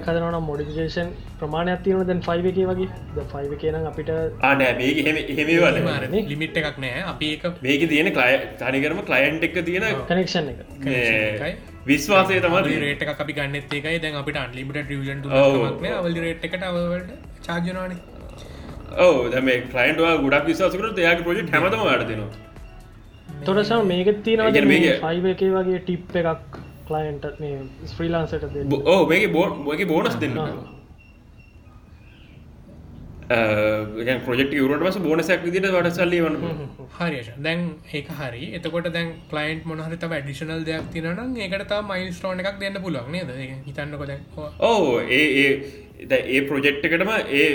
කදන 0.06 0.38
මොඩිකේෂන් 0.44 1.10
ප්‍රමාණයක් 1.40 1.82
තියන 1.84 2.03
දැන් 2.06 2.22
ෆයිව 2.24 2.48
එක 2.48 2.60
වගේ 2.64 2.90
ද 3.15 3.26
ෆයිව 3.30 3.53
කියන 3.60 3.80
අපිට 3.84 4.11
ආනෑ 4.44 4.74
මේක 4.76 4.99
හෙම 5.07 5.22
එහෙමවල 5.24 6.28
ලිමිට් 6.28 6.60
එකක් 6.64 6.78
නෑ 6.80 7.06
අපි 7.07 7.32
එක 7.36 7.48
මේක 7.61 7.88
තියෙන 7.88 8.11
කලය 8.14 8.34
තනිකරම 8.60 9.02
කලයින්් 9.06 9.40
එක 9.44 9.57
තියෙන 9.64 9.88
කනෙක්ෂන් 10.07 10.52
එක 10.52 11.57
විශ්වාසය 11.86 12.41
තම 12.41 12.57
රේට 12.80 13.02
එක 13.06 13.14
අපි 13.18 13.34
ගන්නත් 13.36 13.74
එකයි 13.76 13.99
දැන් 13.99 14.18
අපිට 14.18 14.38
අන්ලිමිට 14.38 14.91
ියජන් 14.91 15.24
වල 15.28 16.22
රේට් 16.22 16.45
එකට 16.45 16.64
අවලට 16.64 17.11
චාර්ජනවානේ 17.44 17.99
ඔව 18.99 19.15
දැම 19.32 19.49
කලයින්ටවා 19.69 20.14
ගොඩක් 20.19 20.45
විශවාසකරට 20.48 20.99
එයාගේ 20.99 21.26
ප්‍රජෙක්් 21.26 21.49
හැමතම 21.52 21.84
වැඩ 21.84 22.06
දෙනවා 22.07 22.45
තොරසා 23.45 23.82
මේකෙත් 23.84 24.28
මේක- 24.65 25.02
ෆයිව 25.02 25.26
එක 25.28 25.41
වගේ 25.52 25.80
ටිප් 25.82 26.15
එකක් 26.18 26.57
කලයින්ට 26.88 27.26
මේ 27.39 27.59
බ- 28.65 28.84
ඕ 28.88 29.05
මේක 29.05 29.31
බෝ 29.31 29.45
මගේ 29.65 29.88
බෝනස් 29.88 30.15
දෙන්න. 30.18 30.38
ප්‍රජෙක්් 34.22 34.51
වරට 34.64 34.84
පස 34.85 34.97
බෝනසක් 34.99 35.41
විදිට 35.45 35.65
වට 35.68 35.91
සල්ලි 35.93 36.19
වන්න 36.22 36.38
හරිෂ 36.97 37.30
දැන් 37.39 37.64
ඒක 37.93 38.07
හරි. 38.11 38.43
එතකොට 38.53 38.88
දැන් 38.93 39.09
කලයින්් 39.30 39.61
මොනහරත 39.65 40.05
ඩිෂනල් 40.22 40.64
දෙයක් 40.64 40.88
තිනනම් 40.93 41.35
ඒකට 41.38 41.73
මයිල් 41.84 42.14
ස්ටෝන 42.14 42.39
එකක් 42.41 42.59
දෙන්න 42.59 42.80
පුළුවන් 42.81 43.11
නේද? 43.11 43.30
හිතන්නක 43.65 44.05
දැන්. 44.05 44.22
ඕ 44.61 44.99
ඒ 45.01 45.26
ඒ 46.27 46.41
ප්‍රොජෙක්්කටම 46.43 47.11
ඒ 47.31 47.47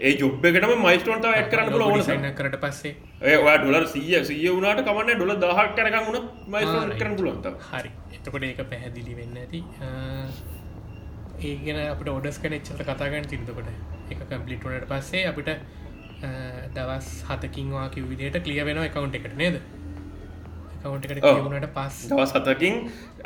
ඒ 0.00 0.12
ජොබ්බකටම 0.18 0.74
මයිස්ටෝන්ට 0.82 1.24
ඇත් 1.26 1.48
කරන්න 1.50 1.72
පුල 1.72 1.82
ඕන 1.82 2.02
සන්න 2.02 2.34
කරට 2.34 2.60
පස්සේ 2.60 2.94
ඒවා 3.20 3.56
ඩොලර් 3.58 3.86
සිය 3.88 4.14
සිය 4.24 4.48
වුණට 4.48 4.84
කමන්න 4.86 5.18
ඩොල 5.18 5.32
දහක් 5.42 5.74
කරකම් 5.76 6.04
වුණ 6.08 6.28
මයිස්ටෝන් 6.46 6.92
කරන 7.00 7.16
පුලන්ත 7.16 7.46
හරි. 7.70 7.90
එතකොට 8.14 8.44
ඒක 8.44 8.60
පැහැදිලි 8.70 9.16
වෙන්න 9.16 9.40
ඇති. 9.42 9.60
ඒගෙන 11.40 11.80
අපට 11.84 12.08
ඔඩස් 12.08 12.38
කන 12.38 12.54
එච්චත 12.58 12.84
කතාගන්න 12.90 13.26
තිරතකොට 13.32 13.68
එක 14.10 14.22
කම්පලිට්නට 14.30 14.86
පස්සේ 14.92 15.24
අපිට 15.32 15.50
දවස් 16.76 17.08
හතකින්වා 17.30 17.88
කිවිදියට 17.90 18.38
කලිය 18.46 18.62
වෙන 18.68 18.78
එකකවුන්් 18.84 19.10
එකට 19.14 19.36
නේද? 19.42 19.58
කවුන්ට 20.82 21.10
එකට. 21.10 21.20
කියවුණට 21.26 21.68
පස් 21.74 21.98
දවස් 22.12 22.32
හතකින් 22.38 22.80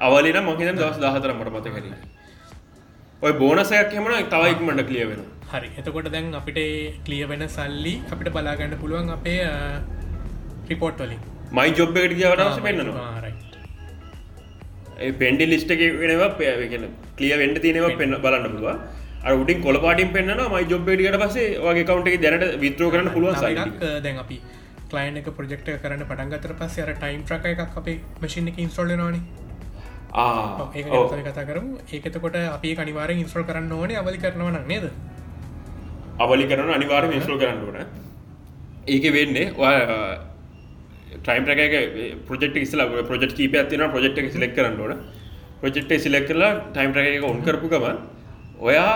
අවලින 0.08 0.40
මහිත 0.48 0.74
දවස් 0.80 0.98
දාහතර 1.04 1.36
මට 1.36 1.52
මත 1.52 1.66
කර 1.76 1.86
ඔය 3.22 3.32
බෝනසයක් 3.40 3.92
හෙමන 3.98 4.28
තවයික්මට 4.34 4.84
කලිය 4.88 5.06
වෙන 5.12 5.22
හරි. 5.52 5.68
එතකොට 5.80 6.08
දැන් 6.14 6.32
අපිට 6.40 6.60
කලිය 7.06 7.22
වෙන 7.32 7.44
සල්ලි 7.56 7.94
අපිට 8.14 8.32
බලාගන්න 8.36 8.74
පුළුවන් 8.82 9.12
අපේ 9.18 9.38
රිපෝට් 10.70 11.04
වලින්. 11.04 11.20
මයි 11.58 11.70
ජොබ් 11.78 11.96
එකට 11.96 12.16
කියවටස 12.20 12.58
පෙන්න්නවා? 12.66 13.10
පෙන්ඩි 15.20 15.44
ලිස්ට 15.52 15.70
එක 15.74 15.82
වෙනවා 16.00 16.30
පෑගෙන 16.40 16.88
කලිය 17.18 17.36
වෙන්ඩ 17.42 17.62
තියනවා 17.64 17.94
පෙන්න්න 18.00 18.18
බලන්න 18.24 18.50
පුළුව 18.54 18.68
අ 19.24 19.36
උටින් 19.42 19.62
කොලපාටින් 19.66 20.10
පෙන්න්න 20.16 20.42
මයි 20.54 20.64
ජොබ්බේඩියට 20.72 21.20
පසේ 21.22 21.46
වගේ 21.66 21.86
කවන්ට 21.88 22.08
එක 22.10 22.20
දැනට 22.24 22.58
විත්‍රෝ 22.64 22.90
කරන්න 22.94 23.14
පුළුවන් 23.14 23.38
සයි 23.42 23.54
එකක් 23.64 23.86
දැන් 24.06 24.18
අපි 24.24 24.38
කලයින් 24.90 25.16
එක 25.20 25.30
ප්‍රජෙක්ට 25.38 25.68
කරන්න 25.84 26.04
පටන්ගතර 26.10 26.52
පස්ස 26.60 26.82
අර 26.84 26.92
ටයිම් 26.98 27.22
්‍රක 27.30 27.46
එකක් 27.52 27.78
අපේ 27.80 27.96
මශින් 28.22 28.50
එක 28.52 28.58
ඉන්ස්ටෝල් 28.64 28.92
නවාන 28.92 29.16
ඒ 30.74 31.22
කතා 31.28 31.44
කරමු. 31.48 31.78
ඒකතකොට 31.88 32.36
අපි 32.36 32.74
කනිවාර 32.76 33.10
ඉන්ස්ටෝල් 33.14 33.46
කරන්න 33.50 33.72
ඕනේ 33.72 34.00
අවලි 34.02 34.18
කරනවන 34.24 34.58
නේද 34.66 34.86
අවලි 36.18 36.46
කරන 36.50 36.70
අනිවාර 36.76 37.08
මිස්ලෝ 37.08 37.38
කරන්න 37.38 37.62
ඕන. 37.66 37.76
ඒක 38.88 39.04
වෙන්නේ 39.16 39.46
ටයිම් 41.22 41.44
රක 41.48 41.60
ප්‍රජෙක්් 42.28 42.56
ඉස්ල 42.56 42.80
ප්‍රජෙක්් 43.10 43.32
කීප 43.38 43.54
ඇතින 43.54 43.84
ප්‍රජෙක්් 43.94 44.18
එක 44.18 44.32
සිලෙක් 44.32 44.54
කරන්න 44.56 44.80
ඕන. 44.80 44.92
ප්‍රජෙක්් 45.60 45.92
සිලෙක් 46.00 46.28
කරලා 46.28 46.52
ටයිම් 46.72 46.92
රක 46.92 47.06
එක 47.16 47.24
ඔන් 47.30 47.42
කරපු 47.42 47.68
ගමන් 47.72 47.98
ඔයා 48.60 48.94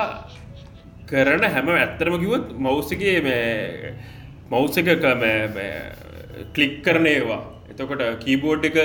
කරන 1.10 1.44
හැම 1.56 1.68
ඇත්තරම 1.74 2.16
කිවත් 2.22 2.54
මෞස්සගේ 2.58 3.20
මේ 3.20 3.94
එක 4.78 4.88
කලික් 6.54 6.82
කරන 6.84 7.06
ඒවා. 7.06 7.42
එතකොට 7.70 8.02
කීබෝඩ් 8.24 8.64
එක 8.68 8.76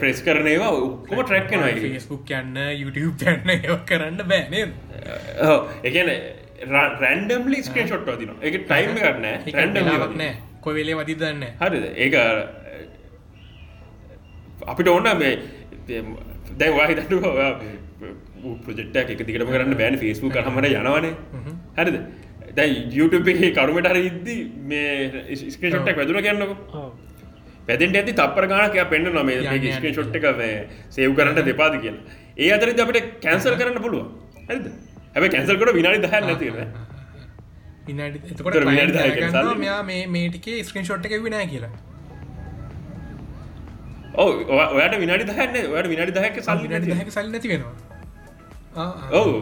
ප්‍රෙස් 0.00 0.20
කරන 0.26 0.46
ඒවා 0.50 0.70
ඔක්කොම 0.76 1.20
ට්‍රැක්කනයි 1.22 1.98
ෆස්බුක් 1.98 2.30
යන්න 2.38 2.56
YouTube 2.80 3.22
යන්න 3.32 3.52
ඒ 3.54 3.76
කරන්න 3.88 4.22
බෑනේ 4.30 4.64
එකන 5.90 6.10
රැන්ඩම්ලි 6.68 7.62
ස්කේ 7.64 7.86
ෂොට් 7.86 8.08
දින 8.20 8.30
එක 8.40 8.54
ටයිම් 8.68 8.94
කරන්න 8.96 9.26
රැන්ඩම් 9.54 10.16
නෑ. 10.20 10.32
කොවෙලේ 10.60 10.96
වදි 11.00 11.14
දන්න 11.20 11.44
හරිද? 11.60 11.84
ඒක 11.96 12.14
අපිට 14.66 14.88
ඕන්න 14.88 15.08
මේ 15.18 15.32
දැන් 15.88 16.72
වාහිතට 16.76 17.08
ප්‍රජෙක්්ටක් 18.64 18.96
එක 19.10 19.22
දිකට 19.26 19.44
කරන්න 19.44 19.76
බෑන. 19.76 19.96
ෆස්බු 20.00 20.28
හමට 20.30 20.66
යනවනේ. 20.80 21.14
හරිද? 21.78 21.96
දැයි 22.56 23.04
එක 23.46 23.54
කරුමට 23.56 23.88
හර 23.92 23.98
ඉද්දි 24.00 24.36
මේ 24.72 24.90
ස්කේෂොට්ටක් 25.54 25.96
වැදුර 25.96 26.20
කියන්නක. 26.20 26.52
පැදෙන්ට 27.66 27.96
ඇති 27.96 28.12
තපර 28.20 28.46
ගානක 28.52 28.76
පෙන්න්න 28.92 29.12
නොම 29.14 29.28
යන්න 29.28 29.72
ස්කේ 29.78 29.92
ෂොට් 29.92 30.16
එක 30.20 30.24
සේව් 30.90 31.16
කරන්න 31.16 31.44
දෙපාද 31.50 31.80
කියලා. 31.80 32.04
ඒ 32.36 32.52
අතර 32.52 32.68
අපට 32.84 32.98
කැන්සල් 33.24 33.56
කරන්න 33.56 33.82
පුළුව 33.82 34.04
හරිද 34.48 34.66
හැබ 35.14 35.24
කැන්සල්කට 35.34 35.72
විනාඩි 35.78 36.00
දහ 36.04 36.14
නැතිර 36.22 36.56
විනාඩි 37.86 38.18
එතකොට 38.32 38.58
විනාඩි. 38.62 39.54
මෙයා 39.58 39.78
මේ 39.84 40.02
මේටිකේ 40.08 40.58
ස්ක්‍රීන් 40.64 40.84
ෂොට් 40.84 41.06
එක 41.08 41.14
විනා 41.24 41.44
කියලා. 41.46 41.72
ඔව 44.16 44.28
ඔයාට 44.74 44.98
විනාඩි 45.04 45.24
දහන්න 45.30 45.56
ඔයට 45.74 45.88
විනාඩි 45.92 46.16
දහක 46.18 46.44
සල්ලි 46.46 46.62
විනාඩි 46.66 46.92
දහක 46.92 47.16
සල්ලි 47.16 47.30
නැති 47.34 47.48
වෙනවා. 47.52 47.74
ආ, 48.76 48.84
ආ. 48.84 49.08
ඔවු. 49.12 49.34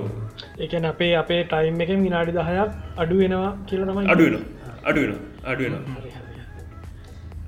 එකන 0.65 0.85
අපේ 0.91 1.11
අපේ 1.17 1.41
ටයිම් 1.47 1.81
එක 1.81 1.91
මිනාඩි 2.05 2.33
දහයක් 2.35 2.71
අඩු 3.03 3.15
වෙනවා 3.23 3.51
කියල 3.69 3.83
තමයි 3.87 4.07
අඩුවන 4.15 4.37
අඩුවන 4.85 5.13
අඩුවන 5.45 5.75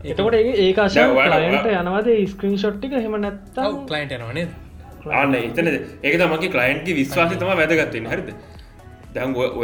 එතකොට 0.04 0.34
ඒ 0.34 0.52
ඒකාශ 0.64 0.96
ලයින්ට 1.34 1.68
යනවද? 1.74 2.08
ස්ක්‍රීන් 2.32 2.56
ෂොට්ටික 2.58 2.92
හෙම 2.98 3.14
ඔව් 3.14 3.20
නැත්තම් 3.20 3.78
ක්ලයින්ට් 3.88 4.12
යනවා 4.16 4.34
නේද 4.34 4.50
ආන්න 5.06 5.34
එතන 5.36 5.68
ඒක 6.02 6.14
තමගේ 6.18 6.48
කලයින්ගේ 6.48 6.94
විශ්වාසය 6.94 7.36
තම 7.36 7.52
වැදගත්තෙන් 7.54 8.06
හරිද? 8.06 8.28
දැන් 9.14 9.34
ඔය- 9.34 9.54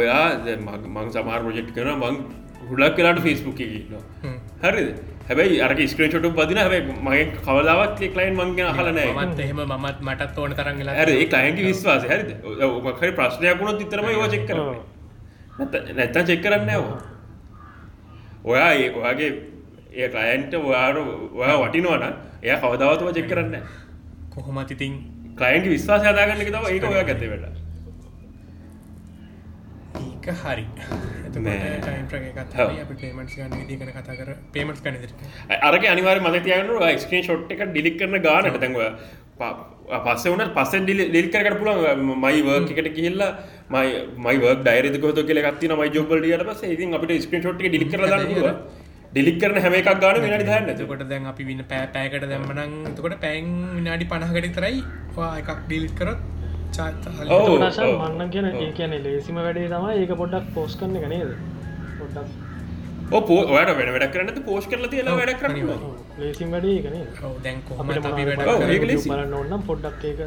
මං- 0.59 1.11
සමාර 1.11 1.41
ප්‍රජෙක්් 1.41 1.69
කරන 1.75 1.97
මං 1.97 2.15
හුඩක් 2.69 2.95
කලාට 2.95 3.19
ෆිස්බුක් 3.19 3.59
හ්ම්. 4.23 4.35
හරිද? 4.63 4.89
හැබයි 5.29 5.59
අර 5.61 5.71
ස්ක්‍රේන් 5.87 6.15
ොට 6.19 6.35
පදින 6.35 6.57
හැබයි 6.57 6.81
මගේ 7.01 7.25
කවදාවත් 7.37 7.99
ලයින් 8.15 8.35
මංගෙන 8.35 8.69
හලනෑ 8.71 9.11
මත් 9.15 9.39
එහෙම 9.39 9.59
මත් 9.77 9.97
මටත් 10.01 10.37
ඕන 10.37 10.51
තරන් 10.53 10.77
වෙලා 10.77 10.95
ඇර 10.95 11.09
ඒ 11.11 11.25
කලයින්ගේ 11.25 11.65
විශ්වාස 11.65 12.03
හරිද? 12.05 12.29
ඔකරි 12.85 13.11
ප්‍රශ්නයක් 13.11 13.59
වුණොත් 13.59 13.81
ඉතරම 13.81 14.05
ඒවා 14.05 14.29
චෙක් 14.29 14.47
කර 14.47 14.59
නැත්තන් 15.93 16.25
චෙක් 16.25 16.41
කරන්න 16.43 16.69
ඇව 16.69 16.85
ඔයා. 18.45 18.71
ඒ 18.73 18.89
ඔයාගේ 18.91 19.31
ඒ 19.93 20.07
කලයින්ට 20.09 20.53
ඔයාට 20.55 20.97
ඔයා 21.35 21.57
වටිනවන 21.61 22.03
එය 22.43 22.55
කවදාවතුව 22.57 23.11
චෙක් 23.13 23.27
කරන්න 23.29 23.55
කොහොමත් 24.29 24.71
ඉතින් 25.37 25.43
කලයින්ගේ 25.43 25.71
විශ්වාස 25.71 26.03
හදාගන්න 26.03 26.41
තම 26.47 26.65
ඒක 26.67 26.85
ඔයා 26.85 27.03
ඇත 27.05 27.21
වෙට 27.23 27.45
ඒක 29.99 30.27
හරි. 30.41 30.65
අරක 35.61 35.85
අනිවාර 35.85 36.17
මතතියන 36.21 36.73
ස්ක්‍රේන් 36.99 37.23
ෂොට් 37.23 37.51
එක 37.51 37.63
ඩිලික් 37.65 37.99
කරන 37.99 38.21
ගානට. 38.21 38.57
තැන්ව 38.57 38.81
පස්ස 39.37 40.25
වන 40.27 40.51
පස 40.51 40.73
ඩිලිකරට 40.81 41.59
පුල 41.61 41.71
මයි 42.17 42.41
වර්ක 42.41 42.73
එකට 42.75 42.91
කියල්ලා 42.95 43.29
මයි 43.69 43.93
මයි 44.19 44.55
ඩයිරක 44.63 45.05
ොත 45.05 45.23
කියල 45.23 45.43
ගත්ති 45.45 45.73
මයි 45.75 45.93
ජොබ්බලට 45.93 46.49
පස 46.49 46.67
ඉතින් 46.67 46.99
අපට 46.99 47.15
ස්ක්‍රේන් 47.21 47.41
ෂොට් 47.41 47.61
ඩිලික් 47.61 47.91
කර 47.93 48.05
ඩිලික් 49.11 49.37
කරන 49.41 49.57
හැම 49.63 49.75
එකක් 49.75 49.89
ගාන 50.01 50.17
විනාඩි 50.23 50.47
දන්න 50.49 50.71
එතකොට 50.73 51.03
දැන් 51.11 51.27
අපි 51.31 51.43
වින්න 51.49 51.61
පෑ 51.69 51.85
පෑකට 51.93 52.25
දැම්මනං 52.31 52.73
එතකොට 52.89 53.15
පැන් 53.21 53.45
විනාඩි 53.77 54.09
පණහකට 54.11 54.57
තරයි 54.57 54.81
වා 55.17 55.29
එකක් 55.41 55.51
ඩිලිත් 55.67 55.93
කරත් 55.99 56.19
චාත. 56.75 57.05
මන්න 57.21 58.29
කියන. 58.33 58.49
ඒ 58.55 58.71
කියන 58.77 58.97
ලේසිම 59.05 59.39
වැඩේ 59.39 59.69
තම 59.73 59.87
ඒක 59.93 60.11
පොඩ්ඩක් 60.21 60.51
පෝස් 60.57 60.75
කරන 60.81 60.99
එක 60.99 61.07
නේද 61.13 61.31
පොඩ්ඩක් 61.99 62.29
ඕ 63.11 63.37
ඔයට 63.37 63.71
වැඩ 63.71 63.93
වැඩ 63.95 64.11
කරන්න 64.13 64.43
පෝෂ් 64.49 64.67
කරල 64.73 64.85
තියලා 64.93 65.15
වැඩ 65.21 65.33
කරන්න. 65.41 65.87
ලේසිම් 66.19 66.51
වැඩේ 66.51 66.75
එකනේ 66.81 67.05
දැන් 67.45 67.63
කොහොම 67.69 67.95
අපි 67.95 68.27
වැඩ. 68.29 68.45
බලන්න 69.07 69.33
ඕන්නම් 69.39 69.67
පොඩ්ඩක් 69.71 70.05
ඒක 70.11 70.21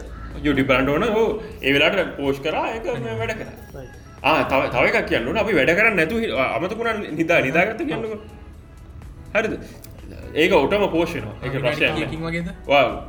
යුටි 0.46 0.68
බලන්ට 0.68 0.94
ඕන 0.96 1.08
හෝ 1.18 1.28
ඒ 1.60 1.76
වෙලාට 1.76 2.16
පෝෂ් 2.18 2.42
කරා 2.46 2.66
එක 2.74 2.84
වැඩ 3.20 3.36
කර 3.38 3.48
right. 3.76 3.94
ආ 4.24 4.36
තව 4.50 4.62
තව 4.74 4.84
එකක් 4.90 5.08
කියන්න 5.10 5.40
අපි 5.44 5.58
වැඩ 5.60 5.78
කරන්න 5.78 5.96
නැතු 6.00 6.26
අමතකුණ 6.50 7.08
නිදා 7.18 7.40
නිදාගත්ත 7.48 7.88
කියන්නක 7.88 8.38
හරිද? 9.34 9.54
ඒක 10.34 10.52
ඔටම 10.54 10.84
පෝෂනවා 10.90 11.34
එක 11.42 11.56
වගේද? 12.26 12.48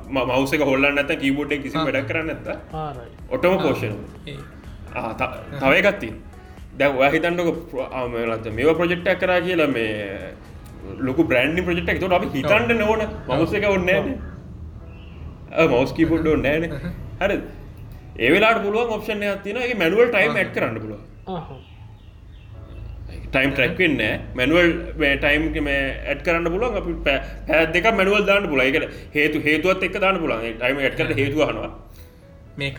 මවසක 0.09 0.65
හොල්ලන්න 0.71 0.95
නැත 0.95 1.13
කීබෝඩ් 1.19 1.53
කිසි 1.63 1.77
ආ. 1.77 1.85
වැඩ 1.87 2.09
කරන්න 2.09 2.41
right. 2.95 3.15
ඔටම 3.29 3.55
පෝෂනවා 3.59 4.09
ඒ. 4.27 4.37
තව 5.61 5.73
එකත්ති 5.81 6.09
දැ 6.77 7.09
හිතන්නක 7.09 7.47
ලත 8.25 8.55
මේ 8.57 8.73
ප්‍රජෙක්්ටක් 8.75 9.21
කරා 9.23 9.39
කියලා 9.41 9.69
මේ 9.77 9.95
ලොකු 10.99 11.23
බ්‍රන්ඩි 11.23 11.65
ප්‍රජෙක්්ක් 11.67 11.99
තොට 12.03 12.17
අපි 12.19 12.29
හිතන්ට 12.35 12.75
නොවන 12.81 13.01
මවස 13.29 13.57
එක 13.59 13.65
ඔන්න 13.69 13.89
මවස්කී 15.73 16.05
පොඩ්ඩ 16.05 16.45
නෑන 16.45 16.63
හරි 17.21 17.37
ඒවෙලාට 18.19 18.63
පුළුවන් 18.63 18.95
ඔප්ෂන් 18.97 19.27
තින 19.43 19.59
මැනුවල් 19.79 20.09
ටයිම් 20.09 20.39
ඇත් 20.41 20.55
කරන්න 20.55 20.79
පුළුව 20.79 20.99
ටයිම් 23.33 23.51
ට්‍රක්වෙන්න 23.51 24.01
මැනුවල් 24.35 24.69
ටයිම් 25.17 25.67
ඇත් 25.67 26.23
කරන්න 26.25 26.49
පුළුවන් 26.49 26.77
අපි 26.77 26.93
පැ 27.03 27.65
දෙක 27.65 27.85
මැනුවල් 27.93 28.25
දාන්න 28.25 28.49
පුල 28.49 28.61
එක 28.61 28.75
හේතු 29.15 29.39
හේතුවත් 29.39 29.83
එක් 29.83 29.99
දාන්න 29.99 30.19
පුලන් 30.19 30.39
ටයිම 30.53 30.77
ඇත්කට 30.79 31.15
හේතුවනවා 31.17 31.69
මේ. 32.57 32.71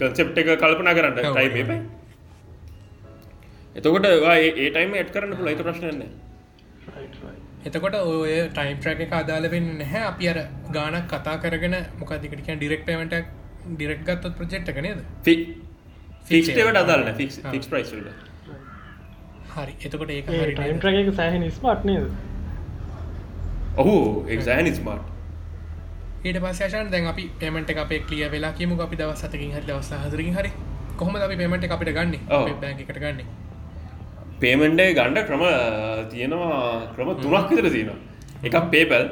කන්සෙප් 0.00 0.38
එක 0.38 0.48
කල්පනා 0.58 0.94
කරන්න 0.94 1.14
ටයිම්. 1.14 1.82
එතකොට 3.76 4.06
ඔයා 4.06 4.36
ඒ- 4.38 4.70
ටයිම 4.70 4.94
එට් 4.94 5.12
කරන්න 5.12 5.36
පුළ 5.36 5.48
එක 5.48 5.58
ප්‍රශ්නයන්න 5.58 6.02
එතකොට 7.66 7.94
ඔය 7.94 8.48
ටයිම් 8.48 8.78
ට්‍රක 8.78 9.00
එක 9.00 9.12
අදාල 9.12 9.50
වෙන්න 9.50 9.68
නැහැ. 9.78 10.02
අපි 10.02 10.28
අර 10.28 10.38
ගානක් 10.72 11.04
කතා 11.08 11.36
කරගෙන 11.36 11.76
මොකදිකටික 11.98 12.56
ඩිරෙක් 12.56 12.86
පමට 12.86 13.14
ඩිරෙක් 13.68 14.00
ගත්තත් 14.04 14.34
ප්‍රජෙක්්ක 14.36 14.82
නේද 14.82 15.04
ෆික්ට 16.28 16.58
අදාලන 16.82 17.14
ෆික්ස් 17.20 17.38
ආ. 17.38 17.50
ෆික්ස් 17.52 17.68
ප්‍රයිස්ල්ට 17.72 18.08
හරි. 19.54 19.72
එතකොට 19.86 20.10
ඒක 20.16 20.28
ඒ 20.28 20.42
හරි 20.42 20.52
ටයිම් 20.54 20.68
නේද? 20.72 20.80
ට්‍රක 20.80 20.96
එක 21.02 21.14
සෑහන 21.20 21.48
ස්මාට් 21.60 21.88
නේද? 21.90 22.04
ඔහු 23.82 23.96
එක්සෑන් 24.36 24.74
ස්මාර්ට් 24.80 25.06
ඊට 26.26 26.38
පස්සේෂන් 26.44 26.90
දැන් 26.92 27.08
අපි 27.12 27.24
පේමට 27.40 27.70
එක 27.74 27.80
අපේ 27.84 28.00
කලිය 28.08 28.28
වෙලා 28.34 28.52
කියමු 28.58 28.80
අපි 28.86 28.96
දවස් 29.00 29.24
සතකින් 29.26 29.56
හරි 29.56 29.64
දවස් 29.70 29.90
හදරකින් 30.04 30.34
හරි. 30.38 30.50
කොහොම 30.96 31.16
අපි 31.16 31.36
පේමට 31.40 31.72
අපිට 31.76 31.94
ගන්න? 31.96 32.14
ඔව්. 32.30 32.46
බැංක 32.62 32.80
එකට 32.84 33.00
ගන්න? 33.04 33.20
පේමෙන්ඩේ 34.40 34.94
ගණ්ඩ 34.98 35.26
ක්‍රම 35.28 35.42
තියෙනවා 36.12 36.62
ක්‍රම 36.94 37.08
තුනක් 37.22 37.50
විතර 37.50 37.68
තියෙනවා. 37.70 37.98
එකක් 38.42 38.56
පේපල් 38.74 39.04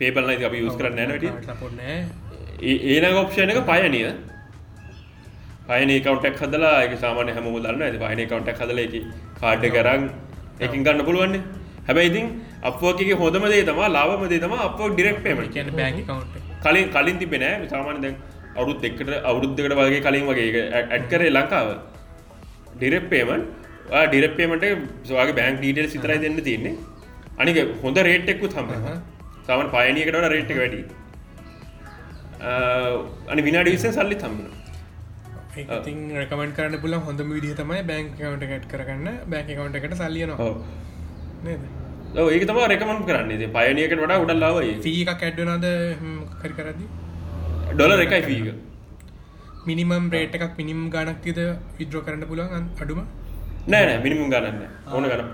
පේපල්න 0.00 0.30
අපි 0.48 0.58
යස් 0.64 0.76
කරන්න 0.80 0.96
නැනට 0.96 1.24
ඒන 2.94 3.06
ඔප්ෂණ 3.22 3.50
එක 3.54 3.60
පයනිය 3.70 4.10
පයන 5.68 5.92
කවටක් 5.98 6.40
හදලා 6.42 6.74
එක 6.84 6.94
සාමාන 6.98 7.30
හැම 7.30 7.48
දන්න 7.56 7.82
ඇති 7.82 7.98
පයන 7.98 8.22
කවටක් 8.24 8.60
හදල 8.60 8.80
එක 8.84 8.94
කාඩ්ඩ 9.40 9.74
කරන්න 9.74 10.08
එකින් 10.60 10.80
ගන්න 10.82 11.04
පුළුවන්නේ 11.04 11.42
හැබැයි 11.86 12.10
ඉතින් 12.12 12.26
අපෝකගේ 12.62 13.16
හොඳම 13.16 13.46
දේ 13.52 13.62
තම 13.64 13.84
ලාබම 13.90 14.24
දේ 14.28 14.40
තම 14.40 14.56
අප 14.60 14.80
ඩිරෙක් 14.88 15.22
පේම 15.22 15.38
කලින් 16.62 16.90
කලින් 16.90 17.16
තිබෙනෑ 17.18 17.68
සාමාන 17.68 18.02
දැන් 18.02 18.16
අවුත් 18.56 18.84
එකට 18.84 19.10
අවුරුද්ධකට 19.22 19.78
වගේ 19.80 20.02
කලින් 20.02 20.26
වගේ 20.28 20.62
ඇඩ් 20.74 21.04
කරේ 21.10 21.30
ලංකාව. 21.30 21.68
ඩිරෙප් 22.74 23.06
පේමන් 23.10 23.42
ඩිරෙප් 24.06 24.34
පේමට 24.36 24.64
සවාගේ 25.04 25.36
බෑන්ක් 25.38 25.58
ඩීටල් 25.60 25.90
සිතරයි 25.94 26.18
දෙන්න 26.24 26.40
තියන්නේ. 26.42 26.74
අනික 27.38 27.58
හොඳ 27.82 27.98
රේට්ෙක්කු 28.00 28.48
තම 28.48 28.70
සාමන් 29.46 29.68
පයනියකටට 29.70 30.30
රේට්ක 30.34 30.56
වැඩි 30.56 30.80
අනි 33.30 33.42
විනාඩි 33.42 33.74
විස 33.76 33.86
සල්ලි 33.90 34.16
තම්බන 34.16 34.46
ඉතින් 35.56 35.98
රකමන් 36.22 36.50
කරන්න 36.56 36.80
පුල 36.80 36.92
හොඳ 37.06 37.20
විදිහ 37.32 37.54
තමයි 37.60 37.82
බැංක 37.90 38.10
කවට 38.18 38.48
ගැට් 38.50 38.66
කරන්න 38.72 39.06
බැංක 39.32 39.48
කවට 39.48 39.76
එකට 39.80 39.96
සල්ලියනවා 40.00 40.52
ඒක 42.34 42.44
තම 42.48 42.58
රකමන් 42.72 42.98
කරන්නේ. 43.08 43.48
පයනියකට 43.56 44.00
වඩා 44.04 44.22
උඩල්ලාවයි 44.24 44.72
ෆීක 44.86 45.10
කැඩ්ඩනද 45.22 45.66
කරි 46.40 46.54
කරදදි. 46.58 46.86
ඩොල 47.74 47.92
එකයි 48.06 48.22
ෆීක 48.28 48.46
මිනිමම් 49.68 50.10
රේට 50.14 50.34
එකක් 50.36 50.52
මිනිම් 50.60 50.80
ගනක්තිද 50.94 51.40
විද්‍රෝ 51.78 52.02
කරන්න 52.06 52.24
පුළුවන් 52.30 52.64
අඩුම? 52.82 53.00
නෑනෑ 53.72 53.98
මිනිමුම් 54.04 54.28
ගන්න 54.32 54.58
ඕන 54.92 55.04
ගන්න 55.12 55.28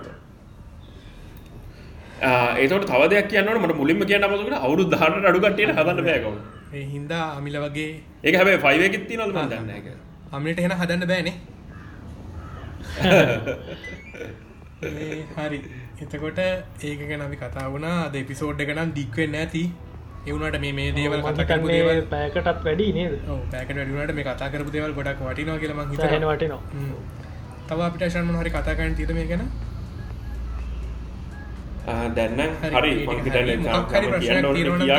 ඒතට 2.63 2.87
තව 2.91 3.03
දෙයක් 3.13 3.29
කියන්නට 3.33 3.61
මට 3.63 3.77
මුලින්ම 3.83 4.01
කියන්න 4.11 4.27
මසකට 4.31 4.57
අවුදු 4.67 4.83
දහට 4.93 5.27
අඩුගටේ 5.31 5.73
හදන්න 5.79 6.05
බෑකවු 6.09 6.33
ඒ 6.75 6.87
හින්දා 6.87 7.35
අමිල 7.35 7.61
වගේ 7.61 8.03
ඒක 8.23 8.37
හැබයි 8.37 8.61
ෆයිවකිත්ති 8.61 9.17
නොද 9.17 9.35
දන්න 9.35 9.71
එක 9.73 9.85
අමිට 10.33 10.59
හෙන 10.59 10.73
හදන්න 10.73 11.07
බෑනේ. 11.07 11.35
හරි. 15.39 15.63
එතකොට 15.99 16.39
ඒක 16.83 17.03
ගැන 17.03 17.23
අපි 17.23 17.39
කතා 17.39 17.69
වුණා. 17.69 18.05
අද 18.05 18.17
එපිසෝඩ් 18.17 18.61
එක 18.61 18.75
නම් 18.75 18.93
දික්වෙන්න 18.93 19.37
ඇති. 19.37 19.73
එවුණට 20.27 20.61
මේ 20.61 20.73
මේ 20.73 20.93
දේවල් 20.93 21.23
කතා 21.23 21.47
කරපු 21.47 21.69
දේවල් 21.69 22.07
පෑකටත් 22.09 22.65
වැඩි 22.65 22.93
නේද? 22.93 23.21
පැකට 23.53 23.75
වැඩුණට 23.75 24.15
මේ 24.15 24.25
කතා 24.25 24.49
කරපු 24.49 24.71
දේවල් 24.71 24.95
ගොඩක් 24.95 25.23
වටිනවා 25.23 25.59
කියලම 25.59 25.85
හිතන 25.85 26.01
සෑහෙන 26.01 26.27
වටිනවා. 26.27 26.61
තව 27.69 27.83
අපිට 27.83 28.09
ශන්ම 28.09 28.37
හරි 28.37 28.53
කතාකන්න 28.53 28.97
තිද 28.97 29.13
මේ 29.13 29.27
ගැන 29.27 29.49
දැන්න 31.87 32.41
හරි 32.75 32.93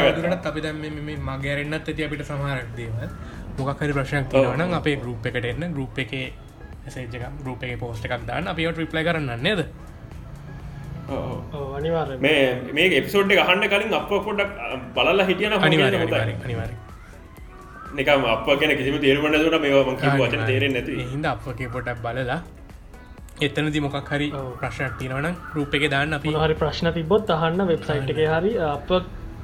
තවදුරටත් 0.05 0.45
අපි 0.45 0.61
දැන් 0.61 0.77
මේ 0.81 0.91
මේ 1.07 1.17
මගෑරෙන්න්නත් 1.29 1.87
ඇති 1.89 2.01
අපිට 2.07 2.23
සමහරක් 2.29 2.69
දේවල්. 2.77 3.09
මොකක් 3.57 3.81
හරි 3.81 3.93
ප්‍රශ්නයක් 3.97 4.29
තියෙනවනම් 4.29 4.73
අපේ 4.79 4.95
ගරුප් 5.03 5.25
එකට 5.25 5.45
එන්න. 5.45 5.63
ගරුප් 5.73 5.97
එක 5.97 6.13
සේජක 6.87 7.15
ගරුප් 7.43 7.63
එක 7.63 7.79
පෝස්ට 7.79 8.05
එකක් 8.05 8.25
දාන්න. 8.29 8.47
අපිට 8.47 8.77
රිප්ලයි 8.77 9.03
කරන්න 9.03 9.31
නේද? 9.41 9.61
ඔව්. 11.09 11.41
ඔව්, 11.53 11.75
අනිවාර්යයෙන්. 11.77 12.19
මේ 12.21 12.73
මේ 12.73 12.87
එපිසෝඩ් 12.99 13.31
එක 13.31 13.39
අහන්න 13.45 13.65
කලින් 13.73 13.93
අප 13.93 14.09
පොඩක් 14.09 14.51
බලලා 14.95 15.25
හිටියන 15.29 15.53
අනිවාර්ය 15.59 15.97
අනිවාර්ය 16.45 16.75
නිකම් 17.97 18.25
අප 18.33 18.47
ගැන 18.59 18.71
කිසිම 18.77 18.95
තේරුමන්න 19.01 19.37
දුන 19.41 19.57
මේ 19.61 19.73
වචන 20.19 20.45
තේරෙන් 20.45 20.71
නැති. 20.77 20.93
හින්ද 21.13 21.25
අපගේ 21.25 21.69
පොටක් 21.75 21.99
බලලා 22.05 22.39
එතනදි 23.37 23.79
මොකක් 23.81 24.09
හරි. 24.09 24.31
ප්‍රශ්නයක් 24.55 24.93
තියෙනවනම් 24.97 25.35
රූප 25.53 25.73
එක 25.73 25.89
දාන්න 25.89 26.13
අපි. 26.13 26.31
මොන 26.31 26.41
හරි 26.41 26.55
ප්‍රශ්න 26.55 26.91
තිබොත් 26.93 27.29
අහන්න 27.29 27.67
වෙබ්සයිට් 27.67 28.09
එක. 28.09 28.19
හරි 28.29 28.51
අප 28.57 28.89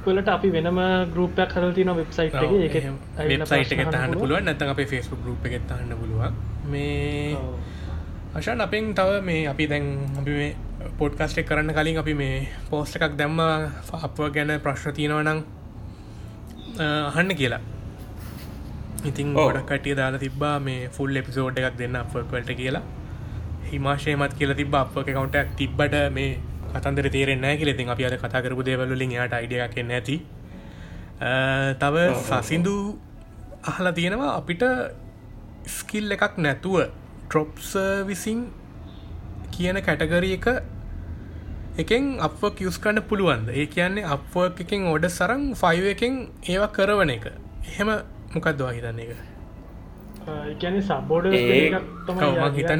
වලට 0.05 0.27
අපි 0.29 0.49
වෙනම 0.49 0.79
ගරුපයක් 1.11 1.51
හර 1.51 1.73
තින 1.73 1.91
වෙබ්සයිට් 1.91 2.35
එක. 2.35 2.75
වෙබ්සයිට් 3.17 3.73
එක 3.73 3.83
තහන්න 3.87 4.15
පුළුවන්. 4.15 4.45
නැතන් 4.45 4.69
අපේ 4.69 4.87
ෆෙස්බුක් 4.87 5.19
ගරුප් 5.21 5.45
එක 5.45 5.67
තහන්න 5.67 5.91
පුළුවන්. 5.93 6.37
මේ 6.65 7.35
අශන් 8.33 8.61
අපෙන් 8.61 8.93
තව 8.93 9.19
මේ 9.21 9.47
අපි 9.47 9.67
දැන් 9.67 9.91
අපි 10.15 10.31
මේ 10.33 10.55
පොඩ්කස්ටෙක් 10.97 11.45
කරන්න 11.45 11.73
කලින් 11.73 11.97
අපි 11.97 12.13
මේ 12.13 12.47
පෝස්ට 12.69 12.95
එකක් 12.97 13.17
දැම්ම. 13.17 13.43
අප 13.99 14.23
ගැන 14.31 14.55
ප්‍රශ්න 14.61 14.93
තියෙනවනං 14.93 15.43
අහන්න 16.79 17.35
කියලා. 17.35 17.61
ඉතින්. 19.03 19.35
ගොඩක් 19.35 19.67
කටිය 19.67 19.95
දාලා 19.95 20.19
තිබ්බා 20.19 20.55
මේ 20.61 20.89
ෆුල් 20.89 21.15
එපිසෝඩ් 21.17 21.59
එකක් 21.59 21.77
දෙන්න 21.77 21.95
අපවලට 21.97 22.55
කියලා 22.55 23.00
හිමාශයමත් 23.71 24.33
කියලා 24.39 24.55
තිබ 24.55 24.75
අප 24.75 24.93
කවුන්ටක් 25.07 25.53
තිබ්බට 25.59 25.95
මේ 26.11 26.29
කතන්දර 26.73 27.07
තේරෙන්න 27.09 27.45
කියල. 27.59 27.69
ඉතින් 27.69 27.89
අපි 27.89 28.05
අද 28.05 28.15
කතා 28.17 28.41
කරපු 28.43 28.63
දේවල්ලින් 28.63 29.11
යාට 29.11 29.33
අයිඩියක් 29.33 29.77
එන්න 29.77 29.91
ඇති 29.91 30.17
අ, 31.21 31.31
තව 31.75 31.95
සසිදු 32.41 32.75
අහලා 33.63 33.93
තියෙනවා 33.93 34.31
අපිට 34.39 34.63
ස්කිල් 35.69 36.11
එකක් 36.11 36.37
නැතුව 36.37 36.77
ට්‍රොප්ස 37.27 37.71
විසින් 38.07 38.39
කියන 39.51 39.77
කැටගරිය 39.81 40.33
එක 40.33 40.47
එකෙන් 41.77 42.05
අප 42.19 42.41
කිවස් 42.57 42.77
කන්න 42.79 43.01
පුළුවන්ද? 43.03 43.49
ඒ 43.51 43.65
කියන්නේ 43.67 44.03
අප 44.05 44.33
එකෙන් 44.59 44.87
ඔඩ 44.87 45.05
සරං 45.09 45.43
ෆයිව 45.55 45.85
එකෙන් 45.93 46.15
ඒවා 46.45 46.71
කරවන 46.77 47.09
එක. 47.09 47.25
එහෙම 47.65 47.89
මොකක්දවා 48.33 48.71
හිතන්න 48.73 48.99
එක 48.99 49.11
එකන 50.51 50.75
සබෝඩ 50.81 51.27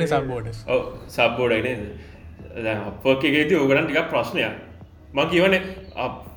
සබෝඩස් 0.08 0.60
ඔව 0.68 0.82
සබ්බෝඩයින 1.08 1.82
අපකේති 2.70 3.56
ඕගරන් 3.56 3.86
ටික 3.86 4.10
ප්‍රශ්නයක්. 4.10 4.54
මං 5.14 5.28
කියවන 5.30 5.56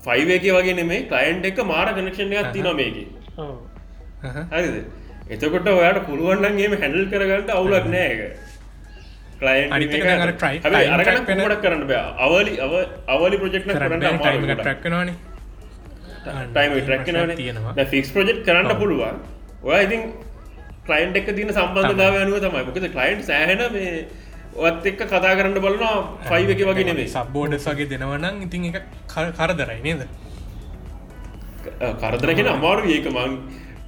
ෆයිවේක 0.05 0.45
වගේ 0.57 0.75
නෙමේ 0.75 1.01
කලයින්් 1.09 1.45
එක 1.45 1.59
මාර 1.65 1.87
කනක්ෂණයක් 1.93 2.53
තින 2.53 2.69
මේක. 2.77 2.97
හරිද? 4.53 4.77
එතකොට 5.31 5.69
ඔයාට 5.69 6.01
පුළුවන්න්නගේම 6.07 6.73
හැඩල් 6.81 7.05
කරගන්නට 7.11 7.51
අවුලක් 7.51 7.87
නෑ 7.87 8.09
එක 8.09 8.21
අනිත් 9.73 9.95
එක 9.95 10.03
දැන් 10.03 10.21
අර 10.21 10.33
try- 10.35 10.61
time 10.63 10.77
අරගන 10.89 11.05
track 11.05 11.27
වෙන- 11.27 11.41
කොමටක් 11.41 11.63
කරන්න 11.63 11.87
බෑ? 11.87 12.03
අවලි 12.19 12.53
අව 12.59 12.73
අවලි 13.09 13.37
ප්‍රජෙක්්න 13.37 13.71
කරන්න 13.71 14.01
ටයිම 16.49 16.73
ට්‍රක්න 16.81 17.37
තියෙනවා. 17.37 17.85
ෆික්ස් 17.87 18.13
ප්‍රජෙක්් 18.13 18.39
කරන්න. 18.45 18.67
පුළුවන්. 18.79 19.17
ඔයා 19.65 19.81
ඉතින් 19.81 20.03
කලයින්් 20.87 21.17
එක 21.17 21.27
තින 21.31 21.49
සම්බන්ධතාව 21.51 22.15
අනුව 22.23 22.39
තමයි. 22.41 22.63
මොකද 22.65 22.87
කලයින්් 22.93 23.23
සෑහෙන 23.23 23.63
මේ 23.73 24.07
ඔත් 24.59 24.87
එක්ක 24.87 25.01
කතා 25.05 25.35
කරන්න 25.39 25.57
බලනවා 25.57 25.95
ෆයිව 26.25 26.51
එක 26.51 26.61
වගේ 26.63 26.85
නෙමේ 26.85 27.09
සබ්බෝඩස් 27.09 27.67
වගේ 27.69 27.89
දෙනවනම් 27.89 28.43
ඉතින් 28.43 28.65
එක 28.71 28.77
කර- 29.09 29.33
කරදරයි 29.33 29.81
නේද? 29.83 30.03
කරදරගෙන 32.01 32.49
අමාරු 32.49 32.85
ඒක 32.89 33.07
මං 33.09 33.33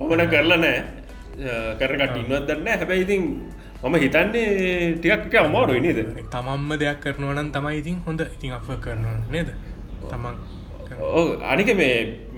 මමන 0.00 0.22
කරලා 0.28 0.58
නෑ 0.58 0.78
කරකට 1.78 2.16
ඉන්නත් 2.16 2.46
දන්න 2.48 2.68
හැබැයි 2.72 3.02
ඉතින් 3.02 3.22
මම 3.82 3.94
හිතන්නේ 3.96 4.44
ටිකක් 4.96 5.34
අමාරුයි 5.38 5.80
නේද? 5.80 5.98
තමම්ම 6.30 6.70
දෙයක් 6.76 7.00
කරනවනම් 7.04 7.48
තමයි 7.52 7.78
ඉතින් 7.78 7.96
හොඳ 8.06 8.20
ඉතින් 8.26 8.52
අප 8.52 8.66
කරනවා 8.80 9.18
නේද? 9.30 9.48
තමන් 10.10 10.34
අනික 11.44 11.70
මේ 11.76 11.94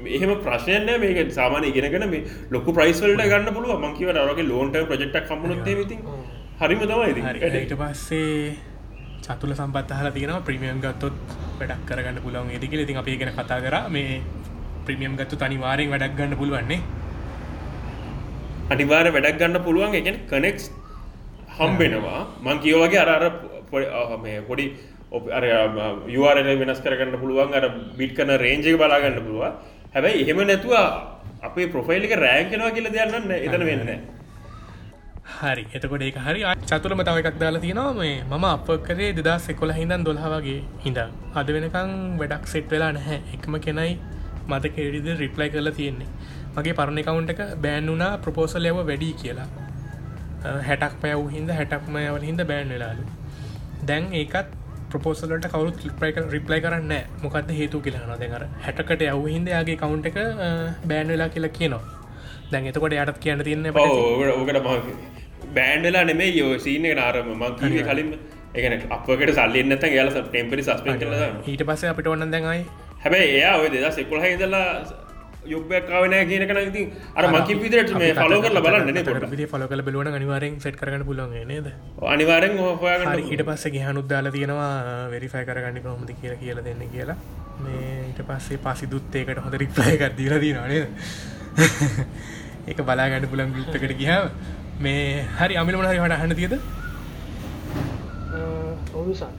එහෙම 0.07 0.31
ප්‍රශ්නයන 0.37 1.01
මේක 1.01 1.33
සාමාන 1.33 1.65
ඉගෙනගෙන 1.65 2.11
මේ 2.11 2.25
ලොකු 2.51 2.73
ප්‍රයිස්වල්ට 2.73 3.23
ගන්න 3.23 3.55
පුළුව 3.55 3.81
මංකිව 3.81 4.11
රගේ 4.11 4.43
ලෝන්ට 4.43 4.77
ප්‍රජෙක්්ක් 4.89 5.27
කම්පුණොත් 5.29 5.67
ඉතින් 5.67 6.01
හරිම 6.61 6.79
තමයි 6.79 7.13
ඊට 7.57 7.75
පස්සේ 7.75 8.57
චතුල 9.23 9.55
සම්පත් 9.55 9.91
හල 9.93 10.11
තියෙන 10.11 10.43
ප්‍රමියම් 10.43 10.81
ගත්තොත් 10.81 11.13
වැඩක් 11.61 11.83
කරගන්න 11.87 12.23
පුළුවන් 12.23 12.51
ඒදික 12.51 12.73
ඉතින් 12.73 12.97
අපි 12.97 13.17
ගැන 13.17 13.33
කතා 13.35 13.61
කර. 13.61 13.89
මේ 13.91 14.21
ප්‍රමියම් 14.87 15.17
ගත්තු 15.17 15.37
තනිවාරෙන් 15.37 15.91
වැඩක් 15.91 16.17
ගන්න 16.17 16.37
පුළුවන්නේ 16.37 16.81
අනිවාර 18.71 19.07
වැඩක් 19.11 19.39
ගන්න 19.39 19.65
පුළුවන්. 19.65 19.95
එකෙන 19.95 20.17
කනෙක්ස් 20.29 20.71
හම්බෙනවා. 21.59 22.27
මං 22.43 22.59
කියවගේ 22.59 22.99
අර 22.99 23.09
අර 23.09 23.33
පොඩි- 23.71 24.73
ඔප- 25.11 25.33
අර 25.33 25.45
යුවාරල 26.07 26.59
වෙනස් 26.59 26.81
කරගන්න 26.81 27.19
පුළුවන්. 27.19 27.55
අර 27.55 27.69
බිට් 27.97 28.17
කන 28.17 28.31
රේන්ජක 28.37 28.77
බලාගන්න 28.77 29.21
පුළුවන් 29.25 29.53
හැබැයි 29.95 30.23
එහෙම 30.25 30.41
නැතුව 30.51 30.75
අපේ 31.49 31.67
ප්‍රොෆයිල්ක 31.75 32.13
රෑන්කෙනවා 32.25 32.71
කියල 32.77 32.89
දෙයන්න 32.97 33.35
එතන 33.47 33.65
වෙන්න 33.71 33.91
හරි. 35.41 35.65
එතකොට 35.77 36.03
ඒක 36.07 36.19
හරි. 36.27 36.41
චතුරම 36.71 37.01
තව 37.09 37.17
එකක් 37.23 37.39
දාලා 37.43 37.63
තියෙනවා. 37.65 37.93
මේ 38.01 38.17
මම 38.31 38.45
අප 38.51 38.69
කරේ 38.87 39.11
දෙදා 39.19 39.39
සෙකොල 39.47 39.73
හිදන් 39.79 40.05
දොල්හවගේ 40.09 40.61
හිඳ 40.85 40.99
අද 41.41 41.49
වෙනකං 41.57 41.93
වැඩක් 42.21 42.45
සෙට් 42.53 42.71
වෙලා 42.75 42.93
නැහැ. 42.99 43.19
එකම 43.37 43.59
කෙනයි 43.67 43.95
මත 44.51 44.65
කෙරිද 44.77 45.09
රිප්ලයි 45.23 45.49
කරලා 45.55 45.75
තියෙන්නේ. 45.79 46.11
මගේ 46.57 46.77
පරණ 46.79 47.03
කවුන්ට 47.09 47.33
එක 47.35 47.43
බෑන් 47.65 47.91
වුනා 47.93 48.13
ප්‍රපෝසල් 48.25 48.69
යව 48.71 48.79
වැඩි 48.91 49.11
කියලා. 49.23 49.49
හැටක් 50.69 50.95
පැව් 51.03 51.21
හිද 51.35 51.51
හැටක්ම 51.59 51.97
යවල 52.05 52.25
හිද 52.29 52.41
බෑන් 52.51 52.75
වෙලාලු. 52.75 53.05
දැන් 53.89 54.05
ඒකත් 54.21 54.49
ප්‍රපෝසලට 54.91 55.47
කවුත් 55.51 55.85
ලිප්‍රයි 55.85 56.27
රිප්ලයි 56.31 56.61
කරන්න 56.61 56.97
මොකක්ද 57.23 57.55
හේතු 57.57 57.81
කියලාන 57.81 58.19
දෙකර 58.21 58.49
හැටකට 58.65 59.07
යව 59.07 59.29
හිද 59.29 59.55
යාගේ 59.55 59.77
කවුන්ට 59.77 60.07
එක 60.07 60.19
බෑන් 60.85 61.09
වෙලා 61.09 61.29
කියලා 61.29 61.53
කියනවා. 61.53 61.85
දැන් 62.51 62.67
එතකොට 62.67 62.95
යටත් 62.95 63.19
කියන්න 63.21 63.45
තියන්න 63.45 63.67
ඕකට 63.69 64.59
බෑන්ඩලා 65.55 66.05
නෙමේ 66.05 66.31
යෝ 66.33 66.59
සීන 66.59 66.85
එක 66.85 66.95
නාරම 66.97 67.29
මංකීය 67.35 67.83
කලින් 67.85 68.15
එකන 68.55 68.77
අපකට 68.91 69.33
සල්ලන්න 69.33 69.77
ගල 69.87 70.11
ටෙම්පරි 70.15 70.63
සස්පෙන් 70.63 71.01
කල 71.01 71.13
ඊට 71.47 71.65
පස්ස 71.65 71.91
අපිට 71.91 72.09
ඔන්න 72.09 72.25
දැඟයි 72.27 72.65
හැබැයි 73.05 73.35
එයා 73.35 73.55
ඔය 73.59 73.69
දෙදා 73.69 73.93
සෙකුල 73.93 74.23
හිදලා 74.23 74.65
යුබ්‍යක්කාවන 75.49 76.15
කියන 76.25 76.45
කන 76.45 76.61
ඉති 76.63 76.83
අර 77.15 77.25
මකි 77.29 77.57
විදිරට 77.57 77.93
මේ 77.97 78.13
ෆලෝ 78.15 78.41
කරල 78.41 78.61
බලන්න 78.61 79.01
පොට 79.07 79.45
ෆල 79.47 79.67
කල 79.67 79.83
බලුවන 79.83 80.11
අනිවාරෙන් 80.13 80.57
සෙට් 80.59 80.77
කරන්න 80.77 81.05
පුලුවන් 81.05 81.35
නේද? 81.47 81.69
අනිවාරෙන් 82.09 82.57
හොයාගන්න 82.59 83.25
ඊට 83.27 83.45
පස්ස 83.45 83.69
ගහනුද්දාල 83.71 84.31
තියෙනවා 84.31 84.73
වෙරිෆයි 85.11 85.45
කරගන්න 85.45 85.83
කොහොමද 85.83 86.13
කියල 86.15 86.37
කියල 86.37 86.63
දෙන්න 86.63 86.85
කියලා. 86.89 87.19
මේ 87.61 87.93
ඊට 88.05 88.23
පස්සේ 88.25 88.61
පසි 88.61 88.87
දුත්තේකට 88.89 89.41
හොඳ 89.41 89.55
රිප්ලය 89.57 89.91
එකක් 89.91 90.17
දීල 90.17 90.39
දීනනේ 90.39 90.83
ඒක 92.69 92.81
බලාගන්න 92.83 93.29
පුළන් 93.29 93.55
ගුත්තකට 93.55 93.95
ගිහ 93.97 94.13
මේ 94.81 95.25
හරි 95.35 95.57
අමිල 95.57 95.77
මනහරි 95.77 95.99
හට 95.99 96.19
හන්න 96.19 96.37
තියද? 96.37 96.55
ඔවුසන් 98.95 99.33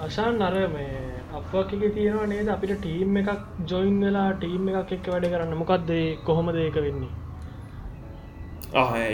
අශාන් 0.00 0.42
අර 0.42 0.54
මේ 0.68 1.17
අපක 1.36 1.70
තියෙනවා 1.94 2.26
නේද? 2.32 2.48
අපිට 2.48 2.74
ටීම් 2.80 3.16
එකක් 3.20 3.30
ජොයින් 3.70 3.96
වෙලා 4.04 4.28
ටීම් 4.42 4.68
එකක් 4.70 4.92
එක්ක 4.96 5.06
වැඩ 5.12 5.26
කරන්න. 5.32 5.54
මොකක්ද 5.62 5.90
කොහොමද 6.26 6.56
ඒක 6.64 6.78
වෙන්නේ? 6.86 7.12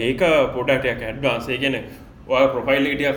ඒක 0.08 0.22
පොඩටයක් 0.54 1.02
ඇඩ්වාන්සේ 1.08 1.58
ගැන 1.62 1.76
ඔය 2.26 2.44
ප්‍රොෆයිල්ලටිය 2.54 3.12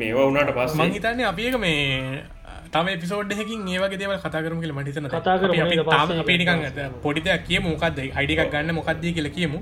මේවා 0.00 0.26
වුණට 0.28 0.54
පස් 0.58 0.74
මහිතන්නේ 0.80 1.26
අපික 1.30 1.56
මේ 1.64 2.22
තම 2.74 2.86
පිසෝඩ්හකින් 3.02 3.68
ඒවගේ 3.74 4.00
දේවල් 4.02 4.18
කතා 4.24 4.42
කරම 4.44 4.60
කියල 4.62 4.74
මටිතන 4.76 5.08
කතා 5.08 5.38
පස්සේ 5.38 6.20
අපිනිකන් 6.24 6.60
පොඩිදයක් 7.04 7.42
කිය 7.48 7.60
මොකක්ද 7.66 7.98
අයිඩිකක් 8.18 8.50
ගන්න 8.52 8.74
මොකක්ද 8.78 9.04
කියල 9.16 9.30
කියමු. 9.36 9.58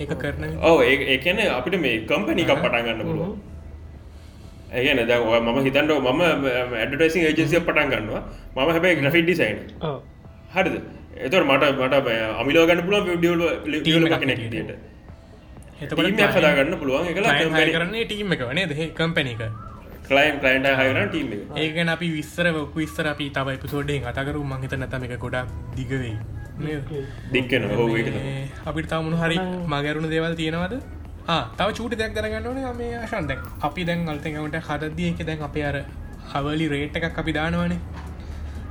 ඒක 0.00 0.12
කරන 0.22 0.42
ඕ 0.68 0.78
ඒකන 0.84 1.38
අපිට 1.58 1.76
මේ 1.84 2.00
කම්පනිකක් 2.08 2.50
පටන්ගන්න 2.54 3.06
පුළුවන් 3.08 3.36
ඇගන 4.72 5.00
ද 5.02 5.12
ම 5.38 5.58
හිතන්ට 5.66 5.92
ම 6.14 6.20
ඇඩටසින් 6.22 7.22
ඒජසිය 7.28 7.60
පටන් 7.60 7.88
ගන්නවා. 7.92 8.22
ම 8.56 8.58
හැබයි 8.68 8.96
ග්‍රෆික් 9.00 9.24
ඩිසයින් 9.24 9.58
ඔව්. 9.82 10.00
හරිද? 10.54 10.76
එතර 11.18 11.42
මට 11.44 11.64
මට 11.78 11.94
අමිලෝ 12.40 12.66
ගන්න 12.66 12.84
පුළුව 12.86 13.08
ඩියල් 13.16 13.40
ලියල 13.66 14.08
කෙනෙක් 14.16 14.44
ට 14.48 14.70
එතකොට 15.82 16.36
හදාගන්න 16.36 16.76
පුළුවන්. 16.80 17.06
එක 17.06 17.72
කරන්නේ 17.72 18.04
ටීම 18.04 18.32
එක 18.32 18.44
වනේ 18.50 18.66
දෙහ 18.66 18.92
කම්පැන 18.92 19.28
එක. 19.28 19.42
කලයින් 20.08 20.40
කලයින්ට 20.40 20.68
හයරන 20.80 21.08
ටීම 21.10 21.30
ඒකන 21.56 21.88
අපි 21.88 22.08
විස්සර 22.16 22.48
විස්සර 22.74 23.06
අපි 23.12 23.26
තව 23.36 23.56
පිසෝඩ්ඩේ 23.62 24.00
කතකරු 24.06 24.42
මහිත 24.44 24.74
නැතම 24.82 25.06
එක 25.06 25.14
ගොඩක් 25.24 25.54
දිගවෙයි 25.76 26.14
දික්කන 27.32 27.64
හෝ 27.72 27.88
අපිට 28.66 28.88
තමුණු 28.92 29.18
හරි 29.22 29.38
මගැරුණු 29.72 30.10
දේවල් 30.14 30.36
තියෙනවද 30.40 30.74
තව 31.26 31.68
චූට 31.78 31.94
දෙයක් 32.00 32.12
දරගන්නවන 32.16 32.76
මේ 32.80 32.90
ආශන් 32.98 33.26
දැන් 33.30 33.40
අපි 33.68 33.84
දැන් 33.84 34.08
අල්තකට 34.08 34.58
හදදිය 34.68 35.08
එක 35.12 35.22
දැන් 35.28 35.40
අපේ 35.48 35.64
අර 35.70 35.76
හවලි 36.32 36.66
රේට් 36.72 36.96
එකක් 36.98 37.18
අපි 37.22 37.32
දානවනේ. 37.38 37.78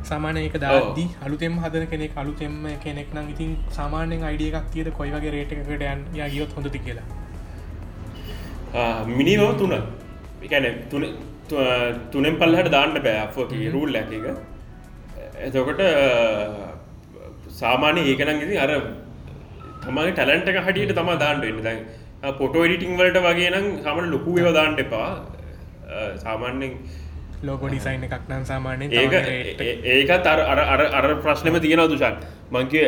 සමානය 0.10 0.42
එක 0.48 0.56
දාදී 0.64 1.08
අලුතෙම 1.26 1.54
හදන 1.64 1.86
කෙනෙක් 1.94 2.18
අලුතෙම 2.24 2.56
කෙනෙක් 2.84 3.14
නම් 3.16 3.28
ඉතින් 3.34 3.52
සාමාන්‍යෙන් 3.78 4.24
අයිඩිය 4.30 4.50
එකක් 4.52 4.68
තියද 4.74 4.90
කොයි 4.98 5.12
වගේ 5.16 5.34
රේට 5.36 5.52
එකට 5.54 5.86
යන් 5.92 6.02
ගියොත් 6.34 6.52
හොඳති 6.58 6.80
කියලා? 6.86 7.08
මිනිනෝ 9.18 9.52
තුන. 9.62 9.74
එකැන 10.46 10.66
තුන 10.92 11.04
තුනෙන් 12.12 12.36
පල්ලහට 12.42 12.72
දාන්න 12.76 12.96
බෑ 13.08 13.70
රුල් 13.76 13.96
ඇක 13.96 14.14
එක 14.18 14.26
එතකොට 15.48 15.82
සාමාන්‍ය 17.60 18.02
ඒකනම් 18.12 18.42
ඉති 18.48 18.58
අර 18.66 18.72
තමගේ 19.84 20.16
ටැලන්ට 20.18 20.50
එක 20.52 20.60
හටියට 20.68 20.96
තම 21.00 21.14
දාන්නට 21.24 21.52
එන්න 21.52 21.62
දැන් 21.68 21.86
පොටෝ 22.40 22.66
එඩිටිං 22.68 22.94
වලට 23.00 23.24
වගේ 23.28 23.50
නම් 23.54 23.66
සමන 23.86 24.06
ලොකු 24.16 24.38
ඒව 24.42 24.52
දාන්නට 24.58 24.84
එපා. 24.86 25.10
සාමාන්‍යෙන් 26.24 26.74
ලෝගෝ 27.48 27.70
ඩිසයින් 27.72 28.06
එකක් 28.08 28.30
නම් 28.30 28.44
සාමානය 28.52 28.86
ඒක 29.02 29.14
ඒකත් 29.96 30.28
අර 30.98 31.08
ප්‍රශ්නම 31.26 31.58
තියෙන 31.66 31.84
දුෂන්. 31.94 32.16
මංගේ 32.56 32.86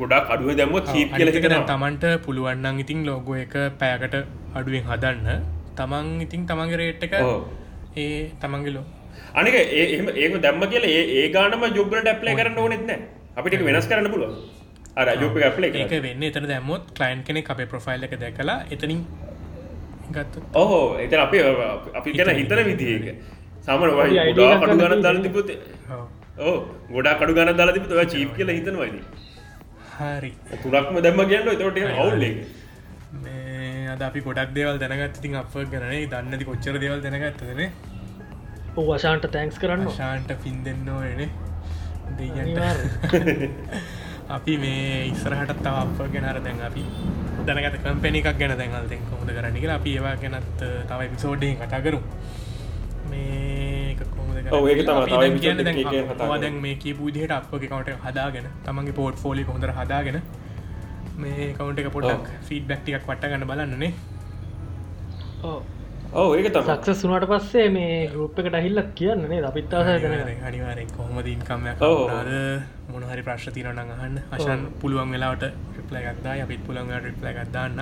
ගොඩක් 0.00 0.32
අඩුව 0.34 0.50
දැම්ම 0.60 0.74
චීප් 0.92 1.12
කියලෙන 1.18 1.66
තමන්ට 1.72 2.04
පුළුවන්නන් 2.26 2.82
ඉතින් 2.84 3.04
ලෝගෝ 3.10 3.36
එක 3.44 3.54
පෑකට 3.82 4.16
අඩුවෙන් 4.58 4.84
හදන්න. 4.90 5.46
තමන් 5.78 6.06
ඉතින් 6.24 6.42
තමන්ගේ 6.50 6.78
රේට් 6.82 7.02
එක 7.06 7.14
ඒ 8.02 8.12
තමන්ගේලෝ 8.42 8.84
අනික 9.40 9.56
ඒ 9.56 9.84
ඒක 10.22 10.34
දැම්ම 10.44 10.62
කියල 10.72 10.84
ඒ 10.90 11.24
ගානම 11.34 11.64
ජොබ්ලට 11.78 12.08
ඇප්ලේ 12.12 12.36
කරන්න 12.38 12.60
ඕනෙත්න 12.64 12.92
අපිට 13.38 13.64
වෙනස් 13.68 13.88
කරන්න 13.90 14.08
පුළුව 14.14 14.32
අර 14.96 15.06
ජොප 15.20 15.38
ඇප්ලේ 15.40 15.70
ඒක 15.76 15.94
වෙන්න 16.02 16.22
එතන 16.24 16.46
දැම්මොත් 16.48 16.92
කලයින් 16.94 17.22
කෙනෙ 17.22 17.40
අපේ 17.48 17.68
ප්‍රොෆයිල් 17.68 18.06
එක 18.06 18.14
දැකලා 18.18 18.58
එතනින් 18.70 19.00
ගත්ත 20.10 20.42
ඕහෝ 20.54 20.84
එත 20.98 21.16
අපි 21.18 21.40
අපි 21.94 22.14
ගැන 22.14 22.30
හිතන 22.36 22.62
විදිඒක 22.68 23.06
සමන 23.62 23.90
අපි 23.94 24.10
වයි 24.10 24.34
කඩු 24.62 24.76
ගන 24.82 25.02
දල 25.06 25.18
තිබොත් 25.24 25.50
ඕ 26.40 26.54
ගොඩා 26.90 27.16
කඩු 27.16 27.34
ගන 27.38 27.52
දල 27.58 27.72
තිබ 27.76 27.90
චීප් 28.06 28.30
කියල 28.36 28.50
හිතනවයි 28.50 29.02
හරි. 29.96 30.30
තුරක්ම 30.62 30.96
දැම්ම 31.00 31.20
කියන්න 31.26 31.50
තොට 31.56 31.82
අවුල්ලේ 31.96 32.32
මේ 33.20 33.84
අද 33.88 34.02
අපි 34.02 34.20
ගොඩක් 34.22 34.54
දේවල් 34.54 34.80
දැනගත් 34.80 35.20
ඉතින් 35.20 35.36
අප 35.36 35.54
ගනේ 35.70 36.00
දන්නති 36.08 36.48
කොච්චර 36.50 36.78
දේවල් 36.78 37.04
දැනගත්තදන 37.04 37.62
ඔව් 38.76 38.88
අශාන්ට 38.96 39.28
තැන්ක්ස් 39.32 39.58
කරන්න 39.58 39.86
ශාන්ට 39.92 40.34
පින් 40.42 40.58
දෙන්න 40.64 40.88
ඕන 40.88 41.22
දෙයන්ට 42.16 42.40
අනිවාර්යෙන්. 42.40 42.90
අපි 44.28 44.56
මේ 44.56 45.08
ඉස්සරහට 45.08 45.52
තව 45.56 45.74
අප 45.74 45.98
ගැනර 46.14 46.38
දැන් 46.40 46.62
අපි 46.68 46.82
දැනගත 47.46 47.76
කම්පැනි 47.82 48.22
එකක් 48.22 48.38
ගැන 48.40 48.54
දැන්ල් 48.60 48.88
දෙෙන් 48.88 49.04
කොහොද 49.10 49.28
කරන්න 49.28 49.58
කියලා 49.58 49.76
අපි 49.76 49.92
ඒවා 49.92 50.14
ගැනත් 50.16 50.64
තව 50.88 51.00
පිසෝඩ්ඩෙන් 51.12 51.54
කතා 51.60 51.80
කරු 51.80 52.00
මේ 53.10 53.94
කොහොමද 54.00 54.50
ඔව් 54.52 54.66
ඒක 54.66 54.80
තමයි. 54.80 55.04
තව 55.04 55.12
අපි 55.12 55.28
episode 55.28 56.42
දැන් 56.42 56.58
මේ 56.60 56.74
කියපු 56.76 57.06
විදිහට 57.08 57.36
අපගේ 57.38 57.68
කවුන්ට් 57.68 57.88
එක 57.88 58.02
හදාගෙන 58.08 58.50
තමන්ගේ 58.64 58.98
පෝට් 58.98 59.22
ෆෝලි 59.22 59.44
හොඳට 59.44 59.76
හදාගෙන 59.78 60.20
මේ 61.18 61.48
කවුන්ට් 61.54 61.78
එක 61.78 61.90
පොඩක් 61.92 62.28
ෆීඩ්බැක් 62.50 62.82
ටිකක් 62.82 63.08
වට 63.08 63.32
ගන්න 63.32 63.48
බලන්නනේ 63.48 63.92
ඔව 66.12 66.34
ඒක 66.38 66.46
සක්ස 66.54 67.00
සුනට 67.02 67.26
පස්සේ 67.30 67.68
මේ 67.76 68.08
ගරුප් 68.12 68.38
එකට 68.38 68.54
ඇහිල්ලක් 68.58 68.90
කියන්නනේ 68.98 69.42
අපිත්තාස 69.50 69.86
දැන 70.02 70.42
අනිවාරෙන් 70.48 70.90
කොහොමද 70.96 71.26
ඉන්කම්යක් 71.26 71.82
ඔව්. 71.82 71.98
නාද 72.10 72.30
මොනහරි 72.92 73.22
ප්‍රශ්න 73.26 73.52
තිරන 73.56 73.78
අහන්න. 73.78 74.20
අශන් 74.36 74.60
පුළුවන් 74.80 75.10
වෙලාවට 75.14 75.44
රිප්ලයිගත්දා 75.78 76.34
අපිත් 76.44 76.62
පුළන් 76.66 76.92
රිප්ලයි 77.06 77.32
ගත්දාන්න 77.38 77.80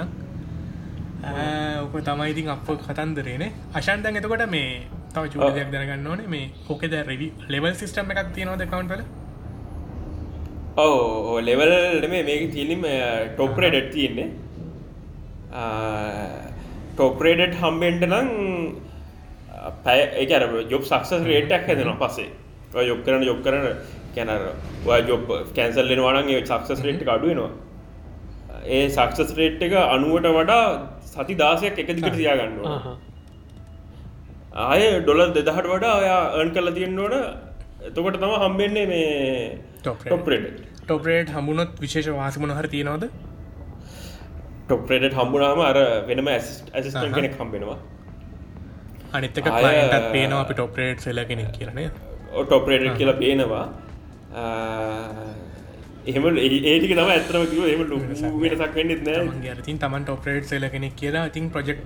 ඕක 1.83 1.95
තමයි 2.09 2.31
ඉතින් 2.33 2.49
අප 2.55 2.69
කතන්දරේනේ 2.87 3.51
අශන්තන් 3.81 4.17
එතකොට 4.21 4.47
මේ 4.57 4.71
තව 5.15 5.25
චූදයක් 5.35 5.69
දැනගන්න 5.75 6.07
ඕනේ. 6.07 6.27
මේ 6.27 6.51
හොකෙද 6.69 6.93
රවි 7.05 7.29
ලෙවල් 7.49 7.75
සිිටම් 7.83 8.11
එකක් 8.15 8.33
තියෙනවද 8.39 8.65
කවන්ටල 8.73 9.03
ඔව 10.77 11.39
ලෙවල් 11.49 12.09
මේ 12.15 12.25
මේක 12.31 12.51
තිලිම 12.57 12.83
ටොප්රේඩට් 13.37 13.93
තියෙන්නේ 13.95 14.29
ටොප්රේඩට් 16.95 17.61
හම්බෙන්ට 17.61 18.07
නම් 18.07 18.29
පැය 19.85 20.01
ඒකර 20.21 20.47
ජොබ් 20.69 20.83
සක්සස් 20.85 21.25
රේටක් 21.25 21.69
හැදෙන 21.69 21.93
ඔය 22.75 22.87
යොක් 22.89 23.05
කරන 23.07 23.23
යොක් 23.23 23.41
කරන 23.43 23.69
කැනර 24.15 24.43
ජොබ් 25.05 25.31
කැන්සල්ලෙන 25.55 26.01
වනන් 26.01 26.33
සක්සස් 26.45 26.83
රේට් 26.83 27.09
අඩුවෙනවා 27.09 27.51
ඒ 28.69 28.85
සක්සස් 28.91 29.35
රේට් 29.37 29.63
එක 29.63 29.75
අනුවට 29.79 30.31
වඩා 30.33 30.63
සති 31.07 31.35
දාසයක් 31.37 31.79
එක 31.79 31.91
දිකට 31.93 32.17
තියාගන්නවා 32.17 32.97
ආය 34.65 34.87
ඩොලර් 35.01 35.33
දෙදහට 35.33 35.67
වඩා 35.67 35.95
ඔයා 35.97 36.23
අර්න් 36.39 36.53
කල 36.53 36.73
තියෙන්න්නවන 36.73 37.15
එතකොට 37.83 38.19
තම 38.19 38.35
හම්බෙන්නේ 38.39 38.87
මේ 38.87 39.05
ටොප්‍රේඩ් 39.83 40.47
ටොපරේට් 40.81 41.31
හමුණොත් 41.31 41.81
විශේෂ 41.81 42.11
වාසමන 42.15 42.53
හර 42.53 42.69
තියෙනවද 42.69 43.09
ටොප්‍රේඩ් 44.67 45.17
හම්බුනාම 45.19 45.61
අර 45.71 45.79
වෙනම 46.09 46.29
ඇසිස්ටන් 46.33 47.15
කෙනෙක් 47.19 47.39
හම්බෙනවා. 47.41 47.79
අනිත්තක 49.13 49.49
ලයින්ටත් 49.59 50.11
පේනවා 50.13 50.43
අපි 50.45 50.55
ටොපරේට් 50.55 51.07
සෙල 51.07 51.25
කෙනෙක් 51.31 51.51
කියරනේ 51.57 51.89
ටොප්‍රේඩ් 52.45 52.87
කියලා 53.01 53.21
පේනවා. 53.23 53.65
එහෙම 56.07 56.25
ඒටික 56.39 56.93
තම 56.93 57.11
ඇතරම 57.13 57.45
කිව 57.53 57.67
එම 57.75 57.83
ලො 57.91 57.99
වෙනසක් 58.43 58.75
වෙන්නෙත් 58.79 59.03
නෑ 59.07 59.21
තමන්ගේ 59.21 59.53
අරතින් 59.55 59.79
තමන්ට 59.83 60.15
ඔපරේට් 60.17 60.51
සෙල 60.51 60.67
කෙනෙක් 60.75 60.97
කියලා 61.01 61.25
ඉතින් 61.31 61.47
ප්‍රජෙක්් 61.55 61.81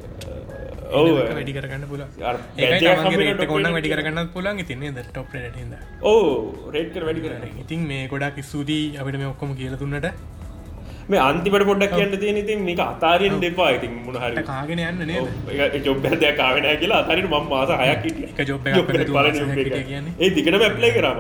වැඩි 0.88 1.52
කරගන්න 1.52 1.84
පුල 1.90 2.02
රේට 2.06 3.44
කොන්න 3.46 3.68
වැඩි 3.74 3.92
කරගන්න 3.92 4.32
පුලන් 4.34 4.64
ඉතින්නේ 4.64 4.92
ද 4.92 5.04
ටොප්රට 5.08 5.60
හිද 5.60 5.76
ඕ 6.04 6.24
රේට්කර 6.74 7.06
වැඩි 7.08 7.24
කරන 7.26 7.62
ඉතින් 7.64 7.86
මේ 7.90 8.08
ගොඩක් 8.12 8.42
ස්තුදී 8.50 8.84
අපිට 9.02 9.18
මේ 9.22 9.30
ඔක්කොම 9.34 9.54
කියල 9.60 9.76
දුන්නට 9.82 10.08
මේ 11.10 11.18
අන්තිමට 11.18 11.64
පොඩ්ඩක් 11.64 11.94
කියන්න 11.94 12.18
තියෙන 12.18 12.36
ඉතින් 12.36 12.64
මේක 12.64 12.78
අතාරෙන් 12.78 13.40
දෙපා 13.40 13.70
ඉතින් 13.70 14.04
මුණහරි 14.04 14.42
කාගෙන 14.42 14.80
යන්න 14.80 15.06
නේද? 15.06 15.86
ජොබ්බ 15.86 16.06
දෙයක් 16.06 16.36
කාවෙන 16.36 16.76
කියලා 16.76 16.96
අතරින් 16.96 17.26
මම 17.26 17.48
මාස 17.48 17.70
හයක් 17.70 18.04
හිටිය. 18.04 18.24
එක 18.24 18.48
job 18.48 18.66
එකක්. 18.66 19.86
කියන්නේ. 19.86 20.12
ඒ 20.20 20.30
දිගටම 20.30 20.62
ඇප්ලයි 20.62 20.90
කරාම. 20.90 21.16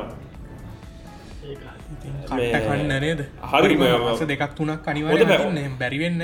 මේ- 2.36 2.52
කන්න 2.52 3.00
නේද? 3.00 3.20
හරි, 3.42 3.76
මාස 3.76 4.18
දෙකක් 4.20 4.42
තුනක් 4.56 4.70
හොඳ 4.70 4.88
අනිවාර 4.88 5.24
බෑ. 5.24 5.68
බැරිවෙන්න 5.78 6.18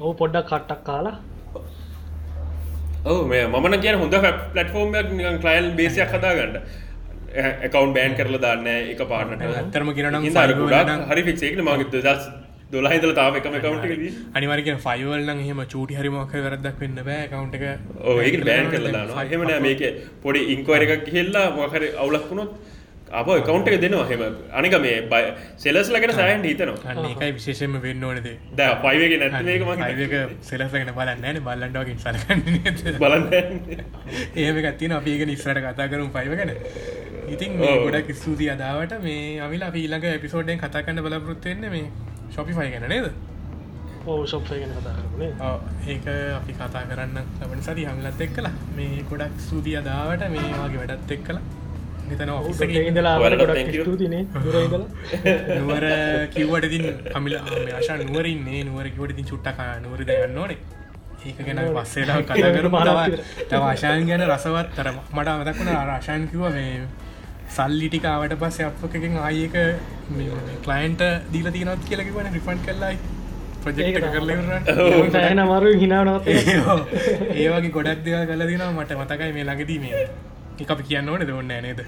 ඕ 0.00 0.12
පොඩ්ඩක් 0.12 0.46
කට්ටක් 0.46 0.84
කාලා. 0.84 1.16
ඔව 3.06 3.26
මේ 3.26 3.46
මන 3.46 3.80
කිය 3.80 3.92
හොඳ 3.92 4.14
පලටෆෝර්ම් 4.54 4.92
නිකන් 5.16 5.36
කලයිල් 5.36 5.70
බේසියක් 5.70 6.08
හදාගන්න. 6.08 6.56
එකකවන් 7.62 7.94
බෑන් 7.94 8.14
කරලා 8.14 8.38
දාන්න 8.38 8.66
එක 8.66 8.98
fiber 10.30 10.54
ගොඩක් 10.54 10.86
නම්- 10.86 11.08
හරි 11.10 11.22
ෆික්සේකන 11.22 11.60
මගේ 11.60 11.84
දස් 11.84 12.47
දොලාහිදල 12.72 13.12
තාව 13.18 13.36
එකම 13.38 13.54
කවුන්ට 13.64 13.84
අනිවරක 14.38 14.66
ෆයිවල්න 14.86 15.44
හෙම 15.48 15.60
චූටි 15.74 15.94
හරිමක් 16.00 16.32
වැරදක් 16.46 16.80
වෙන්න 16.82 16.98
බෑ 17.06 17.28
කවුන්ට 17.34 17.54
එක. 17.58 17.62
ඒක 18.24 18.34
බෑන් 18.48 18.66
කරලා 18.72 19.28
හෙමන 19.30 19.52
මේක 19.66 19.84
පොඩි 20.24 20.40
ඉංකවර 20.54 20.82
එකක් 20.86 21.06
කියල්ලා 21.06 21.46
මොකර 21.58 21.82
අවුලක් 22.02 22.26
වුණොත් 22.32 22.50
අප 23.20 23.28
කවුන්ට 23.46 23.70
එක 23.70 23.80
දෙනවා. 23.84 24.04
හෙම 24.10 24.22
අනික 24.60 24.76
මේ 24.82 24.98
බය 25.12 25.22
සෙලස් 25.64 25.88
ලගෙන 25.94 26.12
සෑන් 26.18 26.44
හිතනවා. 26.48 26.96
එකයි 27.12 27.30
විශේෂම 27.38 27.78
වෙන්න 27.86 28.04
ඕනද 28.08 28.20
ද. 28.26 28.34
මගේ 28.84 29.16
ඒක 30.04 30.36
සෙලසගෙන 30.50 30.92
බලන්න 30.98 31.26
න 31.32 31.40
බල්ලන්ඩෝකින් 31.48 31.98
සලකන්න 32.04 32.44
බලන්න 33.04 33.26
ඒම 34.44 34.60
ගත්තින 34.66 34.96
අපඒක 34.98 35.24
නිස්සට 35.32 35.62
කතා 35.68 35.88
කරුම් 35.94 36.12
පයිවගෙන 36.18 36.52
ඉතින්. 37.32 37.56
ගොඩක් 37.86 38.12
ස්තුති 38.20 38.52
අදාවට. 38.56 38.94
මේ 39.08 39.40
අවිල 39.48 39.66
අපීලක 39.70 40.06
එපිසෝඩ්ෙන් 40.12 40.62
කතා 40.66 40.84
කන්න 40.84 41.04
බලපෘත්වෙන්න 41.08 41.66
මේ 41.76 41.88
ශොපිෆයි 42.34 42.70
ගැන 42.72 42.88
නේද? 42.88 43.06
ඕ 44.06 44.18
ශොප්ය 44.26 44.58
ගැන 44.60 44.72
කතා 44.74 44.94
කරනේ 44.98 45.30
ඔව්, 45.42 45.60
ඒක 45.86 46.06
අපි 46.36 46.52
කතා 46.54 46.82
කරන්න 46.90 47.16
ලබන 47.40 47.62
සති 47.62 47.82
හමිලත් 47.86 48.20
එක් 48.20 48.32
කලා 48.36 48.54
මේ 48.76 49.02
ගොඩක් 49.10 49.40
ස්තුතිය 49.40 49.76
අදාවට 49.78 50.22
මේ 50.30 50.52
වගේ 50.56 50.78
වැඩත් 50.82 51.12
එක් 51.12 51.22
කලා 51.24 51.44
ඉඳලා 52.10 53.16
නුවර 55.58 55.84
කිව්වට 56.32 56.68
තින් 56.70 56.84
අමිල 57.14 57.34
ආශා 57.38 57.96
නුවරින්නේ 58.02 58.62
නුවර 58.64 58.86
කිවට 58.90 59.16
තින් 59.16 59.26
චුට්ටක 59.26 59.58
නුවරද 59.82 60.10
යන්න 60.16 60.38
ඕනේ. 60.38 60.58
ඒක 61.26 61.38
ගැන 61.40 61.60
පස්සේලා 61.76 62.22
කතා 62.22 62.50
කර 62.56 62.68
මාරක් 62.70 63.18
තව 63.44 63.60
ආශාන් 63.62 64.06
ගැන 64.08 64.24
රසවත් 64.26 64.68
තර 64.76 64.88
මට 65.12 65.28
අමතක්වන 65.28 65.68
ආශාන් 65.74 66.22
කිව 66.30 66.42
මේ 66.50 66.72
සල්ලිටිකාවට 67.50 68.34
පස්ස 68.40 68.60
අප 68.62 68.94
එකෙන් 68.94 69.16
ආයක 69.20 69.56
කලයින්ට 70.64 71.02
දීල 71.32 71.48
තියනොත් 71.52 71.80
කියලකිවන 71.88 72.28
රිෆන්් 72.34 72.60
කල්ලයි 72.66 72.96
ප්‍රජෙක්් 73.62 73.86
ඒක 73.90 74.06
කරල 74.06 74.30
සෑහන 75.12 75.42
අමාරු 75.44 75.72
හිනාවනත් 75.76 76.28
ඒවගේ 76.28 77.70
ගොඩක් 77.70 78.04
දෙවල් 78.04 78.26
කල 78.30 78.46
දින 78.46 78.64
මට 78.70 78.98
මතකයි 79.00 79.32
මේ 79.32 79.44
ළඟදී 79.44 79.78
මේ. 79.78 80.04
එක 80.58 80.70
අපි 80.70 80.82
කියන්න 80.84 81.08
ඕන 81.08 81.22
දෙවන්න 81.22 81.52
නේද? 81.62 81.80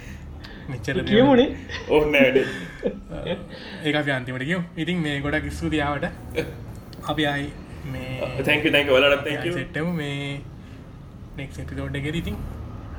මෙච්චර. 0.69 1.03
කියමුණේ 1.05 1.49
ඕන්න 1.89 2.15
ඒක 3.85 3.97
අපි 3.97 4.11
අන්තිමට 4.11 4.45
කියව 4.45 4.63
ඉතින් 4.77 5.03
මේ 5.03 5.19
ගොඩක් 5.21 5.51
ස්තුතියාවට 5.53 6.07
අපි 7.07 7.27
අයි 7.27 7.47
මේ 7.87 8.31
තැක 8.43 8.67
තැක 8.69 8.89
වලට 8.89 9.25
තැක 9.27 9.53
සෙට්ටම 9.53 9.93
මේ 9.95 10.41
නෙක් 11.37 11.51
එක 11.59 12.15
ඉතින් 12.15 12.37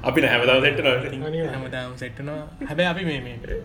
අපි 0.03 0.19
නැහමදාව 0.21 0.59
සෙට්ට 0.63 1.07
ඉතින් 1.07 1.23
හැමදාම 1.47 1.95
සෙට්ටනවා 1.95 2.67
හැබැ 2.67 2.85
අපි 2.87 3.03
මේ 3.05 3.21
මේ 3.21 3.57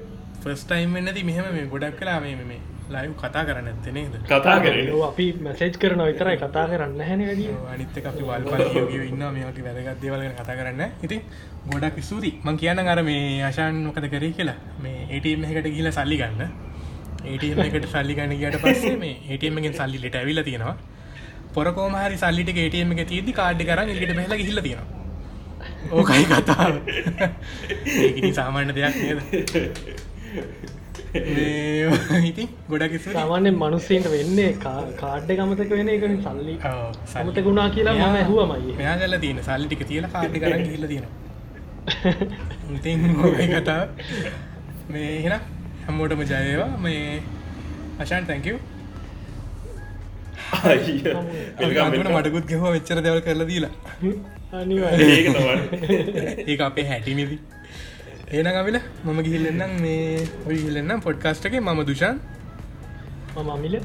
ෆස්ටයිම් 0.43 0.97
වෙන්නති 0.97 1.23
මෙහෙම 1.25 1.47
මේ 1.51 1.67
ගොඩක් 1.67 1.95
කලා 1.99 2.17
මේ 2.21 2.35
මේ 2.43 2.59
ලයිව් 2.89 3.13
කතා 3.17 3.43
කරන්න 3.43 3.69
ඇත්තනේද 3.69 4.17
කතා 4.25 4.57
කරන 4.61 4.91
ඔව් 4.93 5.05
අපි 5.05 5.27
මැසේජ් 5.41 5.77
කරන 5.77 6.03
විතරයි 6.03 6.37
කතා 6.37 6.65
කරන්න 6.67 7.01
හැන 7.03 7.23
අනිත්ත 7.69 7.97
අපි 8.03 8.23
වල්ප 8.23 8.53
ඉන්න 9.05 9.25
මේක 9.37 9.61
වැදගත් 9.61 10.03
දේවල්ගෙන 10.03 10.35
කතා 10.35 10.57
කරන්න 10.57 10.83
ඉතින් 11.03 11.23
ගොඩක් 11.69 11.99
ස්තුති 12.01 12.33
මං 12.41 12.57
කියන්න 12.57 12.83
අර 12.87 13.01
මේ 13.03 13.25
ආශාන් 13.43 13.81
මොකද 13.85 14.09
කරේ 14.09 14.33
කියලා. 14.33 14.59
මේ 14.79 15.09
ඒටම් 15.11 15.47
එකට 15.47 15.71
ගිල 15.71 15.91
සල්ලි 15.93 16.21
ගන්න. 16.21 16.53
ඒටම් 17.27 17.65
එකට 17.65 17.89
සල්ලි 17.89 18.15
ගන්න 18.15 18.37
ගට 18.37 18.63
පස්සේ 18.65 18.95
මේ 18.99 19.17
ඒටමගෙන් 19.31 19.75
සල්ලිට 19.75 20.17
ඇවිල 20.17 20.43
තියෙනවා. 20.43 20.77
පොරකෝමහරි 21.55 22.17
සල්ලිට 22.19 22.55
ඒටම 22.57 22.95
එක 22.95 23.03
තිීදි 23.09 23.33
කාඩ්ඩි 23.33 23.65
කරන්න 23.65 23.97
එකට 23.97 24.15
බැල 24.15 24.39
හිල්ල 24.43 24.63
තියෙනවා 24.63 25.06
ඕකයි 25.93 26.25
කතා 26.25 26.69
ඒකනි 27.97 28.33
සාමාන්‍ය 28.33 28.73
දෙයක් 28.73 28.97
නේද? 29.03 29.21
මේ 31.15 32.25
ඉතින් 32.29 32.49
ගොඩක් 32.71 32.97
ස්තුති. 33.01 33.13
සාමාන්‍යෙන් 33.13 33.55
මනුස්සීන්ට 33.55 34.11
වෙන්නේ 34.11 34.53
කාඩ්ඩ 34.63 35.33
ගමතක 35.33 35.71
වෙන 35.71 35.89
එක 35.89 36.05
සල්ලි. 36.23 36.59
සමත 37.07 37.39
ගුණා 37.43 37.69
කියලා 37.69 37.93
මම 37.93 37.99
මෙයා- 37.99 38.17
ඇහුවමයි. 38.17 38.77
මෙයා 38.77 38.97
කල 38.97 39.19
තියෙන 39.19 39.43
සල්ලි 39.43 39.67
ටික 39.67 39.87
තියලා 39.89 40.11
කාඩ්ඩි 40.11 40.41
කරන්න 40.41 40.65
ගිහිල්ලා 40.65 40.89
තියෙනවා. 40.89 41.15
ඉතින් 42.77 43.01
ඔය 43.25 43.47
කතා 43.47 43.83
මේ 44.91 45.11
එහෙනම් 45.17 45.41
හැමෝටම 45.87 46.21
ජය 46.23 46.41
වේවා. 46.45 46.71
මේ 46.79 47.23
අශාන් 48.01 48.27
අන්තිමට 51.83 52.11
මටකුත් 52.11 52.47
ගහුවා 52.47 52.71
මෙච්චර 52.71 53.03
දේවල් 53.03 53.21
කරලා 53.21 53.47
දීලා 53.47 53.73
අනිවාර්යෙන්. 54.53 55.11
ඒක 55.11 55.27
තමයි. 55.37 56.45
ඒක 56.51 56.61
අපේ 56.61 56.89
හැටිනිදි 56.89 57.39
ඒන 58.33 58.49
කවිල 58.57 58.81
මම 59.05 59.23
ගිහිල්ලන්නම් 59.23 59.77
මේ 59.83 60.27
ඔය 60.47 60.57
ගිල්ලන්නම් 60.57 61.01
පොඩ්කාස්ට් 61.01 61.47
එකේ. 61.47 61.61
මම 61.61 61.85
දුෂාන්. 61.87 62.21
මම 63.37 63.51
අමිල. 63.51 63.81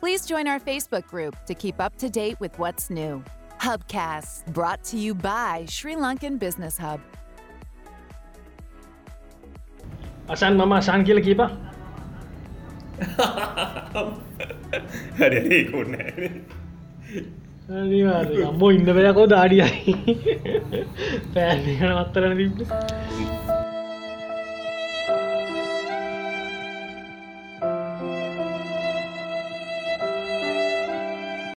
Please 0.00 0.26
join 0.26 0.46
our 0.46 0.60
Facebook 0.60 1.06
group 1.08 1.34
to 1.46 1.54
keep 1.54 1.80
up 1.80 1.96
to 1.98 2.08
date 2.08 2.40
with 2.40 2.58
what's 2.58 2.90
new. 2.90 3.22
Hubcast, 3.60 4.46
brought 4.52 4.84
to 4.84 4.98
you 4.98 5.14
by 5.14 5.64
Sri 5.66 5.94
Lankan 5.96 6.38
Business 6.38 6.78
Hub. 6.78 7.00
අසන් 10.28 10.56
මම 10.56 10.72
අසාන් 10.72 11.04
කියල 11.04 11.20
කීපා 11.20 11.50
හරි 15.18 15.40
ඒකුන්න 15.56 15.94
අම්මෝ 17.68 18.70
ඉන්න 18.70 18.90
වෙලකෝ 18.96 19.26
දාඩියයි 19.30 19.94
පෑන් 21.34 21.96
අත්තරන 22.02 22.36
තිබ්බ. 22.38 22.58